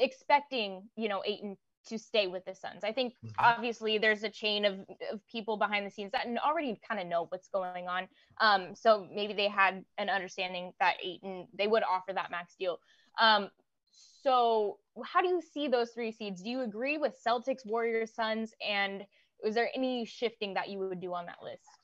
expecting, 0.00 0.90
you 0.96 1.08
know, 1.08 1.22
Ayton 1.24 1.56
to 1.86 1.98
stay 1.98 2.26
with 2.26 2.44
the 2.44 2.54
Suns. 2.54 2.82
I 2.82 2.92
think 2.92 3.14
Mhm. 3.22 3.32
obviously 3.38 3.98
there's 3.98 4.24
a 4.24 4.28
chain 4.28 4.64
of, 4.64 4.80
of 5.12 5.24
people 5.28 5.56
behind 5.56 5.86
the 5.86 5.90
scenes 5.90 6.10
that 6.10 6.26
already 6.44 6.80
kind 6.88 7.00
of 7.00 7.06
know 7.06 7.26
what's 7.28 7.48
going 7.48 7.86
on. 7.86 8.08
Um, 8.40 8.74
so 8.74 9.06
maybe 9.14 9.34
they 9.34 9.48
had 9.48 9.84
an 9.98 10.10
understanding 10.10 10.72
that 10.80 10.96
Ayton 11.00 11.46
they 11.54 11.68
would 11.68 11.84
offer 11.84 12.12
that 12.12 12.32
max 12.32 12.56
deal. 12.58 12.80
Um, 13.20 13.50
so 13.92 14.80
how 15.04 15.22
do 15.22 15.28
you 15.28 15.40
see 15.40 15.68
those 15.68 15.92
three 15.92 16.10
seeds? 16.10 16.42
Do 16.42 16.50
you 16.50 16.62
agree 16.62 16.98
with 16.98 17.14
Celtics, 17.24 17.64
Warriors, 17.64 18.14
Suns, 18.14 18.52
and 18.60 19.06
is 19.44 19.54
there 19.54 19.70
any 19.74 20.04
shifting 20.04 20.54
that 20.54 20.68
you 20.68 20.80
would 20.80 21.00
do 21.00 21.14
on 21.14 21.26
that 21.26 21.38
list? 21.40 21.77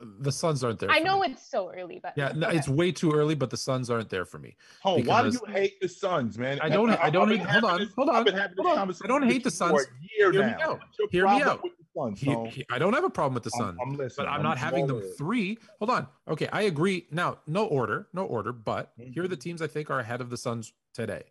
The 0.00 0.30
Suns 0.32 0.62
aren't 0.62 0.78
there. 0.78 0.90
I 0.90 0.98
for 0.98 1.04
know 1.04 1.20
me. 1.20 1.28
it's 1.32 1.48
so 1.48 1.70
early, 1.74 2.00
but 2.02 2.12
Yeah, 2.16 2.32
no, 2.34 2.48
okay. 2.48 2.56
it's 2.58 2.68
way 2.68 2.92
too 2.92 3.12
early, 3.12 3.34
but 3.34 3.48
the 3.50 3.56
Suns 3.56 3.88
aren't 3.90 4.10
there 4.10 4.24
for 4.24 4.38
me. 4.38 4.56
Home, 4.82 5.04
why 5.06 5.22
do 5.22 5.30
you 5.30 5.40
hate 5.52 5.80
the 5.80 5.88
Suns, 5.88 6.36
man? 6.38 6.60
I 6.60 6.68
don't- 6.68 6.90
I 6.90 7.04
I've 7.06 7.12
don't 7.12 7.28
been 7.28 7.38
hate- 7.38 7.48
hold 7.48 7.64
on, 7.64 7.80
this- 7.80 7.94
hold 7.94 8.10
I've 8.10 8.16
on, 8.16 8.24
been 8.24 8.34
hold 8.58 8.78
on. 8.78 8.90
I 9.02 9.06
don't 9.06 9.22
hate 9.22 9.42
the 9.44 9.50
Suns. 9.50 9.72
a 9.72 9.84
year 10.18 10.32
Hear 10.32 10.46
me 10.46 10.52
out. 10.62 10.80
Hear 11.10 11.24
me 11.26 11.42
out. 11.42 11.62
Suns, 11.96 12.20
He- 12.20 12.46
he- 12.50 12.66
I 12.70 12.78
don't 12.78 12.92
have 12.92 13.04
a 13.04 13.10
problem 13.10 13.32
with 13.34 13.44
the 13.44 13.50
I'm- 13.54 13.68
Suns, 13.68 13.78
I'm 13.80 13.96
listening. 13.96 14.26
but 14.26 14.28
I'm 14.28 14.34
I'm- 14.34 14.42
not 14.42 14.58
having 14.58 14.86
them 14.86 14.98
ears. 14.98 15.16
three. 15.16 15.58
Hold 15.78 15.88
on. 15.90 16.06
Okay, 16.28 16.46
I 16.52 16.62
agree. 16.62 17.06
Now, 17.10 17.38
no 17.46 17.64
order, 17.66 18.08
no 18.12 18.26
order, 18.26 18.52
but 18.52 18.92
here 18.98 19.06
Mm-hmm. 19.08 19.20
are 19.20 19.28
the 19.28 19.36
teams 19.36 19.62
I 19.62 19.66
think 19.66 19.88
are 19.90 19.98
ahead 20.00 20.20
of 20.20 20.28
the 20.28 20.36
Suns 20.36 20.74
today: 20.92 21.22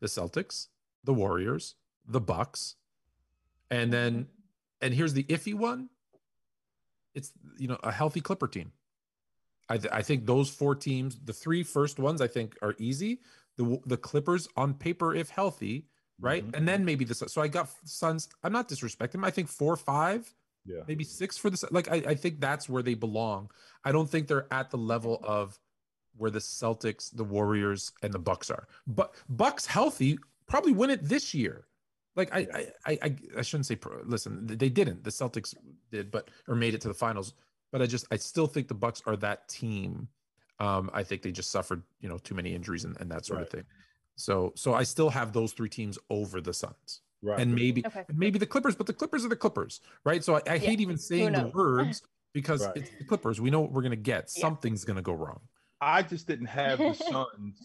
the 0.00 0.08
Celtics, 0.08 0.66
the 1.04 1.14
Warriors, 1.14 1.76
the 2.06 2.20
Bucks, 2.20 2.74
and 3.70 3.92
then, 3.92 4.28
and 4.80 4.94
here's 4.94 5.12
the 5.14 5.22
iffy 5.24 5.54
one. 5.54 5.90
It's 7.14 7.32
you 7.58 7.68
know 7.68 7.78
a 7.82 7.92
healthy 7.92 8.20
Clipper 8.20 8.48
team. 8.48 8.72
I, 9.68 9.78
th- 9.78 9.92
I 9.92 10.02
think 10.02 10.26
those 10.26 10.50
four 10.50 10.74
teams, 10.74 11.18
the 11.24 11.32
three 11.32 11.62
first 11.62 11.98
ones, 11.98 12.20
I 12.20 12.26
think 12.26 12.56
are 12.60 12.74
easy. 12.78 13.20
The 13.56 13.80
the 13.86 13.96
Clippers 13.96 14.48
on 14.56 14.74
paper, 14.74 15.14
if 15.14 15.30
healthy, 15.30 15.86
right, 16.20 16.44
Mhm. 16.46 16.56
and 16.56 16.68
then 16.68 16.84
maybe 16.84 17.04
the 17.04 17.14
So 17.14 17.40
I 17.40 17.48
got 17.48 17.70
Suns. 17.84 18.28
I'm 18.42 18.52
not 18.52 18.68
disrespecting 18.68 19.12
them. 19.12 19.24
I 19.24 19.30
think 19.30 19.48
four, 19.48 19.76
five, 19.76 20.32
Yeah. 20.66 20.82
maybe 20.88 21.04
six 21.04 21.36
for 21.38 21.50
the 21.50 21.66
like. 21.70 21.88
I, 21.90 21.96
I 22.08 22.14
think 22.14 22.40
that's 22.40 22.68
where 22.68 22.82
they 22.82 22.94
belong. 22.94 23.50
I 23.84 23.92
don't 23.92 24.10
think 24.10 24.28
they're 24.28 24.52
at 24.52 24.70
the 24.70 24.78
level 24.78 25.20
of 25.24 25.58
where 26.16 26.30
the 26.30 26.40
Celtics, 26.40 27.10
the 27.14 27.24
Warriors, 27.24 27.92
and 28.02 28.12
the 28.12 28.18
Bucks 28.18 28.50
are. 28.50 28.68
But 28.86 29.14
Bucks 29.28 29.66
healthy 29.66 30.18
probably 30.46 30.72
win 30.72 30.90
it 30.90 31.02
this 31.04 31.32
year. 31.34 31.66
Like 32.16 32.32
I, 32.34 32.38
I, 32.54 32.66
I, 32.86 32.98
I, 33.02 33.16
I 33.38 33.42
shouldn't 33.42 33.66
say. 33.66 33.76
pro- 33.76 34.02
Listen, 34.04 34.46
they 34.46 34.68
didn't. 34.68 35.02
The 35.04 35.10
Celtics 35.10 35.54
did, 35.90 36.10
but 36.10 36.30
or 36.48 36.54
made 36.54 36.74
it 36.74 36.80
to 36.82 36.88
the 36.88 36.94
finals. 36.94 37.34
But 37.72 37.82
I 37.82 37.86
just, 37.86 38.06
I 38.12 38.16
still 38.16 38.46
think 38.46 38.68
the 38.68 38.74
Bucks 38.74 39.02
are 39.06 39.16
that 39.16 39.48
team. 39.48 40.08
Um, 40.60 40.90
I 40.94 41.02
think 41.02 41.22
they 41.22 41.32
just 41.32 41.50
suffered, 41.50 41.82
you 42.00 42.08
know, 42.08 42.18
too 42.18 42.36
many 42.36 42.54
injuries 42.54 42.84
and, 42.84 42.96
and 43.00 43.10
that 43.10 43.26
sort 43.26 43.42
of 43.42 43.50
thing. 43.50 43.64
So, 44.14 44.52
so 44.54 44.74
I 44.74 44.84
still 44.84 45.10
have 45.10 45.32
those 45.32 45.52
three 45.52 45.68
teams 45.68 45.98
over 46.08 46.40
the 46.40 46.52
Suns 46.54 47.00
Right. 47.20 47.40
and 47.40 47.52
maybe 47.52 47.84
Okay. 47.84 48.04
maybe 48.14 48.38
the 48.38 48.46
Clippers, 48.46 48.76
but 48.76 48.86
the 48.86 48.92
Clippers 48.92 49.24
are 49.24 49.28
the 49.28 49.34
Clippers, 49.34 49.80
right? 50.04 50.22
So 50.22 50.36
I, 50.36 50.42
I 50.48 50.58
hate 50.58 50.80
even 50.80 50.96
saying 50.96 51.32
the 51.32 51.42
knows? 51.42 51.54
words 51.54 52.02
because 52.32 52.64
Right. 52.64 52.76
it's 52.76 52.90
the 52.98 53.04
Clippers. 53.04 53.40
We 53.40 53.50
know 53.50 53.60
what 53.60 53.72
we're 53.72 53.82
gonna 53.82 53.96
get. 53.96 54.30
Yeah. 54.36 54.40
Something's 54.42 54.84
gonna 54.84 55.02
go 55.02 55.14
wrong. 55.14 55.40
I 55.80 56.02
just 56.02 56.28
didn't 56.28 56.46
have 56.46 56.78
the 56.78 56.92
Suns 57.10 57.60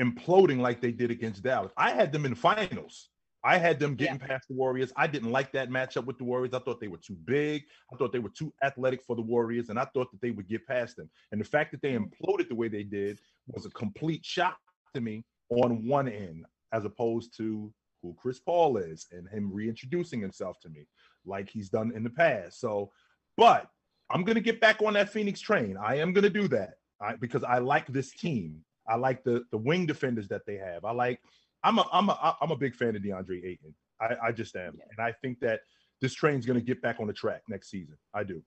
imploding 0.00 0.60
like 0.60 0.80
they 0.80 0.92
did 0.92 1.10
against 1.10 1.42
Dallas. 1.42 1.72
I 1.76 1.90
had 1.90 2.12
them 2.12 2.24
in 2.24 2.30
the 2.32 2.36
finals. 2.38 3.10
I 3.46 3.58
had 3.58 3.78
them 3.78 3.94
getting 3.94 4.18
past 4.18 4.48
the 4.48 4.54
Warriors. 4.54 4.92
I 4.96 5.06
didn't 5.06 5.30
like 5.30 5.52
that 5.52 5.70
matchup 5.70 6.04
with 6.04 6.18
the 6.18 6.24
Warriors. 6.24 6.52
I 6.52 6.58
thought 6.58 6.80
they 6.80 6.88
were 6.88 6.98
too 6.98 7.16
big. 7.24 7.62
I 7.92 7.96
thought 7.96 8.12
they 8.12 8.18
were 8.18 8.28
too 8.28 8.52
athletic 8.64 9.04
for 9.04 9.14
the 9.14 9.22
Warriors, 9.22 9.68
and 9.68 9.78
I 9.78 9.84
thought 9.84 10.10
that 10.10 10.20
they 10.20 10.32
would 10.32 10.48
get 10.48 10.66
past 10.66 10.96
them. 10.96 11.08
And 11.30 11.40
the 11.40 11.44
fact 11.44 11.70
that 11.70 11.80
they 11.80 11.92
mm-hmm. 11.92 12.04
imploded 12.04 12.48
the 12.48 12.56
way 12.56 12.66
they 12.66 12.82
did 12.82 13.20
was 13.46 13.64
a 13.64 13.70
complete 13.70 14.24
shock 14.24 14.58
to 14.94 15.00
me 15.00 15.24
on 15.50 15.86
one 15.86 16.08
end 16.08 16.44
as 16.72 16.84
opposed 16.84 17.36
to 17.36 17.72
who 18.02 18.16
Chris 18.18 18.40
Paul 18.40 18.78
is 18.78 19.06
and 19.12 19.28
him 19.28 19.52
reintroducing 19.52 20.20
himself 20.20 20.58
to 20.62 20.68
me 20.68 20.88
like 21.24 21.48
he's 21.48 21.68
done 21.68 21.92
in 21.94 22.02
the 22.02 22.10
past. 22.10 22.60
So, 22.60 22.90
but 23.36 23.70
I'm 24.10 24.24
gonna 24.24 24.40
get 24.40 24.60
back 24.60 24.82
on 24.82 24.94
that 24.94 25.10
Phoenix 25.10 25.40
train. 25.40 25.76
I 25.76 25.98
am 25.98 26.12
gonna 26.12 26.30
do 26.30 26.48
that 26.48 26.74
I, 27.00 27.14
because 27.14 27.44
I 27.44 27.58
like 27.58 27.86
this 27.86 28.10
team. 28.10 28.64
I 28.88 28.96
like 28.96 29.22
the 29.22 29.44
the 29.52 29.58
wing 29.58 29.86
defenders 29.86 30.26
that 30.28 30.46
they 30.46 30.56
have. 30.56 30.84
I 30.84 30.90
like. 30.90 31.20
I'm 31.66 31.78
a 31.78 31.88
I'm 31.92 32.08
a 32.08 32.36
I'm 32.40 32.52
a 32.52 32.56
big 32.56 32.76
fan 32.76 32.94
of 32.94 33.02
DeAndre 33.02 33.44
Ayton. 33.44 33.74
I, 34.00 34.28
I 34.28 34.32
just 34.32 34.54
am, 34.54 34.78
and 34.90 35.04
I 35.04 35.10
think 35.10 35.40
that 35.40 35.60
this 36.00 36.14
train's 36.14 36.46
gonna 36.46 36.60
get 36.60 36.80
back 36.80 37.00
on 37.00 37.08
the 37.08 37.12
track 37.12 37.42
next 37.48 37.70
season. 37.70 37.96
I 38.14 38.22
do. 38.22 38.40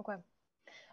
Okay. 0.00 0.20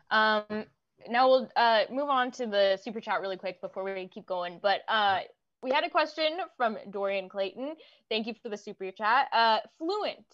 Um, 0.10 0.65
now 1.08 1.27
we'll 1.30 1.51
uh, 1.56 1.84
move 1.91 2.10
on 2.10 2.32
to 2.32 2.47
the 2.47 2.80
super 2.82 2.99
chat 2.99 3.21
really 3.21 3.38
quick 3.38 3.62
before 3.62 3.84
we 3.84 4.08
keep 4.08 4.25
going. 4.25 4.60
But 4.62 4.82
uh, 4.88 5.19
we 5.62 5.69
had 5.69 5.84
a 5.84 5.89
question 5.89 6.38
from 6.58 6.77
Dorian 6.89 7.30
Clayton. 7.30 7.75
Thank 8.10 8.25
you 8.25 8.34
for 8.41 8.49
the 8.49 8.58
super 8.58 8.89
chat. 8.91 9.27
Uh, 9.32 9.60
Fluent, 9.77 10.25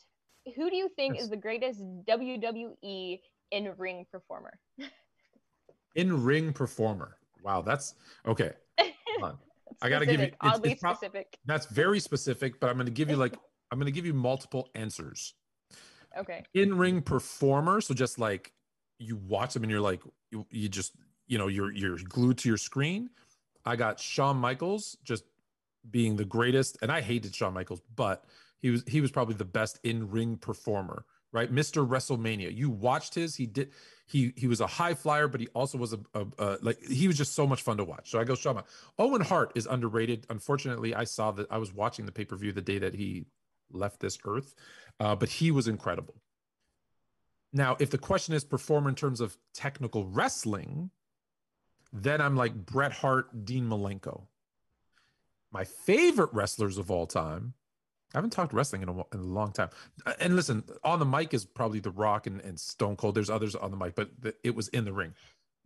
who 0.56 0.70
do 0.70 0.78
you 0.78 0.90
think 0.96 1.16
Yes. 1.16 1.26
is 1.26 1.30
the 1.30 1.38
greatest 1.38 1.82
WWE 2.08 3.20
in 3.52 3.74
ring 3.78 4.06
performer? 4.12 4.58
In 5.96 6.24
ring 6.24 6.54
performer. 6.54 7.18
Wow, 7.44 7.62
that's 7.62 7.94
okay. 8.26 8.54
I 9.82 9.90
gotta 9.90 10.06
give 10.06 10.20
you. 10.20 10.28
It's- 10.28 10.38
oddly 10.42 10.72
it's 10.74 10.82
prob- 10.82 10.98
specific. 10.98 11.38
that's 11.46 11.66
very 11.68 12.00
specific, 12.00 12.60
but 12.60 12.70
I'm 12.70 12.78
gonna 12.78 12.90
give 12.92 13.10
you 13.10 13.16
like 13.16 13.36
I'm 13.72 13.80
gonna 13.80 13.92
give 13.92 14.06
you 14.06 14.14
multiple 14.14 14.70
answers. 14.76 15.34
Okay. 16.16 16.44
in 16.54 16.78
ring 16.78 17.02
performer 17.02 17.82
so 17.82 17.96
just 17.96 18.20
like 18.20 18.54
you 19.00 19.16
watch 19.16 19.56
them 19.56 19.64
and 19.64 19.72
you're 19.72 19.82
like 19.82 20.00
you, 20.30 20.46
you 20.52 20.70
just 20.70 20.92
you 21.26 21.40
know 21.40 21.48
you're 21.48 21.72
you're 21.72 21.98
glued 22.08 22.38
to 22.38 22.48
your 22.50 22.58
screen 22.58 23.10
i 23.66 23.76
got 23.76 24.00
Shawn 24.00 24.38
michaels 24.38 24.96
just 25.04 25.24
being 25.90 26.16
the 26.16 26.24
greatest 26.24 26.78
and 26.84 26.92
i 26.92 27.02
hated 27.02 27.34
Shawn 27.34 27.52
michaels 27.56 27.82
but 27.96 28.26
he 28.60 28.70
was 28.70 28.84
he 28.86 29.02
was 29.02 29.10
probably 29.10 29.34
the 29.34 29.44
best 29.44 29.80
in 29.84 30.08
ring 30.12 30.38
performer 30.38 31.04
right 31.32 31.52
mr 31.52 31.84
wrestlemania 31.88 32.56
you 32.56 32.70
watched 32.70 33.16
his 33.16 33.36
he 33.36 33.48
did 33.48 33.72
he 34.14 34.32
he 34.38 34.48
was 34.48 34.62
a 34.62 34.68
high 34.68 34.94
flyer 34.94 35.28
but 35.28 35.42
he 35.42 35.48
also 35.54 35.78
was 35.78 35.94
a, 35.94 36.00
a, 36.14 36.26
a 36.40 36.58
like 36.62 36.82
he 36.84 37.08
was 37.08 37.18
just 37.18 37.34
so 37.34 37.46
much 37.46 37.62
fun 37.62 37.78
to 37.78 37.84
watch 37.84 38.10
so 38.10 38.20
i 38.20 38.24
go 38.24 38.36
Shawn. 38.36 38.64
Owen 38.98 39.22
hart 39.22 39.52
is 39.56 39.66
underrated 39.66 40.26
unfortunately 40.30 40.96
i 40.96 41.04
saw 41.04 41.32
that 41.32 41.48
i 41.52 41.58
was 41.58 41.74
watching 41.74 42.06
the 42.06 42.12
pay-per-view 42.12 42.54
the 42.54 42.62
day 42.62 42.80
that 42.80 42.94
he 42.94 43.26
left 43.72 44.00
this 44.00 44.18
earth 44.26 44.56
uh, 45.00 45.16
but 45.16 45.30
he 45.30 45.52
was 45.52 45.68
incredible. 45.68 46.16
Now, 47.52 47.78
if 47.80 47.90
the 47.90 47.98
question 47.98 48.34
is 48.34 48.44
performer 48.44 48.90
in 48.90 48.96
terms 48.96 49.22
of 49.22 49.38
technical 49.54 50.08
wrestling, 50.08 50.90
then 51.92 52.22
I'm 52.22 52.36
like 52.36 52.54
Bret 52.54 52.92
Hart, 52.92 53.46
Dean 53.46 53.68
Malenko. 53.68 54.24
My 55.52 55.64
favorite 55.64 56.34
wrestlers 56.34 56.80
of 56.80 56.90
all 56.90 57.06
time. 57.06 57.54
I 58.14 58.18
haven't 58.18 58.30
talked 58.32 58.54
wrestling 58.54 58.84
in 58.84 58.90
a, 58.90 58.94
in 58.94 59.20
a 59.20 59.24
long 59.24 59.52
time. 59.52 59.70
Uh, 60.06 60.14
And 60.20 60.36
listen, 60.36 60.64
on 60.84 61.00
the 61.00 61.06
mic 61.06 61.34
is 61.34 61.46
probably 61.46 61.80
The 61.80 61.92
Rock 61.92 62.28
and, 62.28 62.42
and 62.42 62.60
Stone 62.60 62.96
Cold. 62.98 63.16
There's 63.16 63.30
others 63.30 63.56
on 63.56 63.72
the 63.72 63.78
mic, 63.78 63.96
but 63.96 64.10
the, 64.20 64.36
it 64.44 64.56
was 64.56 64.68
in 64.70 64.86
the 64.86 64.94
ring. 64.94 65.14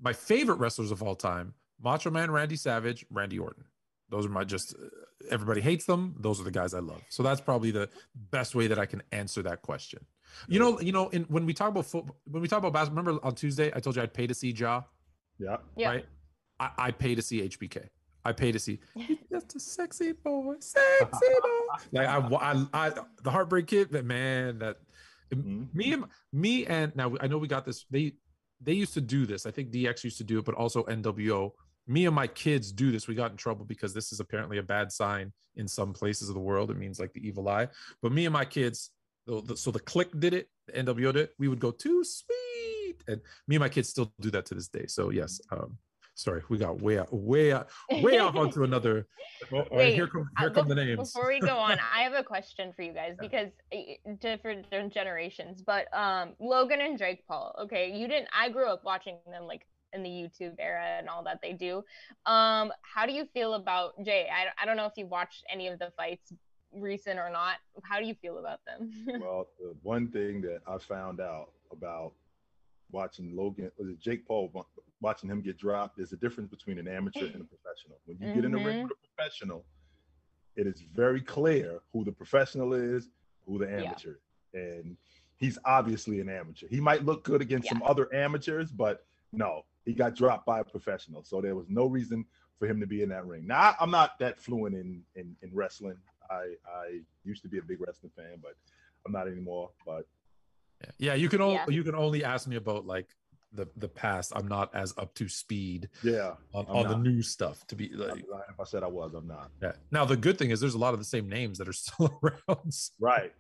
My 0.01 0.13
favorite 0.13 0.55
wrestlers 0.55 0.91
of 0.91 1.01
all 1.03 1.15
time 1.15 1.53
Macho 1.81 2.09
Man 2.09 2.31
Randy 2.31 2.55
Savage, 2.55 3.05
Randy 3.11 3.37
Orton. 3.37 3.65
Those 4.09 4.25
are 4.25 4.29
my 4.29 4.45
just, 4.45 4.73
uh, 4.73 4.87
everybody 5.29 5.59
hates 5.59 5.85
them. 5.85 6.15
Those 6.19 6.39
are 6.39 6.43
the 6.43 6.51
guys 6.51 6.73
I 6.73 6.79
love. 6.79 7.01
So 7.09 7.21
that's 7.23 7.41
probably 7.41 7.71
the 7.71 7.89
best 8.31 8.55
way 8.55 8.67
that 8.67 8.79
I 8.79 8.85
can 8.85 9.03
answer 9.11 9.41
that 9.43 9.61
question. 9.61 10.05
You 10.47 10.59
know, 10.59 10.79
you 10.79 10.91
know, 10.91 11.09
in, 11.09 11.23
when 11.23 11.45
we 11.45 11.53
talk 11.53 11.69
about 11.69 11.85
football, 11.85 12.15
when 12.25 12.41
we 12.41 12.47
talk 12.47 12.59
about 12.59 12.73
basketball, 12.73 13.03
remember 13.03 13.25
on 13.25 13.35
Tuesday 13.35 13.71
I 13.75 13.79
told 13.79 13.95
you 13.95 14.01
I'd 14.01 14.13
pay 14.13 14.27
to 14.27 14.33
see 14.33 14.51
Ja, 14.51 14.83
Yeah. 15.37 15.57
Yeah. 15.75 15.89
right? 15.89 16.05
I, 16.59 16.69
I 16.77 16.91
pay 16.91 17.15
to 17.15 17.21
see 17.21 17.41
HBK. 17.41 17.89
I 18.27 18.33
pay 18.33 18.51
to 18.51 18.59
see 18.59 18.79
"He's 18.95 19.17
just 19.31 19.55
a 19.55 19.59
sexy 19.59 20.11
boy, 20.11 20.55
sexy 20.59 21.27
boy. 21.41 21.75
Like 21.91 22.07
I, 22.07 22.17
I, 22.17 22.65
I, 22.73 22.91
the 23.23 23.31
Heartbreak 23.31 23.67
Kid, 23.67 23.89
but 23.91 24.03
man, 24.03 24.59
that 24.59 24.77
me 25.35 25.93
and 25.93 26.05
me 26.33 26.65
and 26.65 26.95
now 26.95 27.15
I 27.21 27.27
know 27.27 27.37
we 27.37 27.47
got 27.47 27.65
this. 27.65 27.85
They 27.89 28.13
they 28.61 28.73
used 28.73 28.93
to 28.95 29.01
do 29.01 29.25
this. 29.25 29.45
I 29.45 29.51
think 29.51 29.71
DX 29.71 30.03
used 30.03 30.17
to 30.17 30.23
do 30.23 30.39
it, 30.39 30.45
but 30.45 30.55
also 30.55 30.83
NWO. 30.83 31.51
Me 31.87 32.05
and 32.05 32.15
my 32.15 32.27
kids 32.27 32.71
do 32.71 32.91
this. 32.91 33.07
We 33.07 33.15
got 33.15 33.31
in 33.31 33.37
trouble 33.37 33.63
because 33.63 33.93
this 33.93 34.11
is 34.11 34.19
apparently 34.19 34.57
a 34.57 34.63
bad 34.63 34.91
sign 34.91 35.31
in 35.55 35.67
some 35.67 35.93
places 35.93 36.27
of 36.27 36.35
the 36.35 36.41
world. 36.41 36.69
It 36.69 36.77
means 36.77 36.99
like 36.99 37.13
the 37.13 37.25
evil 37.25 37.47
eye. 37.47 37.69
But 38.01 38.11
me 38.11 38.25
and 38.25 38.33
my 38.33 38.43
kids, 38.45 38.91
so 39.27 39.41
the, 39.41 39.55
so 39.55 39.71
the 39.71 39.79
Kliq 39.79 40.19
did 40.19 40.33
it, 40.33 40.49
the 40.67 40.73
NWO 40.73 41.13
did 41.13 41.17
it. 41.17 41.33
We 41.39 41.47
would 41.47 41.59
go 41.59 41.71
too 41.71 42.03
sweet, 42.03 43.03
and 43.07 43.21
me 43.47 43.55
and 43.55 43.61
my 43.61 43.69
kids 43.69 43.89
still 43.89 44.11
do 44.19 44.31
that 44.31 44.45
to 44.47 44.55
this 44.55 44.67
day. 44.67 44.85
So 44.87 45.11
yes, 45.11 45.39
um, 45.51 45.77
sorry, 46.17 46.41
we 46.49 46.57
got 46.57 46.81
way 46.81 46.99
out, 46.99 47.13
way 47.13 47.53
out, 47.53 47.69
way 48.01 48.17
off 48.17 48.35
onto 48.35 48.63
another. 48.65 49.07
Oh, 49.51 49.57
all 49.57 49.61
right, 49.61 49.71
Wait, 49.71 49.93
here 49.93 50.07
come 50.07 50.29
here 50.39 50.49
uh, 50.49 50.51
come 50.51 50.67
the 50.67 50.75
names. 50.75 51.13
Before 51.13 51.29
we 51.29 51.39
go 51.39 51.57
on, 51.57 51.79
I 51.93 52.01
have 52.01 52.13
a 52.13 52.23
question 52.23 52.73
for 52.75 52.81
you 52.81 52.91
guys 52.91 53.15
because 53.19 53.49
uh, 53.73 53.77
different, 54.19 54.63
different 54.63 54.93
generations. 54.93 55.61
But 55.61 55.87
um, 55.93 56.33
Logan 56.39 56.81
and 56.81 56.97
Drake 56.97 57.25
Paul. 57.27 57.55
Okay, 57.63 57.91
you 57.95 58.07
didn't. 58.07 58.27
I 58.37 58.49
grew 58.49 58.67
up 58.67 58.83
watching 58.83 59.17
them 59.31 59.45
like 59.45 59.65
in 59.93 60.03
the 60.03 60.09
YouTube 60.09 60.55
era 60.59 60.97
and 60.97 61.07
all 61.07 61.23
that 61.23 61.39
they 61.41 61.53
do. 61.53 61.77
Um, 62.25 62.73
how 62.81 63.05
do 63.05 63.13
you 63.13 63.25
feel 63.33 63.53
about 63.53 63.93
Jay? 64.03 64.27
I, 64.31 64.61
I 64.61 64.65
don't 64.65 64.75
know 64.75 64.85
if 64.85 64.93
you 64.97 65.05
watched 65.05 65.45
any 65.51 65.67
of 65.67 65.79
the 65.79 65.91
fights 65.95 66.33
recent 66.73 67.19
or 67.19 67.29
not. 67.29 67.55
How 67.83 67.99
do 67.99 68.05
you 68.05 68.15
feel 68.15 68.39
about 68.39 68.59
them? 68.65 68.91
well, 69.21 69.47
the 69.59 69.75
one 69.83 70.09
thing 70.09 70.41
that 70.41 70.59
I 70.67 70.77
found 70.77 71.21
out 71.21 71.51
about 71.71 72.13
watching 72.91 73.35
Logan 73.35 73.71
was 73.77 73.89
it 73.89 73.99
Jake 73.99 74.25
Paul 74.27 74.51
watching 75.01 75.29
him 75.29 75.41
get 75.41 75.57
dropped. 75.57 75.97
There's 75.97 76.13
a 76.13 76.17
difference 76.17 76.49
between 76.49 76.77
an 76.79 76.87
amateur 76.87 77.25
and 77.25 77.41
a 77.41 77.45
professional. 77.55 77.99
When 78.05 78.17
you 78.19 78.33
get 78.33 78.45
in 78.45 78.51
the 78.51 78.57
ring 78.57 78.77
Mhm. 78.77 78.83
with 78.83 78.91
a 78.93 79.15
professional, 79.15 79.65
it 80.55 80.65
is 80.67 80.81
very 80.93 81.21
clear 81.21 81.81
who 81.93 82.03
the 82.03 82.11
professional 82.11 82.73
is, 82.73 83.09
who 83.45 83.59
the 83.59 83.69
amateur, 83.71 84.11
is. 84.13 84.17
and 84.53 84.97
he's 85.37 85.57
obviously 85.65 86.19
an 86.19 86.29
amateur. 86.29 86.67
He 86.67 86.79
might 86.79 87.05
look 87.05 87.23
good 87.23 87.41
against 87.41 87.69
some 87.69 87.83
other 87.83 88.11
amateurs, 88.13 88.71
but 88.71 89.05
no, 89.31 89.65
he 89.85 89.93
got 89.93 90.15
dropped 90.15 90.45
by 90.45 90.61
a 90.61 90.63
professional. 90.63 91.23
So 91.23 91.41
there 91.41 91.55
was 91.55 91.69
no 91.69 91.85
reason 91.85 92.25
for 92.57 92.67
him 92.67 92.79
to 92.79 92.87
be 92.87 93.03
in 93.03 93.09
that 93.09 93.25
ring. 93.27 93.45
Now 93.45 93.75
I'm 93.79 93.91
not 93.91 94.17
that 94.19 94.39
fluent 94.39 94.75
in 94.75 95.03
in, 95.15 95.35
in 95.43 95.53
wrestling. 95.53 95.97
I 96.31 96.55
I 96.67 97.01
used 97.23 97.43
to 97.43 97.49
be 97.49 97.59
a 97.59 97.61
big 97.61 97.79
wrestling 97.81 98.11
fan, 98.15 98.39
but 98.41 98.55
I'm 99.05 99.11
not 99.11 99.27
anymore. 99.27 99.69
But 99.85 100.07
Yeah, 100.97 101.13
you 101.15 101.29
can 101.29 101.41
only 101.41 101.55
Yeah. 101.55 101.65
you 101.69 101.83
can 101.83 101.95
only 101.95 102.23
ask 102.23 102.47
me 102.47 102.55
about 102.55 102.85
like 102.85 103.07
the 103.53 103.67
the 103.77 103.87
past. 103.87 104.33
I'm 104.35 104.47
not 104.47 104.73
as 104.75 104.93
up 104.97 105.13
to 105.15 105.27
speed. 105.29 105.89
Yeah, 106.03 106.33
on, 106.53 106.65
on 106.67 106.87
the 106.87 106.97
new 106.97 107.21
stuff. 107.21 107.65
To 107.67 107.75
be 107.75 107.89
like, 107.93 108.19
if 108.49 108.59
I 108.59 108.63
said 108.63 108.83
I 108.83 108.87
was, 108.87 109.13
I'm 109.13 109.27
not. 109.27 109.51
yeah. 109.61 109.71
Now 109.91 110.05
the 110.05 110.17
good 110.17 110.37
thing 110.37 110.51
is 110.51 110.59
there's 110.59 110.75
a 110.75 110.77
lot 110.79 110.93
of 110.93 110.99
the 110.99 111.05
same 111.05 111.27
names 111.29 111.57
that 111.57 111.67
are 111.67 111.73
still 111.85 112.19
around. 112.23 112.73
Right. 112.99 113.33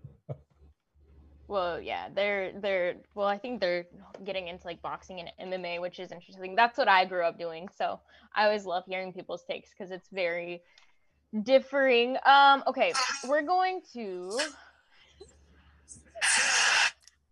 Well, 1.49 1.79
yeah, 1.79 2.09
they're 2.13 2.51
they're 2.59 2.95
well, 3.15 3.27
I 3.27 3.37
think 3.37 3.61
they're 3.61 3.85
getting 4.25 4.47
into 4.49 4.65
like 4.67 4.81
boxing 4.81 5.21
and 5.21 5.53
MMA, 5.53 5.79
which 5.79 5.99
is 5.99 6.11
interesting. 6.11 6.55
That's 6.55 6.77
what 6.77 6.89
I 6.89 7.05
grew 7.05 7.23
up 7.23 7.39
doing. 7.39 7.69
So 7.77 8.01
I 8.35 8.43
always 8.45 8.65
love 8.65 8.83
hearing 8.85 9.13
people's 9.13 9.43
takes 9.45 9.69
because 9.69 9.91
it's 9.91 10.09
very 10.11 10.61
differing. 11.43 12.17
Um, 12.25 12.63
okay, 12.67 12.91
we're 13.29 13.43
going 13.43 13.81
to 13.93 14.37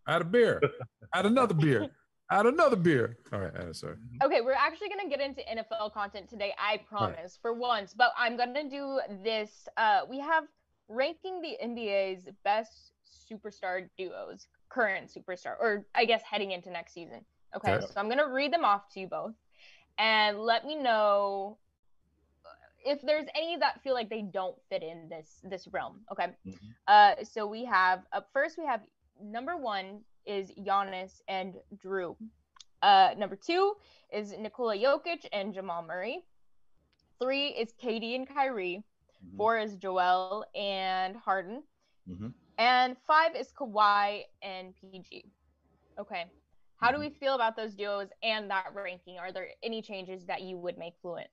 Add 0.07 0.21
a 0.21 0.25
beer. 0.25 0.61
Add 1.13 1.25
another 1.25 1.53
beer. 1.53 1.89
Add 2.31 2.45
another 2.47 2.75
beer. 2.75 3.17
All 3.31 3.39
right, 3.39 3.55
uh, 3.55 3.71
sorry. 3.73 3.97
okay, 4.23 4.41
we're 4.41 4.53
actually 4.53 4.89
gonna 4.89 5.07
get 5.09 5.21
into 5.21 5.41
NFL 5.41 5.93
content 5.93 6.27
today, 6.29 6.53
I 6.59 6.77
promise, 6.77 7.37
for 7.41 7.53
once. 7.53 7.93
But 7.93 8.11
I'm 8.17 8.35
gonna 8.35 8.67
do 8.69 8.99
this. 9.23 9.67
Uh, 9.77 10.01
we 10.09 10.19
have 10.19 10.45
ranking 10.87 11.41
the 11.41 11.55
NBA's 11.63 12.27
best 12.43 12.91
superstar 13.29 13.87
duos, 13.97 14.47
current 14.69 15.11
superstar, 15.15 15.55
or 15.59 15.85
I 15.93 16.05
guess 16.05 16.21
heading 16.23 16.51
into 16.51 16.71
next 16.71 16.93
season. 16.93 17.23
Okay, 17.55 17.73
Okay. 17.75 17.85
so 17.85 17.93
I'm 17.99 18.09
gonna 18.09 18.27
read 18.27 18.51
them 18.51 18.65
off 18.65 18.89
to 18.93 18.99
you 18.99 19.07
both, 19.07 19.33
and 19.99 20.39
let 20.39 20.65
me 20.65 20.75
know 20.75 21.57
if 22.85 23.01
there's 23.01 23.25
any 23.35 23.57
that 23.57 23.81
feel 23.83 23.93
like 23.93 24.09
they 24.09 24.21
don't 24.23 24.55
fit 24.69 24.81
in 24.83 25.09
this 25.09 25.41
this 25.43 25.67
realm. 25.67 26.01
Okay. 26.11 26.27
Uh, 26.87 27.15
so 27.23 27.45
we 27.47 27.65
have 27.65 28.03
up 28.13 28.29
first 28.33 28.57
we 28.57 28.65
have 28.65 28.81
number 29.21 29.57
one 29.57 30.01
is 30.25 30.51
Giannis 30.51 31.21
and 31.27 31.55
Jrue. 31.83 32.15
Uh, 32.81 33.11
number 33.17 33.35
two 33.35 33.73
is 34.13 34.33
Nikola 34.37 34.77
Jokic 34.77 35.25
and 35.33 35.53
Jamal 35.53 35.83
Murray. 35.83 36.23
Three 37.21 37.47
is 37.47 37.73
KD 37.81 38.15
and 38.15 38.27
Kyrie. 38.27 38.83
Four 39.37 39.57
is 39.59 39.75
Joel 39.75 40.45
and 40.55 41.15
Harden. 41.15 41.63
Mm-hmm. 42.09 42.27
And 42.57 42.95
five 43.07 43.35
is 43.35 43.51
Kawhi 43.59 44.21
and 44.41 44.73
PG. 44.79 45.25
Okay. 45.99 46.25
How 46.77 46.91
do 46.91 46.99
we 46.99 47.09
feel 47.09 47.35
about 47.35 47.55
those 47.55 47.73
duos 47.73 48.09
and 48.21 48.49
that 48.49 48.65
ranking? 48.73 49.17
Are 49.17 49.31
there 49.31 49.47
any 49.63 49.81
changes 49.81 50.25
that 50.25 50.41
you 50.41 50.57
would 50.57 50.77
make 50.77 50.93
fluent? 51.01 51.27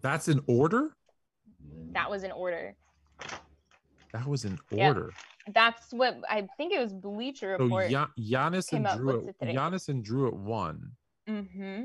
That's 0.00 0.28
in 0.28 0.40
order. 0.46 0.96
That 1.92 2.10
was 2.10 2.24
in 2.24 2.32
order. 2.32 2.74
That 4.14 4.28
was 4.28 4.44
in 4.44 4.60
Yeah. 4.70 4.88
order. 4.88 5.12
That's 5.52 5.92
what 5.92 6.16
I 6.30 6.46
think 6.56 6.72
it 6.72 6.78
was 6.78 6.92
Bleacher 6.92 7.56
So 7.58 7.64
Report. 7.64 7.90
Ya- 7.90 8.06
Giannis 8.16 8.70
came 8.70 8.86
and 8.86 9.00
Jrue. 9.00 9.28
At. 9.40 9.48
Giannis 9.48 9.88
and 9.88 10.04
Jrue 10.04 10.28
at 10.28 10.34
one. 10.34 10.92
Mm-hmm. 11.28 11.82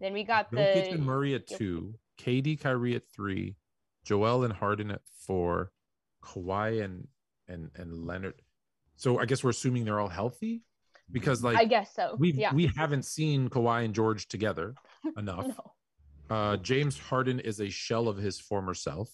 Then 0.00 0.12
we 0.12 0.22
got 0.22 0.50
the 0.50 0.58
Jokic 0.58 0.92
and 0.92 1.06
Murray 1.06 1.34
at 1.34 1.46
two, 1.46 1.94
KD, 2.18 2.60
Kyrie 2.60 2.94
at 2.94 3.08
three, 3.08 3.56
Joel 4.04 4.44
and 4.44 4.52
Harden 4.52 4.90
at 4.90 5.00
four, 5.26 5.72
Kawhi 6.22 6.84
and 6.84 7.08
and 7.48 7.70
and 7.74 8.06
Leonard. 8.06 8.42
So 8.96 9.18
I 9.18 9.24
guess 9.24 9.42
we're 9.42 9.50
assuming 9.50 9.86
they're 9.86 10.00
all 10.00 10.08
healthy 10.08 10.62
because 11.10 11.42
like 11.42 11.56
I 11.56 11.64
guess 11.64 11.94
so. 11.94 12.16
we 12.18 12.32
yeah. 12.32 12.52
we 12.52 12.66
haven't 12.76 13.06
seen 13.06 13.48
Kawhi 13.48 13.86
and 13.86 13.94
George 13.94 14.28
together 14.28 14.74
enough. 15.16 15.46
No. 15.48 16.36
Uh, 16.36 16.56
James 16.58 16.98
Harden 16.98 17.40
is 17.40 17.60
a 17.60 17.70
shell 17.70 18.08
of 18.08 18.18
his 18.18 18.38
former 18.38 18.74
self. 18.74 19.08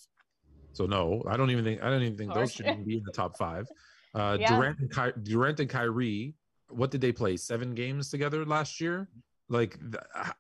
So 0.75 0.87
no, 0.87 1.23
I 1.27 1.37
don't 1.39 1.51
even 1.51 1.65
think 1.65 1.83
I 1.83 1.89
don't 1.89 2.03
even 2.03 2.17
think 2.19 2.35
those 2.35 2.53
should 2.53 2.67
even 2.67 2.85
be 2.85 2.99
in 2.99 3.03
the 3.05 3.13
top 3.13 3.37
five. 3.39 3.67
Uh, 4.17 4.37
Yeah. 4.39 4.55
Durant 4.55 4.79
and 4.79 4.91
Ky- 4.95 5.21
Durant 5.25 5.59
and 5.59 5.69
Kyrie, 5.69 6.35
what 6.69 6.93
did 6.93 7.01
they 7.01 7.11
play? 7.11 7.37
Seven 7.37 7.75
games 7.75 8.11
together 8.11 8.45
last 8.47 8.81
year. 8.81 9.09
Like 9.49 9.77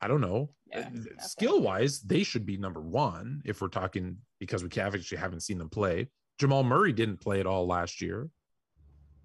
I 0.01 0.07
don't 0.07 0.20
know. 0.20 0.51
Yeah, 0.70 0.89
Skill 1.18 1.61
wise, 1.61 2.01
they 2.01 2.22
should 2.22 2.47
be 2.47 2.57
number 2.57 2.80
one 2.80 3.43
if 3.45 3.61
we're 3.61 3.66
talking 3.66 4.18
because 4.39 4.62
we 4.62 4.70
actually 4.80 5.18
haven't 5.18 5.41
seen 5.41 5.59
them 5.59 5.68
play. 5.70 6.09
Jamal 6.39 6.62
Murray 6.62 6.93
didn't 6.93 7.20
play 7.20 7.41
at 7.41 7.47
all 7.47 7.66
last 7.66 8.01
year. 8.01 8.28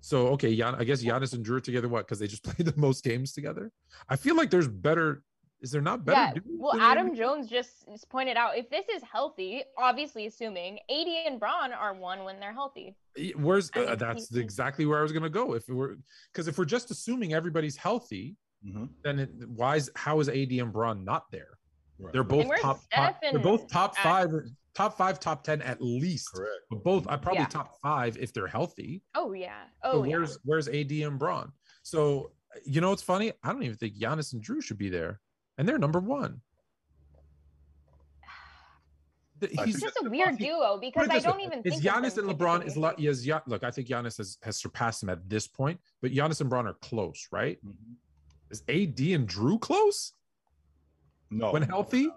So 0.01 0.29
okay, 0.29 0.55
Gian, 0.55 0.73
I 0.75 0.83
guess 0.83 1.03
Giannis 1.03 1.33
and 1.33 1.45
Jrue 1.45 1.61
together. 1.61 1.87
What? 1.87 2.07
Because 2.07 2.17
they 2.17 2.27
just 2.27 2.43
played 2.49 2.65
the 2.67 2.73
most 2.79 3.03
games 3.03 3.33
together. 3.33 3.71
I 4.09 4.15
feel 4.15 4.35
like 4.35 4.49
there's 4.49 4.67
better. 4.67 5.21
Is 5.61 5.71
there 5.71 5.81
not 5.81 6.05
better? 6.05 6.35
Yeah, 6.35 6.41
well, 6.57 6.79
Adam 6.79 7.07
them? 7.07 7.15
Jones 7.15 7.47
just 7.49 7.85
pointed 8.09 8.37
out 8.37 8.57
if 8.57 8.69
this 8.69 8.85
is 8.93 9.01
healthy, 9.03 9.63
obviously 9.77 10.25
assuming 10.25 10.79
AD 10.89 11.07
and 11.27 11.39
Bron 11.39 11.73
are 11.73 11.93
one 11.93 12.23
when 12.23 12.39
they're 12.39 12.53
healthy. 12.53 12.95
Where's 13.35 13.69
uh, 13.75 13.79
mean, 13.81 13.97
that's 13.97 14.29
he- 14.33 14.39
exactly 14.39 14.85
where 14.85 14.99
I 14.99 15.01
was 15.01 15.11
gonna 15.11 15.29
go. 15.29 15.53
If 15.55 15.67
we're 15.67 15.95
because 16.31 16.47
if 16.47 16.57
we're 16.57 16.65
just 16.65 16.91
assuming 16.91 17.33
everybody's 17.33 17.75
healthy, 17.77 18.35
Mm-hmm. 18.65 18.85
then 19.05 19.19
it, 19.19 19.29
why 19.47 19.77
is 19.77 19.89
how 19.95 20.19
is 20.19 20.27
AD 20.27 20.51
and 20.51 20.73
Bron 20.73 21.05
not 21.05 21.31
there? 21.31 21.57
They're 22.11 22.25
both 22.25 22.47
top. 22.61 22.81
Top 22.93 23.15
they're 23.21 23.39
both 23.39 23.69
top 23.69 23.95
Ash- 23.97 24.03
five, 24.03 24.29
top 24.75 24.97
five, 24.97 25.17
top 25.19 25.43
ten 25.45 25.61
at 25.61 25.81
least. 25.81 26.33
Correct. 26.33 26.51
But 26.69 26.83
both, 26.83 27.07
I 27.07 27.15
probably 27.15 27.43
Yeah. 27.43 27.47
top 27.47 27.79
five 27.81 28.17
if 28.17 28.33
they're 28.33 28.47
healthy. 28.47 29.01
Oh 29.15 29.31
yeah. 29.31 29.63
So 29.83 29.91
Oh 29.91 30.03
yeah. 30.03 30.17
where's 30.17 30.39
where's 30.43 30.67
AD 30.67 30.91
and 30.91 31.17
Bron? 31.17 31.53
So 31.83 32.31
you 32.65 32.81
know 32.81 32.89
what's 32.89 33.01
funny? 33.03 33.31
I 33.43 33.53
don't 33.53 33.63
even 33.63 33.77
think 33.77 33.97
Giannis 33.97 34.33
and 34.33 34.43
Jrue 34.43 34.61
should 34.61 34.77
be 34.77 34.89
there, 34.89 35.21
and 35.59 35.67
they're 35.67 35.77
number 35.77 35.99
one. 35.99 36.41
He's 39.41 39.75
It's 39.75 39.81
just 39.81 39.97
a 40.03 40.09
weird 40.09 40.37
duo 40.37 40.77
because 40.81 41.07
I 41.09 41.19
don't 41.19 41.39
even 41.41 41.59
is 41.63 41.75
think 41.75 41.83
Giannis 41.83 42.17
and 42.17 42.27
LeBron 42.29 42.65
is 42.65 42.73
typically. 42.73 42.81
lo- 43.05 43.11
is 43.11 43.25
Ya- 43.25 43.39
look 43.47 43.63
I 43.63 43.71
think 43.71 43.87
Giannis 43.87 44.17
has, 44.17 44.37
has 44.43 44.57
surpassed 44.57 45.01
him 45.03 45.09
at 45.09 45.29
this 45.29 45.47
point, 45.47 45.79
but 46.01 46.11
Giannis 46.11 46.41
and 46.41 46.49
Bron 46.49 46.67
are 46.67 46.73
close, 46.75 47.27
right? 47.31 47.57
Mhm. 47.65 47.73
Is 48.49 48.63
AD 48.67 49.13
and 49.13 49.29
Jrue 49.29 49.59
close 49.61 50.13
No, 51.29 51.51
when 51.51 51.61
healthy? 51.61 52.09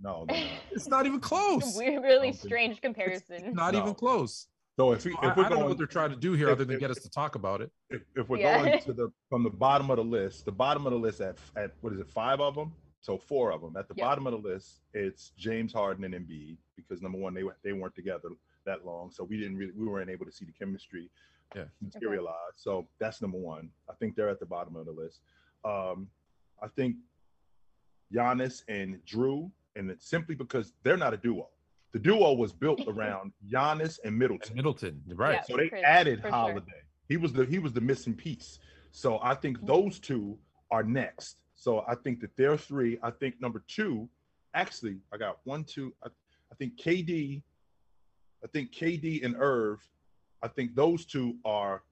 No, 0.00 0.26
they're 0.28 0.36
not. 0.38 0.50
It's 0.72 0.88
not 0.88 1.06
even 1.06 1.20
close. 1.20 1.76
Weird, 1.76 2.02
really 2.02 2.32
think 2.32 2.44
strange 2.44 2.80
comparison. 2.82 3.54
Not 3.54 3.72
No. 3.72 3.80
even 3.82 3.94
close. 3.94 4.46
So 4.78 4.92
if, 4.92 5.06
we, 5.06 5.12
So 5.12 5.18
if 5.22 5.24
I, 5.24 5.34
we're 5.34 5.44
I 5.46 5.48
don't 5.48 5.60
know 5.60 5.66
what 5.68 5.78
they're 5.78 5.86
trying 5.86 6.10
to 6.10 6.16
do 6.16 6.34
here, 6.34 6.48
if- 6.48 6.52
other 6.56 6.66
than 6.66 6.74
if- 6.74 6.80
get 6.80 6.90
us 6.90 6.98
to 7.00 7.08
talk 7.08 7.36
about 7.36 7.62
it. 7.62 7.70
if, 7.88 8.02
if 8.14 8.28
we're 8.28 8.36
Yeah. 8.40 8.62
going 8.62 8.78
to 8.84 8.92
the 8.92 9.08
from 9.30 9.44
the 9.44 9.50
bottom 9.50 9.90
of 9.90 9.96
the 9.96 10.04
list, 10.04 10.44
the 10.44 10.52
bottom 10.52 10.84
of 10.86 10.92
the 10.92 10.98
list 10.98 11.22
at 11.22 11.38
at 11.56 11.70
what 11.80 11.94
is 11.94 12.00
it, 12.00 12.10
five 12.10 12.38
of 12.40 12.54
them? 12.54 12.74
So 13.06 13.16
four 13.16 13.52
of 13.52 13.60
them. 13.60 13.76
At 13.76 13.86
the 13.86 13.94
Yeah. 13.96 14.04
bottom 14.06 14.26
of 14.26 14.32
the 14.32 14.48
list, 14.48 14.80
it's 14.92 15.30
James 15.36 15.72
Harden 15.72 16.02
and 16.02 16.12
Embiid 16.12 16.56
because 16.74 17.00
number 17.02 17.18
one, 17.18 17.34
they 17.34 17.44
were- 17.44 17.56
they 17.62 17.72
weren't 17.72 17.94
together 17.94 18.30
that 18.64 18.84
long, 18.84 19.12
so 19.12 19.22
we 19.22 19.36
didn't 19.38 19.56
really 19.56 19.70
we 19.70 19.86
weren't 19.86 20.10
able 20.10 20.26
to 20.26 20.32
see 20.32 20.44
the 20.44 20.50
chemistry 20.52 21.08
Yeah. 21.54 21.68
materialize. 21.80 22.54
So 22.56 22.88
that's 22.98 23.22
number 23.22 23.38
one. 23.38 23.70
I 23.88 23.94
think 23.94 24.16
they're 24.16 24.28
at 24.28 24.40
the 24.40 24.46
bottom 24.46 24.74
of 24.74 24.86
the 24.86 24.92
list. 24.92 25.20
Um, 25.64 26.10
I 26.60 26.66
think 26.66 26.96
Giannis 28.12 28.64
and 28.66 29.00
Jrue, 29.04 29.52
and 29.76 29.88
it's 29.88 30.04
simply 30.08 30.34
because 30.34 30.72
they're 30.82 30.96
not 30.96 31.14
a 31.14 31.16
duo. 31.16 31.48
The 31.92 32.00
duo 32.00 32.32
was 32.34 32.52
built 32.52 32.80
around 32.88 33.32
Giannis 33.46 34.00
and 34.02 34.18
Middleton. 34.18 34.48
And 34.48 34.56
Middleton, 34.56 35.04
right? 35.14 35.34
Yeah. 35.36 35.42
So 35.42 35.56
they 35.56 35.68
for- 35.68 35.76
added 35.76 36.18
for 36.22 36.22
sure. 36.24 36.30
Holiday. 36.32 36.82
He 37.08 37.16
was 37.18 37.32
the 37.32 37.44
he 37.46 37.60
was 37.60 37.72
the 37.72 37.80
missing 37.80 38.16
piece. 38.16 38.58
So 38.90 39.20
I 39.20 39.36
think 39.36 39.58
Mm-hmm. 39.58 39.66
those 39.66 40.00
two 40.00 40.40
are 40.72 40.82
next. 40.82 41.38
So 41.56 41.84
I 41.88 41.94
think 41.94 42.20
that 42.20 42.36
they're 42.36 42.56
three. 42.56 42.98
I 43.02 43.10
think 43.10 43.40
number 43.40 43.64
two, 43.66 44.08
actually, 44.54 44.98
I 45.12 45.16
got 45.16 45.38
one, 45.44 45.64
two. 45.64 45.92
I, 46.04 46.08
I 46.52 46.54
think 46.56 46.78
KD. 46.78 47.42
I 48.44 48.46
think 48.48 48.72
KD 48.72 49.24
and 49.24 49.34
Irv. 49.38 49.80
I 50.42 50.48
think 50.48 50.74
those 50.74 51.06
two 51.06 51.36
are 51.44 51.82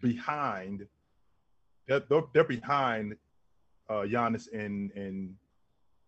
behind. 0.00 0.86
They're, 1.86 2.00
they're, 2.00 2.22
they're 2.32 2.44
behind 2.44 3.16
uh, 3.90 4.02
Giannis 4.02 4.52
and 4.52 4.92
and 4.92 5.34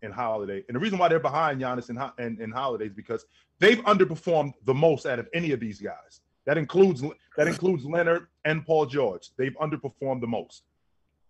and 0.03 0.13
Holiday. 0.13 0.63
And 0.67 0.75
the 0.75 0.79
reason 0.79 0.97
why 0.97 1.09
they're 1.09 1.19
behind 1.19 1.61
Giannis 1.61 1.89
and, 1.89 1.99
and 2.17 2.39
and 2.39 2.53
Holiday 2.53 2.85
is 2.85 2.93
because 2.93 3.25
they've 3.59 3.79
underperformed 3.79 4.53
the 4.65 4.73
most 4.73 5.05
out 5.05 5.19
of 5.19 5.27
any 5.33 5.51
of 5.51 5.59
these 5.59 5.79
guys. 5.79 6.21
That 6.45 6.57
includes 6.57 7.03
that 7.37 7.47
includes 7.47 7.85
Leonard 7.85 8.27
and 8.45 8.65
Paul 8.65 8.85
George. 8.85 9.29
They've 9.37 9.55
underperformed 9.57 10.21
the 10.21 10.27
most. 10.27 10.63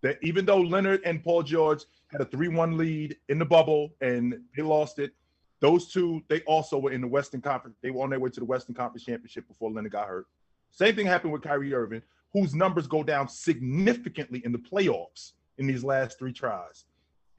That 0.02 0.18
even 0.22 0.44
though 0.44 0.60
Leonard 0.60 1.00
and 1.04 1.22
Paul 1.22 1.42
George 1.42 1.84
had 2.10 2.20
a 2.20 2.24
3-1 2.24 2.76
lead 2.76 3.16
in 3.28 3.38
the 3.38 3.44
bubble 3.44 3.94
and 4.00 4.34
they 4.56 4.62
lost 4.62 4.98
it, 4.98 5.12
those 5.60 5.92
two 5.92 6.22
they 6.28 6.40
also 6.40 6.76
were 6.76 6.90
in 6.90 7.00
the 7.00 7.06
Western 7.06 7.40
Conference. 7.40 7.76
They 7.82 7.90
were 7.90 8.02
on 8.02 8.10
their 8.10 8.18
way 8.18 8.30
to 8.30 8.40
the 8.40 8.46
Western 8.46 8.74
Conference 8.74 9.04
Championship 9.04 9.46
before 9.46 9.70
Leonard 9.70 9.92
got 9.92 10.08
hurt. 10.08 10.26
Same 10.72 10.96
thing 10.96 11.06
happened 11.06 11.32
with 11.32 11.42
Kyrie 11.42 11.72
Irving, 11.72 12.02
whose 12.32 12.54
numbers 12.54 12.88
go 12.88 13.04
down 13.04 13.28
significantly 13.28 14.42
in 14.44 14.50
the 14.50 14.58
playoffs 14.58 15.32
in 15.58 15.66
these 15.66 15.84
last 15.84 16.18
three 16.18 16.32
tries. 16.32 16.86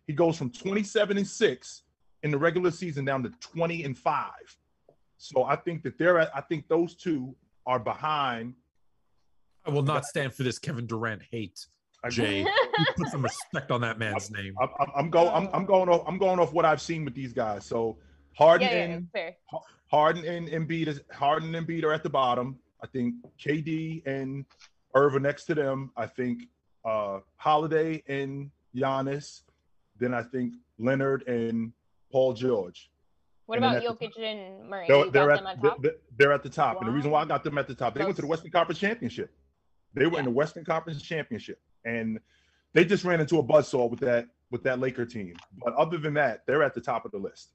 He 0.07 0.14
goes 0.14 0.38
from 0.38 0.51
27 0.51 1.18
and 1.18 1.28
6 1.28 1.82
in 2.24 2.32
the 2.32 2.38
regular 2.38 2.72
season 2.72 3.03
down 3.03 3.24
to 3.24 3.30
20 3.41 3.84
and 3.84 3.97
5. 3.97 4.32
So 5.18 5.43
I 5.43 5.55
think 5.55 5.84
that 5.84 5.97
they're 5.97 6.20
I 6.36 6.41
think 6.41 6.68
those 6.68 6.95
two 6.95 7.36
are 7.66 7.80
behind. 7.80 8.55
I 9.66 9.70
will 9.70 9.84
not 9.84 10.05
stand 10.05 10.34
for 10.34 10.43
this 10.43 10.59
Kevin 10.59 10.86
Durant 10.86 11.22
hate. 11.30 11.68
Jay, 12.10 12.39
you 12.78 12.86
put 12.97 13.08
some 13.10 13.22
respect 13.24 13.72
on 13.72 13.82
that 13.82 13.97
man's 13.99 14.30
name. 14.32 14.56
I'm, 14.62 14.70
I'm, 14.80 14.88
I'm 14.95 15.10
go 15.10 15.30
I'm, 15.30 15.49
I'm 15.54 15.66
going 15.66 15.89
off 15.89 16.04
I'm 16.08 16.18
going 16.18 16.39
off 16.39 16.54
what 16.54 16.66
I've 16.66 16.82
seen 16.82 17.06
with 17.06 17.14
these 17.16 17.34
guys. 17.34 17.66
So 17.66 17.97
Harden 18.38 18.68
Yeah, 18.68 18.74
yeah, 18.74 18.84
and 18.84 19.08
fair. 19.12 19.36
Harden 19.91 20.26
and 20.26 20.47
Embiid 20.49 20.88
is 20.88 21.01
Harden 21.12 21.54
and 21.56 21.68
Embiid 21.68 21.84
are 21.84 21.93
at 21.93 22.04
the 22.04 22.10
bottom. 22.10 22.58
I 22.84 22.88
think 22.88 23.16
KD 23.39 24.06
and 24.06 24.45
Irv 24.95 25.16
are 25.16 25.20
next 25.20 25.45
to 25.45 25.56
them. 25.56 25.91
I 25.95 26.06
think 26.08 26.43
uh 26.86 27.20
Holiday 27.38 28.04
and 28.08 28.51
Giannis. 28.76 29.41
Then 29.99 30.14
I 30.14 30.24
think 30.24 30.56
Leonard 30.80 31.28
and 31.28 31.72
Paul 32.12 32.34
George. 32.34 32.89
What 33.45 33.58
And 33.58 33.66
about 33.66 33.78
at 33.78 33.84
the 33.84 34.08
Jokic 34.08 34.20
and 34.24 34.70
Murray? 34.70 34.86
They're, 34.88 35.10
they're 35.10 35.32
at 35.32 35.38
them 35.38 35.47
on 35.47 35.60
they're- 35.62 35.70
top? 35.72 35.82
they're, 35.82 35.91
they're 36.18 36.34
at 36.34 36.43
the 36.43 36.49
top. 36.49 36.78
And 36.80 36.88
the 36.88 36.91
reason 36.91 37.12
why 37.12 37.22
I 37.22 37.26
got 37.26 37.43
them 37.43 37.58
at 37.58 37.68
the 37.68 37.76
top, 37.76 37.93
they 37.93 38.04
went 38.04 38.16
to 38.16 38.22
the 38.22 38.28
Western 38.28 38.51
Conference 38.51 38.80
Championship. 38.80 39.32
They 39.93 40.08
were 40.08 40.18
in 40.18 40.26
the 40.26 40.32
Western 40.32 40.64
Conference 40.66 41.01
Championship. 41.01 41.60
And 41.86 42.20
they 42.74 42.86
just 42.86 43.04
ran 43.04 43.20
into 43.20 43.40
a 43.40 43.44
buzzsaw 43.44 43.90
with 43.90 44.00
that 44.02 44.28
with 44.52 44.64
that 44.64 44.80
Laker 44.80 45.06
team. 45.06 45.36
But 45.64 45.74
other 45.76 45.98
than 45.98 46.14
that, 46.16 46.44
they're 46.46 46.64
at 46.64 46.74
the 46.74 46.82
top 46.82 47.06
of 47.06 47.12
the 47.12 47.18
list. 47.18 47.54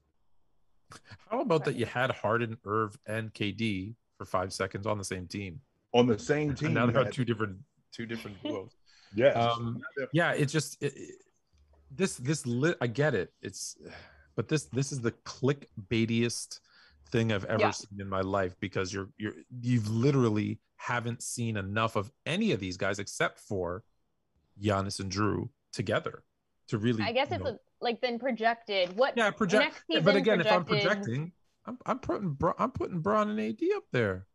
How 1.29 1.41
about 1.41 1.63
that 1.65 1.75
you 1.75 1.85
had 1.85 2.11
Harden, 2.11 2.57
Irv, 2.65 2.97
and 3.05 3.33
KD 3.33 3.95
for 4.17 4.25
five 4.25 4.51
seconds 4.51 4.85
on 4.87 4.97
the 4.97 5.03
same 5.03 5.27
team? 5.27 5.61
On 5.93 6.07
the 6.07 6.17
same 6.19 6.53
team. 6.55 6.67
And 6.67 6.75
now 6.75 6.85
you 6.85 6.91
they're 6.91 6.99
on 7.01 7.05
had- 7.05 7.13
two 7.13 7.25
different 7.25 7.57
two 7.91 8.05
different 8.05 8.37
duos. 8.43 8.71
Yes. 9.15 9.35
Um, 9.35 9.81
yeah, 10.13 10.31
it 10.33 10.45
just 10.47 10.81
it, 10.83 10.93
it- 10.95 11.15
this 11.91 12.17
this 12.17 12.45
lit. 12.45 12.77
I 12.81 12.87
get 12.87 13.15
it. 13.15 13.33
It's 13.41 13.75
but 14.35 14.47
this 14.47 14.65
this 14.65 14.91
is 14.91 15.01
the 15.01 15.11
clickbaitiest 15.25 16.59
thing 17.11 17.31
I've 17.31 17.45
ever 17.45 17.61
Yeah. 17.61 17.71
seen 17.71 17.99
in 17.99 18.07
my 18.07 18.21
life 18.21 18.55
because 18.59 18.93
you're 18.93 19.09
you're 19.17 19.33
you've 19.61 19.89
literally 19.89 20.59
haven't 20.77 21.23
seen 21.23 21.57
enough 21.57 21.95
of 21.95 22.11
any 22.27 22.51
of 22.51 22.59
these 22.59 22.77
guys 22.77 22.99
except 22.99 23.39
for 23.39 23.83
Giannis 24.61 24.99
and 24.99 25.11
Jrue 25.11 25.49
together 25.71 26.23
to 26.67 26.77
really. 26.77 27.03
I 27.03 27.11
guess 27.11 27.29
it's 27.31 27.43
know- 27.43 27.51
it, 27.51 27.61
like 27.81 28.01
then 28.01 28.19
projected, 28.19 28.95
what 28.97 29.15
yeah 29.15 29.31
project. 29.31 29.63
next 29.63 29.83
yeah, 29.87 29.95
season 29.99 30.05
but 30.05 30.15
again, 30.15 30.41
if 30.41 30.51
I'm 30.51 30.65
projecting, 30.65 31.31
I'm 31.65 31.77
I'm 31.85 31.99
putting 31.99 32.29
Bra- 32.31 32.53
I'm 32.59 32.71
putting 32.71 32.99
Bron 32.99 33.29
and 33.29 33.39
AD 33.39 33.59
up 33.75 33.83
there. 33.91 34.25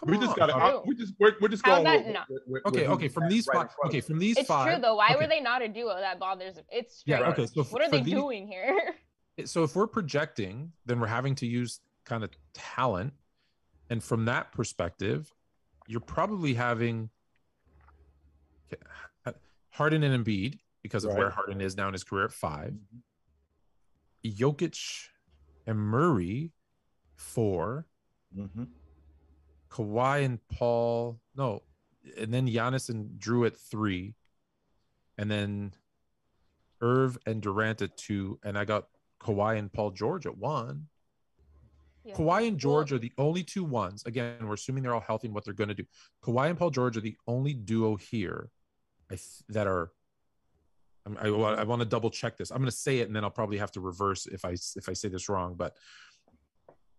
Come 0.00 0.10
we 0.10 0.16
on. 0.16 0.22
just 0.24 0.36
got 0.36 0.46
to. 0.46 0.82
We 0.86 0.94
just 0.96 1.14
we're, 1.20 1.34
we're 1.40 1.48
just 1.48 1.64
How's 1.64 1.84
going. 1.84 1.84
that 1.84 2.04
with- 2.06 2.14
not- 2.14 2.30
with- 2.30 2.42
with- 2.46 2.66
Okay, 2.66 2.82
with 2.82 2.90
okay. 2.90 3.08
From 3.08 3.28
these 3.28 3.46
in 3.46 3.54
five, 3.54 3.68
okay, 3.86 4.00
from 4.00 4.18
these 4.18 4.36
It's 4.38 4.48
five. 4.48 4.66
true 4.72 4.80
though. 4.82 4.96
Why 4.96 5.08
okay. 5.10 5.16
were 5.16 5.26
they 5.28 5.40
not 5.40 5.62
a 5.62 5.68
duo? 5.68 5.94
That 5.94 6.18
bothers. 6.18 6.58
It's 6.70 7.02
Yeah. 7.06 7.18
strange. 7.18 7.38
Okay. 7.38 7.46
So 7.46 7.62
What 7.64 7.82
are 7.82 7.90
they 7.90 8.00
these- 8.02 8.14
doing 8.14 8.48
here? 8.48 8.94
so 9.46 9.62
if 9.64 9.74
we're 9.76 9.86
projecting 9.86 10.72
then 10.84 11.00
we're 11.00 11.06
having 11.06 11.34
to 11.36 11.46
use 11.46 11.80
kind 12.04 12.22
of 12.24 12.30
talent 12.52 13.14
and 13.88 14.02
from 14.04 14.26
that 14.26 14.52
perspective 14.52 15.32
you're 15.88 16.00
probably 16.00 16.52
having 16.54 17.08
Harden 19.72 20.02
and 20.02 20.24
Embiid 20.24 20.58
because 20.82 21.04
of 21.04 21.12
where 21.14 21.24
Right. 21.24 21.30
Mm-hmm. 21.32 21.34
Harden 21.34 21.60
is 21.60 21.76
now 21.76 21.88
in 21.88 21.92
his 21.92 22.04
career 22.04 22.24
at 22.26 22.32
5 22.32 22.74
Jokic 24.24 25.08
and 25.66 25.78
Murray 25.78 26.52
4 27.16 27.86
Mhm. 28.36 28.68
Kawhi 29.70 30.24
and 30.24 30.48
Paul 30.48 31.20
no 31.34 31.62
and 32.18 32.32
then 32.32 32.46
Giannis 32.48 32.88
and 32.88 33.18
Jrue 33.20 33.46
at 33.46 33.56
3 33.56 34.14
and 35.18 35.30
then 35.30 35.72
Irv 36.80 37.16
and 37.26 37.40
Durant 37.40 37.80
at 37.80 37.96
two, 37.96 38.40
and 38.42 38.58
I 38.58 38.64
got 38.64 38.88
Kawhi 39.20 39.56
and 39.56 39.72
Paul 39.72 39.92
George 39.92 40.26
at 40.26 40.36
one. 40.36 40.88
Yeah. 42.04 42.14
Kawhi 42.16 42.48
and 42.48 42.58
George 42.58 42.92
are 42.92 42.98
the 42.98 43.12
only 43.18 43.44
two 43.44 43.62
ones. 43.62 44.02
Again, 44.04 44.44
we're 44.48 44.54
assuming 44.54 44.82
they're 44.82 44.94
all 44.94 45.00
healthy 45.00 45.28
and 45.28 45.34
what 45.34 45.44
they're 45.44 45.54
going 45.54 45.68
to 45.68 45.74
do. 45.74 45.84
Kawhi 46.24 46.48
and 46.50 46.58
Paul 46.58 46.70
George 46.70 46.96
are 46.96 47.00
the 47.02 47.16
only 47.28 47.54
duo 47.54 47.94
here 47.94 48.50
I 49.12 49.16
th- 49.16 49.42
that 49.50 49.66
are. 49.66 49.92
I'm- 51.06 51.18
I, 51.20 51.26
I 51.28 51.64
want 51.64 51.80
to 51.80 51.86
double 51.86 52.10
check 52.10 52.36
this. 52.36 52.50
I'm 52.50 52.58
going 52.58 52.70
to 52.70 52.76
say 52.76 52.98
it 53.00 53.08
and 53.08 53.14
then 53.16 53.24
I'll 53.24 53.30
probably 53.30 53.58
have 53.58 53.72
to 53.72 53.80
reverse 53.80 54.26
if 54.26 54.44
I 54.44 54.52
if 54.52 54.88
I 54.88 54.92
say 54.92 55.08
this 55.08 55.28
wrong. 55.28 55.54
But 55.56 55.76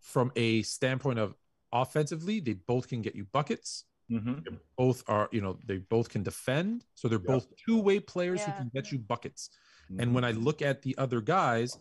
from 0.02 0.32
a 0.36 0.62
standpoint 0.64 1.20
of 1.20 1.34
offensively, 1.72 2.40
they 2.40 2.54
both 2.54 2.88
can 2.90 3.02
get 3.02 3.16
you 3.16 3.26
buckets. 3.26 3.86
Mhm. 4.12 4.60
Both 4.78 5.04
are, 5.08 5.30
you 5.32 5.40
know, 5.42 5.58
they 5.66 5.78
both 5.78 6.10
can 6.10 6.24
defend. 6.24 6.84
So 6.96 7.08
they're 7.08 7.18
both 7.20 7.48
two 7.66 7.80
way 7.82 8.00
players 8.02 8.44
who 8.44 8.52
can 8.52 8.70
get 8.74 8.92
you 8.92 9.00
buckets. 9.00 9.50
Mm-hmm. 9.90 10.02
And 10.02 10.14
when 10.14 10.26
I 10.26 10.32
look 10.32 10.62
at 10.62 10.82
the 10.82 10.98
other 10.98 11.22
guys, 11.22 11.78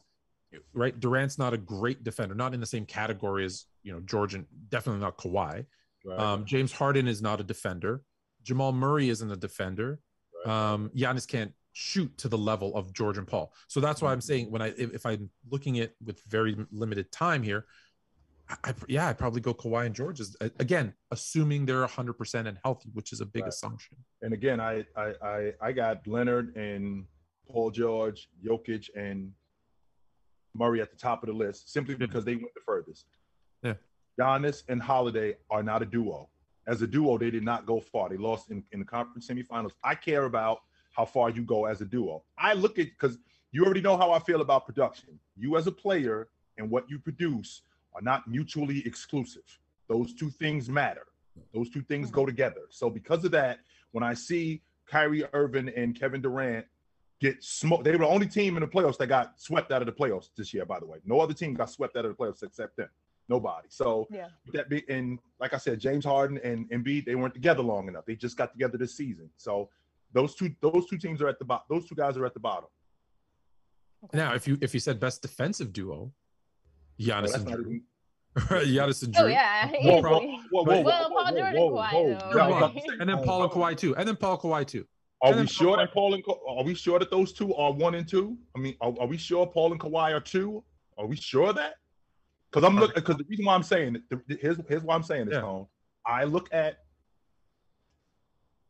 right, 0.72 0.99
Durant's 0.99 1.39
not 1.39 1.53
a 1.53 1.59
great 1.59 2.05
defender, 2.05 2.35
not 2.37 2.55
in 2.55 2.61
the 2.61 2.66
same 2.66 2.87
category 2.87 3.45
as 3.45 3.66
you 3.83 3.93
know 3.93 4.01
George 4.01 4.35
and 4.35 4.47
definitely 4.68 5.01
not 5.01 5.18
Kawhi. 5.18 5.66
Right. 6.05 6.18
Um, 6.18 6.45
James 6.45 6.72
Harden 6.72 7.09
is 7.09 7.20
not 7.20 7.41
a 7.41 7.45
defender. 7.45 8.03
Jamal 8.45 8.72
Murray 8.72 9.09
isn't 9.09 9.30
a 9.30 9.37
defender. 9.37 10.01
Um, 10.45 10.90
Giannis 10.97 11.26
can't 11.26 11.53
shoot 11.72 12.16
to 12.18 12.28
the 12.28 12.36
level 12.38 12.74
of 12.76 12.93
George 12.93 13.18
and 13.18 13.26
Paul. 13.26 13.53
So 13.68 13.80
that's 13.80 14.03
why 14.03 14.12
I'm 14.12 14.20
saying 14.20 14.51
when 14.51 14.61
I 14.62 14.68
if, 14.76 14.93
if 14.95 15.07
I'm 15.07 15.30
looking 15.51 15.78
at 15.80 15.93
with 16.05 16.20
very 16.28 16.57
limited 16.70 17.11
time 17.12 17.43
here, 17.43 17.66
I, 18.49 18.57
I 18.64 18.74
yeah 18.88 19.09
I'd 19.09 19.18
probably 19.18 19.40
go 19.40 19.55
Kawhi 19.55 19.86
and 19.86 19.95
George 19.95 20.20
is 20.20 20.36
again 20.59 20.93
assuming 21.11 21.64
they're 21.64 21.80
100 21.80 22.14
percent 22.14 22.49
and 22.49 22.59
healthy, 22.64 22.90
which 22.93 23.12
is 23.12 23.20
a 23.20 23.26
big 23.26 23.43
Right. 23.45 23.49
assumption. 23.49 23.97
And 24.20 24.32
again, 24.34 24.61
I, 24.61 24.84
I 24.97 25.12
I 25.22 25.53
I 25.61 25.72
got 25.72 26.07
Leonard 26.07 26.57
and 26.57 27.05
Paul 27.49 27.70
George, 27.70 28.28
Jokic, 28.45 28.88
and 28.97 29.32
Murray 30.55 30.80
at 30.82 30.90
the 30.90 30.97
top 30.97 31.22
of 31.22 31.28
the 31.28 31.34
list 31.34 31.72
simply 31.72 31.95
because 31.95 32.24
they 32.24 32.34
went 32.34 32.53
the 32.55 32.61
furthest. 32.66 33.07
Yeah. 33.62 33.74
Giannis 34.20 34.62
and 34.68 34.82
Holiday 34.82 35.36
are 35.51 35.62
not 35.62 35.80
a 35.80 35.86
duo. 35.86 36.28
As 36.67 36.83
a 36.83 36.87
duo, 36.87 37.19
they 37.19 37.31
did 37.31 37.45
not 37.45 37.67
go 37.67 37.81
far. 37.81 38.09
They 38.09 38.17
lost 38.17 38.51
in, 38.51 38.63
in 38.73 38.79
the 38.79 38.85
conference 38.85 39.29
semifinals. 39.29 39.73
I 39.83 39.95
care 39.95 40.25
about 40.25 40.61
how 40.93 41.05
far 41.05 41.31
you 41.31 41.43
go 41.43 41.65
as 41.65 41.81
a 41.81 41.85
duo. 41.85 42.23
I 42.39 42.53
look 42.53 42.79
at 42.79 42.87
because 42.87 43.19
you 43.51 43.65
already 43.65 43.81
know 43.81 43.97
how 43.97 44.13
I 44.13 44.19
feel 44.19 44.41
about 44.41 44.67
production. 44.67 45.19
You 45.37 45.57
as 45.57 45.67
a 45.67 45.73
player 45.73 46.29
and 46.59 46.71
what 46.71 46.89
you 46.89 46.99
produce 46.99 47.63
are 47.95 48.03
not 48.03 48.29
mutually 48.29 48.87
exclusive. 48.87 49.43
Those 49.89 50.15
two 50.15 50.31
things 50.31 50.69
matter. 50.69 51.07
Those 51.53 51.71
two 51.71 51.83
things 51.83 52.11
go 52.11 52.27
together. 52.27 52.63
So 52.71 52.89
because 52.91 53.25
of 53.25 53.31
that, 53.33 53.59
when 53.93 54.05
I 54.05 54.15
see 54.15 54.63
Kyrie 54.87 55.25
Irving 55.33 55.71
and 55.77 55.99
Kevin 55.99 56.21
Durant 56.21 56.67
get 57.21 57.43
smoked, 57.43 57.85
they 57.85 57.93
were 57.93 57.99
the 57.99 58.07
only 58.07 58.27
team 58.27 58.57
in 58.57 58.63
the 58.63 58.67
playoffs 58.67 58.99
that 58.99 59.07
got 59.07 59.41
swept 59.41 59.73
out 59.73 59.83
of 59.83 59.87
the 59.87 59.93
playoffs 59.93 60.29
this 60.37 60.53
year. 60.53 60.65
By 60.65 60.79
the 60.79 60.87
way, 60.87 60.99
no 61.05 61.21
other 61.21 61.35
team 61.35 61.55
got 61.55 61.71
swept 61.71 61.97
out 61.97 62.05
of 62.05 62.17
the 62.17 62.23
playoffs 62.23 62.43
except 62.43 62.77
them. 62.77 62.89
Nobody. 63.33 63.68
So 63.70 64.07
Yeah. 64.11 64.28
that 64.53 64.68
be 64.68 64.85
and 64.91 65.18
like 65.41 65.55
I 65.55 65.59
said, 65.66 65.78
James 65.80 66.05
Harden 66.05 66.39
and 66.45 66.68
Embiid, 66.70 67.07
they 67.07 67.14
weren't 67.14 67.33
together 67.35 67.62
long 67.62 67.89
enough. 67.89 68.05
They 68.05 68.14
just 68.14 68.37
got 68.37 68.53
together 68.53 68.76
this 68.76 68.95
season. 68.95 69.30
So 69.39 69.70
those 70.12 70.35
two 70.35 70.55
those 70.61 70.85
two 70.89 70.99
teams 70.99 71.22
are 71.22 71.28
at 71.28 71.39
the 71.39 71.45
bottom. 71.47 71.64
Those 71.70 71.89
two 71.89 71.95
guys 71.95 72.16
are 72.18 72.26
at 72.26 72.35
the 72.35 72.41
bottom. 72.41 72.68
Now, 74.12 74.35
if 74.35 74.47
you 74.47 74.59
if 74.61 74.74
you 74.74 74.80
said 74.80 75.01
best 75.01 75.22
defensive 75.22 75.72
duo, 75.72 76.12
Oh, 76.12 76.12
Giannis 77.05 77.33
that's 77.33 77.35
and 77.37 77.45
not 77.47 77.59
Jrue, 77.59 77.61
even- 77.66 77.83
Giannis 78.74 79.03
and 79.05 79.16
Oh 79.16 79.22
Jrue. 79.22 79.30
yeah, 79.33 79.68
Whoa, 79.68 79.78
easily. 79.78 80.03
whoa, 80.03 80.03
whoa, 80.11 80.33
whoa, 80.51 80.64
But- 80.64 80.66
whoa, 80.66 80.83
Well, 80.83 81.11
whoa, 81.11 81.24
Paul 81.24 81.24
whoa, 81.24 81.30
George 81.39 81.55
and 81.55 81.59
whoa, 81.59 81.70
Kawhi, 81.70 81.93
whoa. 81.93 82.03
though. 82.05 82.09
Yeah, 82.11 82.18
I 82.22 82.26
was 82.26 82.35
Come 82.37 82.53
about 82.53 82.62
on. 82.62 82.74
to 82.74 82.80
say, 82.80 82.87
and 83.01 83.09
then 83.09 83.18
oh, 83.18 83.22
Paul 83.24 83.43
and 83.45 83.53
oh. 83.53 83.55
Kawhi 83.57 83.76
too, 83.78 83.97
and 83.97 84.09
then 84.09 84.16
Paul 84.16 84.39
Kawhi 84.39 84.66
too. 84.66 84.87
Are 85.22 85.28
And 85.28 85.37
we 85.37 85.41
then 85.41 85.47
sure 85.47 85.68
Paul- 85.68 85.76
that 85.78 85.93
Paul 85.95 86.14
and 86.14 86.24
Ka- 86.24 86.39
are 86.59 86.64
we 86.64 86.74
sure 86.74 86.99
that 86.99 87.11
those 87.11 87.33
two 87.33 87.55
are 87.55 87.72
one 87.72 87.95
and 87.95 88.07
two? 88.09 88.37
I 88.55 88.59
mean, 88.59 88.74
are, 88.80 88.93
are 89.01 89.07
we 89.07 89.16
sure 89.16 89.47
Paul 89.47 89.72
and 89.72 89.80
Kawhi 89.80 90.12
are 90.12 90.20
two? 90.20 90.62
Are 90.99 91.07
we 91.07 91.16
sure 91.16 91.51
of 91.51 91.57
that? 91.57 91.74
Because 92.53 92.68
I'm 92.68 92.76
looking. 92.76 92.94
Because 92.96 93.16
the 93.16 93.24
reason 93.28 93.44
why 93.46 93.55
I'm 93.55 93.62
saying 93.62 93.96
it, 93.96 94.03
the, 94.28 94.38
here's 94.40 94.59
here's 94.68 94.82
why 94.82 94.94
I'm 94.94 95.03
saying 95.03 95.26
this, 95.26 95.34
Yeah. 95.34 95.40
Tone. 95.40 95.66
I 96.07 96.24
look 96.24 96.48
at. 96.53 96.78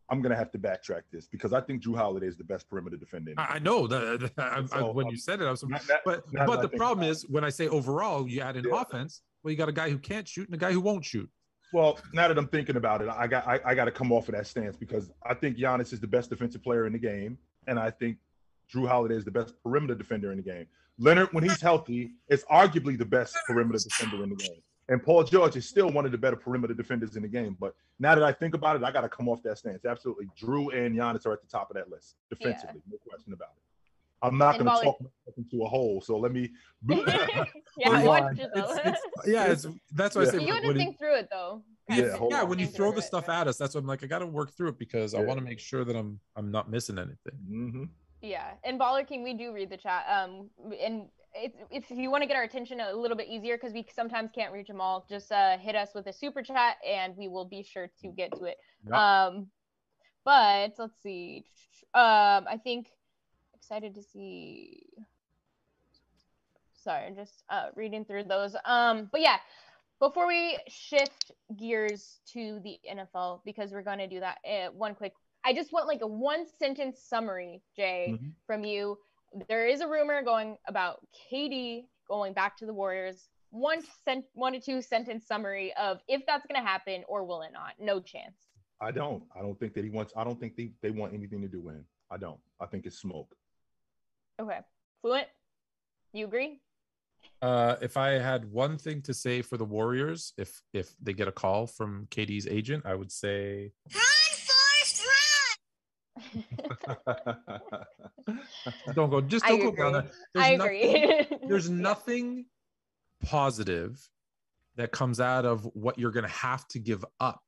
I'm 0.08 0.20
gonna 0.20 0.36
have 0.36 0.50
to 0.52 0.58
backtrack 0.58 1.02
this 1.10 1.26
because 1.26 1.52
I 1.52 1.60
think 1.62 1.82
Jrue 1.82 1.96
Holiday 1.96 2.26
is 2.26 2.36
the 2.36 2.44
best 2.44 2.68
perimeter 2.68 2.96
defender. 2.96 3.32
I, 3.38 3.54
I 3.54 3.58
know 3.58 3.86
that. 3.86 4.30
I, 4.38 4.62
I, 4.78 4.82
when 4.82 5.06
um, 5.06 5.10
you 5.10 5.16
said 5.16 5.40
it, 5.40 5.46
I 5.46 5.50
was. 5.50 5.62
Not- 5.64 5.88
not- 5.88 6.00
But 6.04 6.32
not 6.32 6.46
but 6.46 6.60
that 6.62 6.70
the 6.70 6.76
problem 6.76 7.08
is 7.08 7.26
when 7.28 7.44
I 7.44 7.48
say 7.48 7.66
overall, 7.68 8.28
you 8.28 8.40
add 8.40 8.56
in 8.56 8.64
Yeah. 8.64 8.82
offense. 8.82 9.22
Well, 9.42 9.50
you 9.50 9.56
got 9.56 9.68
a 9.68 9.72
guy 9.72 9.90
who 9.90 9.98
can't 9.98 10.28
shoot 10.28 10.46
and 10.46 10.54
a 10.54 10.58
guy 10.58 10.70
who 10.72 10.80
won't 10.80 11.04
shoot. 11.04 11.28
Well, 11.72 11.98
now 12.12 12.28
that 12.28 12.36
I'm 12.38 12.46
thinking 12.46 12.76
about 12.76 13.00
it, 13.00 13.08
I 13.08 13.26
got 13.26 13.46
I, 13.48 13.58
I 13.64 13.74
got 13.74 13.86
to 13.86 13.90
come 13.90 14.12
off 14.12 14.28
of 14.28 14.34
that 14.34 14.46
stance 14.46 14.76
because 14.76 15.10
I 15.24 15.34
think 15.34 15.56
Giannis 15.56 15.92
is 15.92 15.98
the 16.00 16.06
best 16.06 16.28
defensive 16.30 16.62
player 16.62 16.86
in 16.86 16.92
the 16.92 16.98
game, 16.98 17.38
and 17.66 17.78
I 17.78 17.90
think 17.90 18.18
Jrue 18.72 18.86
Holiday 18.86 19.16
is 19.16 19.24
the 19.24 19.30
best 19.30 19.54
perimeter 19.64 19.94
defender 19.94 20.30
in 20.30 20.36
the 20.36 20.44
game. 20.44 20.66
Leonard, 20.99 21.28
when 21.32 21.45
he's 21.45 21.61
healthy, 21.61 22.12
is 22.28 22.45
arguably 22.51 22.97
the 22.99 23.05
best 23.05 23.36
perimeter 23.47 23.78
defender 23.78 24.22
in 24.22 24.30
the 24.30 24.36
game, 24.36 24.61
and 24.88 25.03
Paul 25.03 25.24
George 25.24 25.57
is 25.57 25.68
still 25.68 25.90
one 25.90 26.05
of 26.05 26.12
the 26.12 26.18
better 26.18 26.36
perimeter 26.36 26.74
defenders 26.74 27.16
in 27.16 27.22
the 27.22 27.28
game. 27.28 27.57
But 27.59 27.74
now 27.99 28.14
that 28.14 28.22
I 28.24 28.32
think 28.32 28.55
about 28.55 28.76
it, 28.76 28.82
I 28.84 28.90
got 28.93 29.01
to 29.03 29.09
come 29.09 29.28
off 29.28 29.43
that 29.45 29.59
stance. 29.59 29.84
Absolutely, 29.84 30.26
Jrue 30.40 30.74
and 30.76 30.95
Giannis 30.97 31.24
are 31.26 31.32
at 31.32 31.40
the 31.40 31.49
top 31.49 31.70
of 31.70 31.76
that 31.76 31.90
list 31.90 32.16
defensively, 32.30 32.82
no 32.90 32.99
question 33.09 33.32
about 33.32 33.51
it. 33.57 33.62
I'm 34.24 34.38
not 34.38 34.53
going 34.53 34.66
to 34.66 34.84
talk 34.84 35.01
myself 35.01 35.36
into 35.36 35.64
a 35.64 35.68
hole, 35.68 36.01
so 36.01 36.16
let 36.16 36.30
me. 36.30 36.51
yeah, 36.88 37.45
Well, 37.88 38.05
watch 38.07 38.36
yeah, 38.38 38.45
it's- 38.55 38.99
yeah, 39.26 39.45
it's, 39.47 39.66
that's 39.93 40.14
why 40.14 40.22
I 40.22 40.24
Yeah. 40.26 40.30
say 40.30 40.38
you 40.43 40.47
want 40.49 40.62
to 40.62 40.68
when 40.68 40.76
you- 40.76 40.82
think 40.84 40.99
through 40.99 41.16
it 41.16 41.28
though. 41.30 41.62
Yeah, 41.88 42.16
Kind 42.16 42.30
yeah, 42.30 42.43
when 42.45 42.59
you 42.61 42.68
throw 42.68 42.93
the 42.93 42.99
it, 42.99 43.03
stuff 43.03 43.24
yeah. 43.26 43.40
at 43.40 43.49
us, 43.49 43.59
that's 43.59 43.74
what 43.74 43.80
I'm 43.80 43.86
like. 43.88 44.05
I 44.05 44.07
got 44.07 44.20
to 44.20 44.26
work 44.26 44.53
through 44.57 44.68
it 44.68 44.78
because 44.78 45.14
I 45.14 45.20
want 45.20 45.38
to 45.40 45.45
make 45.45 45.59
sure 45.59 45.84
that 45.84 45.97
I'm 45.97 46.20
I'm 46.36 46.53
not 46.53 46.70
missing 46.70 46.97
anything. 46.97 47.16
Mhm. 47.51 47.88
Yeah, 48.22 48.52
and 48.62 48.80
Baller 48.80 49.06
King, 49.06 49.24
we 49.24 49.34
do 49.34 49.52
read 49.52 49.68
the 49.68 49.76
chat. 49.76 50.06
Um, 50.08 50.48
and 50.80 51.08
it's, 51.34 51.56
if 51.90 51.90
you 51.90 52.10
want 52.10 52.22
to 52.22 52.28
get 52.28 52.36
our 52.36 52.44
attention 52.44 52.80
a 52.80 52.94
little 52.94 53.16
bit 53.16 53.28
easier, 53.28 53.56
because 53.56 53.72
we 53.72 53.84
sometimes 53.94 54.30
can't 54.32 54.52
reach 54.52 54.68
them 54.68 54.80
all, 54.80 55.04
just 55.08 55.32
uh, 55.32 55.58
hit 55.58 55.74
us 55.74 55.88
with 55.94 56.06
a 56.06 56.12
super 56.12 56.42
chat, 56.42 56.76
and 56.88 57.16
we 57.16 57.26
will 57.26 57.44
be 57.44 57.62
sure 57.62 57.90
to 58.00 58.08
get 58.08 58.32
to 58.38 58.44
it. 58.44 58.56
Yep. 58.86 58.94
Um, 58.94 59.46
but 60.24 60.72
let's 60.78 61.02
see. 61.02 61.44
Um, 61.94 62.46
I 62.48 62.60
think 62.62 62.88
excited 63.54 63.94
to 63.96 64.02
see. 64.02 64.84
Sorry, 66.74 67.06
I'm 67.06 67.16
just 67.16 67.42
uh, 67.48 67.66
reading 67.74 68.04
through 68.04 68.24
those. 68.24 68.56
Um, 68.64 69.08
but 69.10 69.20
yeah, 69.20 69.36
before 70.00 70.26
we 70.26 70.58
shift 70.68 71.32
gears 71.56 72.20
to 72.32 72.60
the 72.62 72.78
NFL, 72.90 73.40
because 73.44 73.72
we're 73.72 73.82
going 73.82 73.98
to 73.98 74.08
do 74.08 74.20
that, 74.20 74.38
uh, 74.48 74.70
one 74.72 74.94
quick. 74.94 75.12
I 75.45 75.53
just 75.53 75.72
want 75.72 75.88
like 75.88 76.01
a 76.03 76.07
one 76.07 76.47
sentence 76.59 77.01
summary, 77.03 77.62
Jay, 77.76 78.18
Mhm. 78.20 78.32
from 78.47 78.64
you. 78.64 78.99
There 79.49 79.66
is 79.66 79.80
a 79.80 79.88
rumor 79.88 80.22
going 80.22 80.57
about 80.66 81.07
KD 81.30 81.88
going 82.09 82.32
back 82.32 82.57
to 82.59 82.66
the 82.66 82.74
Warriors. 82.74 83.28
One 83.51 83.82
cent, 84.05 84.24
one 84.34 84.53
to 84.53 84.61
two 84.61 84.80
sentence 84.82 85.26
summary 85.26 85.72
of 85.74 86.01
if 86.09 86.24
that's 86.26 86.47
going 86.47 86.61
to 86.61 86.66
happen 86.66 87.05
or 87.09 87.24
will 87.24 87.43
it 87.43 87.53
not? 87.53 87.78
No 87.78 88.01
chance. 88.01 88.49
I 88.80 88.90
don't. 88.90 89.24
I 89.34 89.40
don't 89.40 89.59
think 89.59 89.74
that 89.74 89.84
he 89.84 89.90
wants. 89.90 90.12
I 90.16 90.24
don't 90.24 90.38
think 90.40 90.57
they, 90.57 90.72
they 90.80 90.90
want 90.90 91.14
anything 91.14 91.40
to 91.43 91.49
do 91.49 91.61
with 91.61 91.76
him. 91.76 91.86
I 92.11 92.16
don't. 92.16 92.40
I 92.61 92.66
think 92.66 92.86
it's 92.86 92.99
smoke. 92.99 93.34
Okay, 94.40 94.61
fluent. 95.01 95.28
You 96.12 96.26
agree? 96.26 96.61
Uh, 97.40 97.76
if 97.80 97.97
I 97.97 98.11
had 98.12 98.51
one 98.51 98.76
thing 98.78 99.03
to 99.03 99.14
say 99.14 99.40
for 99.43 99.57
the 99.57 99.64
Warriors, 99.64 100.32
if 100.36 100.62
if 100.72 100.95
they 101.01 101.12
get 101.12 101.28
a 101.28 101.32
call 101.32 101.66
from 101.66 102.07
KD's 102.11 102.47
agent, 102.47 102.84
I 102.84 102.95
would 102.95 103.12
say 103.12 103.72
don't 108.94 109.10
go. 109.10 109.20
Just 109.20 109.44
don't 109.46 109.60
go 109.60 109.68
agree. 109.68 109.82
down 109.82 109.92
there. 109.92 110.06
There's 110.34 110.46
I 110.46 110.56
nothing- 110.56 110.94
agree. 110.94 111.38
there's 111.48 111.70
nothing 111.70 112.46
positive 113.24 114.00
that 114.76 114.92
comes 114.92 115.20
out 115.20 115.44
of 115.44 115.64
what 115.74 115.98
you're 115.98 116.10
going 116.10 116.26
to 116.26 116.32
have 116.32 116.66
to 116.68 116.78
give 116.78 117.04
up 117.20 117.42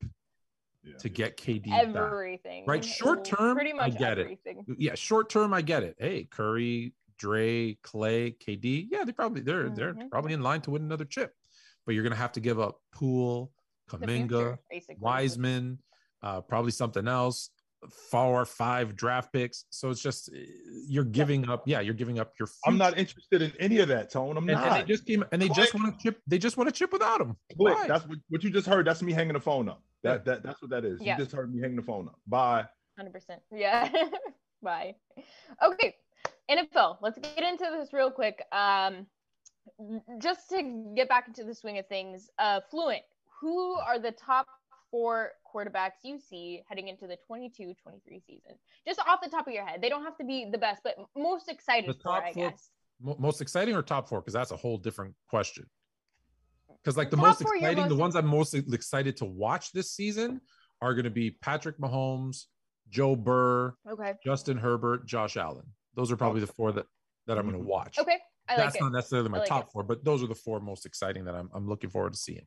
Yeah. 0.83 0.97
to 0.99 1.09
get 1.09 1.37
KD 1.37 1.71
back. 1.71 1.95
everything. 1.97 2.65
Right, 2.67 2.85
short 2.85 3.25
term, 3.25 3.57
Pretty 3.57 3.73
I 3.73 3.89
much 3.89 3.99
get 3.99 4.19
it. 4.19 4.39
Yeah, 4.79 4.95
short 4.95 5.31
term, 5.31 5.55
I 5.55 5.62
get 5.62 5.83
it. 5.83 5.97
Hey, 5.99 6.25
Curry, 6.31 6.93
Dre, 7.19 7.75
Clay, 7.83 8.33
KD. 8.33 8.89
Yeah, 8.91 9.05
they 9.05 9.12
probably 9.12 9.41
they're 9.41 9.71
they're 9.71 9.95
Mhm. 9.95 10.11
probably 10.11 10.35
in 10.35 10.43
line 10.43 10.61
to 10.62 10.71
win 10.71 10.83
another 10.83 11.05
chip, 11.07 11.35
but 11.87 11.95
you're 11.95 12.03
going 12.03 12.12
to 12.12 12.19
have 12.19 12.33
to 12.33 12.41
give 12.41 12.61
up 12.61 12.81
Poole, 12.93 13.51
The 13.89 13.99
Kuminga, 13.99 14.59
future. 14.71 14.95
Wiseman, 14.99 15.79
uh, 16.23 16.41
probably 16.43 16.73
something 16.73 17.09
else, 17.09 17.51
four 17.91 18.41
or 18.41 18.45
five 18.45 18.97
draft 18.97 19.32
picks. 19.32 19.64
So 19.70 19.91
it's 19.91 20.01
just 20.01 20.30
you're 20.89 21.05
giving 21.05 21.49
up. 21.49 21.62
Yeah, 21.66 21.80
you're 21.80 21.95
giving 21.95 22.18
up 22.18 22.32
your. 22.39 22.49
I'm 22.66 22.78
not 22.78 22.99
interested 22.99 23.43
in 23.43 23.53
any 23.61 23.78
of 23.80 23.89
that, 23.89 24.11
Tone. 24.11 24.37
I'm 24.37 24.49
And, 24.49 24.59
and 24.59 24.61
not. 24.61 24.87
they 24.87 24.93
just 24.93 25.07
came 25.07 25.24
and 25.32 25.41
they 25.41 25.49
just 25.49 25.74
want 25.74 25.99
to 25.99 26.03
chip. 26.03 26.20
They 26.26 26.39
just 26.39 26.57
want 26.57 26.68
to 26.68 26.72
chip 26.72 26.93
without 26.93 27.20
him. 27.20 27.37
Click. 27.57 27.76
Why? 27.76 27.87
That's 27.87 28.07
what, 28.07 28.18
what 28.28 28.43
you 28.45 28.51
just 28.51 28.66
heard. 28.66 28.87
That's 28.87 29.03
me 29.03 29.12
hanging 29.12 29.35
the 29.35 29.41
phone 29.41 29.68
up. 29.68 29.82
That 30.03 30.24
that 30.24 30.43
that's 30.43 30.61
what 30.61 30.70
that 30.70 30.85
is. 30.85 31.01
Yeah. 31.01 31.16
You 31.16 31.24
just 31.24 31.35
heard 31.35 31.53
me 31.55 31.61
hanging 31.61 31.76
the 31.76 31.82
phone 31.82 32.09
up. 32.09 32.18
Bye. 32.26 32.64
Hundred 32.97 33.12
percent. 33.12 33.41
Yeah. 33.53 33.91
Bye. 34.62 34.95
Okay. 35.62 35.95
NFL. 36.51 36.99
Let's 37.01 37.18
get 37.18 37.43
into 37.43 37.68
this 37.78 37.93
real 37.93 38.11
quick. 38.11 38.43
Um, 38.53 39.07
just 40.18 40.49
to 40.51 40.93
get 40.95 41.09
back 41.09 41.26
into 41.28 41.45
the 41.45 41.55
swing 41.55 41.78
of 41.78 41.87
things. 41.89 42.28
Uh, 42.39 42.61
Fluent. 42.70 43.03
Who 43.41 43.74
are 43.74 43.99
the 43.99 44.12
top 44.12 44.47
four 44.95 45.33
quarterbacks 45.53 46.05
you 46.05 46.21
see 46.21 46.63
heading 46.69 46.87
into 46.87 47.09
the 47.09 47.19
22-23 47.29 47.75
season? 48.25 48.53
Just 48.87 49.01
off 49.01 49.19
the 49.21 49.29
top 49.29 49.49
of 49.49 49.53
your 49.53 49.67
head. 49.67 49.83
They 49.83 49.89
don't 49.89 50.05
have 50.05 50.17
to 50.19 50.25
be 50.25 50.49
the 50.49 50.59
best, 50.59 50.83
but 50.85 50.95
most 51.17 51.49
excited 51.49 51.91
The 51.91 51.95
for, 52.01 52.13
I 52.13 52.33
four- 52.33 52.51
guess. 52.51 52.71
Mo- 53.03 53.17
most 53.19 53.41
exciting 53.41 53.75
or 53.75 53.83
top 53.83 54.09
four? 54.09 54.21
Because 54.21 54.35
that's 54.35 54.53
a 54.53 54.57
whole 54.57 54.79
different 54.79 55.17
question. 55.29 55.67
Because 56.81 56.97
like 56.97 57.11
the 57.11 57.17
Top 57.17 57.27
most 57.27 57.43
four, 57.43 57.57
exciting, 57.57 57.89
the 57.89 57.97
ones 57.97 58.15
I'm 58.15 58.27
most 58.27 58.55
excited 58.55 59.17
to 59.17 59.25
watch 59.25 59.73
this 59.73 59.91
season 59.91 60.41
are 60.81 60.95
going 60.95 61.05
to 61.05 61.11
be 61.11 61.33
Patrick 61.43 61.79
Mahomes, 61.79 62.45
Joe 62.89 63.17
Burr, 63.17 63.75
Okay. 63.91 64.13
Justin 64.25 64.57
Herbert, 64.59 65.07
Josh 65.07 65.37
Allen. 65.37 65.67
Those 65.95 66.13
are 66.13 66.17
probably 66.17 66.41
the 66.41 66.47
four 66.47 66.71
that 66.71 66.87
that 67.27 67.37
I'm 67.37 67.45
going 67.45 67.55
to 67.55 67.61
mm-hmm. 67.61 67.69
watch. 67.69 67.99
Okay. 67.99 68.19
I 68.49 68.57
like 68.57 68.67
That's 68.67 68.81
not 68.81 68.93
necessarily 68.93 69.29
my 69.29 69.39
like 69.39 69.49
top 69.49 69.65
it. 69.65 69.73
four, 69.73 69.83
but 69.83 70.05
those 70.05 70.23
are 70.23 70.27
the 70.27 70.35
four 70.37 70.61
most 70.61 70.87
exciting 70.87 71.25
that 71.25 71.35
I'm 71.35 71.51
I'm 71.53 71.67
looking 71.67 71.91
forward 71.91 72.13
to 72.13 72.19
seeing. 72.19 72.47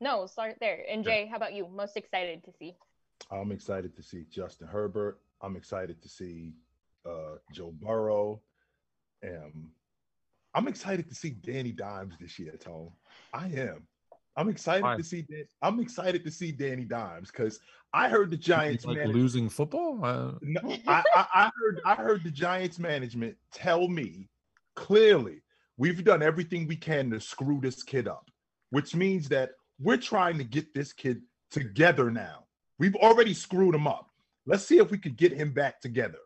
No, 0.00 0.26
start 0.26 0.56
there. 0.60 0.82
And 0.90 1.04
Jay, 1.04 1.26
how 1.26 1.36
about 1.36 1.52
you? 1.52 1.68
Most 1.68 1.96
excited 1.96 2.42
to 2.44 2.52
see? 2.58 2.74
I'm 3.30 3.52
excited 3.52 3.94
to 3.96 4.02
see 4.02 4.24
Justin 4.30 4.66
Herbert. 4.66 5.20
I'm 5.42 5.56
excited 5.56 6.00
to 6.02 6.08
see 6.08 6.54
uh, 7.06 7.36
Joe 7.52 7.72
Burrow. 7.82 8.40
Um, 9.22 9.70
I'm 10.54 10.68
excited 10.68 11.08
to 11.08 11.14
see 11.14 11.30
Danny 11.30 11.72
Dimes 11.72 12.14
this 12.18 12.38
year, 12.38 12.54
Tom. 12.58 12.90
I 13.34 13.46
am. 13.48 13.86
I'm 14.36 14.48
excited 14.48 14.84
Why? 14.84 14.96
to 14.96 15.04
see. 15.04 15.22
Dan- 15.22 15.44
I'm 15.60 15.80
excited 15.80 16.24
to 16.24 16.30
see 16.30 16.50
Danny 16.50 16.84
Dimes 16.84 17.30
because 17.30 17.60
I 17.92 18.08
heard 18.08 18.30
the 18.30 18.36
Giants 18.36 18.86
like 18.86 18.96
man- 18.96 19.12
losing 19.12 19.48
football. 19.50 20.02
Uh, 20.02 20.32
No, 20.40 20.60
I, 20.86 21.04
I, 21.14 21.26
I 21.34 21.50
heard 21.60 21.80
I 21.84 21.94
heard 21.94 22.24
the 22.24 22.30
Giants 22.30 22.78
management 22.78 23.36
tell 23.52 23.86
me 23.86 24.28
clearly 24.76 25.42
we've 25.76 26.02
done 26.04 26.22
everything 26.22 26.66
we 26.66 26.76
can 26.76 27.10
to 27.10 27.20
screw 27.20 27.60
this 27.60 27.82
kid 27.82 28.08
up, 28.08 28.30
which 28.70 28.94
means 28.94 29.28
that 29.28 29.50
we're 29.80 29.96
trying 29.96 30.38
to 30.38 30.44
get 30.44 30.74
this 30.74 30.92
kid 30.92 31.22
together 31.50 32.10
now. 32.10 32.44
We've 32.78 32.96
already 32.96 33.34
screwed 33.34 33.74
him 33.74 33.86
up. 33.86 34.10
Let's 34.46 34.64
see 34.64 34.78
if 34.78 34.90
we 34.90 34.98
could 34.98 35.16
get 35.16 35.32
him 35.32 35.52
back 35.52 35.80
together. 35.80 36.18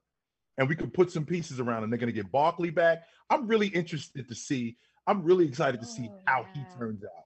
And 0.58 0.68
we 0.68 0.76
could 0.76 0.94
put 0.94 1.10
some 1.10 1.24
pieces 1.24 1.58
around 1.58 1.82
and 1.82 1.92
they're 1.92 1.98
gonna 1.98 2.12
get 2.12 2.30
Barkley 2.30 2.70
back. 2.70 3.04
I'm 3.30 3.46
really 3.46 3.68
interested 3.68 4.28
to 4.28 4.34
see, 4.34 4.76
I'm 5.06 5.22
really 5.22 5.46
excited 5.46 5.80
to 5.80 5.86
see 5.86 6.10
how 6.26 6.46
he 6.54 6.64
turns 6.78 7.04
out. 7.04 7.24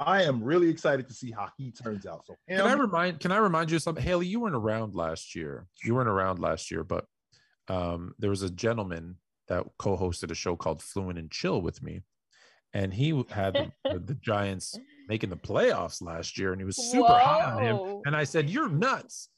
I 0.00 0.22
am 0.22 0.42
really 0.42 0.70
excited 0.70 1.08
to 1.08 1.14
see 1.14 1.30
how 1.30 1.48
he 1.58 1.72
turns 1.72 2.06
out. 2.06 2.24
So 2.26 2.34
Can 2.48 2.60
I 2.62 2.72
remind? 2.72 3.20
Can 3.20 3.32
I 3.32 3.36
remind 3.36 3.70
you 3.70 3.76
of 3.76 3.82
something? 3.82 4.02
Haley, 4.02 4.26
you 4.26 4.40
weren't 4.40 4.54
around 4.54 4.94
last 4.94 5.34
year. 5.34 5.66
You 5.84 5.94
weren't 5.94 6.08
around 6.08 6.38
last 6.38 6.70
year, 6.70 6.84
but 6.84 7.04
um, 7.68 8.14
there 8.18 8.30
was 8.30 8.42
a 8.42 8.48
gentleman 8.48 9.16
that 9.48 9.66
co-hosted 9.78 10.30
a 10.30 10.34
show 10.34 10.56
called 10.56 10.82
Fluent 10.82 11.18
and 11.18 11.30
Chill 11.30 11.60
with 11.60 11.82
me, 11.82 12.00
and 12.72 12.94
he 12.94 13.10
had 13.28 13.54
the, 13.54 13.72
the, 13.84 13.98
the 13.98 14.14
Giants 14.14 14.78
making 15.10 15.28
the 15.28 15.36
playoffs 15.36 16.00
last 16.00 16.38
year, 16.38 16.52
and 16.52 16.60
he 16.60 16.64
was 16.64 16.76
super 16.76 17.08
high 17.12 17.44
on 17.52 17.62
him. 17.62 18.00
And 18.06 18.14
I 18.16 18.22
said, 18.24 18.48
"You're 18.48 18.68
nuts." 18.68 19.28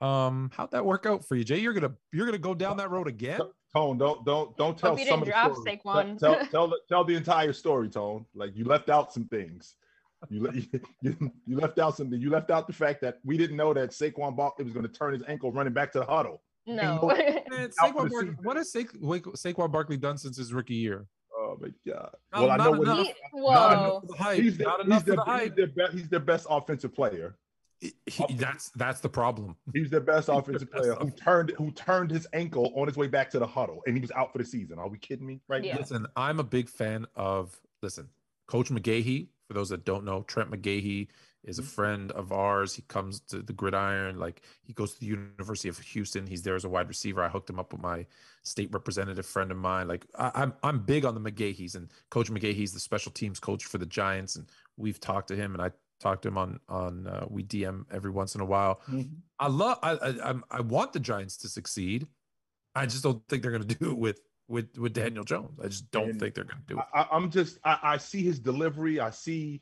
Um, 0.00 0.50
how'd 0.54 0.70
that 0.70 0.84
work 0.84 1.04
out 1.04 1.26
for 1.28 1.36
you, 1.36 1.44
Jay? 1.44 1.58
You're 1.58 1.74
gonna 1.74 1.92
you're 2.12 2.24
gonna 2.24 2.38
go 2.38 2.54
down 2.54 2.78
that 2.78 2.90
road 2.90 3.06
again? 3.06 3.40
Tone, 3.76 3.98
don't 3.98 4.24
don't 4.24 4.56
don't 4.56 4.78
tell 4.78 4.98
you 4.98 5.06
some 5.06 5.20
didn't 5.20 5.34
of 5.34 5.54
the 5.54 5.60
story. 5.60 5.80
Saquon. 5.84 6.18
Tell, 6.18 6.34
tell, 6.34 6.46
tell, 6.50 6.68
the, 6.68 6.78
tell 6.88 7.04
the 7.04 7.14
entire 7.14 7.52
story, 7.52 7.90
Tone. 7.90 8.24
Like 8.34 8.56
you 8.56 8.64
left 8.64 8.88
out 8.88 9.12
some 9.12 9.26
things. 9.26 9.76
You, 10.30 10.42
le- 10.44 10.52
you 11.02 11.32
you 11.46 11.56
left 11.58 11.78
out 11.78 11.94
something. 11.96 12.18
You 12.18 12.30
left 12.30 12.50
out 12.50 12.66
the 12.66 12.72
fact 12.72 13.02
that 13.02 13.18
we 13.22 13.36
didn't 13.36 13.58
know 13.58 13.74
that 13.74 13.90
Saquon 13.90 14.34
Barkley 14.34 14.64
was 14.64 14.72
going 14.72 14.86
to 14.86 14.92
turn 14.92 15.12
his 15.12 15.22
ankle 15.28 15.52
running 15.52 15.74
back 15.74 15.92
to 15.92 15.98
the 15.98 16.06
huddle. 16.06 16.42
No. 16.66 17.12
Man, 17.50 17.70
Out 17.82 17.94
Saquon 17.94 18.10
Barkley, 18.10 18.28
what 18.42 18.56
has 18.56 18.72
Sa- 18.72 18.80
Saquon 18.80 19.70
Barkley 19.70 19.98
done 19.98 20.16
since 20.16 20.38
his 20.38 20.54
rookie 20.54 20.74
year? 20.74 21.06
Oh 21.48 21.58
my 21.60 21.68
god! 21.86 22.10
No, 22.34 22.42
well, 22.42 22.50
I 22.50 22.56
know 22.58 22.64
not 22.64 22.78
what 22.78 22.88
enough. 22.88 23.06
he, 23.06 23.14
Whoa. 23.32 23.52
Not 23.52 23.72
enough 23.72 24.02
the 24.36 24.42
he's, 24.42 24.56
their, 24.58 24.66
not 24.66 24.78
he's, 24.80 24.86
enough 24.86 25.04
the 25.06 25.12
he's, 25.12 25.24
hype. 25.24 25.56
their 25.56 25.66
best, 25.68 25.92
he's 25.94 26.08
their 26.08 26.20
best 26.20 26.46
offensive 26.50 26.94
player. 26.94 27.36
He- 27.80 27.92
that's 28.34 28.70
that's 28.70 29.00
the 29.00 29.08
problem. 29.08 29.56
He's 29.72 29.88
their 29.88 30.00
best 30.00 30.28
offensive 30.32 30.70
Best 30.70 30.82
player 30.82 30.94
who 30.96 31.10
turned 31.10 31.52
who 31.56 31.70
turned 31.70 32.10
his 32.10 32.26
ankle 32.32 32.72
on 32.76 32.86
his 32.86 32.96
way 32.96 33.06
back 33.06 33.30
to 33.30 33.38
the 33.38 33.46
huddle, 33.46 33.82
and 33.86 33.96
he 33.96 34.00
was 34.00 34.10
out 34.12 34.32
for 34.32 34.38
the 34.38 34.44
season. 34.44 34.78
Are 34.78 34.88
we 34.88 34.98
kidding 34.98 35.26
me? 35.26 35.40
Right? 35.48 35.64
Yeah. 35.64 35.76
Listen, 35.78 36.06
I'm 36.16 36.38
a 36.40 36.44
big 36.44 36.68
fan 36.68 37.06
of 37.16 37.58
listen, 37.82 38.08
Coach 38.46 38.68
McGahee. 38.68 39.28
For 39.46 39.54
those 39.54 39.70
that 39.70 39.86
don't 39.86 40.04
know, 40.04 40.24
Trent 40.24 40.50
McGahee 40.50 41.08
is 41.44 41.58
a 41.58 41.62
friend 41.62 42.10
of 42.12 42.32
ours. 42.32 42.74
He 42.74 42.82
comes 42.82 43.20
to 43.20 43.40
the 43.42 43.52
gridiron, 43.52 44.18
like 44.18 44.42
he 44.62 44.72
goes 44.72 44.94
to 44.94 45.00
the 45.00 45.06
University 45.06 45.68
of 45.68 45.78
Houston. 45.78 46.26
He's 46.26 46.42
there 46.42 46.56
as 46.56 46.64
a 46.64 46.68
wide 46.68 46.88
receiver. 46.88 47.22
I 47.22 47.28
hooked 47.28 47.48
him 47.48 47.58
up 47.58 47.72
with 47.72 47.80
my 47.82 48.06
state 48.42 48.70
representative 48.72 49.24
friend 49.26 49.50
of 49.50 49.56
mine. 49.56 49.88
Like 49.88 50.06
I, 50.18 50.30
I'm 50.34 50.54
I'm 50.62 50.80
big 50.80 51.04
on 51.04 51.14
the 51.14 51.20
McGahees 51.30 51.74
and 51.76 51.88
Coach 52.10 52.30
McGahee's 52.30 52.72
the 52.72 52.80
special 52.80 53.12
teams 53.12 53.40
coach 53.40 53.64
for 53.64 53.78
the 53.78 53.86
Giants, 53.86 54.36
and 54.36 54.46
we've 54.76 55.00
talked 55.00 55.28
to 55.28 55.36
him 55.36 55.54
and 55.54 55.62
I 55.62 55.70
talked 56.00 56.22
to 56.22 56.28
him 56.28 56.38
on 56.38 56.60
on 56.68 57.06
uh, 57.06 57.26
we 57.28 57.44
DM 57.44 57.84
every 57.92 58.10
once 58.10 58.34
in 58.34 58.40
a 58.40 58.44
while. 58.44 58.80
I 59.38 59.46
love 59.48 59.78
I, 59.82 59.92
I 59.92 60.08
I'm- 60.26 60.44
I 60.50 60.60
want 60.60 60.92
the 60.92 61.00
Giants 61.00 61.36
to 61.38 61.48
succeed. 61.48 62.06
I 62.74 62.86
just 62.86 63.02
don't 63.02 63.22
think 63.28 63.42
they're 63.42 63.50
going 63.52 63.66
to 63.66 63.74
do 63.74 63.90
it 63.92 63.98
with 63.98 64.20
with 64.48 64.76
with 64.78 64.92
Daniel 64.92 65.24
Jones. 65.24 65.58
I 65.62 65.68
just 65.68 65.90
don't 65.90 66.10
And 66.10 66.20
think 66.20 66.34
they're 66.34 66.44
going 66.44 66.58
to 66.66 66.74
do 66.74 66.78
it. 66.78 66.84
I, 66.94 67.02
I- 67.02 67.08
I'm 67.16 67.30
just 67.30 67.58
I, 67.64 67.78
I 67.82 67.96
see 67.96 68.22
his 68.22 68.38
delivery, 68.38 68.98
I 69.00 69.10
see 69.10 69.60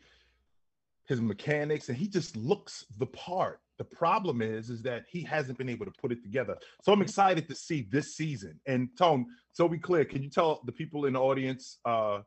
his 1.09 1.21
mechanics, 1.21 1.89
and 1.89 1.97
he 1.97 2.09
just 2.09 2.37
looks 2.37 2.85
the 2.99 3.07
part. 3.07 3.61
The 3.79 3.85
problem 3.85 4.43
is, 4.43 4.71
is 4.71 4.83
that 4.83 5.05
he 5.09 5.23
hasn't 5.23 5.59
been 5.59 5.69
able 5.69 5.85
to 5.87 5.93
put 6.01 6.11
it 6.11 6.23
together. 6.23 6.57
So 6.83 6.93
I'm 6.93 7.03
excited 7.03 7.49
to 7.49 7.55
see 7.55 7.87
this 7.91 8.17
season. 8.17 8.59
And 8.67 8.89
Tone, 8.99 9.27
so 9.53 9.69
be 9.69 9.79
clear, 9.79 10.05
can 10.05 10.23
you 10.23 10.31
tell 10.31 10.63
the 10.65 10.73
people 10.73 11.05
in 11.05 11.13
the 11.13 11.21
audience, 11.21 11.79
uh, 11.85 12.21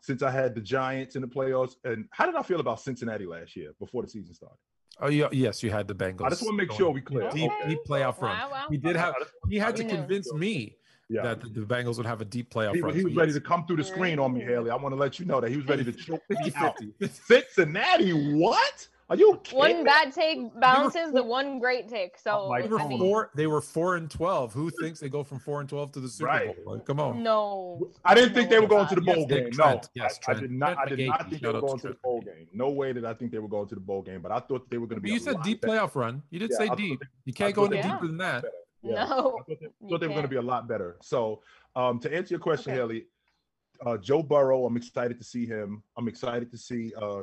since 0.00 0.22
I 0.22 0.30
had 0.30 0.54
the 0.54 0.60
Giants 0.60 1.16
in 1.16 1.22
the 1.22 1.28
playoffs, 1.28 1.74
and 1.84 2.06
how 2.10 2.26
did 2.26 2.36
I 2.36 2.42
feel 2.42 2.60
about 2.60 2.80
Cincinnati 2.80 3.26
last 3.26 3.56
year 3.56 3.72
before 3.78 4.02
the 4.02 4.08
season 4.08 4.34
started? 4.34 4.58
Oh 5.00 5.08
yeah, 5.08 5.28
yes, 5.32 5.62
you 5.62 5.70
had 5.70 5.88
the 5.88 5.94
Bengals. 5.94 6.26
I 6.26 6.28
just 6.30 6.42
want 6.42 6.58
to 6.58 6.66
make 6.66 6.72
sure 6.72 6.90
we 6.90 7.00
clear. 7.00 7.30
deep 7.30 7.50
Okay. 7.50 7.70
deep 7.70 7.78
playoff 7.88 8.20
run. 8.20 8.36
Wow, 8.38 8.50
wow. 8.50 8.66
He 8.70 8.76
did 8.76 8.94
have 8.96 9.14
he 9.48 9.58
had 9.58 9.74
to 9.76 9.84
convince 9.84 10.32
me 10.34 10.76
Yeah. 11.12 11.22
that 11.22 11.40
the, 11.42 11.48
the 11.48 11.66
Bengals 11.66 11.96
would 11.98 12.06
have 12.06 12.20
a 12.20 12.24
deep 12.24 12.50
playoff 12.52 12.74
He, 12.74 12.80
run. 12.80 12.94
he 12.94 13.00
So 13.00 13.06
was 13.08 13.16
ready 13.16 13.32
yes. 13.32 13.40
to 13.40 13.46
come 13.46 13.66
through 13.66 13.76
the 13.76 13.84
screen 13.84 14.18
on 14.18 14.32
me, 14.32 14.40
Haley. 14.40 14.70
I 14.70 14.76
want 14.76 14.94
to 14.94 14.98
let 15.00 15.18
you 15.18 15.26
know 15.26 15.40
that 15.40 15.50
he 15.50 15.56
was 15.56 15.66
ready 15.66 15.84
to 15.84 15.92
choke 15.92 16.22
me 16.30 16.52
out. 16.56 16.76
Cincinnati, 17.26 18.12
what? 18.34 18.88
Are 19.10 19.16
you 19.16 19.38
kidding 19.44 19.58
One 19.58 19.84
bad 19.84 20.10
take 20.14 20.58
balances 20.58 21.12
the 21.12 21.22
one 21.22 21.58
great 21.58 21.86
take. 21.86 22.16
So 22.16 22.44
oh 22.44 22.48
my 22.48 22.58
I 22.58 22.62
They 22.62 22.68
were 22.68 22.78
four. 22.78 23.30
They 23.34 23.46
were 23.46 23.60
four 23.60 23.96
and 23.96 24.10
twelve. 24.10 24.54
Who 24.54 24.70
thinks 24.80 25.00
they 25.00 25.10
go 25.10 25.22
from 25.22 25.38
four 25.38 25.60
and 25.60 25.68
twelve 25.68 25.92
to 25.92 26.00
the 26.00 26.08
Super 26.08 26.28
Right. 26.28 26.64
Bowl? 26.64 26.74
Like, 26.76 26.86
come 26.86 26.98
on. 26.98 27.22
no. 27.22 27.90
I 28.06 28.14
didn't 28.14 28.32
think 28.32 28.48
they 28.48 28.56
were 28.56 28.62
No, 28.62 28.68
going 28.68 28.88
to 28.88 28.94
the 28.94 29.00
bowl 29.02 29.26
Dick 29.26 29.44
game. 29.44 29.52
Trent. 29.52 29.88
No, 29.94 30.02
Yes, 30.04 30.18
I, 30.26 30.30
I 30.30 30.34
did 30.34 30.50
not. 30.50 30.78
I 30.78 30.84
Trent 30.86 30.96
did 30.96 31.08
not 31.08 31.28
think 31.28 31.42
they 31.42 31.48
were 31.48 31.56
out 31.56 31.60
to 31.60 31.66
going 31.66 31.78
to 31.80 31.88
the 31.88 31.94
bowl 32.02 32.20
game. 32.22 32.46
No 32.54 32.70
way 32.70 32.92
did 32.94 33.04
I 33.04 33.12
think 33.12 33.32
they 33.32 33.38
were 33.38 33.48
going 33.48 33.68
to 33.68 33.74
the 33.74 33.80
bowl 33.82 34.00
game. 34.00 34.22
But 34.22 34.32
I 34.32 34.40
thought 34.40 34.70
they 34.70 34.78
were 34.78 34.86
going 34.86 34.96
to 34.96 35.02
But 35.02 35.08
be. 35.08 35.10
you 35.10 35.16
a 35.16 35.20
said 35.20 35.42
deep 35.42 35.60
better. 35.60 35.74
playoff 35.74 35.94
run. 35.94 36.22
You 36.30 36.38
did 36.38 36.50
Yeah, 36.52 36.56
say 36.68 36.74
deep. 36.74 37.00
they- 37.00 37.06
You 37.26 37.32
can't 37.34 37.54
go 37.54 37.66
any 37.66 37.76
they- 37.76 37.82
deeper 37.82 38.06
than 38.06 38.16
that. 38.18 38.44
Yeah. 38.82 39.04
No. 39.04 39.04
I 39.04 39.08
thought 39.10 39.46
they, 39.48 39.54
thought 39.88 40.00
they 40.00 40.06
were 40.08 40.12
going 40.14 40.22
to 40.22 40.28
be 40.28 40.36
a 40.36 40.42
lot 40.42 40.66
better. 40.68 40.96
So, 41.02 41.40
um, 41.76 41.98
to 42.00 42.12
answer 42.12 42.34
your 42.34 42.40
question, 42.40 42.72
Okay. 42.72 42.80
Haley, 42.80 43.06
uh, 43.86 43.96
Joe 43.96 44.22
Burrow, 44.22 44.64
I'm 44.66 44.76
excited 44.76 45.18
to 45.18 45.24
see 45.24 45.46
him. 45.46 45.82
I'm 45.96 46.08
excited 46.08 46.50
to 46.50 46.58
see. 46.58 46.92
Uh, 47.00 47.22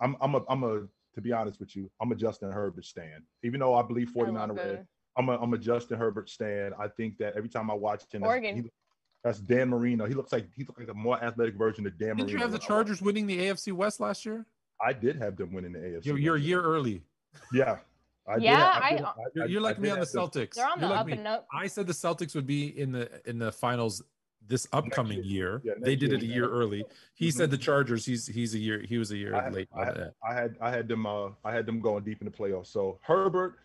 I'm 0.00 0.16
I'm 0.20 0.34
a 0.34 0.42
I'm 0.48 0.62
a 0.64 0.86
to 1.14 1.20
be 1.20 1.32
honest 1.32 1.58
with 1.60 1.74
you, 1.74 1.90
I'm 2.00 2.12
a 2.12 2.14
Justin 2.14 2.52
Herbert 2.52 2.84
stan. 2.84 3.22
Even 3.42 3.60
though 3.60 3.74
I 3.74 3.82
believe 3.82 4.10
49 4.10 4.48
love 4.48 4.50
are 4.50 4.54
red. 4.54 4.86
I'm 5.16 5.28
a 5.28 5.36
I'm 5.38 5.52
a 5.54 5.58
Justin 5.58 5.98
Herbert 5.98 6.28
stan. 6.30 6.72
I 6.78 6.88
think 6.88 7.18
that 7.18 7.34
every 7.36 7.48
time 7.48 7.70
I 7.70 7.74
watch 7.74 8.02
him, 8.12 8.20
that's- 8.20 8.28
Oregon. 8.28 8.56
he- 8.64 8.70
that's 9.24 9.40
Dan 9.40 9.68
Marino. 9.70 10.06
He 10.06 10.14
looks 10.14 10.32
like 10.32 10.46
he 10.54 10.62
looks 10.62 10.78
like 10.78 10.88
a 10.88 10.94
more 10.94 11.22
athletic 11.22 11.56
version 11.56 11.84
of 11.88 11.98
Dan 11.98 12.10
Didn't 12.10 12.18
Marino. 12.20 12.32
you 12.32 12.38
have 12.38 12.52
the 12.52 12.58
when 12.58 12.60
I 12.60 12.64
watch 12.64 12.68
Chargers 12.68 13.02
winning 13.02 13.26
the 13.26 13.38
AFC 13.48 13.72
West 13.72 13.98
last 13.98 14.24
year? 14.24 14.46
I 14.80 14.92
did 14.92 15.16
have 15.16 15.36
them 15.36 15.52
winning 15.52 15.72
the 15.72 15.80
AFC. 15.80 16.04
You're, 16.06 16.18
you're 16.18 16.36
a 16.36 16.40
year 16.40 16.62
early. 16.62 17.02
Yeah. 17.52 17.78
I 18.28 18.36
Yeah, 18.36 18.72
have- 18.74 18.82
I- 18.82 18.90
did- 18.90 19.00
You're, 19.34 19.44
I- 19.44 19.46
you're 19.48 19.60
I 19.60 19.64
like 19.64 19.76
did 19.76 19.82
me 19.82 19.90
on 19.90 20.00
the. 20.00 20.06
Celtics. 20.06 20.54
They're 20.54 20.68
on 20.68 20.78
the 20.80 20.86
You're 20.86 20.90
like 20.94 21.00
up 21.00 21.06
me. 21.06 21.12
and 21.14 21.26
up. 21.26 21.46
I 21.52 21.66
said 21.66 21.86
the 21.86 21.92
Celtics 21.92 22.34
would 22.34 22.46
be 22.46 22.78
in 22.78 22.92
the 22.92 23.08
in 23.28 23.38
the 23.38 23.50
finals 23.52 24.02
this 24.46 24.66
upcoming 24.72 25.22
year. 25.24 25.60
Yeah, 25.64 25.74
they 25.80 25.94
did 25.96 26.10
year, 26.10 26.18
it 26.18 26.22
a 26.22 26.26
yeah. 26.26 26.34
year 26.34 26.48
early. 26.50 26.84
He 27.14 27.28
Mhm. 27.28 27.32
said 27.34 27.50
the 27.50 27.58
Chargers. 27.58 28.04
He's 28.06 28.26
he's 28.26 28.54
a 28.54 28.58
year. 28.58 28.80
He 28.80 28.98
was 28.98 29.10
a 29.10 29.16
year 29.16 29.34
I 29.34 29.44
had, 29.44 29.54
late. 29.54 29.68
I, 29.74 29.84
had. 29.84 30.12
I 30.28 30.34
had 30.34 30.56
I 30.60 30.70
had 30.70 30.88
them 30.88 31.06
uh 31.06 31.30
I 31.44 31.52
had 31.52 31.66
them 31.66 31.80
going 31.80 32.04
deep 32.04 32.20
in 32.20 32.26
the 32.26 32.30
playoffs. 32.36 32.66
So 32.68 32.98
Herbert, 33.02 33.56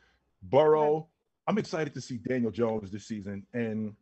Burrow, 0.43 1.07
I'm 1.47 1.57
excited 1.57 1.93
to 1.93 2.01
see 2.01 2.17
Daniel 2.17 2.51
Jones 2.51 2.91
this 2.91 3.05
season 3.05 3.45
and 3.53 3.95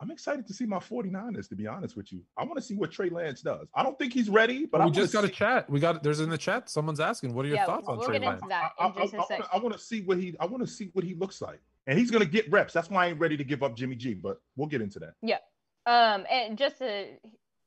I'm 0.00 0.10
excited 0.10 0.46
to 0.46 0.52
see 0.54 0.66
my 0.66 0.78
49ers 0.78 1.48
to 1.48 1.56
be 1.56 1.66
honest 1.66 1.96
with 1.96 2.12
you. 2.12 2.20
I 2.36 2.44
want 2.44 2.56
to 2.56 2.62
see 2.62 2.74
what 2.74 2.90
Trey 2.90 3.08
Lance 3.08 3.40
does. 3.40 3.66
I 3.74 3.82
don't 3.82 3.98
think 3.98 4.12
he's 4.12 4.28
ready, 4.28 4.66
but 4.66 4.80
we 4.82 4.88
I 4.88 4.90
just 4.90 5.12
got 5.12 5.22
to 5.22 5.28
a 5.28 5.30
chat. 5.30 5.68
We 5.70 5.80
got 5.80 6.02
there's 6.02 6.20
in 6.20 6.28
the 6.28 6.38
chat. 6.38 6.68
Someone's 6.68 7.00
asking, 7.00 7.34
what 7.34 7.44
are 7.44 7.48
your 7.48 7.56
Yeah, 7.56 7.66
thoughts 7.66 7.88
on 7.88 7.98
we'll 7.98 8.06
Trey 8.06 8.18
Lance? 8.18 8.42
into 8.42 8.48
that 8.48 8.72
I, 8.78 8.86
in 8.88 8.94
just 8.94 9.14
a 9.14 9.22
sec. 9.26 9.62
want 9.62 9.72
to 9.72 9.78
see 9.78 10.02
what 10.02 10.18
he 10.18 10.34
I 10.38 10.46
want 10.46 10.62
to 10.62 10.70
see 10.70 10.90
what 10.92 11.04
he 11.04 11.14
looks 11.14 11.40
like. 11.40 11.60
And 11.86 11.98
he's 11.98 12.10
going 12.10 12.24
to 12.24 12.28
get 12.30 12.50
reps. 12.50 12.72
That's 12.72 12.90
why 12.90 13.06
I 13.06 13.08
ain't 13.10 13.20
ready 13.20 13.36
to 13.36 13.44
give 13.44 13.62
up 13.62 13.76
Jimmy 13.76 13.94
G, 13.96 14.14
but 14.14 14.40
we'll 14.56 14.68
get 14.68 14.82
into 14.82 14.98
that. 14.98 15.14
Yeah. 15.22 15.38
Um, 15.86 16.26
and 16.30 16.58
just 16.58 16.78
to 16.78 17.06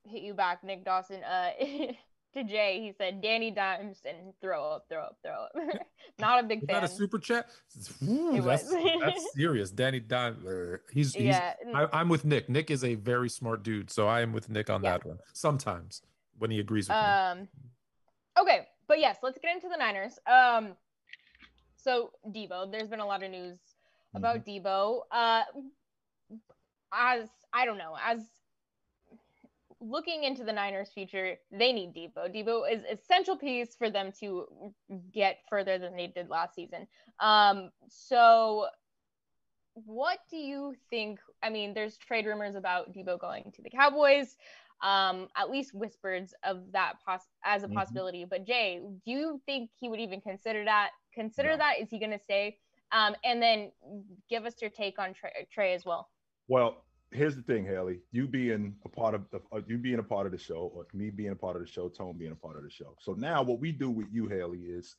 hit 0.03 0.21
you 0.23 0.33
back, 0.33 0.63
Nick 0.63 0.83
Dawson, 0.83 1.23
uh, 1.23 1.51
to 2.33 2.43
Jay, 2.43 2.79
he 2.81 2.93
said 2.97 3.21
Danny 3.21 3.49
Dimes 3.51 4.01
and 4.05 4.33
throw 4.41 4.63
up, 4.71 4.85
throw 4.89 5.01
up, 5.03 5.17
throw 5.23 5.31
up. 5.45 5.51
Not 6.19 6.43
a 6.43 6.47
big 6.47 6.59
fan. 6.65 6.81
that 6.81 6.83
a 6.83 6.87
super 6.87 7.17
chat? 7.19 7.47
Ooh, 8.07 8.41
that's, 8.41 8.69
that's 9.01 9.33
serious. 9.35 9.71
Danny 9.71 9.99
Dime. 9.99 10.37
uh, 10.47 10.77
He's, 10.91 11.13
he's 11.13 11.23
yeah. 11.25 11.53
I, 11.73 11.87
I'm 11.93 12.09
with 12.09 12.25
Nick. 12.25 12.47
Nick 12.49 12.69
is 12.69 12.83
a 12.83 12.95
very 12.95 13.29
smart 13.29 13.63
dude, 13.63 13.89
so 13.89 14.07
I 14.07 14.21
am 14.21 14.31
with 14.33 14.49
Nick 14.49 14.69
on 14.69 14.83
Yeah. 14.83 14.91
that 14.91 15.05
one. 15.05 15.17
Sometimes 15.33 16.01
when 16.37 16.51
he 16.51 16.59
agrees 16.59 16.87
with 16.87 16.95
me. 16.97 17.01
Um, 17.03 17.47
okay, 18.39 18.67
but 18.87 18.99
yes, 18.99 19.17
let's 19.23 19.37
get 19.39 19.55
into 19.55 19.67
the 19.69 19.77
Niners. 19.77 20.19
Um, 20.27 20.75
So 21.77 22.11
Debo, 22.27 22.71
there's 22.71 22.89
been 22.89 22.99
a 22.99 23.05
lot 23.05 23.23
of 23.23 23.31
news 23.31 23.57
about 24.13 24.45
Debo. 24.45 25.01
Uh, 25.11 25.43
as 26.93 27.27
I 27.53 27.65
don't 27.65 27.77
know, 27.77 27.95
as 28.05 28.19
looking 29.81 30.23
into 30.23 30.43
the 30.43 30.51
Niners' 30.53 30.89
future, 30.93 31.35
they 31.51 31.71
need 31.71 31.93
Debo. 31.93 32.33
Debo 32.33 32.71
is 32.71 32.83
essential 32.91 33.37
piece 33.37 33.75
for 33.75 33.89
them 33.89 34.11
to 34.19 34.45
get 35.13 35.37
further 35.49 35.77
than 35.77 35.95
they 35.95 36.07
did 36.07 36.29
last 36.29 36.55
season. 36.55 36.87
Um, 37.19 37.71
so 37.87 38.67
what 39.73 40.19
do 40.29 40.37
you 40.37 40.75
think? 40.89 41.19
I 41.41 41.49
mean, 41.49 41.73
there's 41.73 41.97
trade 41.97 42.25
rumors 42.25 42.55
about 42.55 42.93
Debo 42.93 43.19
going 43.19 43.51
to 43.55 43.61
the 43.61 43.69
Cowboys. 43.69 44.35
Um, 44.81 45.27
at 45.35 45.49
least 45.49 45.73
whispers 45.73 46.33
of 46.43 46.71
that 46.71 46.93
pos- 47.05 47.27
as 47.43 47.63
a 47.63 47.67
Mhm. 47.67 47.73
possibility. 47.73 48.23
But 48.23 48.45
Jay, 48.45 48.79
do 48.79 49.11
you 49.11 49.41
think 49.45 49.71
he 49.77 49.89
would 49.89 49.99
even 49.99 50.21
consider 50.21 50.63
that? 50.63 50.91
Consider 51.13 51.49
No. 51.51 51.57
that? 51.57 51.79
Is 51.81 51.89
he 51.89 51.99
going 51.99 52.11
to 52.11 52.19
stay? 52.19 52.57
Um, 52.93 53.13
and 53.25 53.41
then 53.41 53.73
give 54.29 54.45
us 54.45 54.61
your 54.61 54.69
take 54.69 54.97
on 54.97 55.13
Trey, 55.13 55.47
Trey 55.51 55.73
as 55.73 55.83
well. 55.85 56.09
Well, 56.47 56.85
here's 57.11 57.35
the 57.35 57.41
thing, 57.41 57.65
Haley. 57.65 57.99
You 58.11 58.27
being 58.27 58.75
a 58.85 58.89
part 58.89 59.15
of 59.15 59.29
the, 59.31 59.41
uh, 59.51 59.61
you 59.67 59.77
being 59.77 59.99
a 59.99 60.03
part 60.03 60.25
of 60.25 60.31
the 60.31 60.37
show, 60.37 60.71
or 60.73 60.85
me 60.93 61.09
being 61.09 61.31
a 61.31 61.35
part 61.35 61.55
of 61.55 61.61
the 61.61 61.67
show, 61.67 61.89
Tone 61.89 62.17
being 62.17 62.31
a 62.31 62.35
part 62.35 62.57
of 62.57 62.63
the 62.63 62.69
show. 62.69 62.95
So 62.99 63.13
now, 63.13 63.41
what 63.43 63.59
we 63.59 63.71
do 63.71 63.89
with 63.89 64.07
you, 64.11 64.27
Haley, 64.27 64.59
is 64.59 64.95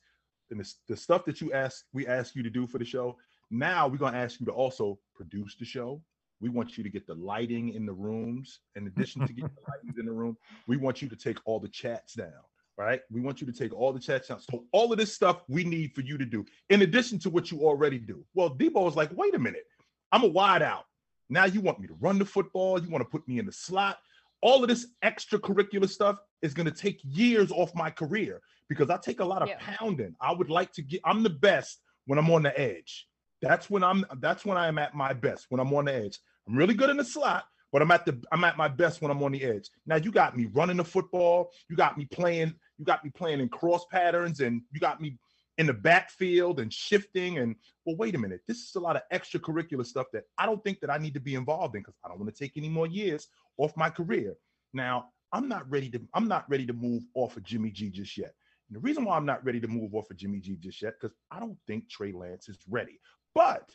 and 0.51 0.59
the, 0.59 0.73
the 0.89 0.97
stuff 0.97 1.25
that 1.25 1.41
you 1.41 1.51
ask, 1.53 1.85
we 1.93 2.05
ask 2.05 2.35
you 2.35 2.43
to 2.43 2.49
do 2.49 2.67
for 2.67 2.77
the 2.77 2.85
show. 2.85 3.17
Now 3.49 3.87
we're 3.87 3.97
gonna 3.97 4.17
ask 4.17 4.39
you 4.39 4.45
to 4.45 4.51
also 4.51 4.99
produce 5.15 5.55
the 5.55 5.65
show. 5.65 6.01
We 6.39 6.49
want 6.49 6.77
you 6.77 6.83
to 6.83 6.89
get 6.89 7.07
the 7.07 7.15
lighting 7.15 7.69
in 7.69 7.85
the 7.85 7.93
rooms. 7.93 8.59
In 8.75 8.87
addition 8.87 9.25
to 9.25 9.33
getting 9.33 9.51
the 9.55 9.61
lighting 9.69 9.99
in 9.99 10.05
the 10.05 10.11
room, 10.11 10.37
we 10.67 10.77
want 10.77 11.01
you 11.01 11.07
to 11.09 11.15
take 11.15 11.37
all 11.45 11.59
the 11.59 11.69
chats 11.69 12.13
down. 12.13 12.31
Right? 12.77 13.01
We 13.11 13.21
want 13.21 13.41
you 13.41 13.47
to 13.47 13.53
take 13.53 13.73
all 13.73 13.93
the 13.93 13.99
chats 13.99 14.29
down. 14.29 14.39
So 14.39 14.65
all 14.71 14.91
of 14.91 14.97
this 14.97 15.13
stuff 15.13 15.43
we 15.47 15.63
need 15.63 15.93
for 15.93 16.01
you 16.01 16.17
to 16.17 16.25
do, 16.25 16.45
in 16.69 16.81
addition 16.81 17.19
to 17.19 17.29
what 17.29 17.51
you 17.51 17.61
already 17.61 17.99
do. 17.99 18.25
Well, 18.33 18.49
Debo 18.49 18.87
is 18.87 18.95
like, 18.95 19.11
wait 19.15 19.35
a 19.35 19.39
minute, 19.39 19.65
I'm 20.11 20.23
a 20.23 20.27
wide 20.27 20.61
out. 20.61 20.85
Now 21.31 21.45
you 21.45 21.61
want 21.61 21.79
me 21.79 21.87
to 21.87 21.95
run 21.99 22.19
the 22.19 22.25
football, 22.25 22.79
you 22.79 22.89
want 22.89 23.03
to 23.03 23.09
put 23.09 23.25
me 23.27 23.39
in 23.39 23.45
the 23.45 23.53
slot. 23.53 23.99
All 24.41 24.61
of 24.61 24.67
this 24.67 24.87
extracurricular 25.03 25.89
stuff 25.89 26.17
is 26.41 26.53
going 26.53 26.65
to 26.65 26.73
take 26.73 26.99
years 27.03 27.51
off 27.51 27.73
my 27.73 27.89
career 27.89 28.41
because 28.67 28.89
I 28.89 28.97
take 28.97 29.21
a 29.21 29.25
lot 29.25 29.41
of 29.41 29.47
Yeah. 29.47 29.57
pounding. 29.59 30.13
I 30.19 30.33
would 30.33 30.49
like 30.49 30.73
to 30.73 30.81
get 30.81 30.99
I'm 31.05 31.23
the 31.23 31.29
best 31.29 31.81
when 32.05 32.19
I'm 32.19 32.29
on 32.29 32.43
the 32.43 32.59
edge. 32.59 33.07
That's 33.41 33.69
when 33.69 33.81
I'm 33.83 34.05
that's 34.19 34.45
when 34.45 34.57
I 34.57 34.67
am 34.67 34.77
at 34.77 34.93
my 34.93 35.13
best 35.13 35.45
when 35.49 35.59
I'm 35.61 35.73
on 35.73 35.85
the 35.85 35.93
edge. 35.93 36.19
I'm 36.47 36.55
really 36.55 36.73
good 36.73 36.89
in 36.89 36.97
the 36.97 37.05
slot, 37.05 37.45
but 37.71 37.81
I'm 37.81 37.91
at 37.91 38.05
the 38.05 38.21
I'm 38.33 38.43
at 38.43 38.57
my 38.57 38.67
best 38.67 39.01
when 39.01 39.09
I'm 39.09 39.23
on 39.23 39.31
the 39.31 39.43
edge. 39.43 39.69
Now 39.85 39.95
you 39.95 40.11
got 40.11 40.35
me 40.35 40.47
running 40.53 40.77
the 40.77 40.83
football, 40.83 41.51
you 41.69 41.77
got 41.77 41.97
me 41.97 42.05
playing, 42.05 42.53
you 42.77 42.83
got 42.83 43.05
me 43.05 43.09
playing 43.09 43.39
in 43.39 43.47
cross 43.47 43.85
patterns, 43.89 44.41
and 44.41 44.61
you 44.71 44.81
got 44.81 44.99
me 44.99 45.17
in 45.61 45.67
the 45.67 45.73
backfield 45.73 46.59
and 46.59 46.73
shifting. 46.73 47.37
And 47.37 47.55
well, 47.85 47.95
wait 47.95 48.15
a 48.15 48.17
minute, 48.17 48.41
this 48.47 48.57
is 48.57 48.75
a 48.75 48.79
lot 48.79 48.95
of 48.95 49.03
extracurricular 49.13 49.85
stuff 49.85 50.07
that 50.11 50.23
I 50.39 50.47
don't 50.47 50.61
think 50.63 50.79
that 50.79 50.89
I 50.89 50.97
need 50.97 51.13
to 51.13 51.19
be 51.19 51.35
involved 51.35 51.75
in 51.75 51.81
because 51.81 51.93
I 52.03 52.07
don't 52.07 52.19
want 52.19 52.33
to 52.33 52.37
take 52.43 52.57
any 52.57 52.67
more 52.67 52.87
years 52.87 53.27
off 53.57 53.77
my 53.77 53.91
career. 53.91 54.33
Now 54.73 55.09
I'm 55.31 55.47
not 55.47 55.69
ready 55.69 55.89
to 55.91 56.01
I'm 56.15 56.27
not 56.27 56.49
ready 56.49 56.65
to 56.65 56.73
move 56.73 57.03
off 57.13 57.37
of 57.37 57.43
Jimmy 57.43 57.69
G 57.69 57.91
just 57.91 58.17
yet. 58.17 58.33
And 58.69 58.75
the 58.75 58.79
reason 58.79 59.05
why 59.05 59.15
I'm 59.15 59.25
not 59.25 59.45
ready 59.45 59.59
to 59.59 59.67
move 59.67 59.93
off 59.93 60.09
of 60.09 60.17
Jimmy 60.17 60.39
G 60.39 60.57
just 60.59 60.81
yet, 60.81 60.95
because 60.99 61.15
I 61.29 61.39
don't 61.39 61.57
think 61.67 61.87
Trey 61.87 62.11
Lance 62.11 62.49
is 62.49 62.57
ready. 62.67 62.99
But 63.35 63.69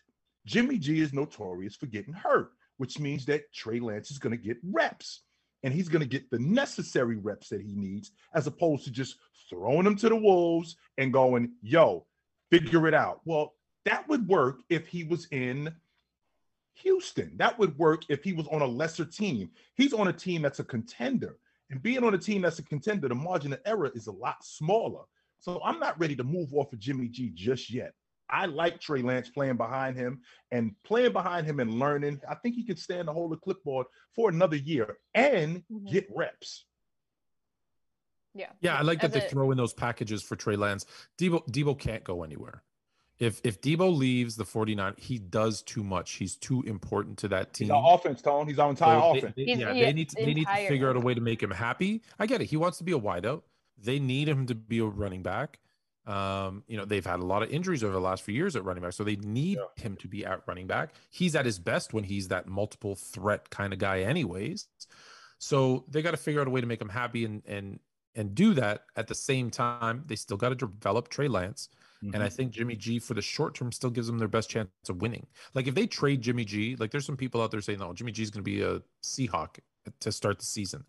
Jimmy 0.44 0.78
G 0.78 1.00
is 1.00 1.12
notorious 1.12 1.76
for 1.76 1.86
getting 1.86 2.14
hurt, 2.14 2.50
which 2.78 2.98
means 2.98 3.24
that 3.26 3.52
Trey 3.52 3.78
Lance 3.78 4.10
is 4.10 4.18
going 4.18 4.36
to 4.36 4.42
get 4.42 4.58
reps 4.64 5.22
and 5.66 5.74
he's 5.74 5.88
going 5.88 6.00
to 6.00 6.06
get 6.06 6.30
the 6.30 6.38
necessary 6.38 7.16
reps 7.16 7.48
that 7.48 7.60
he 7.60 7.74
needs 7.74 8.12
as 8.34 8.46
opposed 8.46 8.84
to 8.84 8.90
just 8.92 9.16
throwing 9.50 9.84
him 9.84 9.96
to 9.96 10.08
the 10.08 10.14
wolves 10.14 10.76
and 10.96 11.12
going, 11.12 11.50
yo, 11.60 12.06
figure 12.52 12.86
it 12.86 12.94
out. 12.94 13.20
Well, 13.24 13.52
that 13.84 14.08
would 14.08 14.28
work 14.28 14.60
if 14.70 14.86
he 14.86 15.02
was 15.02 15.26
in 15.32 15.74
Houston. 16.74 17.36
That 17.38 17.58
would 17.58 17.76
work 17.78 18.02
if 18.08 18.22
he 18.22 18.32
was 18.32 18.46
on 18.46 18.62
a 18.62 18.66
lesser 18.66 19.04
team. 19.04 19.50
He's 19.74 19.92
on 19.92 20.06
a 20.06 20.12
team 20.12 20.42
that's 20.42 20.60
a 20.60 20.64
contender. 20.64 21.36
And 21.70 21.82
being 21.82 22.04
on 22.04 22.14
a 22.14 22.18
team 22.18 22.42
that's 22.42 22.60
a 22.60 22.64
contender, 22.64 23.08
the 23.08 23.16
margin 23.16 23.52
of 23.52 23.58
error 23.66 23.90
is 23.92 24.06
a 24.06 24.12
lot 24.12 24.44
smaller. 24.44 25.02
So 25.40 25.60
I'm 25.64 25.80
not 25.80 25.98
ready 25.98 26.14
to 26.14 26.22
move 26.22 26.54
off 26.54 26.72
of 26.72 26.78
Jimmy 26.78 27.08
G 27.08 27.32
just 27.34 27.72
yet. 27.72 27.92
I 28.28 28.46
like 28.46 28.80
Trey 28.80 29.02
Lance 29.02 29.28
playing 29.30 29.56
behind 29.56 29.96
him 29.96 30.20
and 30.50 30.74
playing 30.84 31.12
behind 31.12 31.46
him 31.46 31.60
and 31.60 31.78
learning. 31.78 32.20
I 32.28 32.34
think 32.34 32.54
he 32.56 32.64
could 32.64 32.78
stand 32.78 33.06
to 33.06 33.12
hold 33.12 33.32
the 33.32 33.36
clipboard 33.36 33.86
for 34.14 34.28
another 34.30 34.56
year 34.56 34.98
and 35.14 35.62
Mhm. 35.70 35.90
get 35.92 36.08
reps. 36.14 36.64
Yeah. 38.34 38.50
Yeah, 38.60 38.76
I 38.76 38.82
like 38.82 39.00
that 39.00 39.06
As 39.14 39.20
they 39.20 39.26
a- 39.26 39.30
throw 39.30 39.50
in 39.50 39.56
those 39.56 39.72
packages 39.72 40.22
for 40.22 40.36
Trey 40.36 40.56
Lance. 40.56 40.84
Debo 41.18 41.46
Debo 41.48 41.78
can't 41.78 42.04
go 42.04 42.22
anywhere. 42.22 42.62
If 43.18 43.40
if 43.44 43.62
Debo 43.62 43.96
leaves 43.96 44.36
the 44.36 44.44
49, 44.44 44.94
he 44.98 45.18
does 45.18 45.62
too 45.62 45.82
much. 45.82 46.12
He's 46.14 46.36
too 46.36 46.60
important 46.62 47.16
to 47.20 47.28
that 47.28 47.56
He's 47.56 47.68
team. 47.68 47.74
our 47.74 47.94
offense, 47.94 48.20
Tone. 48.20 48.46
He's 48.46 48.58
our 48.58 48.68
entire 48.70 49.00
So 49.00 49.12
they- 49.12 49.18
offense. 49.20 49.34
they- 49.36 49.44
He's- 49.46 49.58
yeah, 49.58 49.72
he- 49.72 49.80
they 49.80 49.92
need 49.94 50.08
to, 50.10 50.16
they 50.16 50.34
need 50.34 50.46
to 50.46 50.68
figure 50.68 50.90
out 50.90 50.96
a 50.96 51.00
way 51.00 51.14
to 51.14 51.20
make 51.22 51.42
him 51.42 51.50
happy. 51.50 52.02
I 52.18 52.26
get 52.26 52.42
it. 52.42 52.46
He 52.50 52.58
wants 52.58 52.76
to 52.78 52.84
be 52.84 52.92
a 52.92 52.98
wideout. 52.98 53.42
They 53.78 53.98
need 53.98 54.28
him 54.28 54.46
to 54.46 54.54
be 54.54 54.80
a 54.80 54.84
running 54.84 55.22
back. 55.22 55.58
Um, 56.06 56.62
you 56.68 56.76
know, 56.76 56.84
they've 56.84 57.04
had 57.04 57.20
a 57.20 57.24
lot 57.24 57.42
of 57.42 57.50
injuries 57.50 57.82
over 57.82 57.92
the 57.92 58.00
last 58.00 58.22
few 58.22 58.34
years 58.34 58.54
at 58.54 58.64
running 58.64 58.82
back, 58.82 58.92
so 58.92 59.02
they 59.02 59.16
need 59.16 59.58
him 59.74 59.96
to 59.96 60.08
be 60.08 60.24
at 60.24 60.42
running 60.46 60.66
back. 60.66 60.94
He's 61.10 61.34
at 61.34 61.44
his 61.44 61.58
best 61.58 61.92
when 61.92 62.04
he's 62.04 62.28
that 62.28 62.46
multiple 62.46 62.94
threat 62.94 63.50
kind 63.50 63.72
of 63.72 63.78
guy, 63.78 64.00
anyways. 64.00 64.68
So 65.38 65.84
they 65.88 66.02
got 66.02 66.12
to 66.12 66.16
figure 66.16 66.40
out 66.40 66.46
a 66.46 66.50
way 66.50 66.60
to 66.60 66.66
make 66.66 66.80
him 66.80 66.88
happy 66.88 67.24
and 67.24 67.42
and 67.46 67.80
and 68.14 68.34
do 68.34 68.54
that 68.54 68.82
at 68.96 69.08
the 69.08 69.14
same 69.14 69.50
time. 69.50 70.04
They 70.06 70.16
still 70.16 70.36
got 70.36 70.50
to 70.50 70.54
develop 70.54 71.08
Trey 71.08 71.28
Lance. 71.28 71.68
And 72.14 72.22
I 72.22 72.28
think 72.28 72.52
Jimmy 72.52 72.76
G 72.76 72.98
for 72.98 73.14
the 73.14 73.22
short 73.22 73.54
term 73.54 73.72
still 73.72 73.90
gives 73.90 74.06
them 74.06 74.18
their 74.18 74.28
best 74.28 74.48
chance 74.48 74.70
of 74.88 75.02
winning. 75.02 75.26
Like 75.54 75.66
if 75.66 75.74
they 75.74 75.86
trade 75.86 76.22
Jimmy 76.22 76.44
G, 76.44 76.76
like 76.76 76.90
there's 76.90 77.04
some 77.04 77.16
people 77.16 77.42
out 77.42 77.50
there 77.50 77.60
saying, 77.60 77.80
no, 77.80 77.92
Jimmy 77.92 78.12
G 78.12 78.22
is 78.22 78.30
going 78.30 78.44
to 78.44 78.50
be 78.50 78.62
a 78.62 78.80
Seahawk 79.02 79.58
to 80.00 80.12
start 80.12 80.38
the 80.38 80.44
season. 80.44 80.84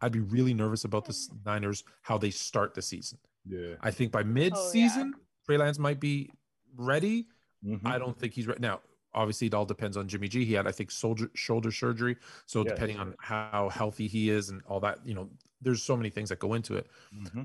I'd 0.00 0.12
be 0.12 0.20
really 0.20 0.52
nervous 0.52 0.84
about 0.84 1.06
the 1.06 1.16
Niners, 1.46 1.84
how 2.02 2.18
they 2.18 2.30
start 2.30 2.74
the 2.74 2.82
season. 2.82 3.18
Yeah. 3.48 3.74
I 3.80 3.90
think 3.90 4.12
by 4.12 4.22
mid 4.22 4.56
season, 4.56 5.14
Trey 5.46 5.56
Lance 5.56 5.78
might 5.78 6.00
be 6.00 6.30
ready. 6.76 7.28
Mm-hmm. 7.64 7.86
I 7.86 7.98
don't 7.98 8.18
think 8.18 8.34
he's 8.34 8.46
ready. 8.46 8.60
Now, 8.60 8.80
obviously, 9.14 9.46
it 9.48 9.54
all 9.54 9.64
depends 9.64 9.96
on 9.96 10.06
Jimmy 10.08 10.28
G. 10.28 10.44
He 10.44 10.52
had, 10.54 10.66
I 10.66 10.72
think, 10.72 10.90
shoulder, 10.90 11.30
shoulder 11.34 11.70
surgery. 11.72 12.16
So 12.46 12.62
Yes. 12.64 12.74
depending 12.74 12.98
on 12.98 13.14
how 13.18 13.68
healthy 13.72 14.06
he 14.06 14.30
is 14.30 14.50
and 14.50 14.62
all 14.68 14.80
that, 14.80 14.98
you 15.04 15.14
know, 15.14 15.28
there's 15.60 15.82
so 15.82 15.96
many 15.96 16.10
things 16.10 16.28
that 16.28 16.38
go 16.38 16.54
into 16.54 16.76
it 16.76 16.86
Mm-hmm. 17.14 17.42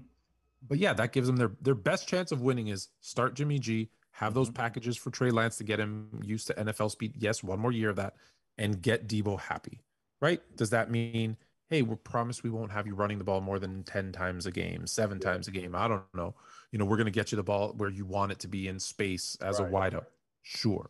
but 0.68 0.78
yeah, 0.78 0.94
that 0.94 1.12
gives 1.14 1.26
them 1.28 1.36
their 1.36 1.52
their 1.62 1.74
best 1.76 2.08
chance 2.08 2.32
of 2.32 2.42
winning 2.42 2.68
is 2.68 2.90
start 3.02 3.34
Jimmy 3.34 3.58
G, 3.60 3.90
have 4.12 4.34
those 4.36 4.52
packages 4.52 4.96
for 4.98 5.10
Trey 5.10 5.32
Lance 5.32 5.58
to 5.58 5.64
get 5.64 5.80
him 5.80 6.22
used 6.24 6.46
to 6.48 6.54
NFL 6.54 6.92
speed. 6.92 7.14
Yes, 7.18 7.44
one 7.44 7.60
more 7.60 7.72
year 7.72 7.90
of 7.90 7.96
that, 7.96 8.16
and 8.60 8.80
get 8.82 9.08
Debo 9.08 9.40
happy. 9.40 9.82
Right? 10.22 10.42
Does 10.56 10.70
that 10.70 10.92
mean, 10.92 11.36
hey, 11.74 11.82
we 11.82 11.96
promise 11.96 12.44
we 12.44 12.50
won't 12.50 12.72
have 12.72 12.88
you 12.88 12.96
running 12.96 13.18
the 13.18 13.24
ball 13.24 13.42
more 13.42 13.60
than 13.60 13.84
ten 13.84 14.12
times 14.12 14.46
a 14.46 14.52
game, 14.52 14.86
seven 14.86 15.20
times 15.20 15.48
a 15.48 15.52
game? 15.52 15.76
I 15.76 15.88
don't 15.88 16.04
know. 16.14 16.36
You 16.72 16.80
know, 16.80 16.86
we're 16.86 16.98
gonna 16.98 17.12
get 17.12 17.32
you 17.32 17.36
the 17.36 17.44
ball 17.44 17.74
where 17.78 17.90
you 17.90 18.06
want 18.06 18.32
it 18.32 18.40
to 18.40 18.48
be 18.48 18.68
in 18.68 18.80
space 18.80 19.38
as 19.42 19.60
a 19.60 19.64
wideout. 19.64 20.06
Sure. 20.42 20.90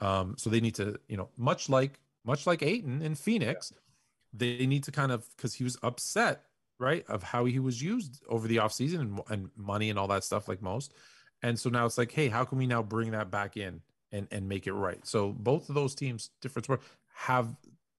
Um, 0.00 0.34
so 0.38 0.50
they 0.50 0.60
need 0.60 0.74
to, 0.76 0.98
you 1.08 1.16
know, 1.16 1.28
much 1.36 1.68
like 1.68 2.00
much 2.24 2.46
like 2.46 2.62
Ayton 2.62 3.02
in 3.02 3.14
Phoenix, 3.14 3.72
they 4.32 4.66
need 4.66 4.84
to 4.84 4.92
kind 4.92 5.12
of 5.12 5.26
because 5.36 5.54
he 5.54 5.64
was 5.64 5.78
upset 5.82 6.42
right 6.78 7.04
of 7.08 7.22
how 7.22 7.44
he 7.44 7.58
was 7.58 7.82
used 7.82 8.22
over 8.28 8.46
the 8.46 8.56
offseason 8.56 9.00
and, 9.00 9.20
and 9.28 9.50
money 9.56 9.90
and 9.90 9.98
all 9.98 10.08
that 10.08 10.24
stuff 10.24 10.48
like 10.48 10.60
most 10.60 10.92
and 11.42 11.58
so 11.58 11.70
now 11.70 11.86
it's 11.86 11.98
like 11.98 12.12
hey 12.12 12.28
how 12.28 12.44
can 12.44 12.58
we 12.58 12.66
now 12.66 12.82
bring 12.82 13.10
that 13.12 13.30
back 13.30 13.56
in 13.56 13.80
and 14.12 14.28
and 14.30 14.48
make 14.48 14.66
it 14.66 14.72
right 14.72 15.06
so 15.06 15.32
both 15.32 15.68
of 15.68 15.74
those 15.74 15.94
teams 15.94 16.30
different 16.40 16.64
sport 16.64 16.82
have 17.14 17.56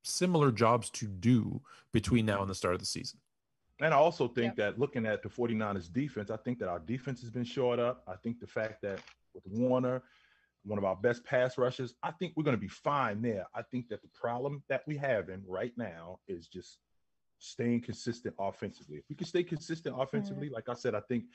similar 0.08 0.52
jobs 0.52 0.90
to 0.90 1.08
do 1.08 1.62
between 1.92 2.26
now 2.26 2.42
and 2.42 2.50
the 2.50 2.56
start 2.56 2.74
of 2.74 2.80
the 2.80 2.86
season 2.86 3.20
And 3.80 3.94
I 3.94 3.98
also 3.98 4.28
think 4.28 4.56
that 4.56 4.80
looking 4.80 5.06
at 5.06 5.22
the 5.22 5.30
49ers 5.30 5.92
defense, 5.92 6.32
I 6.32 6.38
think 6.38 6.60
that 6.60 6.70
our 6.70 6.80
defense 6.80 7.22
has 7.22 7.30
been 7.30 7.44
shored 7.44 7.80
up. 7.80 8.04
I 8.08 8.16
think 8.16 8.40
the 8.40 8.48
fact 8.48 8.82
that 8.82 9.00
with 9.34 9.44
Warner, 9.48 10.02
one 10.64 10.78
of 10.78 10.86
our 10.86 10.96
best 10.96 11.24
pass 11.24 11.58
rushers, 11.58 11.94
I 12.04 12.12
think 12.12 12.34
we're 12.36 12.44
going 12.44 12.56
to 12.56 12.62
be 12.62 12.68
fine 12.68 13.22
there. 13.22 13.46
I 13.56 13.62
think 13.62 13.88
that 13.90 14.02
the 14.02 14.10
problem 14.14 14.64
that 14.70 14.84
we 14.88 14.98
have 14.98 15.30
in 15.30 15.44
right 15.48 15.74
now 15.78 16.20
is 16.28 16.48
just 16.48 16.80
staying 17.40 17.82
consistent 17.82 18.36
offensively. 18.40 18.98
If 18.98 19.06
we 19.10 19.16
can 19.16 19.28
stay 19.28 19.44
consistent 19.44 19.96
offensively, 19.98 20.50
mm. 20.50 20.54
like 20.54 20.70
I 20.70 20.74
said, 20.74 20.96
I 20.96 21.02
think 21.02 21.26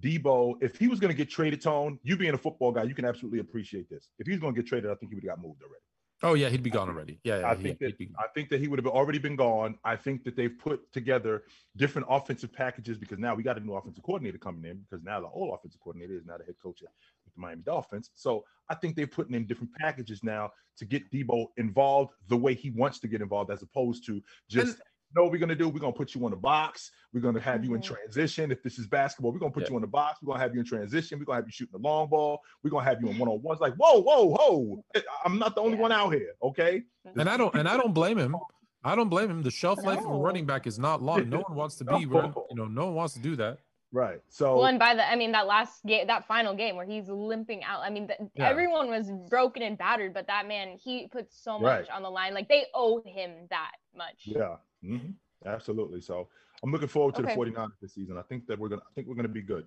Debo, 0.00 0.54
if 0.62 0.76
he 0.76 0.88
was 0.88 1.00
going 1.00 1.10
to 1.10 1.16
get 1.16 1.28
traded, 1.28 1.60
Tone, 1.60 1.98
you 2.02 2.16
being 2.16 2.34
a 2.34 2.38
football 2.38 2.72
guy, 2.72 2.84
you 2.84 2.94
can 2.94 3.04
absolutely 3.04 3.40
appreciate 3.40 3.90
this. 3.90 4.08
If 4.18 4.26
he 4.26 4.32
was 4.32 4.40
going 4.40 4.54
to 4.54 4.60
get 4.60 4.68
traded, 4.68 4.90
I 4.90 4.94
think 4.94 5.10
he 5.10 5.16
would 5.16 5.24
have 5.24 5.36
got 5.36 5.44
moved 5.44 5.62
already. 5.62 5.82
Oh 6.22 6.34
yeah 6.34 6.48
he'd 6.48 6.62
be 6.62 6.70
gone 6.70 6.88
already 6.88 7.18
yeah, 7.24 7.40
yeah 7.40 7.50
I 7.50 7.54
think 7.54 7.78
that 7.78 7.86
he'd 7.86 7.98
be- 7.98 8.14
I 8.18 8.26
think 8.34 8.48
that 8.50 8.60
he 8.60 8.68
would 8.68 8.78
have 8.78 8.86
already 8.86 9.18
been 9.18 9.36
gone. 9.36 9.78
I 9.84 9.96
think 9.96 10.24
that 10.24 10.36
they've 10.36 10.56
put 10.58 10.92
together 10.92 11.44
different 11.76 12.06
offensive 12.10 12.52
packages 12.52 12.98
because 12.98 13.18
now 13.18 13.34
we 13.34 13.42
got 13.42 13.56
a 13.56 13.60
new 13.60 13.74
offensive 13.74 14.02
coordinator 14.02 14.38
coming 14.38 14.64
in 14.70 14.78
because 14.78 15.04
now 15.04 15.20
the 15.20 15.28
old 15.28 15.54
offensive 15.54 15.80
coordinator 15.80 16.14
is 16.14 16.26
now 16.26 16.36
the 16.38 16.44
head 16.44 16.56
coach 16.62 16.82
at 16.82 16.88
the 17.24 17.40
Miami 17.40 17.62
Dolphins. 17.62 18.10
So 18.14 18.44
I 18.68 18.74
think 18.74 18.96
they're 18.96 19.06
putting 19.06 19.34
in 19.34 19.46
different 19.46 19.72
packages 19.74 20.22
now 20.22 20.52
to 20.78 20.84
get 20.84 21.10
Debo 21.10 21.46
involved 21.56 22.14
the 22.28 22.36
way 22.36 22.54
he 22.54 22.70
wants 22.70 22.98
to 23.00 23.08
get 23.08 23.20
involved, 23.20 23.50
as 23.50 23.62
opposed 23.62 24.04
to 24.06 24.22
just 24.48 24.78
know 25.14 25.22
what 25.22 25.32
we're 25.32 25.38
gonna 25.38 25.54
do? 25.54 25.68
We're 25.68 25.80
gonna 25.80 25.92
put 25.92 26.14
you 26.14 26.24
on 26.24 26.30
the 26.30 26.36
box. 26.36 26.90
We're 27.12 27.20
gonna 27.20 27.40
have 27.40 27.64
you 27.64 27.74
in 27.74 27.80
Mhm. 27.80 27.84
transition. 27.84 28.52
If 28.52 28.62
this 28.62 28.78
is 28.78 28.86
basketball, 28.86 29.32
we're 29.32 29.38
gonna 29.38 29.52
put 29.52 29.64
Yeah. 29.64 29.70
you 29.70 29.76
on 29.76 29.80
the 29.82 29.86
box. 29.88 30.20
We're 30.22 30.32
gonna 30.32 30.42
have 30.42 30.54
you 30.54 30.60
in 30.60 30.66
transition. 30.66 31.18
We're 31.18 31.24
gonna 31.24 31.36
have 31.38 31.46
you 31.46 31.52
shooting 31.52 31.72
the 31.72 31.78
long 31.88 32.08
ball. 32.08 32.40
We're 32.62 32.70
gonna 32.70 32.84
have 32.84 33.00
you 33.00 33.08
in 33.08 33.18
one 33.18 33.28
on 33.28 33.42
ones. 33.42 33.60
Like, 33.60 33.74
whoa, 33.74 34.00
whoa, 34.02 34.24
whoa! 34.24 34.84
I'm 35.24 35.38
not 35.38 35.54
the 35.54 35.60
only 35.62 35.76
Yeah. 35.76 35.82
one 35.82 35.92
out 35.92 36.10
here. 36.12 36.34
Okay. 36.42 36.82
And 37.16 37.28
I 37.28 37.36
don't 37.36 37.54
and 37.54 37.68
I 37.68 37.76
don't 37.76 37.94
blame 37.94 38.18
him. 38.18 38.36
I 38.84 38.94
don't 38.94 39.08
blame 39.08 39.30
him. 39.30 39.42
The 39.42 39.50
shelf 39.50 39.82
life 39.84 39.98
of 39.98 40.04
a 40.06 40.08
running 40.18 40.46
back 40.46 40.66
is 40.66 40.78
not 40.78 41.02
long. 41.02 41.28
No 41.28 41.40
one 41.40 41.56
wants 41.56 41.76
to 41.76 41.84
be, 41.84 42.06
run, 42.06 42.32
you 42.50 42.56
know, 42.56 42.66
no 42.66 42.86
one 42.86 42.94
wants 42.94 43.14
to 43.14 43.20
do 43.20 43.34
that. 43.36 43.58
Right. 43.90 44.20
So 44.28 44.56
Well, 44.56 44.66
and 44.66 44.78
by 44.78 44.94
the, 44.94 45.02
I 45.10 45.16
mean 45.16 45.32
that 45.32 45.46
last 45.46 45.82
game, 45.86 46.06
that 46.08 46.26
final 46.28 46.54
game 46.54 46.76
where 46.76 46.84
he's 46.84 47.08
limping 47.08 47.64
out. 47.64 47.80
I 47.80 47.88
mean, 47.88 48.06
th- 48.06 48.20
Yeah. 48.34 48.46
everyone 48.46 48.88
was 48.88 49.10
broken 49.30 49.62
and 49.62 49.78
battered, 49.78 50.12
but 50.12 50.26
that 50.26 50.46
man, 50.46 50.76
he 50.76 51.08
put 51.08 51.32
so 51.32 51.58
much 51.58 51.88
Right. 51.88 51.90
on 51.90 52.02
the 52.02 52.10
line. 52.10 52.34
Like 52.34 52.48
they 52.48 52.66
owe 52.74 53.00
him 53.00 53.46
that 53.48 53.72
much. 53.96 54.24
yeah, 54.26 54.56
mhm, 54.84 55.14
absolutely. 55.46 56.00
So 56.00 56.28
I'm 56.62 56.72
looking 56.72 56.88
forward 56.88 57.14
to 57.16 57.22
Okay. 57.22 57.34
the 57.34 57.40
49ers 57.40 57.78
this 57.80 57.94
season. 57.94 58.16
I 58.18 58.22
think 58.22 58.46
that 58.46 58.58
we're 58.58 58.68
gonna. 58.68 58.82
I 58.82 58.92
think 58.94 59.06
we're 59.08 59.14
gonna 59.14 59.28
be 59.28 59.42
good. 59.42 59.66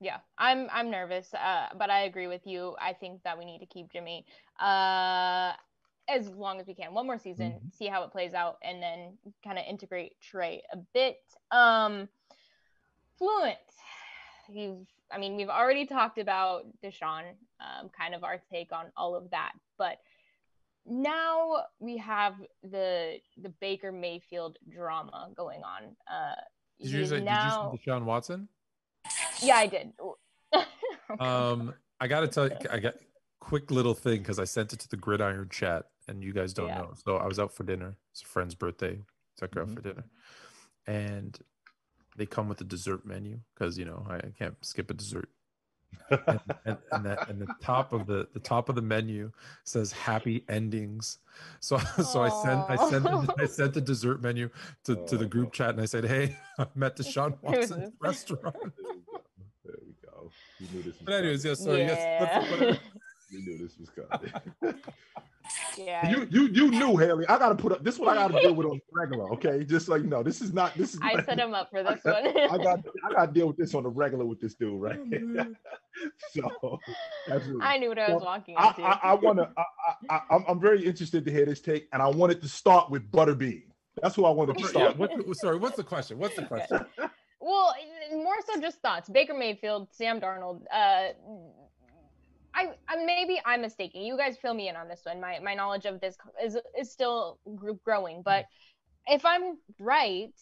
Yeah, 0.00 0.18
I'm 0.38 0.68
I'm 0.72 0.90
nervous, 0.90 1.32
uh, 1.34 1.68
but 1.78 1.88
I 1.88 2.00
agree 2.02 2.26
with 2.26 2.46
you. 2.46 2.76
I 2.80 2.92
think 2.92 3.22
that 3.22 3.38
we 3.38 3.44
need 3.44 3.60
to 3.60 3.66
keep 3.66 3.90
Jimmy 3.92 4.26
uh, 4.60 5.52
as 6.08 6.28
long 6.28 6.60
as 6.60 6.66
we 6.66 6.74
can. 6.74 6.92
One 6.92 7.06
more 7.06 7.18
season, 7.18 7.52
Mhm. 7.52 7.74
see 7.74 7.86
how 7.86 8.02
it 8.02 8.10
plays 8.10 8.34
out, 8.34 8.58
and 8.62 8.82
then 8.82 9.16
kind 9.42 9.58
of 9.58 9.64
integrate 9.66 10.20
Trey 10.20 10.62
a 10.72 10.76
bit. 10.76 11.22
Um, 11.50 12.08
Fluent, 13.18 13.58
you've 14.48 14.86
I 15.10 15.18
mean 15.18 15.36
we've 15.36 15.48
already 15.48 15.86
talked 15.86 16.18
about 16.18 16.66
Deshaun, 16.82 17.36
um, 17.60 17.88
kind 17.90 18.14
of 18.14 18.24
our 18.24 18.42
take 18.50 18.72
on 18.72 18.86
all 18.96 19.14
of 19.14 19.30
that, 19.30 19.52
but 19.78 20.00
now 20.86 21.64
we 21.78 21.96
have 21.98 22.34
the 22.62 23.18
the 23.36 23.48
Baker 23.60 23.92
Mayfield 23.92 24.58
drama 24.68 25.30
going 25.36 25.62
on. 25.62 25.96
Uh, 26.10 26.34
Did 26.80 26.90
you, 26.90 26.98
he's 27.00 27.08
say, 27.10 27.20
now, 27.20 27.40
did 27.40 27.44
you 27.72 27.78
see 27.78 27.90
Deshaun 27.90 28.04
Watson? 28.04 28.48
yeah, 29.40 29.56
I 29.56 29.66
did. 29.66 29.92
Um, 31.20 31.74
I 32.00 32.06
gotta 32.08 32.26
tell 32.26 32.48
you, 32.48 32.56
I 32.70 32.78
got 32.78 32.94
quick 33.38 33.70
little 33.70 33.94
thing 33.94 34.18
because 34.18 34.38
I 34.38 34.44
sent 34.44 34.72
it 34.72 34.78
to 34.80 34.88
the 34.88 34.96
gridiron 34.96 35.48
chat, 35.50 35.84
and 36.08 36.22
you 36.24 36.32
guys 36.32 36.52
don't 36.54 36.68
Yeah. 36.68 36.78
know. 36.78 36.94
So 37.04 37.16
I 37.18 37.26
was 37.26 37.38
out 37.38 37.52
for 37.54 37.62
dinner. 37.62 37.96
It's 38.12 38.22
a 38.22 38.26
friend's 38.26 38.54
birthday. 38.54 38.98
Took 39.36 39.54
her 39.54 39.62
out 39.62 39.70
for 39.70 39.80
dinner, 39.82 40.04
and 40.86 41.38
they 42.16 42.26
come 42.26 42.48
with 42.48 42.60
a 42.62 42.64
dessert 42.64 43.04
menu 43.04 43.40
because 43.54 43.78
you 43.78 43.84
know 43.84 44.04
I, 44.08 44.16
I 44.16 44.32
can't 44.38 44.56
skip 44.64 44.90
a 44.90 44.94
dessert. 44.94 45.28
And, 46.10 46.40
and, 46.64 46.78
and, 46.92 47.06
that, 47.06 47.28
and 47.28 47.40
the 47.40 47.46
top 47.60 47.92
of 47.92 48.06
the 48.06 48.28
the 48.32 48.40
top 48.40 48.68
of 48.68 48.74
the 48.74 48.82
menu 48.82 49.30
says 49.64 49.92
happy 49.92 50.44
endings. 50.48 51.18
So 51.60 51.78
so 52.02 52.22
I 52.22 52.28
sent 52.28 52.70
I 52.70 52.90
sent 52.90 53.04
the, 53.04 53.34
I 53.38 53.46
sent 53.46 53.74
the 53.74 53.80
dessert 53.80 54.22
menu 54.22 54.50
to, 54.84 54.96
to 55.06 55.16
the 55.16 55.26
group 55.26 55.48
oh. 55.48 55.50
chat 55.50 55.70
and 55.70 55.80
I 55.80 55.86
said, 55.86 56.04
hey, 56.04 56.36
I'm 56.58 56.82
at 56.82 56.96
Deshaun 56.96 57.36
Who's 57.42 57.42
Watson's 57.42 57.70
this? 57.70 57.92
restaurant. 58.00 58.56
There 59.64 59.76
we 59.86 59.94
go. 60.02 60.30
You 60.58 60.68
knew 60.72 60.82
this. 60.82 60.94
But 61.02 61.14
anyways, 61.14 61.44
yeah. 61.44 61.54
coming. 61.54 61.66
So 61.66 61.76
yes, 61.76 62.20
that's 62.20 62.46
yeah. 62.46 62.50
whatever. 62.52 62.78
You 63.30 63.38
knew 63.40 63.58
this 63.58 63.76
was 63.78 63.90
coming. 63.90 64.74
Yeah. 65.84 66.08
you 66.08 66.28
you 66.30 66.48
you 66.48 66.70
knew 66.70 66.96
Haley. 66.96 67.26
I 67.26 67.38
gotta 67.38 67.54
put 67.54 67.72
up. 67.72 67.84
This 67.84 67.94
is 67.94 68.00
what 68.00 68.16
I 68.16 68.28
gotta 68.28 68.40
deal 68.40 68.54
with 68.54 68.66
on 68.66 68.78
the 68.78 69.00
regular. 69.00 69.32
Okay, 69.34 69.64
just 69.64 69.86
so 69.86 69.94
you 69.94 70.06
know, 70.06 70.22
this 70.22 70.40
is 70.40 70.52
not. 70.52 70.74
This 70.76 70.94
is. 70.94 71.00
I 71.02 71.22
set 71.22 71.38
him 71.38 71.54
up 71.54 71.70
for 71.70 71.82
this 71.84 72.02
one. 72.04 72.26
I 72.26 72.58
got 72.58 72.80
I 73.04 73.12
got 73.12 73.26
to 73.26 73.32
deal 73.32 73.46
with 73.46 73.56
this 73.56 73.74
on 73.74 73.82
the 73.82 73.88
regular 73.88 74.24
with 74.24 74.40
this 74.40 74.54
dude, 74.54 74.80
right? 74.80 74.98
so, 76.32 76.80
absolutely. 77.28 77.62
I 77.62 77.78
knew 77.78 77.88
what 77.88 77.98
I 77.98 78.12
was 78.12 78.22
So, 78.22 78.26
walking 78.26 78.56
I, 78.56 78.68
into. 78.68 78.82
I, 78.82 78.98
I 79.02 79.14
want 79.14 79.38
to. 79.38 79.50
I, 79.56 80.14
I, 80.14 80.20
I'm, 80.30 80.44
I'm 80.48 80.60
very 80.60 80.84
interested 80.84 81.24
to 81.24 81.30
hear 81.30 81.46
this 81.46 81.60
take, 81.60 81.88
and 81.92 82.02
I 82.02 82.08
wanted 82.08 82.40
to 82.42 82.48
start 82.48 82.90
with 82.90 83.10
Butterbean. 83.10 83.64
That's 84.02 84.16
who 84.16 84.24
I 84.24 84.30
wanted 84.30 84.56
to 84.58 84.62
yeah, 84.62 84.68
start. 84.68 84.98
what, 84.98 85.36
sorry, 85.36 85.58
what's 85.58 85.76
the 85.76 85.84
question? 85.84 86.18
What's 86.18 86.36
the 86.36 86.42
question? 86.46 86.84
well, 87.40 87.74
more 88.12 88.36
so 88.46 88.60
just 88.60 88.80
thoughts. 88.80 89.08
Baker 89.08 89.34
Mayfield, 89.34 89.88
Sam 89.92 90.20
Darnold. 90.20 90.62
Uh, 90.72 91.08
I, 92.54 92.70
I 92.88 93.04
maybe 93.04 93.40
I'm 93.44 93.60
mistaken. 93.60 94.02
You 94.02 94.16
guys 94.16 94.36
fill 94.36 94.54
me 94.54 94.68
in 94.68 94.76
on 94.76 94.88
this 94.88 95.00
one. 95.04 95.20
My 95.20 95.38
my 95.40 95.54
knowledge 95.54 95.86
of 95.86 96.00
this 96.00 96.16
is 96.42 96.56
is 96.78 96.90
still 96.92 97.38
gr- 97.56 97.72
growing, 97.84 98.22
but 98.24 98.44
mm-hmm. 98.44 99.14
if 99.14 99.24
I'm 99.26 99.58
right, 99.78 100.32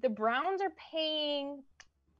the 0.00 0.08
Browns 0.08 0.60
are 0.60 0.72
paying 0.92 1.62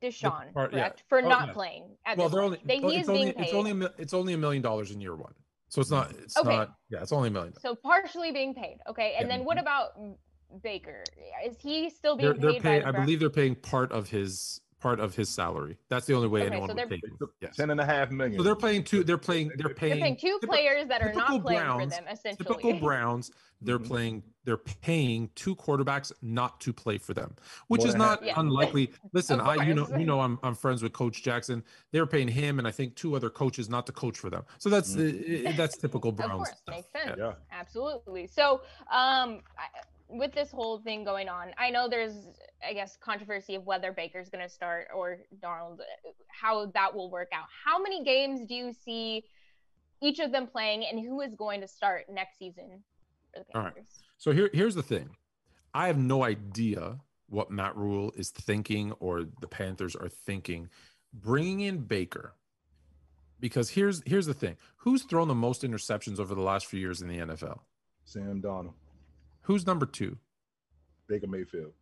Deshaun 0.02 0.52
part- 0.52 0.72
yeah. 0.72 0.80
correct 0.80 1.04
for 1.08 1.18
Oh, 1.18 1.28
not 1.28 1.48
yeah. 1.48 1.52
playing. 1.54 1.96
At 2.06 2.18
Well, 2.18 2.28
they're 2.28 2.42
only. 2.42 2.60
They, 2.64 2.80
oh, 2.82 2.88
he 2.88 2.98
it's 2.98 3.08
only. 3.08 3.30
It's 3.30 3.52
only. 3.52 3.70
a 3.70 3.90
It's 3.98 4.14
only 4.14 4.32
a 4.34 4.38
million 4.38 4.62
dollars 4.62 4.90
in 4.90 5.00
year 5.00 5.14
one. 5.16 5.34
So 5.68 5.80
it's 5.80 5.90
not. 5.90 6.12
It's 6.12 6.36
Okay. 6.36 6.48
not. 6.48 6.74
Yeah, 6.90 7.02
it's 7.02 7.12
only 7.12 7.28
a 7.28 7.32
million. 7.32 7.54
So 7.60 7.74
partially 7.74 8.30
being 8.32 8.54
paid. 8.54 8.78
Okay. 8.88 9.14
And 9.18 9.28
Yeah. 9.28 9.36
then 9.36 9.46
what 9.46 9.56
mm-hmm. 9.56 9.62
about 9.62 9.90
Baker? 10.62 11.02
Is 11.46 11.56
he 11.58 11.88
still 11.88 12.16
being 12.16 12.32
They're 12.32 12.38
they're 12.38 12.52
paid 12.52 12.62
by 12.62 12.68
paying. 12.68 12.82
the 12.82 12.88
I 12.88 12.92
believe 12.92 13.20
they're 13.20 13.30
paying 13.30 13.54
part 13.54 13.90
of 13.90 14.10
his 14.10 14.60
part 14.82 14.98
of 15.00 15.14
his 15.14 15.28
salary. 15.28 15.78
That's 15.88 16.06
the 16.06 16.14
only 16.14 16.26
way 16.28 16.40
Okay, 16.40 16.48
anyone 16.50 16.68
so 16.68 16.74
would 16.74 16.78
they're- 16.82 16.88
take 16.88 17.04
him. 17.04 17.28
Yes. 17.40 17.56
Ten 17.56 17.70
and 17.70 17.80
a 17.80 17.84
half 17.86 18.10
million. 18.10 18.36
So 18.36 18.42
they're 18.42 18.56
playing 18.56 18.82
two. 18.84 19.04
They're 19.04 19.16
playing. 19.16 19.52
They're 19.56 19.72
paying. 19.72 19.94
They're 19.94 20.02
paying 20.02 20.16
two 20.16 20.38
typical- 20.40 20.48
players 20.54 20.88
that 20.88 21.00
are 21.02 21.12
not 21.12 21.28
playing 21.42 21.60
Browns- 21.60 21.94
for 21.96 22.02
them, 22.02 22.12
essentially. 22.12 22.44
Typical 22.44 22.72
Browns. 22.80 23.30
They're 23.64 23.78
Mhm. 23.78 23.86
playing. 23.86 24.22
They're 24.44 24.56
paying 24.56 25.30
two 25.36 25.54
quarterbacks 25.54 26.10
not 26.20 26.60
to 26.62 26.72
play 26.72 26.98
for 26.98 27.14
them, 27.14 27.36
which 27.68 27.82
More 27.82 27.86
is 27.88 27.94
not 27.94 28.18
half. 28.18 28.26
Yeah. 28.26 28.40
unlikely. 28.40 28.92
Listen, 29.12 29.40
I 29.40 29.54
you 29.64 29.72
know 29.74 29.86
you 29.96 30.04
know 30.04 30.20
I'm 30.20 30.40
I'm 30.42 30.56
friends 30.56 30.82
with 30.82 30.92
Coach 30.92 31.22
Jackson. 31.22 31.62
They're 31.92 32.06
paying 32.06 32.26
him 32.26 32.58
and 32.58 32.66
I 32.66 32.72
think 32.72 32.96
two 32.96 33.14
other 33.14 33.30
coaches 33.30 33.68
not 33.70 33.86
to 33.86 33.92
coach 33.92 34.18
for 34.18 34.30
them. 34.30 34.44
So 34.58 34.68
that's 34.68 34.96
uh, 34.96 35.00
uh, 35.00 35.52
that's 35.56 35.76
typical 35.76 36.10
Browns. 36.10 36.32
Of 36.32 36.36
course, 36.38 36.48
stuff. 36.58 36.74
makes 36.74 36.88
sense. 36.90 37.16
Yeah. 37.18 37.34
Absolutely. 37.52 38.26
So, 38.26 38.62
um, 38.90 39.42
I, 39.56 39.68
with 40.12 40.32
this 40.32 40.50
whole 40.50 40.78
thing 40.78 41.04
going 41.04 41.28
on, 41.28 41.52
I 41.58 41.70
know 41.70 41.88
there's, 41.88 42.14
I 42.66 42.72
guess, 42.72 42.96
controversy 42.96 43.54
of 43.54 43.64
whether 43.64 43.92
Baker's 43.92 44.28
going 44.28 44.44
to 44.44 44.48
start 44.48 44.88
or 44.94 45.18
Darnold, 45.42 45.78
how 46.28 46.66
that 46.66 46.94
will 46.94 47.10
work 47.10 47.28
out. 47.32 47.46
How 47.64 47.80
many 47.80 48.04
games 48.04 48.46
do 48.46 48.54
you 48.54 48.72
see 48.72 49.24
each 50.02 50.18
of 50.18 50.32
them 50.32 50.46
playing, 50.46 50.84
and 50.84 51.00
who 51.00 51.20
is 51.20 51.34
going 51.34 51.60
to 51.60 51.68
start 51.68 52.06
next 52.10 52.38
season 52.38 52.82
for 53.32 53.44
the 53.44 53.58
All 53.58 53.64
right. 53.64 53.74
So 54.18 54.32
here, 54.32 54.50
here's 54.52 54.74
the 54.74 54.82
thing. 54.82 55.10
I 55.72 55.86
have 55.86 55.96
no 55.96 56.24
idea 56.24 56.98
what 57.28 57.50
Matt 57.50 57.76
Rhule 57.76 58.12
is 58.16 58.30
thinking 58.30 58.92
or 58.98 59.24
the 59.40 59.46
Panthers 59.46 59.96
are 59.96 60.08
thinking, 60.08 60.68
bringing 61.14 61.60
in 61.60 61.78
Baker. 61.78 62.34
Because 63.40 63.70
here's 63.70 64.02
here's 64.06 64.26
the 64.26 64.34
thing: 64.34 64.56
who's 64.76 65.02
thrown 65.04 65.28
the 65.28 65.34
most 65.34 65.62
interceptions 65.62 66.20
over 66.20 66.34
the 66.34 66.42
last 66.42 66.66
few 66.66 66.78
years 66.78 67.00
in 67.00 67.08
the 67.08 67.18
NFL? 67.18 67.60
Sam 68.04 68.42
Darnold, 68.42 68.74
Who's 69.42 69.66
number 69.66 69.86
two? 69.86 70.18
Baker 71.08 71.26
Mayfield. 71.26 71.72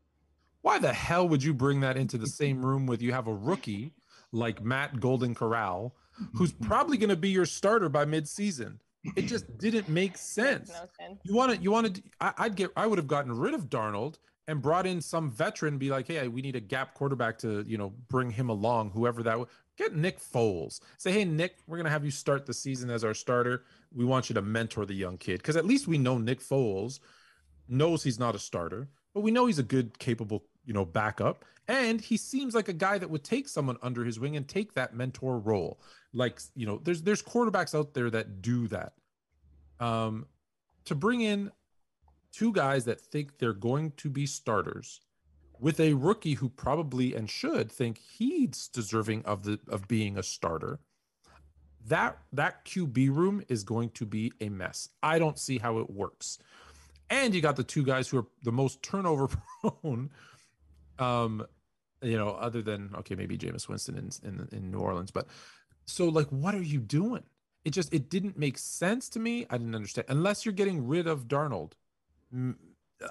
Why 0.62 0.78
the 0.78 0.92
hell 0.92 1.28
would 1.28 1.42
you 1.42 1.54
bring 1.54 1.80
that 1.80 1.96
into 1.96 2.18
the 2.18 2.26
same 2.26 2.64
room 2.64 2.86
with 2.86 3.00
you 3.00 3.12
have 3.12 3.26
a 3.26 3.34
rookie 3.34 3.94
like 4.32 4.62
Matt 4.62 5.00
Golden 5.00 5.34
Corral, 5.34 5.94
who's 6.34 6.52
probably 6.52 6.96
going 6.98 7.10
to 7.10 7.16
be 7.16 7.30
your 7.30 7.46
starter 7.46 7.88
by 7.88 8.04
midseason? 8.04 8.78
It 9.16 9.22
just 9.22 9.56
didn't 9.58 9.88
make 9.88 10.18
sense. 10.18 10.68
No 10.68 10.86
sense. 10.98 11.20
You 11.24 11.34
want 11.34 11.52
to, 11.52 11.62
you 11.62 11.70
want 11.70 11.94
to, 11.94 12.02
I'd 12.20 12.54
get, 12.54 12.70
I 12.76 12.86
would 12.86 12.98
have 12.98 13.06
gotten 13.06 13.32
rid 13.32 13.54
of 13.54 13.70
Darnold 13.70 14.16
and 14.46 14.60
brought 14.60 14.86
in 14.86 15.00
some 15.00 15.30
veteran, 15.30 15.78
be 15.78 15.90
like, 15.90 16.06
hey, 16.06 16.28
we 16.28 16.42
need 16.42 16.56
a 16.56 16.60
gap 16.60 16.92
quarterback 16.94 17.38
to, 17.38 17.64
you 17.66 17.78
know, 17.78 17.94
bring 18.08 18.30
him 18.30 18.50
along, 18.50 18.90
whoever 18.90 19.22
that 19.22 19.38
would. 19.38 19.48
Get 19.78 19.94
Nick 19.94 20.20
Foles. 20.20 20.80
Say, 20.98 21.12
hey, 21.12 21.24
Nick, 21.24 21.56
we're 21.66 21.78
going 21.78 21.86
to 21.86 21.90
have 21.90 22.04
you 22.04 22.10
start 22.10 22.44
the 22.44 22.52
season 22.52 22.90
as 22.90 23.02
our 23.02 23.14
starter. 23.14 23.64
We 23.94 24.04
want 24.04 24.28
you 24.28 24.34
to 24.34 24.42
mentor 24.42 24.84
the 24.84 24.94
young 24.94 25.16
kid. 25.16 25.38
Because 25.38 25.56
at 25.56 25.64
least 25.64 25.88
we 25.88 25.96
know 25.96 26.18
Nick 26.18 26.40
Foles 26.40 27.00
knows 27.70 28.02
he's 28.02 28.18
not 28.18 28.34
a 28.34 28.38
starter, 28.38 28.88
but 29.14 29.20
we 29.20 29.30
know 29.30 29.46
he's 29.46 29.58
a 29.58 29.64
good, 29.64 29.98
capable, 29.98 30.44
you 30.64 30.72
know, 30.72 30.84
backup. 30.84 31.44
And 31.68 32.00
he 32.00 32.16
seems 32.16 32.54
like 32.54 32.68
a 32.68 32.72
guy 32.72 32.98
that 32.98 33.10
would 33.10 33.22
take 33.22 33.48
someone 33.48 33.76
under 33.82 34.04
his 34.04 34.18
wing 34.18 34.36
and 34.36 34.46
take 34.46 34.74
that 34.74 34.94
mentor 34.94 35.38
role. 35.38 35.80
Like, 36.12 36.40
you 36.54 36.66
know, 36.66 36.80
there's 36.82 37.02
there's 37.02 37.22
quarterbacks 37.22 37.78
out 37.78 37.94
there 37.94 38.10
that 38.10 38.42
do 38.42 38.66
that. 38.68 38.94
Um, 39.78 40.26
to 40.86 40.94
bring 40.94 41.20
in 41.20 41.52
two 42.32 42.52
guys 42.52 42.84
that 42.86 43.00
think 43.00 43.38
they're 43.38 43.52
going 43.52 43.92
to 43.98 44.10
be 44.10 44.26
starters 44.26 45.00
with 45.60 45.78
a 45.78 45.94
rookie 45.94 46.34
who 46.34 46.48
probably 46.48 47.14
and 47.14 47.28
should 47.28 47.70
think 47.70 47.98
he's 47.98 48.68
deserving 48.68 49.24
of 49.24 49.42
the 49.42 49.58
of 49.68 49.86
being 49.88 50.16
a 50.16 50.22
starter 50.22 50.80
that 51.86 52.18
that 52.32 52.64
qb 52.64 53.14
room 53.14 53.42
is 53.48 53.62
going 53.62 53.90
to 53.90 54.06
be 54.06 54.32
a 54.40 54.48
mess 54.48 54.88
i 55.02 55.18
don't 55.18 55.38
see 55.38 55.58
how 55.58 55.78
it 55.78 55.90
works 55.90 56.38
and 57.10 57.34
you 57.34 57.40
got 57.40 57.56
the 57.56 57.64
two 57.64 57.84
guys 57.84 58.08
who 58.08 58.18
are 58.18 58.26
the 58.42 58.52
most 58.52 58.82
turnover 58.82 59.28
prone 59.60 60.10
um 60.98 61.44
you 62.02 62.16
know 62.16 62.30
other 62.30 62.62
than 62.62 62.90
okay 62.96 63.14
maybe 63.14 63.36
Jameis 63.36 63.68
winston 63.68 63.96
in, 63.96 64.10
in 64.28 64.48
in 64.52 64.70
new 64.70 64.78
orleans 64.78 65.10
but 65.10 65.26
so 65.86 66.06
like 66.06 66.28
what 66.28 66.54
are 66.54 66.62
you 66.62 66.78
doing 66.80 67.22
it 67.64 67.70
just 67.70 67.92
it 67.92 68.08
didn't 68.08 68.38
make 68.38 68.56
sense 68.56 69.08
to 69.10 69.18
me 69.18 69.46
i 69.50 69.58
didn't 69.58 69.74
understand 69.74 70.06
unless 70.08 70.44
you're 70.44 70.54
getting 70.54 70.86
rid 70.86 71.06
of 71.06 71.28
darnold 71.28 71.72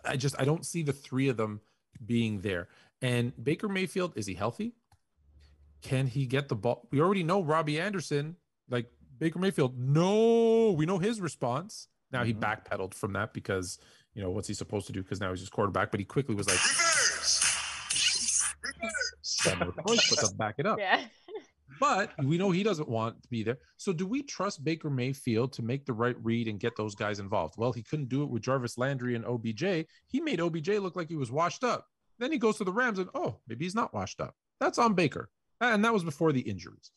I 0.06 0.18
just 0.18 0.39
I 0.39 0.45
don't 0.45 0.66
see 0.66 0.84
the 0.84 0.93
three 0.93 1.30
of 1.30 1.38
them 1.38 1.62
being 2.06 2.41
there. 2.41 2.68
And 3.02 3.34
Baker 3.43 3.70
Mayfield 3.70 4.14
is 4.16 4.26
he 4.26 4.34
healthy? 4.34 4.74
Can 5.82 6.08
he 6.08 6.26
get 6.26 6.50
the 6.50 6.56
ball? 6.56 6.88
We 6.91 7.02
already 7.02 7.24
know 7.24 7.41
Robbie 7.41 7.80
Anderson, 7.80 8.36
like 8.70 8.91
Baker 9.18 9.39
Mayfield. 9.39 9.80
No, 9.80 10.72
we 10.72 10.86
know 10.86 10.97
his 10.97 11.22
response. 11.22 11.88
Now 12.12 12.24
he 12.24 12.34
Mhm. 12.34 12.39
backpedaled 12.39 12.93
from 12.93 13.14
that 13.14 13.34
because 13.34 13.80
you 14.16 14.24
know, 14.24 14.32
what's 14.32 14.47
he 14.47 14.53
supposed 14.53 14.88
to 14.88 14.91
do? 14.93 15.01
Because 15.03 15.22
now 15.22 15.30
he's 15.30 15.39
just 15.39 15.51
quarterback. 15.51 15.91
But 15.91 15.99
he 15.99 16.05
quickly 16.05 16.36
was 16.36 16.47
like, 16.47 16.60
but 19.45 19.57
to 20.30 20.36
back 20.36 20.55
it 20.57 20.66
up. 20.66 20.80
Yeah. 20.80 21.05
But 21.80 22.12
we 22.26 22.38
know 22.38 22.51
he 22.51 22.64
doesn't 22.64 22.89
want 22.89 23.22
to 23.24 23.30
be 23.30 23.43
there. 23.43 23.60
So 23.78 23.93
do 23.93 24.05
we 24.05 24.24
trust 24.24 24.64
Baker 24.66 24.89
Mayfield 24.89 25.53
to 25.53 25.62
make 25.62 25.86
the 25.86 25.93
right 25.93 26.16
read 26.22 26.47
and 26.49 26.60
get 26.60 26.76
those 26.76 26.93
guys 26.93 27.20
involved? 27.20 27.55
Well, 27.57 27.72
he 27.72 27.84
couldn't 27.84 28.10
do 28.10 28.24
it 28.24 28.30
with 28.30 28.41
Jarvis 28.41 28.78
Landry 28.78 29.16
and 29.16 29.24
OBJ. 29.26 29.86
He 30.07 30.20
made 30.20 30.41
OBJ 30.41 30.80
look 30.80 30.95
like 30.97 31.07
he 31.07 31.16
was 31.16 31.32
washed 31.32 31.64
up. 31.64 31.88
Then 32.18 32.34
he 32.34 32.38
goes 32.38 32.57
to 32.57 32.66
the 32.66 32.74
Rams 32.74 32.99
and 32.99 33.10
oh, 33.16 33.38
maybe 33.47 33.64
he's 33.64 33.76
not 33.76 33.93
washed 33.93 34.20
up. 34.20 34.36
That's 34.60 34.78
on 34.78 34.93
Baker. 34.93 35.30
And 35.62 35.86
that 35.86 35.93
was 35.93 36.03
before 36.03 36.34
the 36.34 36.41
injuries. 36.41 36.91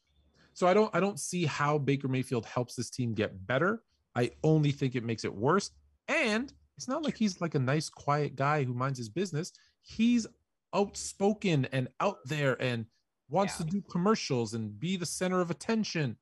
So 0.55 0.67
I 0.67 0.75
don't 0.75 0.93
I 0.95 0.99
don't 1.01 1.21
see 1.21 1.45
how 1.45 1.79
Baker 1.79 2.09
Mayfield 2.09 2.47
helps 2.47 2.75
this 2.75 2.91
team 2.91 3.15
get 3.15 3.47
better. 3.47 3.85
I 4.15 4.31
only 4.43 4.73
think 4.73 4.95
it 4.95 5.05
makes 5.05 5.25
it 5.25 5.35
worse. 5.35 5.71
And 6.09 6.53
it's 6.77 6.89
not 6.89 7.03
like 7.03 7.17
he's 7.17 7.41
like 7.41 7.55
a 7.55 7.59
nice 7.59 7.89
quiet 7.89 8.37
guy 8.37 8.65
who 8.65 8.75
minds 8.75 8.99
his 8.99 9.09
business. 9.09 9.53
He's 9.83 10.27
outspoken 10.75 11.67
and 11.73 11.89
out 12.01 12.19
there 12.27 12.61
and 12.61 12.87
wants 13.29 13.57
to 13.59 13.65
do 13.65 13.83
commercials 13.83 14.55
and 14.55 14.79
be 14.79 14.97
the 14.97 15.07
center 15.07 15.41
of 15.41 15.51
attention. 15.51 16.17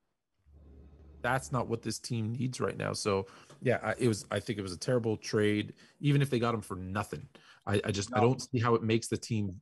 That's 1.23 1.53
not 1.53 1.69
what 1.69 1.83
this 1.83 1.99
team 1.99 2.33
needs 2.33 2.61
right 2.61 2.77
now. 2.77 2.93
So 2.93 3.27
yeah, 3.63 3.79
I, 3.83 3.95
it 3.99 4.09
was. 4.09 4.25
I 4.31 4.41
think 4.41 4.59
it 4.59 4.63
was 4.63 4.73
a 4.73 4.79
terrible 4.79 5.17
trade. 5.19 5.75
Even 6.01 6.23
if 6.23 6.31
they 6.31 6.39
got 6.39 6.55
him 6.55 6.63
for 6.63 6.77
nothing, 6.77 7.29
I, 7.67 7.81
I 7.85 7.91
just 7.91 8.15
I 8.15 8.21
don't 8.21 8.41
see 8.41 8.59
how 8.59 8.75
it 8.75 8.83
makes 8.83 9.09
the 9.09 9.19
team 9.19 9.61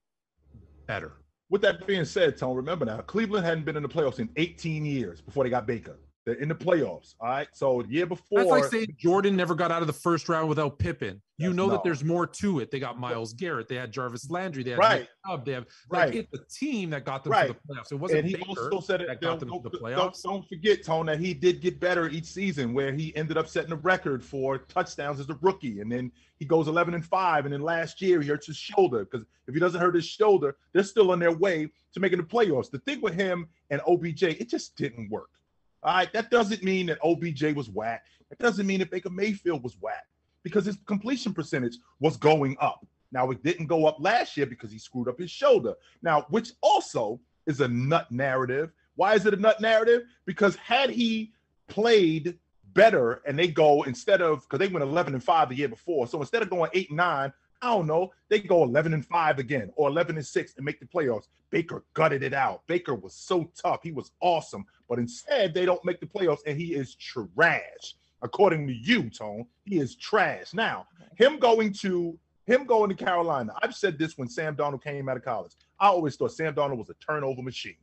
better. 0.87 1.14
With 1.51 1.62
that 1.62 1.87
being 1.87 2.05
said, 2.05 2.37
Tone, 2.37 2.55
remember 2.55 2.85
now, 2.85 2.99
Cleveland 2.99 3.45
hadn't 3.45 3.64
been 3.64 3.76
in 3.76 3.83
the 3.83 3.89
playoffs 3.89 4.20
in 4.20 4.29
18 4.37 4.85
years 4.85 5.20
before 5.20 5.45
they 5.45 5.51
got 5.51 5.66
Baker. 5.66 5.99
They're 6.29 6.37
in 6.37 6.51
the 6.51 6.55
playoffs. 6.55 7.14
All 7.20 7.29
right. 7.31 7.49
So 7.55 7.81
the 7.81 7.89
year 7.89 8.05
before, 8.05 8.41
That's 8.41 8.51
like 8.51 8.64
saying 8.64 8.97
Jordan 8.99 9.35
never 9.35 9.55
got 9.55 9.72
out 9.72 9.81
of 9.81 9.87
the 9.87 9.95
first 9.95 10.29
round 10.29 10.47
without 10.47 10.79
Pippen. 10.79 11.22
You 11.39 11.55
know 11.55 11.66
no. 11.66 11.72
that 11.72 11.85
there's 11.85 12.05
more 12.05 12.26
to 12.26 12.61
it. 12.61 12.70
They 12.70 12.79
got 12.79 12.99
Myles 12.99 13.33
Garrett. 13.33 13.66
They 13.66 13.76
had 13.76 13.93
Jarvis 13.93 14.29
Landry. 14.29 14.62
They 14.62 14.70
had 14.70 14.79
Right. 14.79 15.09
Chubb. 15.26 15.47
They 15.47 15.53
have 15.53 15.66
Right. 15.89 16.07
like 16.09 16.16
it's 16.16 16.31
the 16.31 16.45
team 16.51 16.91
that 16.91 17.07
got 17.07 17.24
them 17.24 17.33
Right. 17.33 17.47
to 17.47 17.55
the 17.55 17.59
playoffs. 17.74 17.93
It 17.93 17.95
wasn't 17.95 18.20
and 18.20 18.29
he 18.29 18.35
Baker 18.37 18.70
also 18.70 18.81
said 18.81 19.01
it, 19.01 19.07
that 19.07 19.22
don't, 19.22 19.31
got 19.35 19.41
them 19.41 19.49
to 19.49 19.53
don't, 19.55 19.62
the 19.62 19.70
don't, 19.70 19.83
playoffs. 19.83 20.22
don't 20.22 20.47
forget, 20.47 20.85
Tone, 20.85 21.07
that 21.07 21.18
he 21.18 21.33
did 21.33 21.62
get 21.62 21.81
better 21.81 22.09
each 22.11 22.26
season, 22.26 22.74
where 22.74 22.93
he 22.93 23.16
ended 23.16 23.39
up 23.39 23.49
setting 23.49 23.72
a 23.72 23.76
record 23.76 24.22
for 24.22 24.59
touchdowns 24.59 25.18
as 25.20 25.31
a 25.31 25.39
rookie, 25.41 25.81
and 25.81 25.91
then 25.91 26.12
he 26.39 26.45
goes 26.45 26.68
11 26.68 26.93
and 26.93 27.07
five, 27.07 27.47
and 27.47 27.55
then 27.55 27.62
last 27.62 28.03
year 28.03 28.20
he 28.20 28.29
hurts 28.29 28.47
his 28.49 28.57
shoulder 28.57 29.05
because 29.07 29.24
if 29.47 29.55
he 29.55 29.61
doesn't 29.61 29.81
hurt 29.81 29.95
his 29.95 30.05
shoulder, 30.07 30.57
they're 30.72 30.83
still 30.83 31.11
on 31.12 31.18
their 31.20 31.33
way 31.33 31.70
to 31.95 32.01
making 32.01 32.18
the 32.18 32.24
playoffs. 32.24 32.70
The 32.70 32.81
thing 32.81 33.01
with 33.01 33.14
him 33.14 33.49
and 33.70 33.81
OBJ, 33.87 34.24
it 34.24 34.49
just 34.51 34.76
didn't 34.76 35.09
work. 35.09 35.31
All 35.89 35.95
right, 35.95 36.12
that 36.12 36.30
doesn't 36.30 36.62
mean 36.62 36.84
that 36.86 36.99
OBJ 37.03 37.55
was 37.57 37.70
whack. 37.70 38.05
It 38.30 38.39
doesn't 38.39 38.66
mean 38.66 38.80
that 38.80 38.91
Baker 38.91 39.09
Mayfield 39.09 39.62
was 39.62 39.78
whack 39.80 40.05
because 40.43 40.66
his 40.66 40.76
completion 40.84 41.32
percentage 41.32 41.78
was 41.99 42.18
going 42.18 42.59
up. 42.61 42.84
Now 43.11 43.30
it 43.30 43.43
didn't 43.43 43.68
go 43.68 43.86
up 43.86 43.97
last 43.99 44.36
year 44.36 44.45
because 44.45 44.70
he 44.70 44.78
screwed 44.78 45.09
up 45.09 45.18
his 45.18 45.30
shoulder. 45.30 45.72
Now, 46.03 46.26
which 46.28 46.53
also 46.61 47.18
is 47.47 47.62
a 47.62 47.68
nut 47.68 48.12
narrative. 48.12 48.70
Why 48.97 49.14
is 49.14 49.24
it 49.24 49.32
a 49.32 49.39
nut 49.39 49.62
narrative? 49.62 50.03
Because 50.26 50.57
had 50.57 50.91
he 50.91 51.32
played 51.68 52.39
better 52.74 53.22
and 53.26 53.39
they 53.39 53.49
go 53.49 53.84
instead 53.84 54.20
of 54.20 54.43
because 54.43 54.59
they 54.59 54.70
went 54.70 54.82
11 54.84 55.14
and 55.14 55.24
5 55.24 55.49
the 55.49 55.55
year 55.55 55.68
before, 55.68 56.07
so 56.07 56.20
instead 56.20 56.43
of 56.43 56.51
going 56.51 56.70
8 56.74 56.91
and 56.91 56.99
9, 56.99 57.32
I 57.61 57.70
don't 57.74 57.86
know, 57.86 58.12
they 58.28 58.40
go 58.40 58.62
11 58.62 58.94
and 58.94 59.04
5 59.04 59.38
again 59.38 59.70
or 59.76 59.88
11 59.88 60.16
and 60.16 60.26
6 60.26 60.54
and 60.56 60.64
make 60.64 60.80
the 60.80 60.86
playoffs. 60.86 61.26
Baker 61.50 61.84
gutted 61.94 62.22
it 62.22 62.34
out. 62.34 62.66
Baker 62.66 62.94
was 62.94 63.14
so 63.14 63.50
tough. 63.61 63.80
He 63.82 63.92
was 63.92 64.12
awesome. 64.20 64.64
But 64.88 64.98
instead, 64.98 65.54
they 65.54 65.64
don't 65.64 65.84
make 65.84 66.00
the 66.00 66.06
playoffs 66.06 66.40
and 66.46 66.59
he 66.59 66.74
is 66.74 66.94
trash. 66.94 67.94
According 68.22 68.66
to 68.66 68.72
you, 68.72 69.11
Tone, 69.11 69.46
he 69.64 69.78
is 69.78 69.94
trash. 69.96 70.52
Now, 70.52 70.86
him 71.16 71.38
going 71.38 71.72
to 71.74 72.18
him 72.46 72.64
going 72.64 72.88
to 72.88 72.96
Carolina. 72.96 73.52
I've 73.62 73.74
said 73.74 73.98
this 73.98 74.16
when 74.16 74.28
Sam 74.28 74.56
Darnold 74.56 74.82
came 74.82 75.09
out 75.09 75.18
of 75.18 75.24
college. 75.24 75.52
I 75.78 75.88
always 75.88 76.16
thought 76.16 76.32
Sam 76.32 76.54
Darnold 76.54 76.78
was 76.78 76.88
a 76.88 76.94
turnover 76.94 77.42
machine. 77.42 77.76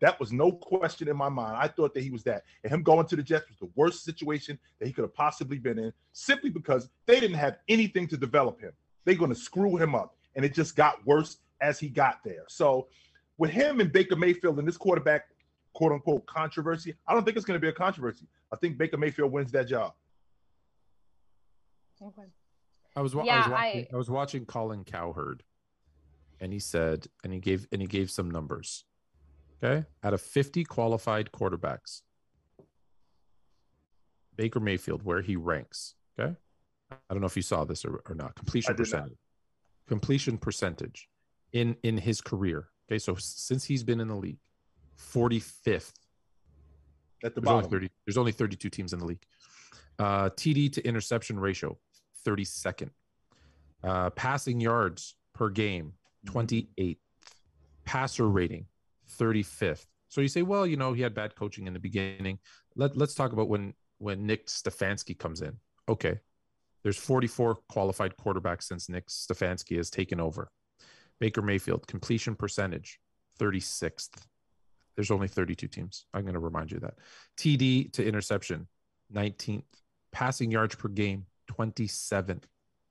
That 0.00 0.20
was 0.20 0.32
no 0.32 0.52
question 0.52 1.08
in 1.08 1.16
my 1.16 1.28
mind. 1.28 1.56
I 1.58 1.66
thought 1.66 1.94
that 1.94 2.02
he 2.02 2.10
was 2.10 2.22
that. 2.24 2.44
And 2.62 2.72
him 2.72 2.82
going 2.82 3.06
to 3.06 3.16
the 3.16 3.22
Jets 3.22 3.48
was 3.48 3.58
the 3.58 3.70
worst 3.74 4.04
situation 4.04 4.58
that 4.78 4.86
he 4.86 4.92
could 4.92 5.02
have 5.02 5.14
possibly 5.14 5.58
been 5.58 5.78
in, 5.78 5.92
simply 6.12 6.50
because 6.50 6.88
they 7.06 7.18
didn't 7.18 7.38
have 7.38 7.58
anything 7.68 8.06
to 8.08 8.16
develop 8.16 8.60
him. 8.60 8.72
They're 9.04 9.14
going 9.14 9.30
to 9.32 9.36
screw 9.36 9.76
him 9.76 9.94
up. 9.94 10.16
And 10.36 10.44
it 10.44 10.54
just 10.54 10.74
got 10.76 11.04
worse 11.06 11.38
as 11.60 11.78
he 11.78 11.88
got 11.88 12.22
there. 12.24 12.44
So 12.48 12.88
with 13.38 13.50
him 13.50 13.80
and 13.80 13.92
Baker 13.92 14.16
Mayfield 14.16 14.58
and 14.58 14.66
this 14.66 14.76
quarterback, 14.76 15.26
quote 15.74 15.92
unquote, 15.92 16.26
controversy, 16.26 16.94
I 17.06 17.14
don't 17.14 17.24
think 17.24 17.36
it's 17.36 17.46
going 17.46 17.58
to 17.58 17.62
be 17.62 17.68
a 17.68 17.72
controversy. 17.72 18.26
I 18.52 18.56
think 18.56 18.76
Baker 18.78 18.96
Mayfield 18.96 19.30
wins 19.32 19.52
that 19.52 19.68
job. 19.68 19.92
Okay. 22.02 22.22
I 22.96 23.00
was, 23.00 23.14
wa- 23.14 23.24
Yeah, 23.24 23.34
I 23.34 23.38
was 23.38 23.48
watching, 23.48 23.80
I- 23.80 23.88
I 23.92 23.96
was 23.96 24.10
watching 24.10 24.46
Colin 24.46 24.84
Cowherd, 24.84 25.42
and 26.40 26.52
he 26.52 26.58
said, 26.58 27.06
and 27.22 27.32
he 27.32 27.40
gave 27.40 27.66
and 27.72 27.80
he 27.80 27.86
gave 27.88 28.10
some 28.10 28.30
numbers. 28.30 28.84
Okay, 29.62 29.86
out 30.02 30.12
of 30.14 30.20
50 30.20 30.64
qualified 30.64 31.30
quarterbacks, 31.32 32.02
Baker 34.36 34.60
Mayfield, 34.60 35.02
where 35.04 35.22
he 35.22 35.36
ranks. 35.36 35.94
Okay, 36.18 36.36
I 36.90 36.96
don't 37.10 37.20
know 37.20 37.26
if 37.26 37.36
you 37.36 37.42
saw 37.42 37.64
this 37.64 37.84
or, 37.84 38.02
or 38.08 38.14
not. 38.14 38.34
Completion 38.34 38.74
did 38.74 38.78
not. 38.78 38.84
percentage, 38.84 39.18
completion 39.88 40.38
percentage 40.38 41.08
in 41.52 41.76
in 41.82 41.96
his 41.98 42.20
career. 42.20 42.68
Okay, 42.90 42.98
so 42.98 43.14
since 43.18 43.64
he's 43.64 43.82
been 43.82 44.00
in 44.00 44.08
the 44.08 44.16
league, 44.16 44.38
45th. 44.98 45.92
At 47.24 47.34
the 47.34 47.40
There's 47.40 47.50
only 47.50 47.62
bottom. 47.62 47.70
30. 47.70 47.90
There's 48.06 48.18
only 48.18 48.32
32 48.32 48.68
teams 48.68 48.92
in 48.92 48.98
the 48.98 49.06
league. 49.06 49.22
Uh, 49.98 50.28
TD 50.30 50.72
to 50.72 50.86
interception 50.86 51.38
ratio, 51.38 51.78
32nd. 52.26 52.90
Uh, 53.82 54.10
passing 54.10 54.60
yards 54.60 55.14
per 55.34 55.48
game, 55.48 55.92
28th. 56.26 56.98
Passer 57.84 58.28
rating, 58.28 58.66
35th. 59.18 59.86
So 60.08 60.20
you 60.20 60.28
say, 60.28 60.42
well, 60.42 60.66
you 60.66 60.76
know, 60.76 60.92
he 60.92 61.02
had 61.02 61.14
bad 61.14 61.34
coaching 61.34 61.66
in 61.66 61.72
the 61.72 61.78
beginning. 61.78 62.38
Let, 62.76 62.96
let's 62.96 63.14
talk 63.14 63.32
about 63.32 63.48
when 63.48 63.74
when 63.98 64.26
Nick 64.26 64.48
Stefanski 64.48 65.18
comes 65.18 65.40
in. 65.40 65.56
Okay. 65.88 66.20
There's 66.84 66.98
44 66.98 67.56
qualified 67.70 68.14
quarterbacks 68.16 68.64
since 68.64 68.88
Nick 68.88 69.08
Stefanski 69.08 69.76
has 69.78 69.90
taken 69.90 70.20
over. 70.20 70.50
Baker 71.18 71.42
Mayfield, 71.42 71.86
completion 71.86 72.36
percentage, 72.36 73.00
36th. 73.40 74.10
There's 74.94 75.10
only 75.10 75.26
32 75.26 75.66
teams. 75.66 76.06
I'm 76.12 76.22
going 76.22 76.34
to 76.34 76.40
remind 76.40 76.70
you 76.70 76.78
that. 76.80 76.94
TD 77.38 77.92
to 77.94 78.06
interception, 78.06 78.68
19th. 79.12 79.64
Passing 80.12 80.50
yards 80.50 80.76
per 80.76 80.88
game, 80.88 81.26
27th. 81.50 82.44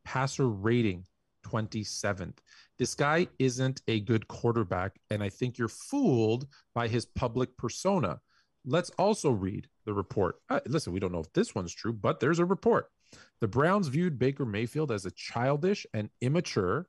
Passer 0.04 0.50
rating, 0.50 1.06
27th. 1.46 2.38
This 2.80 2.96
guy 2.96 3.28
isn't 3.38 3.82
a 3.88 4.00
good 4.02 4.28
quarterback, 4.28 4.98
and 5.12 5.22
I 5.24 5.30
think 5.30 5.58
you're 5.58 5.70
fooled 5.70 6.48
by 6.74 6.88
his 6.88 7.06
public 7.06 7.56
persona. 7.58 8.20
Let's 8.66 8.89
also 8.98 9.30
read 9.30 9.68
the 9.86 9.94
report. 9.94 10.38
Uh, 10.50 10.62
listen, 10.66 10.94
we 10.94 11.00
don't 11.00 11.12
know 11.12 11.20
if 11.20 11.32
this 11.34 11.54
one's 11.54 11.74
true, 11.74 11.94
but 11.94 12.20
there's 12.20 12.39
a 12.39 12.46
report. 12.46 12.89
The 13.41 13.47
Browns 13.47 13.88
viewed 13.88 14.20
Baker 14.20 14.45
Mayfield 14.45 14.91
as 14.91 15.05
a 15.05 15.11
childish 15.11 15.86
and 15.93 16.09
immature, 16.22 16.88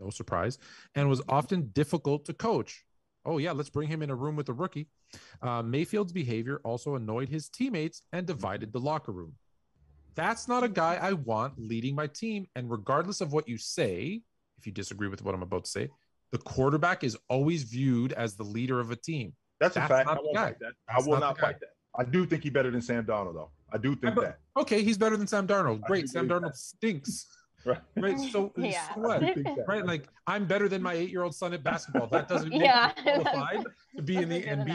no 0.00 0.10
surprise, 0.10 0.58
and 0.94 1.08
was 1.08 1.22
often 1.28 1.68
difficult 1.72 2.24
to 2.26 2.34
coach. 2.34 2.84
Oh, 3.24 3.38
yeah, 3.38 3.52
let's 3.52 3.70
bring 3.70 3.88
him 3.88 4.02
in 4.02 4.10
a 4.10 4.14
room 4.14 4.36
with 4.36 4.48
a 4.48 4.52
rookie. 4.52 4.88
Uh, 5.42 5.62
Mayfield's 5.62 6.12
behavior 6.12 6.60
also 6.64 6.94
annoyed 6.94 7.28
his 7.28 7.48
teammates 7.48 8.02
and 8.12 8.26
divided 8.26 8.72
the 8.72 8.80
locker 8.80 9.12
room. 9.12 9.34
That's 10.14 10.48
not 10.48 10.64
a 10.64 10.68
guy 10.68 10.98
I 11.00 11.12
want 11.12 11.54
leading 11.58 11.94
my 11.94 12.06
team. 12.06 12.46
And 12.54 12.70
regardless 12.70 13.20
of 13.20 13.32
what 13.32 13.48
you 13.48 13.58
say, 13.58 14.22
if 14.58 14.66
you 14.66 14.72
disagree 14.72 15.08
with 15.08 15.22
what 15.22 15.34
I'm 15.34 15.42
about 15.42 15.64
to 15.64 15.70
say, 15.70 15.88
the 16.32 16.38
quarterback 16.38 17.04
is 17.04 17.16
always 17.28 17.64
viewed 17.64 18.12
as 18.12 18.34
the 18.34 18.42
leader 18.42 18.80
of 18.80 18.90
a 18.90 18.96
team. 18.96 19.34
That's, 19.60 19.76
a 19.76 19.80
fact. 19.80 20.08
I 20.08 20.14
won't 20.14 20.36
fight 20.36 20.58
that. 20.60 20.72
I 20.88 21.00
will 21.00 21.12
not 21.12 21.20
not 21.20 21.38
fight 21.38 21.60
that. 21.60 21.70
I 21.98 22.04
do 22.04 22.26
think 22.26 22.42
he's 22.42 22.52
better 22.52 22.70
than 22.70 22.82
Sam 22.82 23.04
Darnold, 23.04 23.34
though. 23.34 23.50
I 23.72 23.78
do 23.78 23.94
think 23.96 24.14
But- 24.14 24.20
that. 24.24 24.38
Okay, 24.56 24.82
he's 24.82 24.96
better 24.98 25.16
than 25.16 25.26
Sam 25.26 25.46
Darnold. 25.46 25.82
Great. 25.82 26.08
Sam 26.08 26.26
believe 26.28 26.42
Darnold 26.44 26.54
stinks. 26.56 27.26
Right. 27.66 27.78
Right. 27.96 28.16
So, 28.30 28.52
Yeah. 28.56 28.94
so 28.94 29.00
what? 29.00 29.24
I 29.24 29.26
do 29.32 29.42
think 29.42 29.56
that. 29.56 29.66
Right. 29.66 29.84
Like 29.84 30.06
I'm 30.28 30.44
better 30.46 30.68
than 30.68 30.80
my 30.80 30.94
eight 30.94 31.10
year 31.10 31.24
old 31.24 31.34
son 31.34 31.52
at 31.52 31.64
basketball. 31.64 32.06
That 32.06 32.28
doesn't 32.28 32.50
make 32.50 32.62
Yeah. 32.62 32.92
me 32.96 33.02
qualified 33.24 33.64
to 33.96 34.02
be 34.02 34.18
in 34.18 34.28
the 34.28 34.38
That's 34.42 34.52
a 34.60 34.64
good 34.64 34.66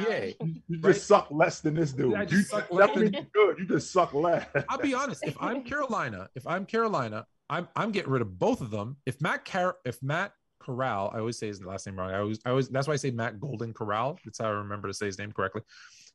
NBA. 0.41 0.61
You 0.67 0.77
just 0.79 1.07
suck 1.07 1.27
less 1.31 1.61
than 1.61 1.73
this 1.73 1.93
dude. 1.93 2.15
I 2.15 2.23
you 2.23 2.41
suck 2.41 2.67
that 2.67 2.75
less 2.75 2.93
than- 2.93 3.27
good. 3.33 3.59
You 3.59 3.65
just 3.65 3.93
suck 3.93 4.13
less. 4.13 4.45
I'll 4.67 4.77
be 4.77 4.93
honest. 4.93 5.23
If 5.25 5.37
I'm 5.39 5.63
Carolina, 5.63 6.27
if 6.35 6.45
I'm 6.45 6.65
Carolina, 6.65 7.25
I'm 7.49 7.69
I'm 7.77 7.93
getting 7.93 8.11
rid 8.11 8.21
of 8.23 8.37
both 8.37 8.59
of 8.59 8.71
them. 8.71 8.97
If 9.05 9.21
Matt 9.21 9.45
Car- 9.45 9.77
if 9.85 10.03
Matt 10.03 10.33
Corral, 10.59 11.11
I 11.15 11.19
always 11.19 11.37
say 11.39 11.47
his 11.47 11.63
last 11.63 11.85
name 11.87 11.97
wrong. 11.97 12.11
I 12.11 12.19
always 12.19 12.39
I 12.45 12.49
always 12.49 12.67
that's 12.67 12.89
why 12.89 12.93
I 12.95 12.97
say 12.97 13.11
Matt 13.11 13.39
Golden 13.39 13.71
Corral. 13.73 14.19
That's 14.25 14.39
how 14.39 14.47
I 14.47 14.49
remember 14.49 14.89
to 14.89 14.93
say 14.93 15.05
his 15.05 15.17
name 15.17 15.31
correctly. 15.31 15.61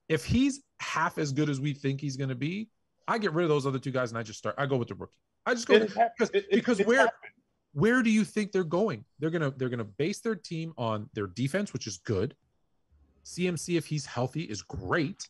If 0.09 0.25
he's 0.25 0.63
half 0.81 1.19
as 1.19 1.33
good 1.33 1.49
as 1.51 1.61
we 1.61 1.73
think 1.75 2.01
he's 2.01 2.17
going 2.17 2.29
to 2.29 2.35
be, 2.37 2.69
I 3.09 3.19
get 3.19 3.33
rid 3.33 3.45
of 3.45 3.49
those 3.49 3.67
other 3.67 3.79
two 3.79 3.91
guys 3.91 4.11
and 4.11 4.19
I 4.19 4.23
just 4.23 4.39
start. 4.39 4.55
I 4.59 4.67
go 4.67 4.77
with 4.77 4.89
the 4.89 4.95
rookie. 4.95 5.13
I 5.45 5.55
just 5.55 5.67
go 5.67 5.75
It 5.75 5.83
with, 5.83 5.95
has 5.95 6.11
because 6.17 6.31
It- 6.31 6.47
it- 6.51 6.51
because 6.51 6.81
it's 6.81 6.87
where 6.89 6.99
happened. 7.01 7.33
where 7.73 8.03
do 8.03 8.11
you 8.11 8.25
think 8.25 8.53
they're 8.53 8.65
going? 8.65 9.05
They're 9.19 9.31
gonna 9.31 9.51
they're 9.57 9.69
gonna 9.69 9.85
base 9.85 10.21
their 10.21 10.35
team 10.35 10.73
on 10.77 11.09
their 11.15 11.27
defense, 11.29 11.73
which 11.73 11.87
is 11.87 11.99
good. 11.99 12.35
CMC, 13.25 13.77
if 13.77 13.87
he's 13.87 14.07
healthy, 14.07 14.43
is 14.43 14.63
great, 14.63 15.29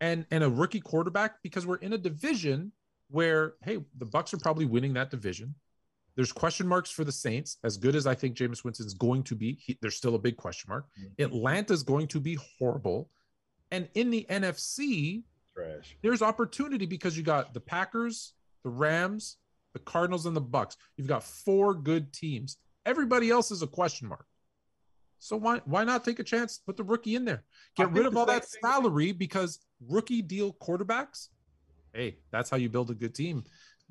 and 0.00 0.26
and 0.30 0.44
a 0.44 0.50
rookie 0.50 0.80
quarterback 0.80 1.42
because 1.42 1.66
we're 1.66 1.76
in 1.76 1.92
a 1.94 1.98
division 1.98 2.72
where 3.10 3.54
hey, 3.62 3.78
the 3.98 4.06
Bucs 4.06 4.32
are 4.32 4.38
probably 4.38 4.64
winning 4.66 4.92
that 4.94 5.10
division. 5.10 5.54
There's 6.14 6.32
question 6.32 6.66
marks 6.68 6.90
for 6.90 7.04
the 7.04 7.12
Saints. 7.12 7.56
As 7.64 7.78
good 7.78 7.96
as 7.96 8.06
I 8.06 8.14
think 8.14 8.36
Jameis 8.36 8.64
Winston's 8.64 8.92
going 8.94 9.22
to 9.24 9.34
be, 9.34 9.54
he, 9.54 9.78
there's 9.80 9.96
still 9.96 10.14
a 10.14 10.18
big 10.18 10.36
question 10.36 10.68
mark. 10.68 10.86
Mm-hmm. 11.00 11.22
Atlanta's 11.22 11.82
going 11.82 12.06
to 12.08 12.20
be 12.20 12.38
horrible. 12.58 13.08
And 13.72 13.88
in 13.94 14.10
the 14.10 14.26
NFC, 14.28 15.22
Trash. 15.56 15.96
there's 16.02 16.20
opportunity 16.20 16.84
because 16.84 17.16
you 17.16 17.24
got 17.24 17.54
the 17.54 17.60
Packers, 17.60 18.34
the 18.62 18.70
Rams, 18.70 19.38
the 19.72 19.78
Cardinals, 19.80 20.26
and 20.26 20.36
the 20.36 20.42
Bucs. 20.42 20.76
You've 20.96 21.08
got 21.08 21.24
four 21.24 21.74
good 21.74 22.12
teams. 22.12 22.58
Everybody 22.84 23.30
else 23.30 23.50
is 23.50 23.62
a 23.62 23.66
question 23.66 24.08
mark. 24.08 24.26
So 25.18 25.36
why 25.36 25.62
why 25.64 25.84
not 25.84 26.04
take 26.04 26.18
a 26.18 26.24
chance? 26.24 26.58
Put 26.58 26.76
the 26.76 26.84
rookie 26.84 27.14
in 27.14 27.24
there. 27.24 27.44
Get 27.76 27.90
rid 27.92 28.06
of 28.06 28.16
all 28.16 28.26
same 28.26 28.34
that 28.34 28.44
thing- 28.44 28.60
salary 28.62 29.12
because 29.12 29.60
rookie 29.88 30.20
deal 30.20 30.52
quarterbacks. 30.52 31.28
Hey, 31.94 32.18
that's 32.30 32.50
how 32.50 32.56
you 32.58 32.68
build 32.68 32.90
a 32.90 32.94
good 32.94 33.14
team 33.14 33.44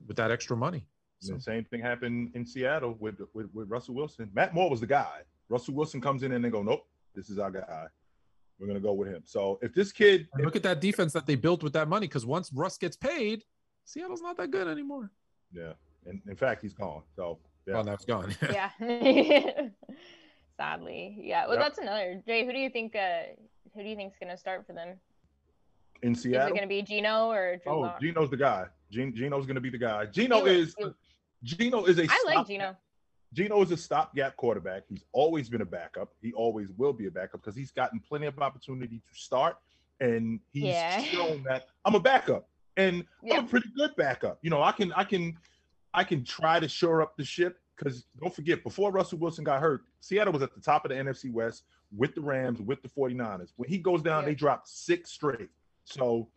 with 0.07 0.17
that 0.17 0.29
extra 0.29 0.55
money. 0.55 0.85
And 1.23 1.37
the 1.37 1.41
same 1.41 1.63
thing 1.65 1.81
happened 1.81 2.31
in 2.35 2.45
Seattle 2.45 2.97
with, 2.99 3.15
with 3.33 3.47
with 3.53 3.69
Russell 3.69 3.95
Wilson. 3.95 4.29
Matt 4.33 4.53
Moore 4.53 4.69
was 4.69 4.81
the 4.81 4.87
guy. 4.87 5.21
Russell 5.49 5.73
Wilson 5.73 6.01
comes 6.01 6.21
in 6.23 6.33
and 6.33 6.43
they 6.43 6.49
go, 6.49 6.61
nope, 6.61 6.85
this 7.15 7.29
is 7.29 7.39
our 7.39 7.49
guy. 7.51 7.87
We're 8.61 8.67
gonna 8.67 8.79
go 8.79 8.93
with 8.93 9.07
him. 9.09 9.23
So 9.25 9.57
if 9.63 9.73
this 9.73 9.91
kid, 9.91 10.27
And 10.35 10.45
look 10.45 10.55
at 10.55 10.61
that 10.63 10.79
defense 10.79 11.11
that 11.13 11.25
they 11.25 11.33
built 11.35 11.63
with 11.63 11.73
that 11.73 11.87
money. 11.89 12.07
Because 12.07 12.27
once 12.27 12.53
Russ 12.53 12.77
gets 12.77 12.95
paid, 12.95 13.43
Seattle's 13.85 14.21
not 14.21 14.37
that 14.37 14.51
good 14.51 14.67
anymore. 14.67 15.09
yeah, 15.51 15.73
and 16.05 16.21
in 16.29 16.35
fact 16.35 16.61
he's 16.61 16.73
gone. 16.75 17.01
So 17.15 17.39
yeah, 17.67 17.77
Oh, 17.77 17.81
now 17.81 17.93
it's 17.93 18.05
gone. 18.05 18.33
Yeah. 18.43 18.69
Sadly, 20.57 21.17
yeah. 21.19 21.47
Well, 21.47 21.55
Yep. 21.55 21.63
that's 21.65 21.79
another. 21.79 22.21
Jay, 22.25 22.45
who 22.45 22.51
do 22.51 22.59
you 22.59 22.69
think? 22.69 22.95
Uh, 22.95 23.21
who 23.73 23.81
do 23.81 23.89
you 23.89 23.95
think's 23.95 24.17
gonna 24.21 24.37
start 24.37 24.65
for 24.67 24.73
them? 24.73 24.99
in 26.03 26.15
Seattle, 26.15 26.47
Is 26.47 26.51
it 26.53 26.55
gonna 26.55 26.67
be 26.67 26.81
Gino 26.81 27.27
or 27.29 27.57
Drew 27.57 27.71
Oh, 27.73 27.79
Lock? 27.81 28.01
Gino's 28.01 28.29
the 28.31 28.37
guy. 28.37 28.65
Gino's 28.91 29.45
gonna 29.45 29.61
be 29.61 29.69
the 29.69 29.77
guy. 29.77 30.05
Gino 30.07 30.39
You- 30.39 30.45
is 30.47 30.75
you- 30.79 30.95
Gino 31.43 31.85
is 31.85 31.99
a 31.99 32.03
I 32.03 32.23
like 32.25 32.33
stop- 32.33 32.47
Gino. 32.47 32.75
Gino 33.33 33.61
is 33.61 33.71
a 33.71 33.77
stopgap 33.77 34.35
quarterback. 34.35 34.83
He's 34.89 35.05
always 35.13 35.47
been 35.49 35.61
a 35.61 35.65
backup. 35.65 36.11
He 36.21 36.33
always 36.33 36.69
will 36.77 36.93
be 36.93 37.05
a 37.07 37.11
backup 37.11 37.41
because 37.41 37.55
he's 37.55 37.71
gotten 37.71 37.99
plenty 37.99 38.25
of 38.27 38.37
opportunity 38.39 38.97
to 38.97 39.19
start, 39.19 39.57
and 39.99 40.39
he's 40.51 40.63
Yeah. 40.65 41.01
shown 41.03 41.43
that 41.43 41.67
I'm 41.85 41.95
a 41.95 41.99
backup, 41.99 42.49
and 42.77 43.05
Yeah. 43.23 43.37
I'm 43.37 43.45
a 43.45 43.47
pretty 43.47 43.69
good 43.75 43.95
backup. 43.95 44.39
You 44.41 44.49
know, 44.49 44.61
I 44.61 44.73
can, 44.73 44.91
I 44.93 45.05
can, 45.05 45.37
I 45.93 46.03
can 46.03 46.23
try 46.25 46.59
to 46.59 46.67
shore 46.67 47.01
up 47.01 47.15
the 47.15 47.23
ship 47.23 47.59
because 47.77 48.05
don't 48.19 48.33
forget, 48.33 48.63
before 48.63 48.91
Russell 48.91 49.17
Wilson 49.19 49.43
got 49.45 49.61
hurt, 49.61 49.83
Seattle 50.01 50.33
was 50.33 50.41
at 50.41 50.53
the 50.53 50.61
top 50.61 50.83
of 50.85 50.89
the 50.89 50.95
NFC 50.95 51.31
West 51.31 51.63
with 51.95 52.13
the 52.15 52.21
Rams, 52.21 52.61
with 52.61 52.81
the 52.81 52.89
49ers. 52.89 53.53
When 53.55 53.69
he 53.69 53.77
goes 53.77 54.01
down, 54.01 54.23
Yeah. 54.23 54.29
they 54.29 54.35
drop 54.35 54.67
six 54.67 55.11
straight. 55.11 55.49
So 55.85 56.29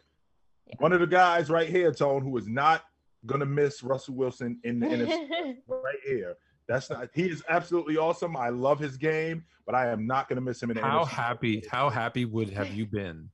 Yeah. 0.66 0.74
one 0.78 0.92
of 0.92 1.01
the 1.01 1.07
guys 1.09 1.51
right 1.51 1.68
here, 1.68 1.92
Tone, 1.92 2.22
who 2.22 2.36
is 2.36 2.47
not 2.49 2.84
gonna 3.26 3.47
miss 3.47 3.82
Russell 3.82 4.14
Wilson 4.14 4.61
in 4.64 4.78
the 4.78 4.86
NFC 4.86 5.57
right 5.66 5.99
here. 6.07 6.36
That's 6.68 6.88
not. 6.90 7.08
He 7.14 7.24
is 7.28 7.42
absolutely 7.48 7.96
awesome. 7.96 8.36
I 8.36 8.48
love 8.48 8.78
his 8.78 8.96
game, 8.96 9.44
but 9.66 9.74
I 9.74 9.88
am 9.90 10.06
not 10.06 10.28
going 10.28 10.36
to 10.36 10.42
miss 10.42 10.62
him 10.62 10.70
in 10.70 10.76
the 10.76 10.82
How 10.82 11.04
NFC. 11.04 11.08
happy, 11.08 11.62
how 11.70 11.90
happy 11.90 12.24
would 12.24 12.50
have 12.50 12.68
you 12.74 12.86
been 12.86 13.30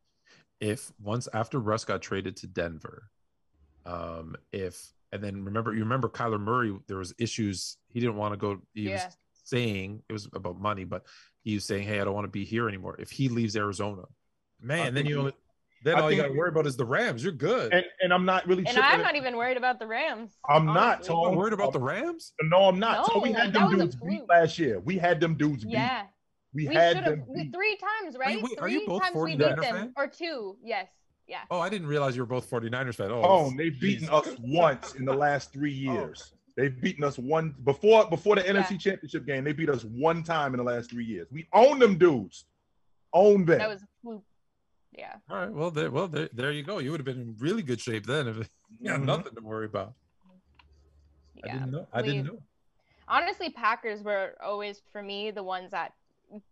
if 0.61 0.93
once 1.01 1.29
after 1.33 1.59
Russ 1.59 1.85
got 1.85 2.03
traded 2.03 2.37
to 2.39 2.47
Denver, 2.47 3.11
um, 3.87 4.37
if 4.53 4.93
and 5.13 5.23
then 5.23 5.45
remember 5.45 5.73
you 5.73 5.81
remember 5.81 6.09
Kyler 6.09 6.41
Murray, 6.41 6.77
there 6.87 6.99
was 6.99 7.15
issues. 7.19 7.77
He 7.89 8.01
didn't 8.01 8.17
want 8.17 8.33
to 8.35 8.37
go. 8.37 8.61
He 8.75 8.83
Yeah. 8.89 9.05
was 9.07 9.17
saying 9.45 10.03
it 10.09 10.13
was 10.13 10.29
about 10.35 10.61
money, 10.61 10.85
but 10.85 11.07
he 11.43 11.55
was 11.55 11.65
saying, 11.65 11.87
Hey, 11.87 12.01
I 12.01 12.05
don't 12.05 12.15
want 12.15 12.27
to 12.27 12.31
be 12.31 12.45
here 12.45 12.69
anymore. 12.69 12.97
If 12.99 13.11
he 13.11 13.29
leaves 13.29 13.57
Arizona, 13.57 14.03
man, 14.61 14.93
then 14.95 15.07
you 15.07 15.15
he- 15.15 15.19
only 15.21 15.33
then 15.83 15.97
I 15.97 16.01
all 16.01 16.11
you 16.11 16.21
gotta 16.21 16.35
worry 16.35 16.49
about 16.51 16.67
is 16.67 16.77
the 16.77 16.85
Rams. 16.85 17.23
You're 17.23 17.33
good. 17.33 17.73
And, 17.73 17.85
and 18.03 18.13
I'm 18.13 18.25
not 18.25 18.47
really. 18.47 18.67
and 18.67 18.77
I'm 18.79 19.01
it- 19.01 19.03
not 19.03 19.17
even 19.17 19.37
worried 19.37 19.57
about 19.57 19.79
the 19.79 19.87
Rams. 19.87 20.33
I'm 20.49 20.67
not, 20.67 20.97
honestly. 20.99 21.15
I'm 21.27 21.35
worried 21.37 21.53
about 21.55 21.73
the 21.73 21.81
Rams. 21.81 22.33
No, 22.43 22.65
I'm 22.65 22.79
not. 22.79 23.07
so 23.07 23.21
we 23.21 23.31
No, 23.33 23.39
had 23.41 23.53
that 23.55 23.59
them 23.61 23.65
was 23.71 23.73
a 23.73 23.77
dudes 23.85 23.97
beat 23.97 24.17
fluke. 24.19 24.29
last 24.29 24.59
year. 24.59 24.81
We 24.81 24.99
had 24.99 25.21
them 25.21 25.35
dudes 25.37 25.65
beat. 25.65 25.73
Yeah, 25.73 26.03
We, 26.53 26.69
we 26.69 26.75
had 26.75 27.05
them 27.05 27.25
beat. 27.35 27.53
three 27.55 27.77
times, 27.79 28.17
right? 28.19 28.43
wait, 28.43 28.59
are 28.59 28.63
three 28.69 28.73
you 28.81 28.87
both 28.87 29.03
times 29.03 29.17
we 29.17 29.37
49er 29.37 29.39
beat 29.39 29.63
them, 29.63 29.75
fan? 29.77 29.93
or 29.97 30.07
two? 30.07 30.57
Yes, 30.63 30.89
yeah. 31.27 31.41
Oh, 31.51 31.61
I 31.61 31.69
didn't 31.69 31.87
realize 31.89 32.15
you 32.17 32.23
were 32.23 32.27
both 32.27 32.51
49ers 32.51 32.95
fans. 32.97 33.11
Oh, 33.13 33.23
Oh, 33.25 33.53
they've 33.57 33.79
beaten 33.81 34.09
us 34.11 34.29
once 34.41 34.95
in 34.97 35.05
the 35.05 35.15
last 35.15 35.53
three 35.53 35.71
oh. 35.89 35.93
years. 35.93 36.33
They've 36.57 36.79
beaten 36.79 37.05
us 37.05 37.17
one 37.19 37.55
before 37.65 38.07
before 38.11 38.35
the 38.35 38.43
NFC 38.43 38.79
Championship 38.79 39.25
game. 39.25 39.45
They 39.45 39.53
beat 39.53 39.71
us 39.71 39.83
one 39.85 40.23
time 40.23 40.53
in 40.53 40.59
the 40.59 40.65
last 40.65 40.91
three 40.91 41.05
years. 41.07 41.29
We 41.31 41.47
own 41.55 41.79
them 41.79 41.97
dudes. 41.97 42.45
Own 43.15 43.45
them. 43.47 43.59
That 43.59 43.69
was 43.69 43.79
a 43.83 43.87
fluke. 43.87 43.90
Yeah. 45.01 45.15
All 45.31 45.37
right. 45.39 45.51
Well, 45.51 45.71
there, 45.71 45.91
well, 45.91 46.09
there, 46.09 46.29
there 46.35 46.53
you 46.53 46.63
go. 46.63 46.79
You 46.79 46.91
would 46.91 47.01
have 47.01 47.07
been 47.07 47.21
in 47.21 47.35
really 47.39 47.63
good 47.63 47.81
shape 47.81 48.05
then 48.05 48.29
if 48.29 48.37
you 48.81 48.91
had 48.91 49.01
Mhm. 49.01 49.05
nothing 49.07 49.35
to 49.35 49.41
worry 49.43 49.65
about. 49.65 49.95
Yeah. 51.35 51.47
I 51.47 51.53
didn't 51.59 51.71
know. 51.71 51.87
I 51.93 52.03
didn't 52.03 52.27
know. 52.27 52.39
Honestly, 53.09 53.49
Packers 53.51 54.03
were 54.03 54.35
always 54.45 54.83
for 54.93 55.03
me 55.03 55.31
the 55.31 55.43
ones 55.43 55.71
that 55.71 55.95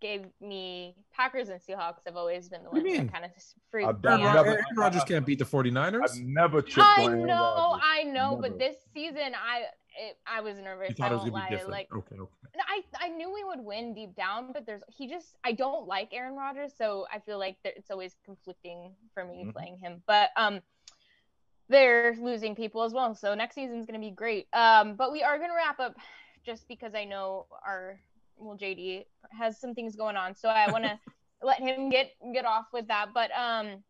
gave 0.01 0.25
me 0.41 0.97
Packers 1.15 1.51
and 1.51 1.61
Seahawks 1.61 2.01
have 2.07 2.17
always 2.17 2.49
been 2.49 2.65
the 2.65 2.71
ones 2.71 2.85
that 2.97 3.13
kind 3.13 3.25
of 3.27 3.31
freaked 3.71 3.89
I've 3.89 4.03
me 4.03 4.25
out. 4.27 4.35
never- 4.35 4.49
Aaron 4.53 4.65
Rodgers 4.77 5.05
can't 5.05 5.25
beat 5.27 5.39
the 5.39 5.45
49ers. 5.45 6.01
I've 6.11 6.17
never 6.23 6.63
tripped 6.63 6.89
I 6.99 7.05
on 7.05 7.27
know, 7.27 7.79
I 7.81 8.03
know, 8.05 8.31
Never. 8.31 8.43
but 8.43 8.59
this 8.59 8.77
season, 8.95 9.35
I 9.37 9.67
it, 10.01 10.17
I 10.27 10.41
was 10.41 10.59
nervous. 10.59 10.89
You 10.91 10.95
thought 10.95 11.11
I 11.13 11.15
it 11.15 11.19
was 11.19 11.23
won't 11.23 11.35
gonna 11.35 11.45
be 11.49 11.53
lie. 11.55 11.57
different. 11.57 11.71
Like 11.71 11.93
okay, 11.95 12.17
okay. 12.17 12.33
I 12.57 12.83
I 13.01 13.09
knew 13.09 13.33
we 13.33 13.45
would 13.45 13.61
win 13.61 13.95
deep 13.95 14.15
down, 14.17 14.47
but 14.47 14.65
there's 14.67 14.77
he 14.89 15.09
just 15.09 15.37
I 15.45 15.53
don't 15.53 15.81
like 15.81 16.05
Aaron 16.07 16.29
Rodgers, 16.31 16.73
so 16.77 17.07
I 17.13 17.19
feel 17.19 17.39
like 17.39 17.57
there, 17.63 17.73
it's 17.77 17.91
always 17.91 18.17
conflicting 18.25 18.95
for 19.15 19.25
me 19.25 19.47
Mhm. 19.47 19.53
playing 19.53 19.79
him. 19.79 20.03
But 20.07 20.31
um, 20.37 20.61
they're 21.69 22.15
losing 22.21 22.55
people 22.55 22.83
as 22.83 22.93
well, 22.93 23.15
so 23.15 23.35
next 23.35 23.55
season's 23.55 23.87
gonna 23.87 23.99
be 23.99 24.11
great. 24.11 24.47
Um, 24.53 24.95
but 24.97 25.13
we 25.13 25.23
are 25.23 25.39
gonna 25.39 25.55
wrap 25.55 25.81
up 25.81 25.97
just 26.45 26.69
because 26.69 26.95
I 26.95 27.05
know 27.05 27.47
our 27.67 28.01
well 28.37 28.57
JD 28.57 29.07
has 29.33 29.61
some 29.61 29.75
things 29.75 29.97
going 29.97 30.17
on, 30.17 30.35
so 30.35 30.49
I 30.49 30.69
want 30.71 30.85
to 30.85 30.99
let 31.43 31.61
him 31.61 31.85
get 31.85 32.05
get 32.33 32.45
off 32.45 32.67
with 32.73 32.89
that. 32.89 33.09
But 33.15 33.31
um, 33.33 33.83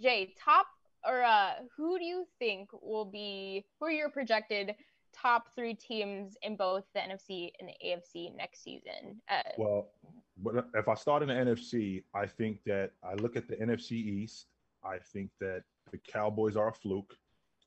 Jay, 0.00 0.32
top 0.42 0.66
or 1.06 1.22
uh, 1.22 1.52
who 1.76 1.98
do 1.98 2.04
you 2.04 2.26
think 2.38 2.68
will 2.82 3.04
be 3.06 3.64
who 3.78 3.86
are 3.86 3.90
your 3.90 4.10
projected 4.10 4.74
top 5.14 5.54
three 5.54 5.74
teams 5.74 6.36
in 6.42 6.56
both 6.56 6.84
the 6.94 7.00
NFC 7.00 7.50
and 7.60 7.68
the 7.68 7.74
AFC 7.86 8.34
next 8.36 8.62
season? 8.62 9.20
Uh, 9.30 9.42
Well, 9.56 9.88
but 10.38 10.66
if 10.74 10.88
I 10.88 10.94
start 10.94 11.22
in 11.22 11.28
the 11.28 11.34
NFC, 11.34 12.02
I 12.14 12.26
think 12.26 12.58
that 12.64 12.90
I 13.02 13.14
look 13.14 13.36
at 13.36 13.48
the 13.48 13.56
NFC 13.56 13.92
East. 13.92 14.46
I 14.84 14.98
think 14.98 15.30
that 15.40 15.62
the 15.92 15.98
Cowboys 15.98 16.56
are 16.56 16.68
a 16.68 16.72
fluke. 16.72 17.14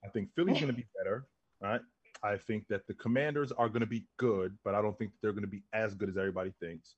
I 0.03 0.09
think 0.09 0.29
Philly's 0.35 0.59
going 0.59 0.67
to 0.67 0.77
be 0.77 0.85
better, 0.97 1.25
right? 1.61 1.81
I 2.23 2.37
think 2.37 2.67
that 2.69 2.85
the 2.87 2.93
Commanders 2.95 3.51
are 3.51 3.69
going 3.69 3.81
to 3.81 3.87
be 3.87 4.05
good, 4.17 4.57
but 4.63 4.75
I 4.75 4.81
don't 4.81 4.97
think 4.97 5.11
they're 5.21 5.31
going 5.31 5.43
to 5.43 5.47
be 5.49 5.63
as 5.73 5.93
good 5.93 6.09
as 6.09 6.17
everybody 6.17 6.53
thinks. 6.59 6.95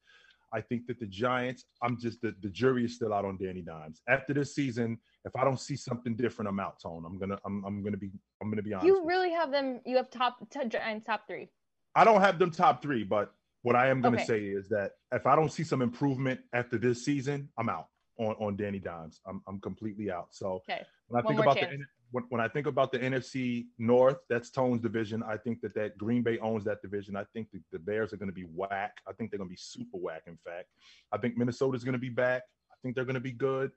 I 0.52 0.62
think 0.62 0.88
that 0.88 1.00
the 1.00 1.06
Giants, 1.06 1.66
I'm 1.82 2.00
just 2.00 2.22
the, 2.22 2.34
the 2.42 2.50
jury 2.50 2.86
is 2.86 2.96
still 2.96 3.14
out 3.14 3.26
on 3.26 3.38
Danny 3.38 3.62
Dimes. 3.62 4.02
After 4.08 4.34
this 4.34 4.56
season, 4.56 4.98
if 5.26 5.36
I 5.36 5.44
don't 5.44 5.60
see 5.60 5.76
something 5.76 6.16
different, 6.16 6.50
I'm 6.50 6.60
out, 6.60 6.80
Tone. 6.82 7.04
I'm 7.06 7.18
gonna 7.18 7.38
I'm, 7.46 7.64
I'm 7.66 7.84
gonna 7.84 7.98
be 7.98 8.12
I'm 8.42 8.50
gonna 8.50 8.62
be 8.62 8.74
honest. 8.74 8.88
you 8.88 9.06
really 9.06 9.32
have 9.32 9.52
them. 9.52 9.82
You 9.86 9.98
have 9.98 10.10
top 10.10 10.38
t- 10.50 10.66
Giants 10.68 11.06
top 11.06 11.28
three. 11.28 11.50
I 11.96 12.04
don't 12.04 12.22
have 12.22 12.40
them 12.40 12.52
top 12.52 12.82
three, 12.82 13.04
but 13.04 13.34
what 13.64 13.76
I 13.76 13.90
am 13.90 14.02
going 14.02 14.14
to 14.14 14.20
Okay. 14.20 14.26
say 14.26 14.40
is 14.46 14.70
that 14.70 14.92
if 15.12 15.26
I 15.26 15.36
don't 15.36 15.52
see 15.52 15.64
some 15.64 15.82
improvement 15.82 16.40
after 16.54 16.78
this 16.78 17.04
season, 17.04 17.50
I'm 17.58 17.68
out 17.68 17.88
on, 18.18 18.36
on 18.40 18.56
Danny 18.56 18.80
Dimes. 18.80 19.20
I'm, 19.26 19.42
I'm 19.48 19.60
completely 19.60 20.10
out. 20.10 20.28
So 20.32 20.64
Okay. 20.70 20.86
when 21.08 21.20
I 21.20 21.26
One 21.26 21.34
think 21.34 21.40
about 21.42 21.60
chance. 21.60 21.72
the 21.78 21.86
when, 22.12 22.24
when 22.30 22.40
I 22.42 22.48
think 22.48 22.68
about 22.68 22.92
the 22.92 23.00
NFC 23.00 23.66
North, 23.78 24.18
that's 24.30 24.50
Tone's 24.50 24.82
division. 24.82 25.22
I 25.24 25.36
think 25.38 25.62
that 25.62 25.76
that 25.76 25.98
Green 25.98 26.24
Bay 26.24 26.38
owns 26.40 26.64
that 26.66 26.82
division. 26.82 27.16
I 27.18 27.26
think 27.34 27.50
the, 27.52 27.60
the 27.72 27.80
Bears 27.80 28.14
are 28.14 28.18
going 28.18 28.30
to 28.30 28.34
be 28.34 28.46
whack. 28.46 28.94
I 29.08 29.12
think 29.14 29.30
they're 29.30 29.38
going 29.38 29.50
to 29.50 29.54
be 29.54 29.60
super 29.60 29.98
whack. 29.98 30.24
In 30.26 30.38
fact, 30.46 30.68
I 31.12 31.18
think 31.18 31.38
Minnesota's 31.38 31.84
going 31.84 31.94
to 31.94 32.00
be 32.00 32.10
back. 32.10 32.44
I 32.72 32.76
think 32.82 32.96
they're 32.96 33.06
going 33.06 33.16
to 33.16 33.20
be 33.20 33.32
good. 33.34 33.72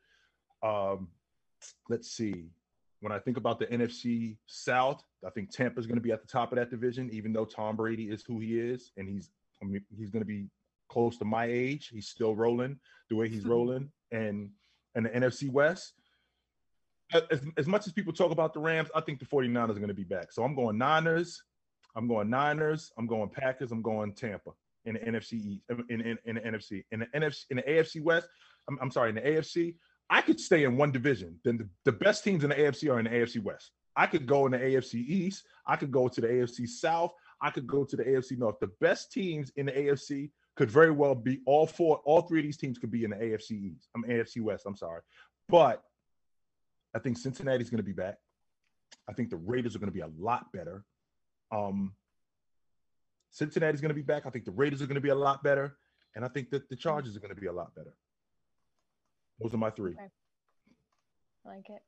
Um, 0.63 1.09
let's 1.89 2.11
see. 2.11 2.51
When 3.01 3.13
I 3.13 3.19
think 3.19 3.37
about 3.37 3.59
the 3.59 3.67
NFC 3.67 4.37
South, 4.47 5.03
I 5.27 5.31
think 5.31 5.51
Tampa's 5.51 5.87
going 5.87 5.97
to 5.97 6.03
be 6.03 6.13
at 6.13 6.21
the 6.21 6.29
top 6.29 6.53
of 6.53 6.59
that 6.59 6.71
division, 6.71 7.11
even 7.13 7.33
though 7.33 7.45
Tom 7.45 7.77
Brady 7.77 8.05
is 8.05 8.23
who 8.23 8.39
he 8.39 8.59
is, 8.59 8.93
and 8.97 9.09
he's 9.09 9.31
I 9.61 9.67
mean, 9.67 9.85
he's 9.97 10.11
going 10.11 10.23
to 10.23 10.27
be 10.27 10.49
close 10.89 11.17
to 11.19 11.25
my 11.25 11.47
age. 11.47 11.89
He's 11.93 12.09
still 12.09 12.35
rolling 12.35 12.79
the 13.09 13.17
way 13.17 13.29
he's 13.29 13.45
hmm. 13.45 13.51
rolling, 13.51 13.91
and 14.11 14.51
and 14.95 15.07
the 15.07 15.11
NFC 15.11 15.51
West. 15.51 15.95
As, 17.31 17.41
as 17.59 17.67
much 17.67 17.87
as 17.87 17.93
people 17.93 18.13
talk 18.13 18.31
about 18.31 18.55
the 18.55 18.61
Rams, 18.61 18.89
I 18.95 19.03
think 19.03 19.19
the 19.19 19.27
49ers 19.27 19.71
are 19.71 19.75
going 19.75 19.89
to 19.89 19.95
be 19.95 20.05
back. 20.05 20.33
So 20.33 20.45
I'm 20.45 20.55
going 20.55 20.79
Niners, 20.79 21.43
I'm 21.95 22.09
going 22.09 22.31
Niners, 22.31 22.91
I'm 22.97 23.07
going 23.07 23.29
Packers, 23.29 23.71
I'm 23.71 23.83
going 23.83 24.15
Tampa 24.15 24.53
in 24.87 24.95
the 24.95 25.01
NFC 25.01 25.33
East, 25.35 25.63
in, 25.91 26.01
in, 26.01 26.19
in 26.25 26.37
the 26.37 26.41
NFC. 26.41 26.85
In 26.91 27.01
the 27.01 27.07
NFC, 27.15 27.45
in 27.51 27.57
the 27.59 27.63
AFC 27.65 28.03
West, 28.03 28.29
I'm, 28.67 28.79
I'm 28.81 28.91
sorry, 28.91 29.11
in 29.11 29.17
the 29.17 29.21
AFC, 29.21 29.75
I 30.13 30.21
could 30.21 30.39
stay 30.39 30.65
in 30.65 30.77
one 30.77 30.93
division. 30.93 31.41
Then 31.43 31.57
the, 31.57 31.69
the 31.87 31.93
best 31.93 32.23
teams 32.23 32.45
in 32.45 32.51
the 32.51 32.57
AFC 32.57 32.93
are 32.93 32.99
in 32.99 33.07
the 33.07 33.11
AFC 33.11 33.43
West. 33.43 33.71
I 33.97 34.07
could 34.07 34.27
go 34.27 34.45
in 34.45 34.53
the 34.53 34.59
AFC 34.59 34.97
East. 34.97 35.45
I 35.67 35.77
could 35.77 35.91
go 35.91 36.07
to 36.07 36.21
the 36.21 36.27
AFC 36.27 36.69
South. 36.69 37.13
I 37.41 37.49
could 37.49 37.67
go 37.67 37.83
to 37.85 37.97
the 37.97 38.05
AFC 38.05 38.37
North. 38.37 38.57
The 38.61 38.71
best 38.79 39.11
teams 39.11 39.51
in 39.57 39.67
the 39.67 39.73
AFC 39.73 40.31
could 40.55 40.71
very 40.71 40.91
well 40.91 41.15
be 41.15 41.41
all 41.47 41.67
four, 41.67 42.03
all 42.05 42.21
three 42.21 42.41
of 42.41 42.45
these 42.45 42.59
teams 42.59 42.77
could 42.77 42.91
be 42.91 43.05
in 43.05 43.11
the 43.11 43.17
AFC 43.17 43.53
East. 43.53 43.89
I'm 43.97 44.05
AFC 44.05 44.43
West. 44.43 44.65
I'm 44.67 44.77
sorry, 44.77 45.01
but 45.49 45.83
I 46.95 46.99
think 46.99 47.17
Cincinnati's 47.17 47.71
going 47.71 47.79
to 47.79 47.83
be 47.83 47.93
back. 47.93 48.19
I 49.09 49.15
think 49.15 49.31
the 49.31 49.37
Raiders 49.37 49.75
are 49.75 49.79
going 49.79 49.91
to 49.91 49.95
be 49.95 50.01
a 50.01 50.11
lot 50.19 50.53
better. 50.53 50.85
Um, 51.51 51.95
Cincinnati's 53.31 53.81
going 53.81 53.89
to 53.89 53.95
be 53.95 54.03
back. 54.03 54.27
I 54.27 54.31
think 54.31 54.45
the 54.45 54.51
Raiders 54.51 54.83
are 54.83 54.87
going 54.87 54.97
to 54.97 55.01
be 55.01 55.09
a 55.09 55.15
lot 55.15 55.43
better, 55.43 55.79
and 56.15 56.23
I 56.23 56.29
think 56.29 56.51
that 56.51 56.69
the 56.69 56.77
Chargers 56.77 57.17
are 57.17 57.21
going 57.21 57.35
to 57.35 57.41
be 57.41 57.47
a 57.47 57.53
lot 57.53 57.75
better. 57.75 57.95
Those 59.41 59.55
are 59.55 59.59
my 59.59 59.71
three. 59.71 59.93
Okay. 59.93 60.09
I 61.45 61.49
like 61.49 61.69
it. 61.71 61.83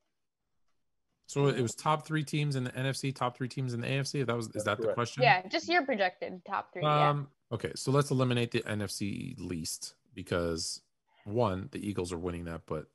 So 1.27 1.47
it 1.47 1.59
was 1.61 1.73
top 1.73 2.05
three 2.05 2.23
teams 2.23 2.55
in 2.55 2.63
the 2.65 2.69
NFC, 2.71 3.13
top 3.15 3.35
three 3.35 3.47
teams 3.47 3.73
in 3.73 3.81
the 3.81 3.87
AFC. 3.87 4.25
That 4.25 4.35
was 4.35 4.49
is 4.53 4.63
that 4.65 4.79
the 4.79 4.93
question? 4.93 5.23
Yeah, 5.23 5.47
just 5.47 5.67
your 5.67 5.83
projected 5.83 6.41
top 6.45 6.71
three. 6.71 6.83
yeah. 6.83 7.09
Um. 7.09 7.27
Okay, 7.51 7.71
so 7.75 7.91
let's 7.91 8.11
eliminate 8.11 8.51
the 8.51 8.61
NFC 8.61 9.33
least 9.39 9.95
because 10.13 10.81
one, 11.25 11.69
the 11.71 11.87
Eagles 11.87 12.11
are 12.13 12.17
winning 12.17 12.45
that, 12.45 12.61
but 12.67 12.85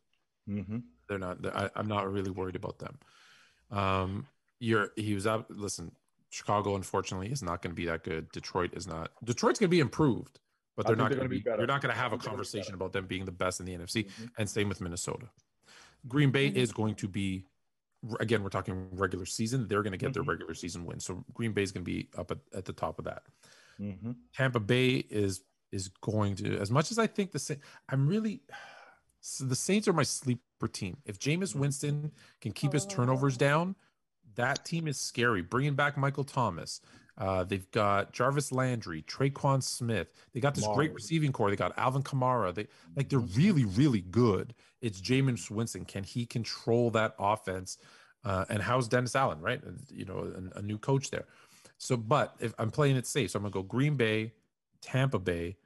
Mm-hmm. 0.49 0.79
they're 1.09 1.19
not. 1.19 1.43
they're- 1.43 1.57
I, 1.57 1.71
I'm 1.77 1.87
not 1.89 2.11
really 2.11 2.31
worried 2.31 2.57
about 2.57 2.79
them. 2.79 2.99
Um. 3.71 4.27
You're. 4.61 4.91
He 4.97 5.15
was 5.15 5.27
out. 5.27 5.51
Listen, 5.51 5.91
Chicago 6.31 6.77
unfortunately 6.77 7.33
is 7.33 7.43
not 7.43 7.63
going 7.63 7.73
to 7.73 7.77
be 7.81 7.87
that 7.87 8.05
good. 8.05 8.31
Detroit 8.33 8.75
is 8.75 8.87
not. 8.87 9.11
Detroit's 9.25 9.59
going 9.59 9.69
to 9.71 9.77
be 9.77 9.81
improved, 9.81 10.39
but 10.83 10.87
they're 10.89 10.97
not 10.97 11.11
going 11.11 11.23
to 11.23 11.29
be 11.29 11.37
be. 11.37 11.43
better. 11.43 11.59
You're 11.59 11.67
not 11.67 11.81
going 11.83 11.95
to 11.95 11.99
have 12.01 12.13
a 12.13 12.17
think 12.17 12.23
be 12.23 12.29
conversation 12.29 12.75
about 12.75 12.93
them 12.93 13.07
being 13.07 13.25
the 13.25 13.33
best 13.33 13.61
in 13.61 13.67
the 13.67 13.75
NFC, 13.75 14.05
Mhm. 14.05 14.31
and 14.39 14.49
same 14.49 14.69
with 14.69 14.81
Minnesota. 14.81 15.29
Green 16.09 16.31
Bay 16.31 16.49
is 16.49 16.73
going 16.73 16.95
to 16.97 17.09
be. 17.09 17.45
Again, 18.19 18.43
we're 18.43 18.49
talking 18.49 18.89
regular 18.93 19.27
season. 19.27 19.69
They're 19.69 19.83
going 19.83 19.93
to 19.93 19.99
get 19.99 20.15
their 20.15 20.23
Mhm. 20.23 20.29
regular 20.29 20.55
season 20.55 20.87
win. 20.87 21.01
So 21.01 21.23
Green 21.35 21.53
Bay 21.53 21.63
is 21.63 21.71
going 21.71 21.85
to 21.85 21.91
be 21.91 22.09
up 22.17 22.31
at, 22.31 22.39
at 22.55 22.65
the 22.65 22.73
top 22.73 22.99
of 22.99 23.05
that. 23.05 23.25
Mm-hmm. 23.79 24.13
Tampa 24.35 24.61
Bay 24.61 24.97
is 25.11 25.43
is 25.73 25.87
going 26.01 26.35
to 26.37 26.59
as 26.59 26.71
much 26.71 26.91
as 26.91 26.99
I 26.99 27.07
think 27.07 27.31
the 27.31 27.39
Saints. 27.39 27.63
I'm 27.89 28.07
really 28.09 28.43
so 29.21 29.45
the 29.45 29.55
Saints 29.57 29.87
are 29.87 29.93
my 29.93 30.03
sleeper 30.03 30.67
team. 30.69 30.97
If 31.05 31.19
Jameis 31.19 31.55
Winston 31.55 32.13
can 32.41 32.53
keep 32.53 32.73
his 32.73 32.87
turnovers 32.87 33.37
down, 33.37 33.77
that 34.35 34.65
team 34.65 34.89
is 34.89 34.99
scary. 34.99 35.43
Bringing 35.43 35.75
back 35.75 35.97
Michael 35.99 36.25
Thomas. 36.25 36.81
Uh, 37.21 37.45
they've 37.45 37.71
got 37.71 38.13
Jarvis 38.13 38.51
Landry, 38.51 39.03
Tre'Quan 39.03 39.63
Smith. 39.63 40.15
They 40.33 40.41
got 40.41 40.55
this 40.55 40.67
great 40.69 40.95
receiving 40.95 41.33
corps. 41.33 41.51
They 41.51 41.57
got 41.57 41.77
Alvin 41.77 42.03
Kamara. 42.03 42.55
They 42.55 42.67
like 42.97 43.11
they're 43.11 43.19
really, 43.19 43.67
really 43.67 44.01
good. 44.01 44.55
It's 44.81 44.99
Jameis 45.03 45.51
Winston. 45.51 45.85
Can 45.85 46.03
he 46.03 46.25
control 46.25 46.91
that 46.93 47.15
offense? 47.19 47.77
Uh, 48.25 48.47
and 48.49 48.63
how's 48.63 48.89
Dennis 48.89 49.15
Allen? 49.15 49.41
Right, 49.43 49.61
you 49.91 50.07
know, 50.07 50.33
a, 50.55 50.61
a 50.61 50.63
new 50.63 50.79
coach 50.79 51.11
there. 51.11 51.27
So, 51.77 51.99
but 51.99 52.35
if 52.41 52.55
I'm 52.59 52.71
playing 52.71 52.97
it 52.97 53.07
safe, 53.07 53.31
so 53.31 53.39
I'm 53.39 53.43
gonna 53.43 53.53
go 53.53 53.63
Green 53.63 53.97
Bay, 53.97 54.33
Tampa 54.81 55.19
Bay, 55.19 55.57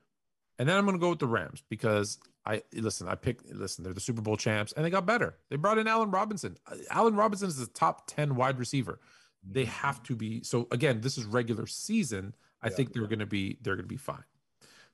and 0.59 0.69
then 0.69 0.77
I'm 0.77 0.85
gonna 0.85 0.99
go 0.99 1.11
with 1.11 1.21
the 1.21 1.29
Rams 1.29 1.63
because 1.69 2.19
I 2.45 2.63
listen. 2.73 3.07
I 3.07 3.15
picked. 3.15 3.49
Listen, 3.53 3.85
they're 3.85 3.95
the 3.95 4.01
Super 4.01 4.23
Bowl 4.23 4.37
champs, 4.37 4.73
and 4.73 4.85
they 4.85 4.91
got 4.91 5.07
better. 5.07 5.37
They 5.51 5.57
brought 5.57 5.79
in 5.79 5.87
Allen 5.87 6.11
Robinson. 6.11 6.57
Uh, 6.67 6.77
Allen 6.91 7.15
Robinson 7.15 7.47
is 7.47 7.59
the 7.59 7.67
top 7.67 8.09
ten 8.09 8.35
wide 8.35 8.59
receiver. 8.59 8.99
They 9.47 9.65
have 9.67 10.03
to 10.05 10.17
be. 10.17 10.43
So 10.43 10.67
again, 10.71 11.01
this 11.01 11.19
is 11.19 11.25
regular 11.27 11.67
season. 11.67 12.35
I 12.63 12.69
Yeah. 12.69 12.77
think 12.77 12.93
they're 12.93 13.07
gonna 13.07 13.27
be. 13.27 13.59
They're 13.63 13.77
gonna 13.77 13.87
be 13.89 13.97
fine. 13.97 14.25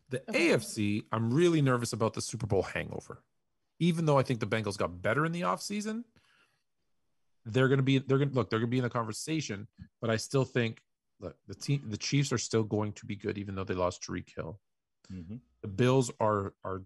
The 0.09 0.21
Okay. 0.29 0.49
AFC, 0.51 1.07
I'm 1.13 1.33
really 1.33 1.63
nervous 1.63 1.93
about 1.93 2.15
the 2.15 2.21
Super 2.21 2.47
Bowl 2.47 2.63
hangover. 2.65 3.23
Even 3.79 4.07
though 4.07 4.19
I 4.19 4.23
think 4.25 4.41
the 4.41 4.47
Bengals 4.47 4.77
got 4.77 5.01
better 5.01 5.25
in 5.25 5.33
the 5.33 5.43
offseason, 5.43 6.05
they're 7.45 7.69
gonna 7.69 7.83
be. 7.83 7.99
They're 7.99 8.19
gonna 8.19 8.33
look. 8.33 8.51
They're 8.51 8.59
gonna 8.59 8.69
be 8.71 8.79
in 8.79 8.83
the 8.85 8.91
conversation, 8.91 9.69
but 10.01 10.11
I 10.11 10.17
still 10.17 10.45
think. 10.45 10.83
Look, 11.21 11.37
the 11.47 11.55
team, 11.55 11.85
the 11.91 11.99
Chiefs 11.99 12.33
are 12.33 12.39
still 12.39 12.65
going 12.65 12.95
to 12.95 13.05
be 13.05 13.15
good, 13.15 13.37
even 13.37 13.55
though 13.55 13.65
they 13.65 13.75
lost 13.75 14.03
Tyreek 14.03 14.35
Hill 14.35 14.59
Mm-hmm. 15.13 15.37
the 15.61 15.69
Bills 15.69 16.11
are 16.21 16.55
are 16.65 16.83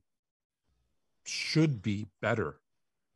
should 1.24 1.80
be 1.82 2.06
better, 2.20 2.60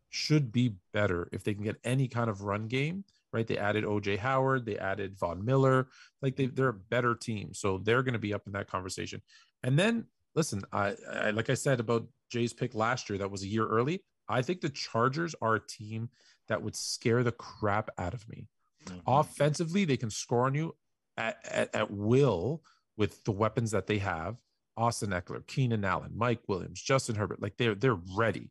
should 0.09 0.53
be 0.53 0.77
better 0.93 1.29
if 1.33 1.43
they 1.45 1.55
can 1.55 1.65
get 1.65 1.77
any 1.85 2.09
kind 2.09 2.31
of 2.31 2.43
run 2.43 2.69
game. 2.69 3.05
Right? 3.33 3.47
They 3.47 3.59
added 3.59 3.85
OJ 3.85 4.19
Howard, 4.19 4.65
they 4.65 4.79
added 4.79 5.19
Von 5.19 5.45
Miller. 5.45 5.89
Like 6.23 6.37
they 6.37 6.47
they're 6.47 6.69
a 6.69 6.75
better 6.75 7.15
team, 7.15 7.53
so 7.53 7.79
they're 7.79 8.03
going 8.03 8.15
to 8.15 8.19
be 8.19 8.35
up 8.35 8.47
in 8.47 8.53
that 8.53 8.71
conversation. 8.71 9.21
And 9.63 9.79
then 9.79 10.07
listen, 10.35 10.63
I, 10.73 10.95
I 11.13 11.31
like 11.31 11.51
I 11.51 11.55
said 11.55 11.81
about 11.81 12.07
Jay's 12.31 12.53
pick 12.53 12.75
last 12.75 13.09
year, 13.11 13.19
that 13.19 13.31
was 13.31 13.43
a 13.43 13.49
year 13.49 13.67
early. 13.67 14.03
I 14.29 14.43
think 14.43 14.61
the 14.61 14.69
Chargers 14.69 15.35
are 15.41 15.57
a 15.57 15.67
team 15.67 16.11
that 16.49 16.63
would 16.63 16.77
scare 16.77 17.23
the 17.23 17.33
crap 17.33 17.91
out 17.99 18.15
of 18.15 18.29
me. 18.29 18.47
Mm-hmm. 18.87 18.99
Offensively, 19.07 19.85
they 19.85 19.97
can 19.97 20.11
score 20.11 20.47
on 20.47 20.55
you 20.55 20.75
at, 21.17 21.39
at, 21.51 21.75
at 21.75 21.91
will 21.91 22.63
with 22.97 23.23
the 23.25 23.33
weapons 23.33 23.71
that 23.71 23.87
they 23.87 23.99
have. 23.99 24.37
Austin 24.77 25.11
Ekeler, 25.11 25.45
Keenan 25.47 25.85
Allen, 25.85 26.13
Mike 26.15 26.43
Williams, 26.47 26.81
Justin 26.81 27.17
Herbert, 27.17 27.43
like 27.43 27.57
they're 27.57 27.75
they're 27.75 27.99
ready. 28.17 28.51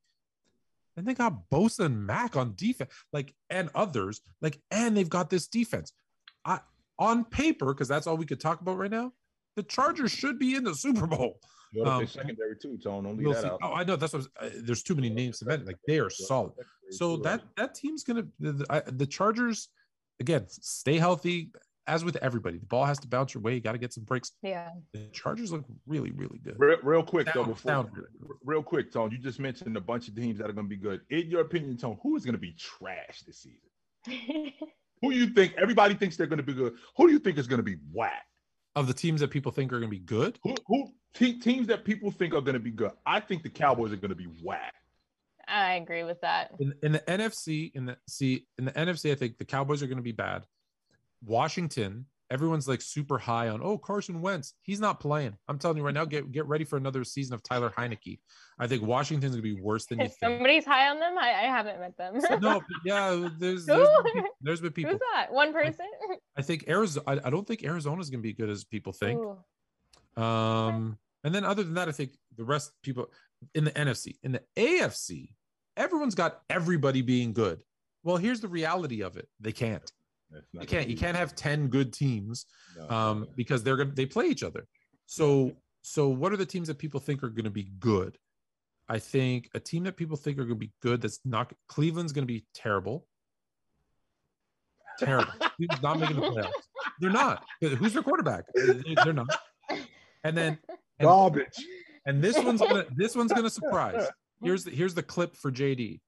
And 0.97 1.05
they 1.05 1.13
got 1.13 1.49
Bosa 1.51 1.85
and 1.85 2.05
Mack 2.05 2.35
on 2.35 2.55
defense, 2.55 2.91
like 3.13 3.33
and 3.49 3.69
others, 3.75 4.21
like 4.41 4.59
and 4.71 4.97
they've 4.97 5.09
got 5.09 5.29
this 5.29 5.47
defense. 5.47 5.93
I 6.43 6.59
on 6.99 7.23
paper, 7.23 7.67
because 7.67 7.87
that's 7.87 8.07
all 8.07 8.17
we 8.17 8.25
could 8.25 8.39
talk 8.39 8.61
about 8.61 8.77
right 8.77 8.91
now. 8.91 9.13
The 9.55 9.63
Chargers 9.63 10.11
should 10.11 10.39
be 10.39 10.55
in 10.55 10.63
the 10.63 10.73
Super 10.73 11.07
Bowl. 11.07 11.39
Um, 11.85 12.07
secondary 12.07 12.55
too, 12.59 12.77
Tone. 12.77 13.03
Don't 13.03 13.17
leave 13.17 13.33
that 13.33 13.41
see. 13.43 13.47
out. 13.47 13.59
Oh, 13.61 13.73
I 13.73 13.83
know. 13.83 13.95
That's 13.95 14.13
what 14.13 14.25
uh, 14.39 14.49
there's 14.61 14.83
too 14.83 14.95
many 14.95 15.09
names 15.09 15.39
to 15.39 15.45
mention. 15.45 15.67
Like 15.67 15.77
they 15.85 15.99
are 15.99 16.09
solid. 16.09 16.53
So 16.89 17.17
that 17.17 17.41
that 17.57 17.75
team's 17.75 18.03
gonna 18.03 18.25
the, 18.39 18.53
the, 18.53 18.65
I, 18.69 18.79
the 18.79 19.05
Chargers 19.05 19.69
again 20.19 20.45
stay 20.47 20.97
healthy. 20.97 21.51
As 21.87 22.03
with 22.03 22.17
everybody, 22.17 22.57
the 22.57 22.65
ball 22.65 22.85
has 22.85 22.99
to 22.99 23.07
bounce 23.07 23.33
your 23.33 23.41
way. 23.41 23.53
You 23.53 23.61
got 23.61 23.71
to 23.71 23.77
get 23.77 23.93
some 23.93 24.03
breaks. 24.03 24.33
Yeah. 24.41 24.71
The 24.93 25.07
Chargers 25.13 25.51
look 25.53 25.63
really, 25.85 26.11
really 26.11 26.39
good. 26.39 26.55
Real, 26.57 26.77
real 26.83 27.03
quick 27.03 27.27
though, 27.33 27.45
before 27.45 27.71
sound 27.71 27.93
good. 27.93 28.05
real 28.43 28.61
quick, 28.61 28.91
Tone, 28.91 29.11
you 29.11 29.17
just 29.17 29.39
mentioned 29.39 29.77
a 29.77 29.81
bunch 29.81 30.07
of 30.09 30.15
teams 30.15 30.37
that 30.39 30.49
are 30.49 30.53
going 30.53 30.65
to 30.65 30.69
be 30.69 30.75
good. 30.75 31.01
In 31.09 31.29
your 31.29 31.41
opinion, 31.41 31.77
Tone, 31.77 31.97
who 32.03 32.15
is 32.17 32.25
going 32.25 32.35
to 32.35 32.39
be 32.39 32.53
trash 32.53 33.21
this 33.25 33.39
season? 33.39 34.53
Who 35.01 35.11
do 35.11 35.17
you 35.17 35.27
think? 35.27 35.53
Everybody 35.57 35.93
thinks 35.93 36.17
they're 36.17 36.27
going 36.27 36.37
to 36.37 36.43
be 36.43 36.53
good. 36.53 36.73
Who 36.95 37.07
do 37.07 37.13
you 37.13 37.19
think 37.19 37.37
is 37.37 37.47
going 37.47 37.59
to 37.59 37.63
be 37.63 37.77
whack? 37.93 38.25
Of 38.75 38.87
the 38.87 38.93
teams 38.93 39.21
that 39.21 39.29
people 39.29 39.51
think 39.51 39.71
are 39.71 39.79
going 39.79 39.91
to 39.91 39.97
be 39.97 40.03
good, 40.03 40.37
Who, 40.43 40.55
who 40.67 40.93
te- 41.13 41.39
teams 41.39 41.67
that 41.67 41.83
people 41.83 42.11
think 42.11 42.33
are 42.33 42.41
going 42.41 42.53
to 42.53 42.59
be 42.59 42.71
good? 42.71 42.91
I 43.05 43.19
think 43.19 43.43
the 43.43 43.49
Cowboys 43.49 43.91
are 43.91 43.97
going 43.97 44.09
to 44.09 44.15
be 44.15 44.27
whack. 44.43 44.73
I 45.47 45.75
agree 45.75 46.03
with 46.03 46.21
that. 46.21 46.51
in, 46.59 46.73
in 46.83 46.91
the 46.91 46.99
NFC, 46.99 47.71
in 47.73 47.85
the 47.85 47.97
see 48.07 48.45
in 48.57 48.65
the 48.65 48.71
NFC, 48.71 49.11
I 49.11 49.15
think 49.15 49.37
the 49.37 49.45
Cowboys 49.45 49.81
are 49.81 49.87
going 49.87 49.97
to 49.97 50.03
be 50.03 50.11
bad. 50.11 50.45
Washington, 51.23 52.05
everyone's 52.29 52.67
like 52.67 52.81
super 52.81 53.17
high 53.17 53.49
on. 53.49 53.61
Oh, 53.63 53.77
Carson 53.77 54.21
Wentz, 54.21 54.53
he's 54.61 54.79
not 54.79 54.99
playing. 54.99 55.37
I'm 55.47 55.57
telling 55.57 55.77
you 55.77 55.83
right 55.83 55.93
now, 55.93 56.05
get 56.05 56.31
get 56.31 56.45
ready 56.45 56.63
for 56.63 56.77
another 56.77 57.03
season 57.03 57.33
of 57.33 57.43
Tyler 57.43 57.71
Heinicke. 57.77 58.19
I 58.59 58.67
think 58.67 58.83
Washington's 58.83 59.35
going 59.35 59.43
to 59.43 59.55
be 59.55 59.61
worse 59.61 59.85
than 59.85 59.99
you 59.99 60.07
think. 60.07 60.19
somebody's 60.19 60.65
high 60.65 60.89
on 60.89 60.99
them, 60.99 61.17
I, 61.17 61.29
I 61.29 61.43
haven't 61.43 61.79
met 61.79 61.97
them. 61.97 62.19
no, 62.41 62.61
yeah, 62.85 63.29
there's 63.37 63.65
there's 63.65 63.87
there's 64.41 64.61
been 64.61 64.71
people. 64.71 64.93
Who's 64.93 65.01
that? 65.13 65.31
One 65.31 65.53
person? 65.53 65.85
I 66.37 66.41
think 66.41 66.65
Arizona. 66.67 67.03
I, 67.07 67.27
I 67.27 67.29
don't 67.29 67.47
think 67.47 67.63
Arizona's 67.63 68.09
going 68.09 68.21
to 68.21 68.27
be 68.27 68.33
good 68.33 68.49
as 68.49 68.63
people 68.63 68.93
think. 68.93 69.19
Ooh. 69.19 70.21
Um, 70.21 70.97
and 71.23 71.33
then 71.33 71.45
other 71.45 71.63
than 71.63 71.75
that, 71.75 71.87
I 71.87 71.91
think 71.91 72.11
the 72.37 72.43
rest 72.43 72.71
people 72.83 73.11
in 73.53 73.65
the 73.65 73.71
NFC, 73.71 74.15
in 74.23 74.31
the 74.31 74.41
AFC, 74.55 75.29
everyone's 75.75 76.15
got 76.15 76.41
everybody 76.49 77.01
being 77.01 77.33
good. 77.33 77.63
Well, 78.03 78.17
here's 78.17 78.39
the 78.39 78.47
reality 78.47 79.01
of 79.01 79.17
it: 79.17 79.27
they 79.39 79.51
can't. 79.51 79.91
You 80.51 80.65
can't. 80.67 80.89
You 80.89 80.97
can't 80.97 81.15
have 81.17 81.35
ten 81.35 81.67
good 81.67 81.93
teams 81.93 82.45
no, 82.77 82.89
um, 82.89 83.19
no. 83.21 83.27
because 83.35 83.63
they're 83.63 83.77
gonna 83.77 83.91
they 83.93 84.05
play 84.05 84.25
each 84.25 84.43
other. 84.43 84.67
So 85.05 85.53
so 85.81 86.09
what 86.09 86.33
are 86.33 86.37
the 86.37 86.45
teams 86.45 86.67
that 86.67 86.77
people 86.77 86.99
think 86.99 87.23
are 87.23 87.29
going 87.29 87.45
to 87.45 87.49
be 87.49 87.69
good? 87.79 88.17
I 88.89 88.99
think 88.99 89.49
a 89.53 89.59
team 89.59 89.83
that 89.85 89.95
people 89.95 90.17
think 90.17 90.37
are 90.37 90.43
going 90.43 90.59
to 90.59 90.67
be 90.67 90.73
good 90.81 91.01
that's 91.01 91.19
not 91.23 91.53
Cleveland's 91.69 92.11
going 92.11 92.27
to 92.27 92.33
be 92.33 92.45
terrible. 92.53 93.07
Terrible. 94.99 95.31
Cleveland's 95.55 95.81
not 95.81 95.99
making 95.99 96.17
the 96.17 96.23
playoffs. 96.23 96.51
They're 96.99 97.09
not. 97.09 97.45
Who's 97.61 97.93
their 97.93 98.03
quarterback? 98.03 98.45
They- 98.53 98.95
They're 99.03 99.13
not. 99.13 99.29
And 100.23 100.35
then 100.35 100.57
and, 100.99 101.07
garbage. 101.07 101.55
and 102.05 102.21
this 102.21 102.37
one's 102.37 102.59
gonna 102.59 102.85
this 102.95 103.15
one's 103.15 103.31
gonna 103.31 103.49
surprise. 103.49 104.07
Here's 104.43 104.65
the 104.65 104.71
here's 104.71 104.93
the 104.93 105.03
clip 105.03 105.35
for 105.35 105.51
JD. 105.51 105.99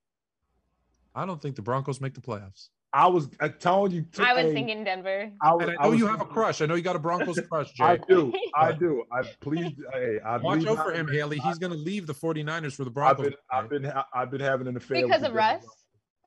I 1.16 1.26
don't 1.26 1.42
think 1.42 1.56
the 1.56 1.62
Broncos 1.62 2.00
make 2.02 2.14
the 2.14 2.22
playoffs. 2.22 2.70
I 2.92 3.08
was 3.08 3.30
I 3.40 3.50
told 3.50 3.92
you. 3.92 4.06
I 4.18 4.34
was 4.34 4.46
hey, 4.46 4.54
thinking 4.54 4.84
Denver. 4.84 5.32
I, 5.42 5.54
was, 5.54 5.68
And 5.68 5.78
I 5.80 5.84
know 5.84 5.90
was 5.92 6.00
you 6.00 6.08
have 6.08 6.22
a 6.22 6.26
crush. 6.26 6.60
I 6.62 6.66
know 6.66 6.74
you 6.74 6.82
got 6.82 6.96
a 6.96 7.00
Broncos 7.00 7.40
crush, 7.50 7.72
Jay. 7.74 7.84
I 7.84 7.98
do. 7.98 8.34
I 8.56 8.72
do. 8.80 9.04
I 9.12 9.22
please. 9.42 9.74
Hey, 9.94 10.18
I 10.26 10.38
Watch 10.38 10.66
out 10.66 10.78
for 10.78 10.94
I- 10.94 10.98
him, 10.98 11.08
Haley. 11.08 11.38
He's 11.38 11.60
going 11.60 11.72
to 11.72 11.78
leave 11.78 12.08
the 12.08 12.16
49ers 12.16 12.74
for 12.74 12.84
the 12.86 12.90
I've 12.90 12.94
Broncos. 12.96 13.26
been, 13.28 13.34
I've 13.52 13.70
been, 13.70 13.84
ha- 13.84 14.06
I've 14.14 14.32
been 14.32 14.42
having 14.42 14.68
an 14.68 14.76
affair 14.78 15.04
Because 15.04 15.22
with 15.22 15.30
of 15.30 15.36
Russ? 15.36 15.66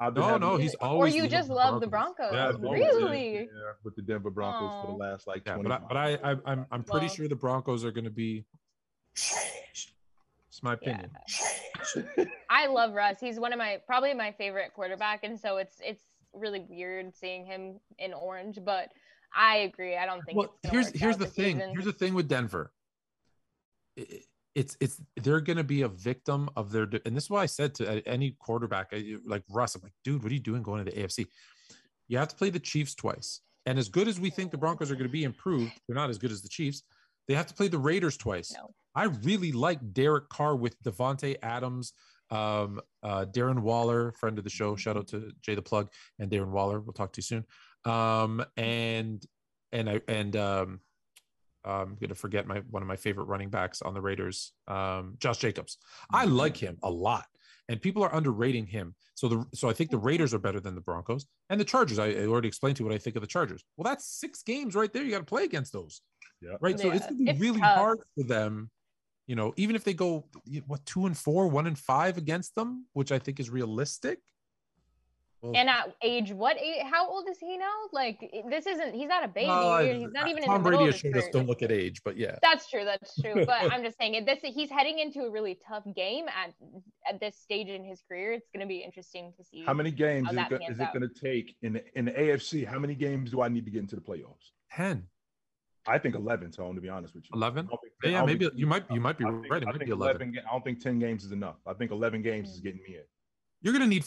I've 0.00 0.14
been 0.14 0.22
no, 0.22 0.36
no, 0.38 0.56
he's 0.56 0.74
affair- 0.74 0.88
Or 0.88 0.92
always. 0.92 1.14
you 1.16 1.26
just 1.26 1.48
love 1.50 1.80
the 1.80 1.86
Broncos. 1.88 2.30
Broncos? 2.30 2.34
Yeah, 2.34 2.48
I've 2.50 2.64
always 2.64 2.80
been 2.94 3.04
really? 3.04 3.36
affair 3.38 3.76
with 3.84 3.96
the 3.96 4.02
Denver 4.02 4.30
Broncos 4.30 4.84
for 4.84 4.92
the 4.92 4.98
last 4.98 5.26
like 5.26 5.42
Yeah, 5.46 5.54
20 5.54 5.68
but 5.68 5.82
I, 5.82 5.86
but 5.88 5.96
I, 5.96 6.32
I 6.32 6.36
I'm 6.46 6.66
I'm 6.70 6.82
pretty 6.84 7.06
Well- 7.06 7.14
sure 7.14 7.28
the 7.28 7.34
Broncos 7.36 7.84
are 7.84 7.90
going 7.92 8.04
to 8.04 8.10
be. 8.10 8.44
It's 9.16 10.62
my 10.62 10.74
opinion. 10.74 11.10
I 12.50 12.66
love 12.68 12.92
Russ. 12.94 13.16
He's 13.20 13.40
one 13.40 13.52
of 13.52 13.58
my 13.58 13.78
probably 13.86 14.14
my 14.14 14.32
favorite 14.32 14.72
quarterback, 14.74 15.24
and 15.24 15.38
so 15.40 15.56
it's 15.56 15.76
it's 15.84 16.02
really 16.34 16.64
weird 16.68 17.14
seeing 17.16 17.44
him 17.44 17.80
in 17.98 18.12
orange. 18.12 18.58
But 18.64 18.88
I 19.34 19.58
agree. 19.58 19.96
I 19.96 20.06
don't 20.06 20.22
think. 20.24 20.38
Well, 20.38 20.54
here's 20.62 20.88
here's 20.90 21.16
the 21.16 21.26
thing. 21.26 21.56
season. 21.56 21.72
Here's 21.72 21.84
the 21.84 21.92
thing 21.92 22.14
with 22.14 22.28
Denver. 22.28 22.72
I- 23.98 24.22
It's 24.54 24.76
it's 24.80 25.00
they're 25.16 25.40
going 25.40 25.56
to 25.56 25.64
be 25.64 25.80
a 25.80 25.88
victim 25.88 26.50
of 26.56 26.72
their 26.72 26.82
and 27.06 27.16
this 27.16 27.24
is 27.24 27.30
why 27.30 27.40
I 27.42 27.46
said 27.46 27.74
to 27.76 28.06
any 28.06 28.32
quarterback 28.38 28.92
like 29.24 29.44
Russ, 29.48 29.74
I'm 29.74 29.80
like, 29.82 29.94
dude, 30.04 30.22
what 30.22 30.30
are 30.30 30.34
you 30.34 30.40
doing 30.40 30.62
going 30.62 30.84
to 30.84 30.90
the 30.90 30.96
AFC? 31.02 31.26
You 32.08 32.18
have 32.18 32.28
to 32.28 32.36
play 32.36 32.50
the 32.50 32.60
Chiefs 32.60 32.94
twice. 32.94 33.40
And 33.64 33.78
as 33.78 33.88
good 33.88 34.08
as 34.08 34.20
we 34.20 34.28
think 34.28 34.50
the 34.50 34.58
Broncos 34.58 34.90
are 34.90 34.94
going 34.94 35.06
to 35.06 35.12
be 35.12 35.24
improved, 35.24 35.72
they're 35.86 35.94
not 35.96 36.10
as 36.10 36.18
good 36.18 36.30
as 36.32 36.42
the 36.42 36.50
Chiefs. 36.50 36.82
They 37.28 37.34
have 37.34 37.46
to 37.46 37.54
play 37.54 37.68
the 37.68 37.78
Raiders 37.78 38.18
twice. 38.18 38.52
No. 38.52 38.74
I 38.94 39.04
really 39.04 39.52
like 39.52 39.78
Derek 39.94 40.28
Carr 40.28 40.54
with 40.54 40.76
Davante 40.82 41.36
Adams, 41.42 41.94
um, 42.32 42.80
uh, 43.02 43.26
Darren 43.26 43.60
Waller, 43.60 44.12
friend 44.12 44.38
of 44.38 44.44
the 44.44 44.50
show. 44.50 44.74
Shout 44.74 44.96
out 44.96 45.08
to 45.08 45.30
Jay 45.42 45.54
the 45.54 45.62
Plug 45.62 45.90
and 46.18 46.30
Darren 46.30 46.50
Waller. 46.50 46.80
We'll 46.80 46.94
talk 46.94 47.12
to 47.12 47.18
you 47.18 47.22
soon. 47.22 47.44
Um, 47.84 48.44
and 48.56 49.24
and 49.72 49.90
I 49.90 50.00
and 50.08 50.34
um, 50.36 50.80
I'm 51.64 51.96
gonna 52.00 52.14
forget 52.14 52.46
my 52.46 52.60
one 52.70 52.82
of 52.82 52.88
my 52.88 52.96
favorite 52.96 53.24
running 53.24 53.50
backs 53.50 53.82
on 53.82 53.94
the 53.94 54.00
Raiders, 54.00 54.52
um, 54.66 55.16
Josh 55.18 55.38
Jacobs. 55.38 55.78
I 56.10 56.24
like 56.24 56.56
him 56.56 56.78
a 56.82 56.90
lot, 56.90 57.26
and 57.68 57.80
people 57.80 58.02
are 58.02 58.14
underrating 58.14 58.66
him. 58.66 58.94
So 59.14 59.28
the 59.28 59.44
so 59.54 59.68
I 59.68 59.72
think 59.72 59.90
the 59.90 59.98
Raiders 59.98 60.32
are 60.32 60.38
better 60.38 60.60
than 60.60 60.74
the 60.74 60.80
Broncos 60.80 61.26
and 61.50 61.60
the 61.60 61.64
Chargers. 61.64 61.98
I, 61.98 62.06
I 62.06 62.26
already 62.26 62.48
explained 62.48 62.76
to 62.78 62.82
you 62.82 62.88
what 62.88 62.94
I 62.94 62.98
think 62.98 63.16
of 63.16 63.22
the 63.22 63.28
Chargers. 63.28 63.62
Well, 63.76 63.84
that's 63.84 64.06
six 64.06 64.42
games 64.42 64.74
right 64.74 64.92
there. 64.92 65.02
You 65.04 65.10
got 65.10 65.18
to 65.18 65.24
play 65.24 65.44
against 65.44 65.72
those, 65.72 66.00
Yeah. 66.40 66.56
right? 66.60 66.78
So 66.80 66.90
it's 66.90 67.06
gonna 67.06 67.18
be 67.18 67.30
it's 67.30 67.40
really 67.40 67.60
tough. 67.60 67.76
hard 67.78 67.98
for 68.16 68.24
them. 68.24 68.70
You 69.32 69.36
know, 69.36 69.54
even 69.56 69.74
if 69.74 69.82
they 69.82 69.94
go 69.94 70.26
what 70.66 70.84
two 70.84 71.06
and 71.06 71.16
four, 71.16 71.48
one 71.48 71.66
and 71.66 71.78
five 71.78 72.18
against 72.18 72.54
them, 72.54 72.84
which 72.92 73.10
I 73.10 73.18
think 73.18 73.40
is 73.40 73.48
realistic. 73.48 74.18
Well, 75.40 75.52
And 75.56 75.70
at 75.70 75.96
age 76.02 76.32
what 76.32 76.58
age? 76.58 76.82
How 76.84 77.08
old 77.08 77.26
is 77.30 77.38
he 77.38 77.56
now? 77.56 77.72
Like 77.94 78.20
this 78.50 78.66
isn't. 78.66 78.94
He's 78.94 79.08
not 79.08 79.24
a 79.24 79.28
baby. 79.28 79.48
uh, 79.48 79.78
he's 79.78 80.12
not 80.12 80.28
even 80.28 80.42
Tom 80.42 80.56
in 80.56 80.62
the 80.62 80.68
Brady 80.68 80.84
of 80.84 80.90
has 80.92 81.00
his 81.00 81.14
showed 81.14 81.16
us 81.16 81.28
don't 81.32 81.46
look 81.46 81.62
at 81.62 81.72
age, 81.72 82.02
but 82.04 82.18
yeah. 82.18 82.36
That's 82.42 82.68
true. 82.68 82.84
That's 82.84 83.14
true. 83.22 83.46
But 83.46 83.72
I'm 83.72 83.82
just 83.82 83.96
saying 83.96 84.16
it. 84.16 84.26
This 84.26 84.40
he's 84.42 84.68
heading 84.68 84.98
into 84.98 85.20
a 85.20 85.30
really 85.30 85.58
tough 85.66 85.84
game 85.96 86.26
at 86.28 86.52
at 87.08 87.18
this 87.18 87.34
stage 87.34 87.68
in 87.68 87.86
his 87.86 88.02
career. 88.06 88.34
It's 88.34 88.50
going 88.54 88.60
to 88.60 88.68
be 88.68 88.84
interesting 88.84 89.32
to 89.38 89.44
see 89.44 89.64
How 89.64 89.72
many 89.72 89.92
games 89.92 90.26
how 90.26 90.32
is, 90.32 90.36
that 90.36 90.52
it, 90.52 90.58
go- 90.60 90.66
is 90.68 90.78
it 90.78 90.88
going 90.92 91.08
to 91.08 91.20
take 91.20 91.56
in 91.62 91.80
in 91.94 92.04
the 92.04 92.12
AFC? 92.12 92.66
How 92.66 92.78
many 92.78 92.94
games 92.94 93.30
do 93.30 93.40
I 93.40 93.48
need 93.48 93.64
to 93.64 93.70
get 93.70 93.80
into 93.80 93.96
the 93.96 94.02
playoffs? 94.02 94.50
Ten. 94.70 95.08
I 95.86 95.98
think 95.98 96.14
11, 96.14 96.52
Tone, 96.52 96.74
to 96.76 96.80
be 96.80 96.88
honest 96.88 97.14
with 97.14 97.24
you. 97.24 97.30
11? 97.34 97.66
I 97.66 97.68
don't 97.68 97.80
think- 97.80 97.92
Yeah, 98.04 98.08
I 98.08 98.12
yeah, 98.12 98.24
maybe 98.24 98.44
think- 98.46 98.58
you 98.58 98.66
might 98.66 98.84
you 98.90 99.00
might 99.00 99.18
be 99.18 99.24
I 99.24 99.30
think, 99.30 99.50
right. 99.50 99.62
It 99.62 99.68
I 99.68 99.72
might 99.72 99.78
think 99.78 99.86
be 99.86 99.92
11. 99.92 100.32
ga- 100.32 100.40
I 100.48 100.52
don't 100.52 100.64
think 100.64 100.80
10 100.80 100.98
games 101.00 101.24
is 101.24 101.32
enough. 101.32 101.56
I 101.66 101.72
think 101.74 101.90
11 101.90 102.22
games 102.22 102.50
is 102.50 102.60
getting 102.60 102.82
me 102.82 102.96
in. 102.96 103.02
You're 103.62 103.72
gonna 103.72 103.86
need 103.86 104.04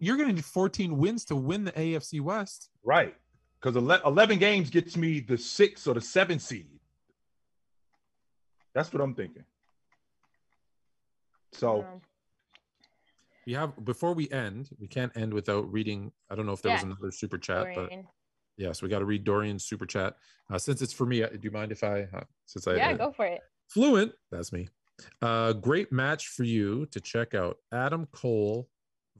you're 0.00 0.16
gonna- 0.16 0.32
need 0.32 0.44
14 0.44 0.96
wins 0.98 1.24
to 1.26 1.36
win 1.36 1.64
the 1.64 1.72
AFC 1.72 2.20
West. 2.20 2.70
Right. 2.84 3.16
Because 3.60 3.76
11 3.76 4.38
games 4.38 4.70
gets 4.70 4.96
me 4.96 5.20
the 5.20 5.36
six 5.36 5.86
or 5.86 5.94
the 5.94 6.00
seven 6.00 6.38
seed. 6.38 6.68
That's 8.72 8.92
what 8.92 9.02
I'm 9.02 9.14
thinking. 9.14 9.44
So, 11.52 11.84
We 13.46 13.54
have 13.54 13.84
before 13.84 14.12
we 14.14 14.30
end, 14.30 14.70
we 14.78 14.86
can't 14.86 15.14
end 15.16 15.34
without 15.34 15.70
reading. 15.72 16.12
I 16.30 16.34
don't 16.36 16.46
know 16.46 16.52
if 16.52 16.62
there 16.62 16.72
was 16.72 16.82
another 16.84 17.10
super 17.10 17.36
chat, 17.38 17.74
but 17.74 17.90
Dorian. 18.60 18.70
yes, 18.70 18.82
we 18.82 18.88
got 18.88 18.98
to 19.00 19.04
read 19.04 19.24
Dorian's 19.24 19.64
super 19.64 19.86
chat. 19.86 20.14
Uh, 20.52 20.58
since 20.58 20.82
it's 20.82 20.92
for 20.92 21.06
me, 21.06 21.22
uh, 21.22 21.28
do 21.28 21.38
you 21.42 21.50
mind 21.50 21.72
if 21.72 21.82
I? 21.84 22.02
Uh, 22.12 22.24
since 22.46 22.66
I 22.66 22.76
yeah, 22.76 22.90
uh, 22.90 22.96
go 22.96 23.12
for 23.12 23.26
it. 23.26 23.40
fluent, 23.68 24.12
that's 24.30 24.52
me. 24.52 24.68
Uh, 25.22 25.52
great 25.54 25.90
match 25.92 26.28
for 26.28 26.44
you 26.44 26.86
to 26.86 27.00
check 27.00 27.34
out. 27.34 27.56
Adam 27.72 28.06
Cole 28.12 28.68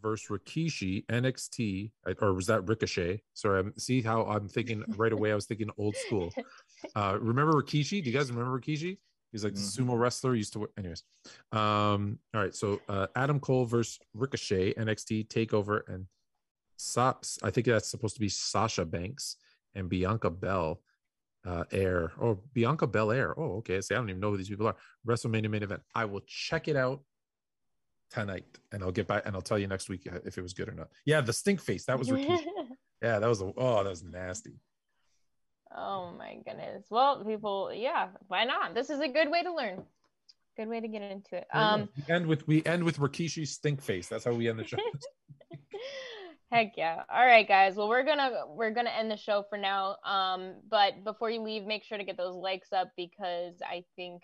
versus 0.03 0.29
Rikishi 0.29 1.05
NXT, 1.07 1.93
uh, 2.07 2.15
or 2.21 2.35
was 2.35 2.47
that 2.47 2.67
Ricochet? 2.69 3.23
Sorry, 3.35 3.61
I'm, 3.61 3.73
see 3.79 4.03
how 4.03 4.25
I'm 4.25 4.49
thinking 4.49 4.85
right 4.97 5.13
away. 5.13 5.33
I 5.33 5.35
was 5.35 5.47
thinking 5.47 5.71
old 5.79 5.97
school. 5.97 6.33
Uh, 6.95 7.17
remember 7.21 7.53
Rikishi? 7.63 8.03
Do 8.03 8.11
you 8.11 8.17
guys 8.17 8.31
remember 8.31 8.59
Rikishi? 8.59 8.99
He's 9.33 9.45
like 9.45 9.55
the 9.55 9.61
Mhm. 9.61 9.87
sumo 9.87 9.99
wrestler. 9.99 10.35
Used 10.35 10.53
to, 10.55 10.69
anyways. 10.77 11.05
Um, 11.53 12.19
all 12.35 12.41
right. 12.43 12.55
So 12.55 12.81
uh, 12.89 13.07
Adam 13.15 13.39
Cole 13.39 13.65
versus 13.65 13.99
Ricochet 14.13 14.75
NXT 14.75 15.29
Takeover, 15.29 15.83
and 15.87 16.07
Sa- 16.81 17.21
I 17.43 17.51
think 17.51 17.67
that's 17.67 17.89
supposed 17.89 18.15
to 18.15 18.21
be 18.21 18.31
Sasha 18.31 18.87
Banks 18.87 19.37
and 19.75 19.89
Bianca 19.89 20.31
Bell 20.31 20.81
uh, 21.47 21.65
Air. 21.73 22.13
Oh, 22.21 22.39
Bianca 22.55 22.87
Belair. 22.87 23.39
Oh, 23.39 23.59
okay. 23.59 23.83
See, 23.83 23.95
I 23.95 23.99
don't 23.99 24.09
even 24.09 24.21
know 24.21 24.31
who 24.31 24.39
these 24.39 24.49
people 24.49 24.67
are. 24.67 24.77
WrestleMania 25.07 25.51
main 25.51 25.63
event. 25.63 25.83
I 25.95 26.07
will 26.07 26.23
check 26.27 26.69
it 26.69 26.77
out 26.77 27.03
tonight, 28.11 28.47
and 28.73 28.83
I'll 28.83 28.93
get 28.93 29.07
back 29.07 29.27
and 29.27 29.37
I'll 29.37 29.43
tell 29.43 29.59
you 29.59 29.67
next 29.67 29.91
week 29.91 30.09
uh, 30.11 30.21
if 30.25 30.39
it 30.39 30.43
was 30.43 30.55
good 30.55 30.71
or 30.71 30.73
not. 30.73 30.89
Yeah, 31.05 31.21
the 31.21 31.35
stink 31.35 31.61
face. 31.61 31.85
That 31.85 31.99
was 31.99 32.09
Rikishi. 32.11 32.47
yeah, 33.03 33.19
that 33.19 33.29
was 33.29 33.43
a, 33.43 33.53
oh, 33.57 33.85
that 33.85 33.91
was 33.91 34.03
nasty. 34.03 34.55
oh 35.77 36.13
my 36.19 36.39
goodness. 36.47 36.87
Well, 36.89 37.23
people, 37.25 37.73
yeah, 37.75 38.09
why 38.29 38.45
not? 38.45 38.75
This 38.75 38.89
is 38.89 39.01
a 39.01 39.09
good 39.09 39.31
way 39.31 39.43
to 39.43 39.53
learn. 39.55 39.83
Good 40.57 40.69
way 40.69 40.81
to 40.81 40.89
get 40.89 41.03
into 41.03 41.37
it. 41.37 41.47
Um, 41.53 41.91
we 41.97 42.15
end 42.15 42.27
with 42.27 42.47
we 42.49 42.65
end 42.65 42.85
with 42.85 42.99
Rikishi's 42.99 43.51
stink 43.51 43.83
face. 43.83 44.09
That's 44.09 44.25
how 44.25 44.33
we 44.33 44.49
end 44.49 44.59
the 44.59 44.67
show. 44.67 44.79
Heck 46.51 46.73
yeah. 46.77 47.03
All 47.09 47.25
right, 47.25 47.47
guys. 47.47 47.77
Well, 47.77 47.89
we're 47.89 48.03
gonna 48.03 48.31
we're 48.49 48.73
gonna 48.73 48.91
end 48.91 49.09
the 49.11 49.17
show 49.17 49.45
for 49.49 49.57
now. 49.57 49.97
Um, 50.05 50.55
but 50.69 51.05
before 51.05 51.31
you 51.31 51.43
leave, 51.43 51.65
make 51.65 51.85
sure 51.85 51.97
to 51.97 52.03
get 52.03 52.17
those 52.17 52.35
likes 52.35 52.73
up 52.73 52.91
because 52.97 53.55
I 53.65 53.85
think 53.95 54.23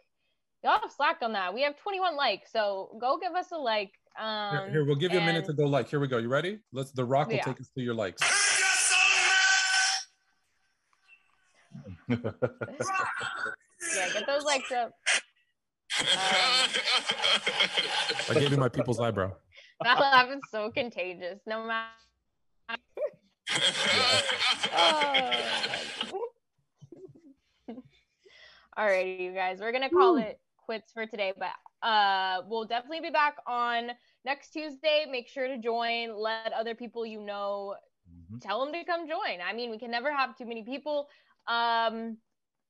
y'all 0.65 0.81
have 0.81 0.90
slack 0.90 1.19
on 1.23 1.35
that. 1.35 1.55
We 1.55 1.62
have 1.62 1.77
21 1.77 2.16
likes, 2.16 2.51
so 2.51 2.98
go 3.01 3.19
give 3.23 3.32
us 3.35 3.53
a 3.53 3.57
like. 3.57 3.93
Um, 4.20 4.51
here, 4.57 4.70
here, 4.70 4.85
we'll 4.85 4.97
give 4.97 5.12
you 5.12 5.20
a 5.20 5.24
minute 5.24 5.44
to 5.44 5.53
go 5.53 5.66
like. 5.66 5.89
Here 5.89 6.01
we 6.01 6.09
go. 6.09 6.19
You 6.19 6.28
ready? 6.28 6.59
Let's. 6.73 6.90
The 6.90 7.05
Rock 7.05 7.28
will 7.28 7.36
Yeah. 7.36 7.44
take 7.44 7.61
us 7.61 7.70
to 7.77 7.82
your 7.82 7.94
likes. 7.94 8.23
Yeah, 13.94 14.09
get 14.12 14.27
those 14.27 14.44
likes 14.44 14.73
up. 14.73 14.90
Um, 16.01 16.07
I 18.31 18.35
gave 18.35 18.51
you 18.51 18.57
my 18.57 18.69
people's 18.69 19.01
eyebrow. 19.01 19.32
that 19.82 20.01
laugh 20.01 20.28
is 20.31 20.40
so 20.51 20.70
contagious. 20.70 21.40
No 21.47 21.66
matter. 21.66 21.89
Alrighty, 28.78 29.20
you 29.20 29.32
guys. 29.32 29.59
We're 29.60 29.72
gonna 29.72 29.90
call 29.90 30.16
it 30.18 30.38
quits 30.64 30.93
for 30.93 31.06
today, 31.06 31.32
but 31.38 31.86
uh, 31.86 32.43
we'll 32.48 32.64
definitely 32.66 33.01
be 33.01 33.10
back 33.10 33.36
on 33.47 33.90
next 34.24 34.51
Tuesday. 34.51 35.06
Make 35.10 35.28
sure 35.28 35.47
to 35.48 35.59
join. 35.59 36.14
Let 36.14 36.52
other 36.52 36.74
people 36.74 37.06
you 37.06 37.20
know 37.20 37.76
Mhm. 38.09 38.40
tell 38.40 38.64
them 38.64 38.72
to 38.74 38.84
come 38.84 39.09
join. 39.09 39.40
I 39.40 39.52
mean, 39.52 39.70
we 39.70 39.78
can 39.78 39.90
never 39.90 40.12
have 40.12 40.36
too 40.36 40.44
many 40.47 40.62
people. 40.64 41.09
Um, 41.48 42.18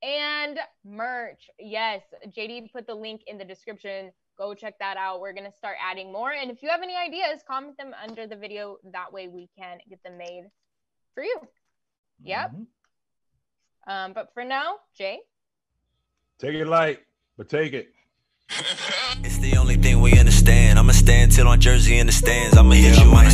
and 0.02 0.58
merch. 0.84 1.50
Yes, 1.58 2.02
JD 2.28 2.68
put 2.72 2.86
the 2.86 2.94
link 2.94 3.22
in 3.26 3.38
the 3.38 3.44
description. 3.44 4.12
Go 4.38 4.54
check 4.54 4.78
that 4.80 4.96
out. 4.96 5.20
We're 5.20 5.32
gonna 5.32 5.52
start 5.52 5.76
adding 5.82 6.12
more. 6.12 6.32
And 6.32 6.50
if 6.50 6.62
you 6.62 6.68
have 6.68 6.82
any 6.82 6.94
ideas, 6.94 7.42
comment 7.46 7.76
them 7.78 7.94
under 8.02 8.26
the 8.26 8.36
video. 8.36 8.76
That 8.92 9.12
way 9.12 9.28
we 9.28 9.48
can 9.58 9.78
get 9.88 10.02
them 10.02 10.18
made 10.18 10.44
for 11.14 11.22
you. 11.22 11.40
Yep. 12.22 12.50
Mhm. 12.52 12.66
Um, 13.86 14.12
but 14.12 14.32
for 14.34 14.44
now, 14.44 14.76
Jay. 14.94 15.20
Take 16.38 16.54
it 16.54 16.66
light, 16.66 17.00
but 17.36 17.48
take 17.48 17.72
it. 17.72 17.92
It's 19.24 19.38
the 19.38 19.56
only 19.56 19.76
thing 19.76 20.00
we 20.00 20.18
understand. 20.18 20.78
I'ma 20.78 20.92
stand 20.92 21.32
till 21.32 21.48
on 21.48 21.60
Jersey 21.60 21.98
in 21.98 22.06
the 22.06 22.12
stands. 22.12 22.56
I'ma 22.56 22.74
hit 22.74 22.98
you. 22.98 23.06
My 23.06 23.28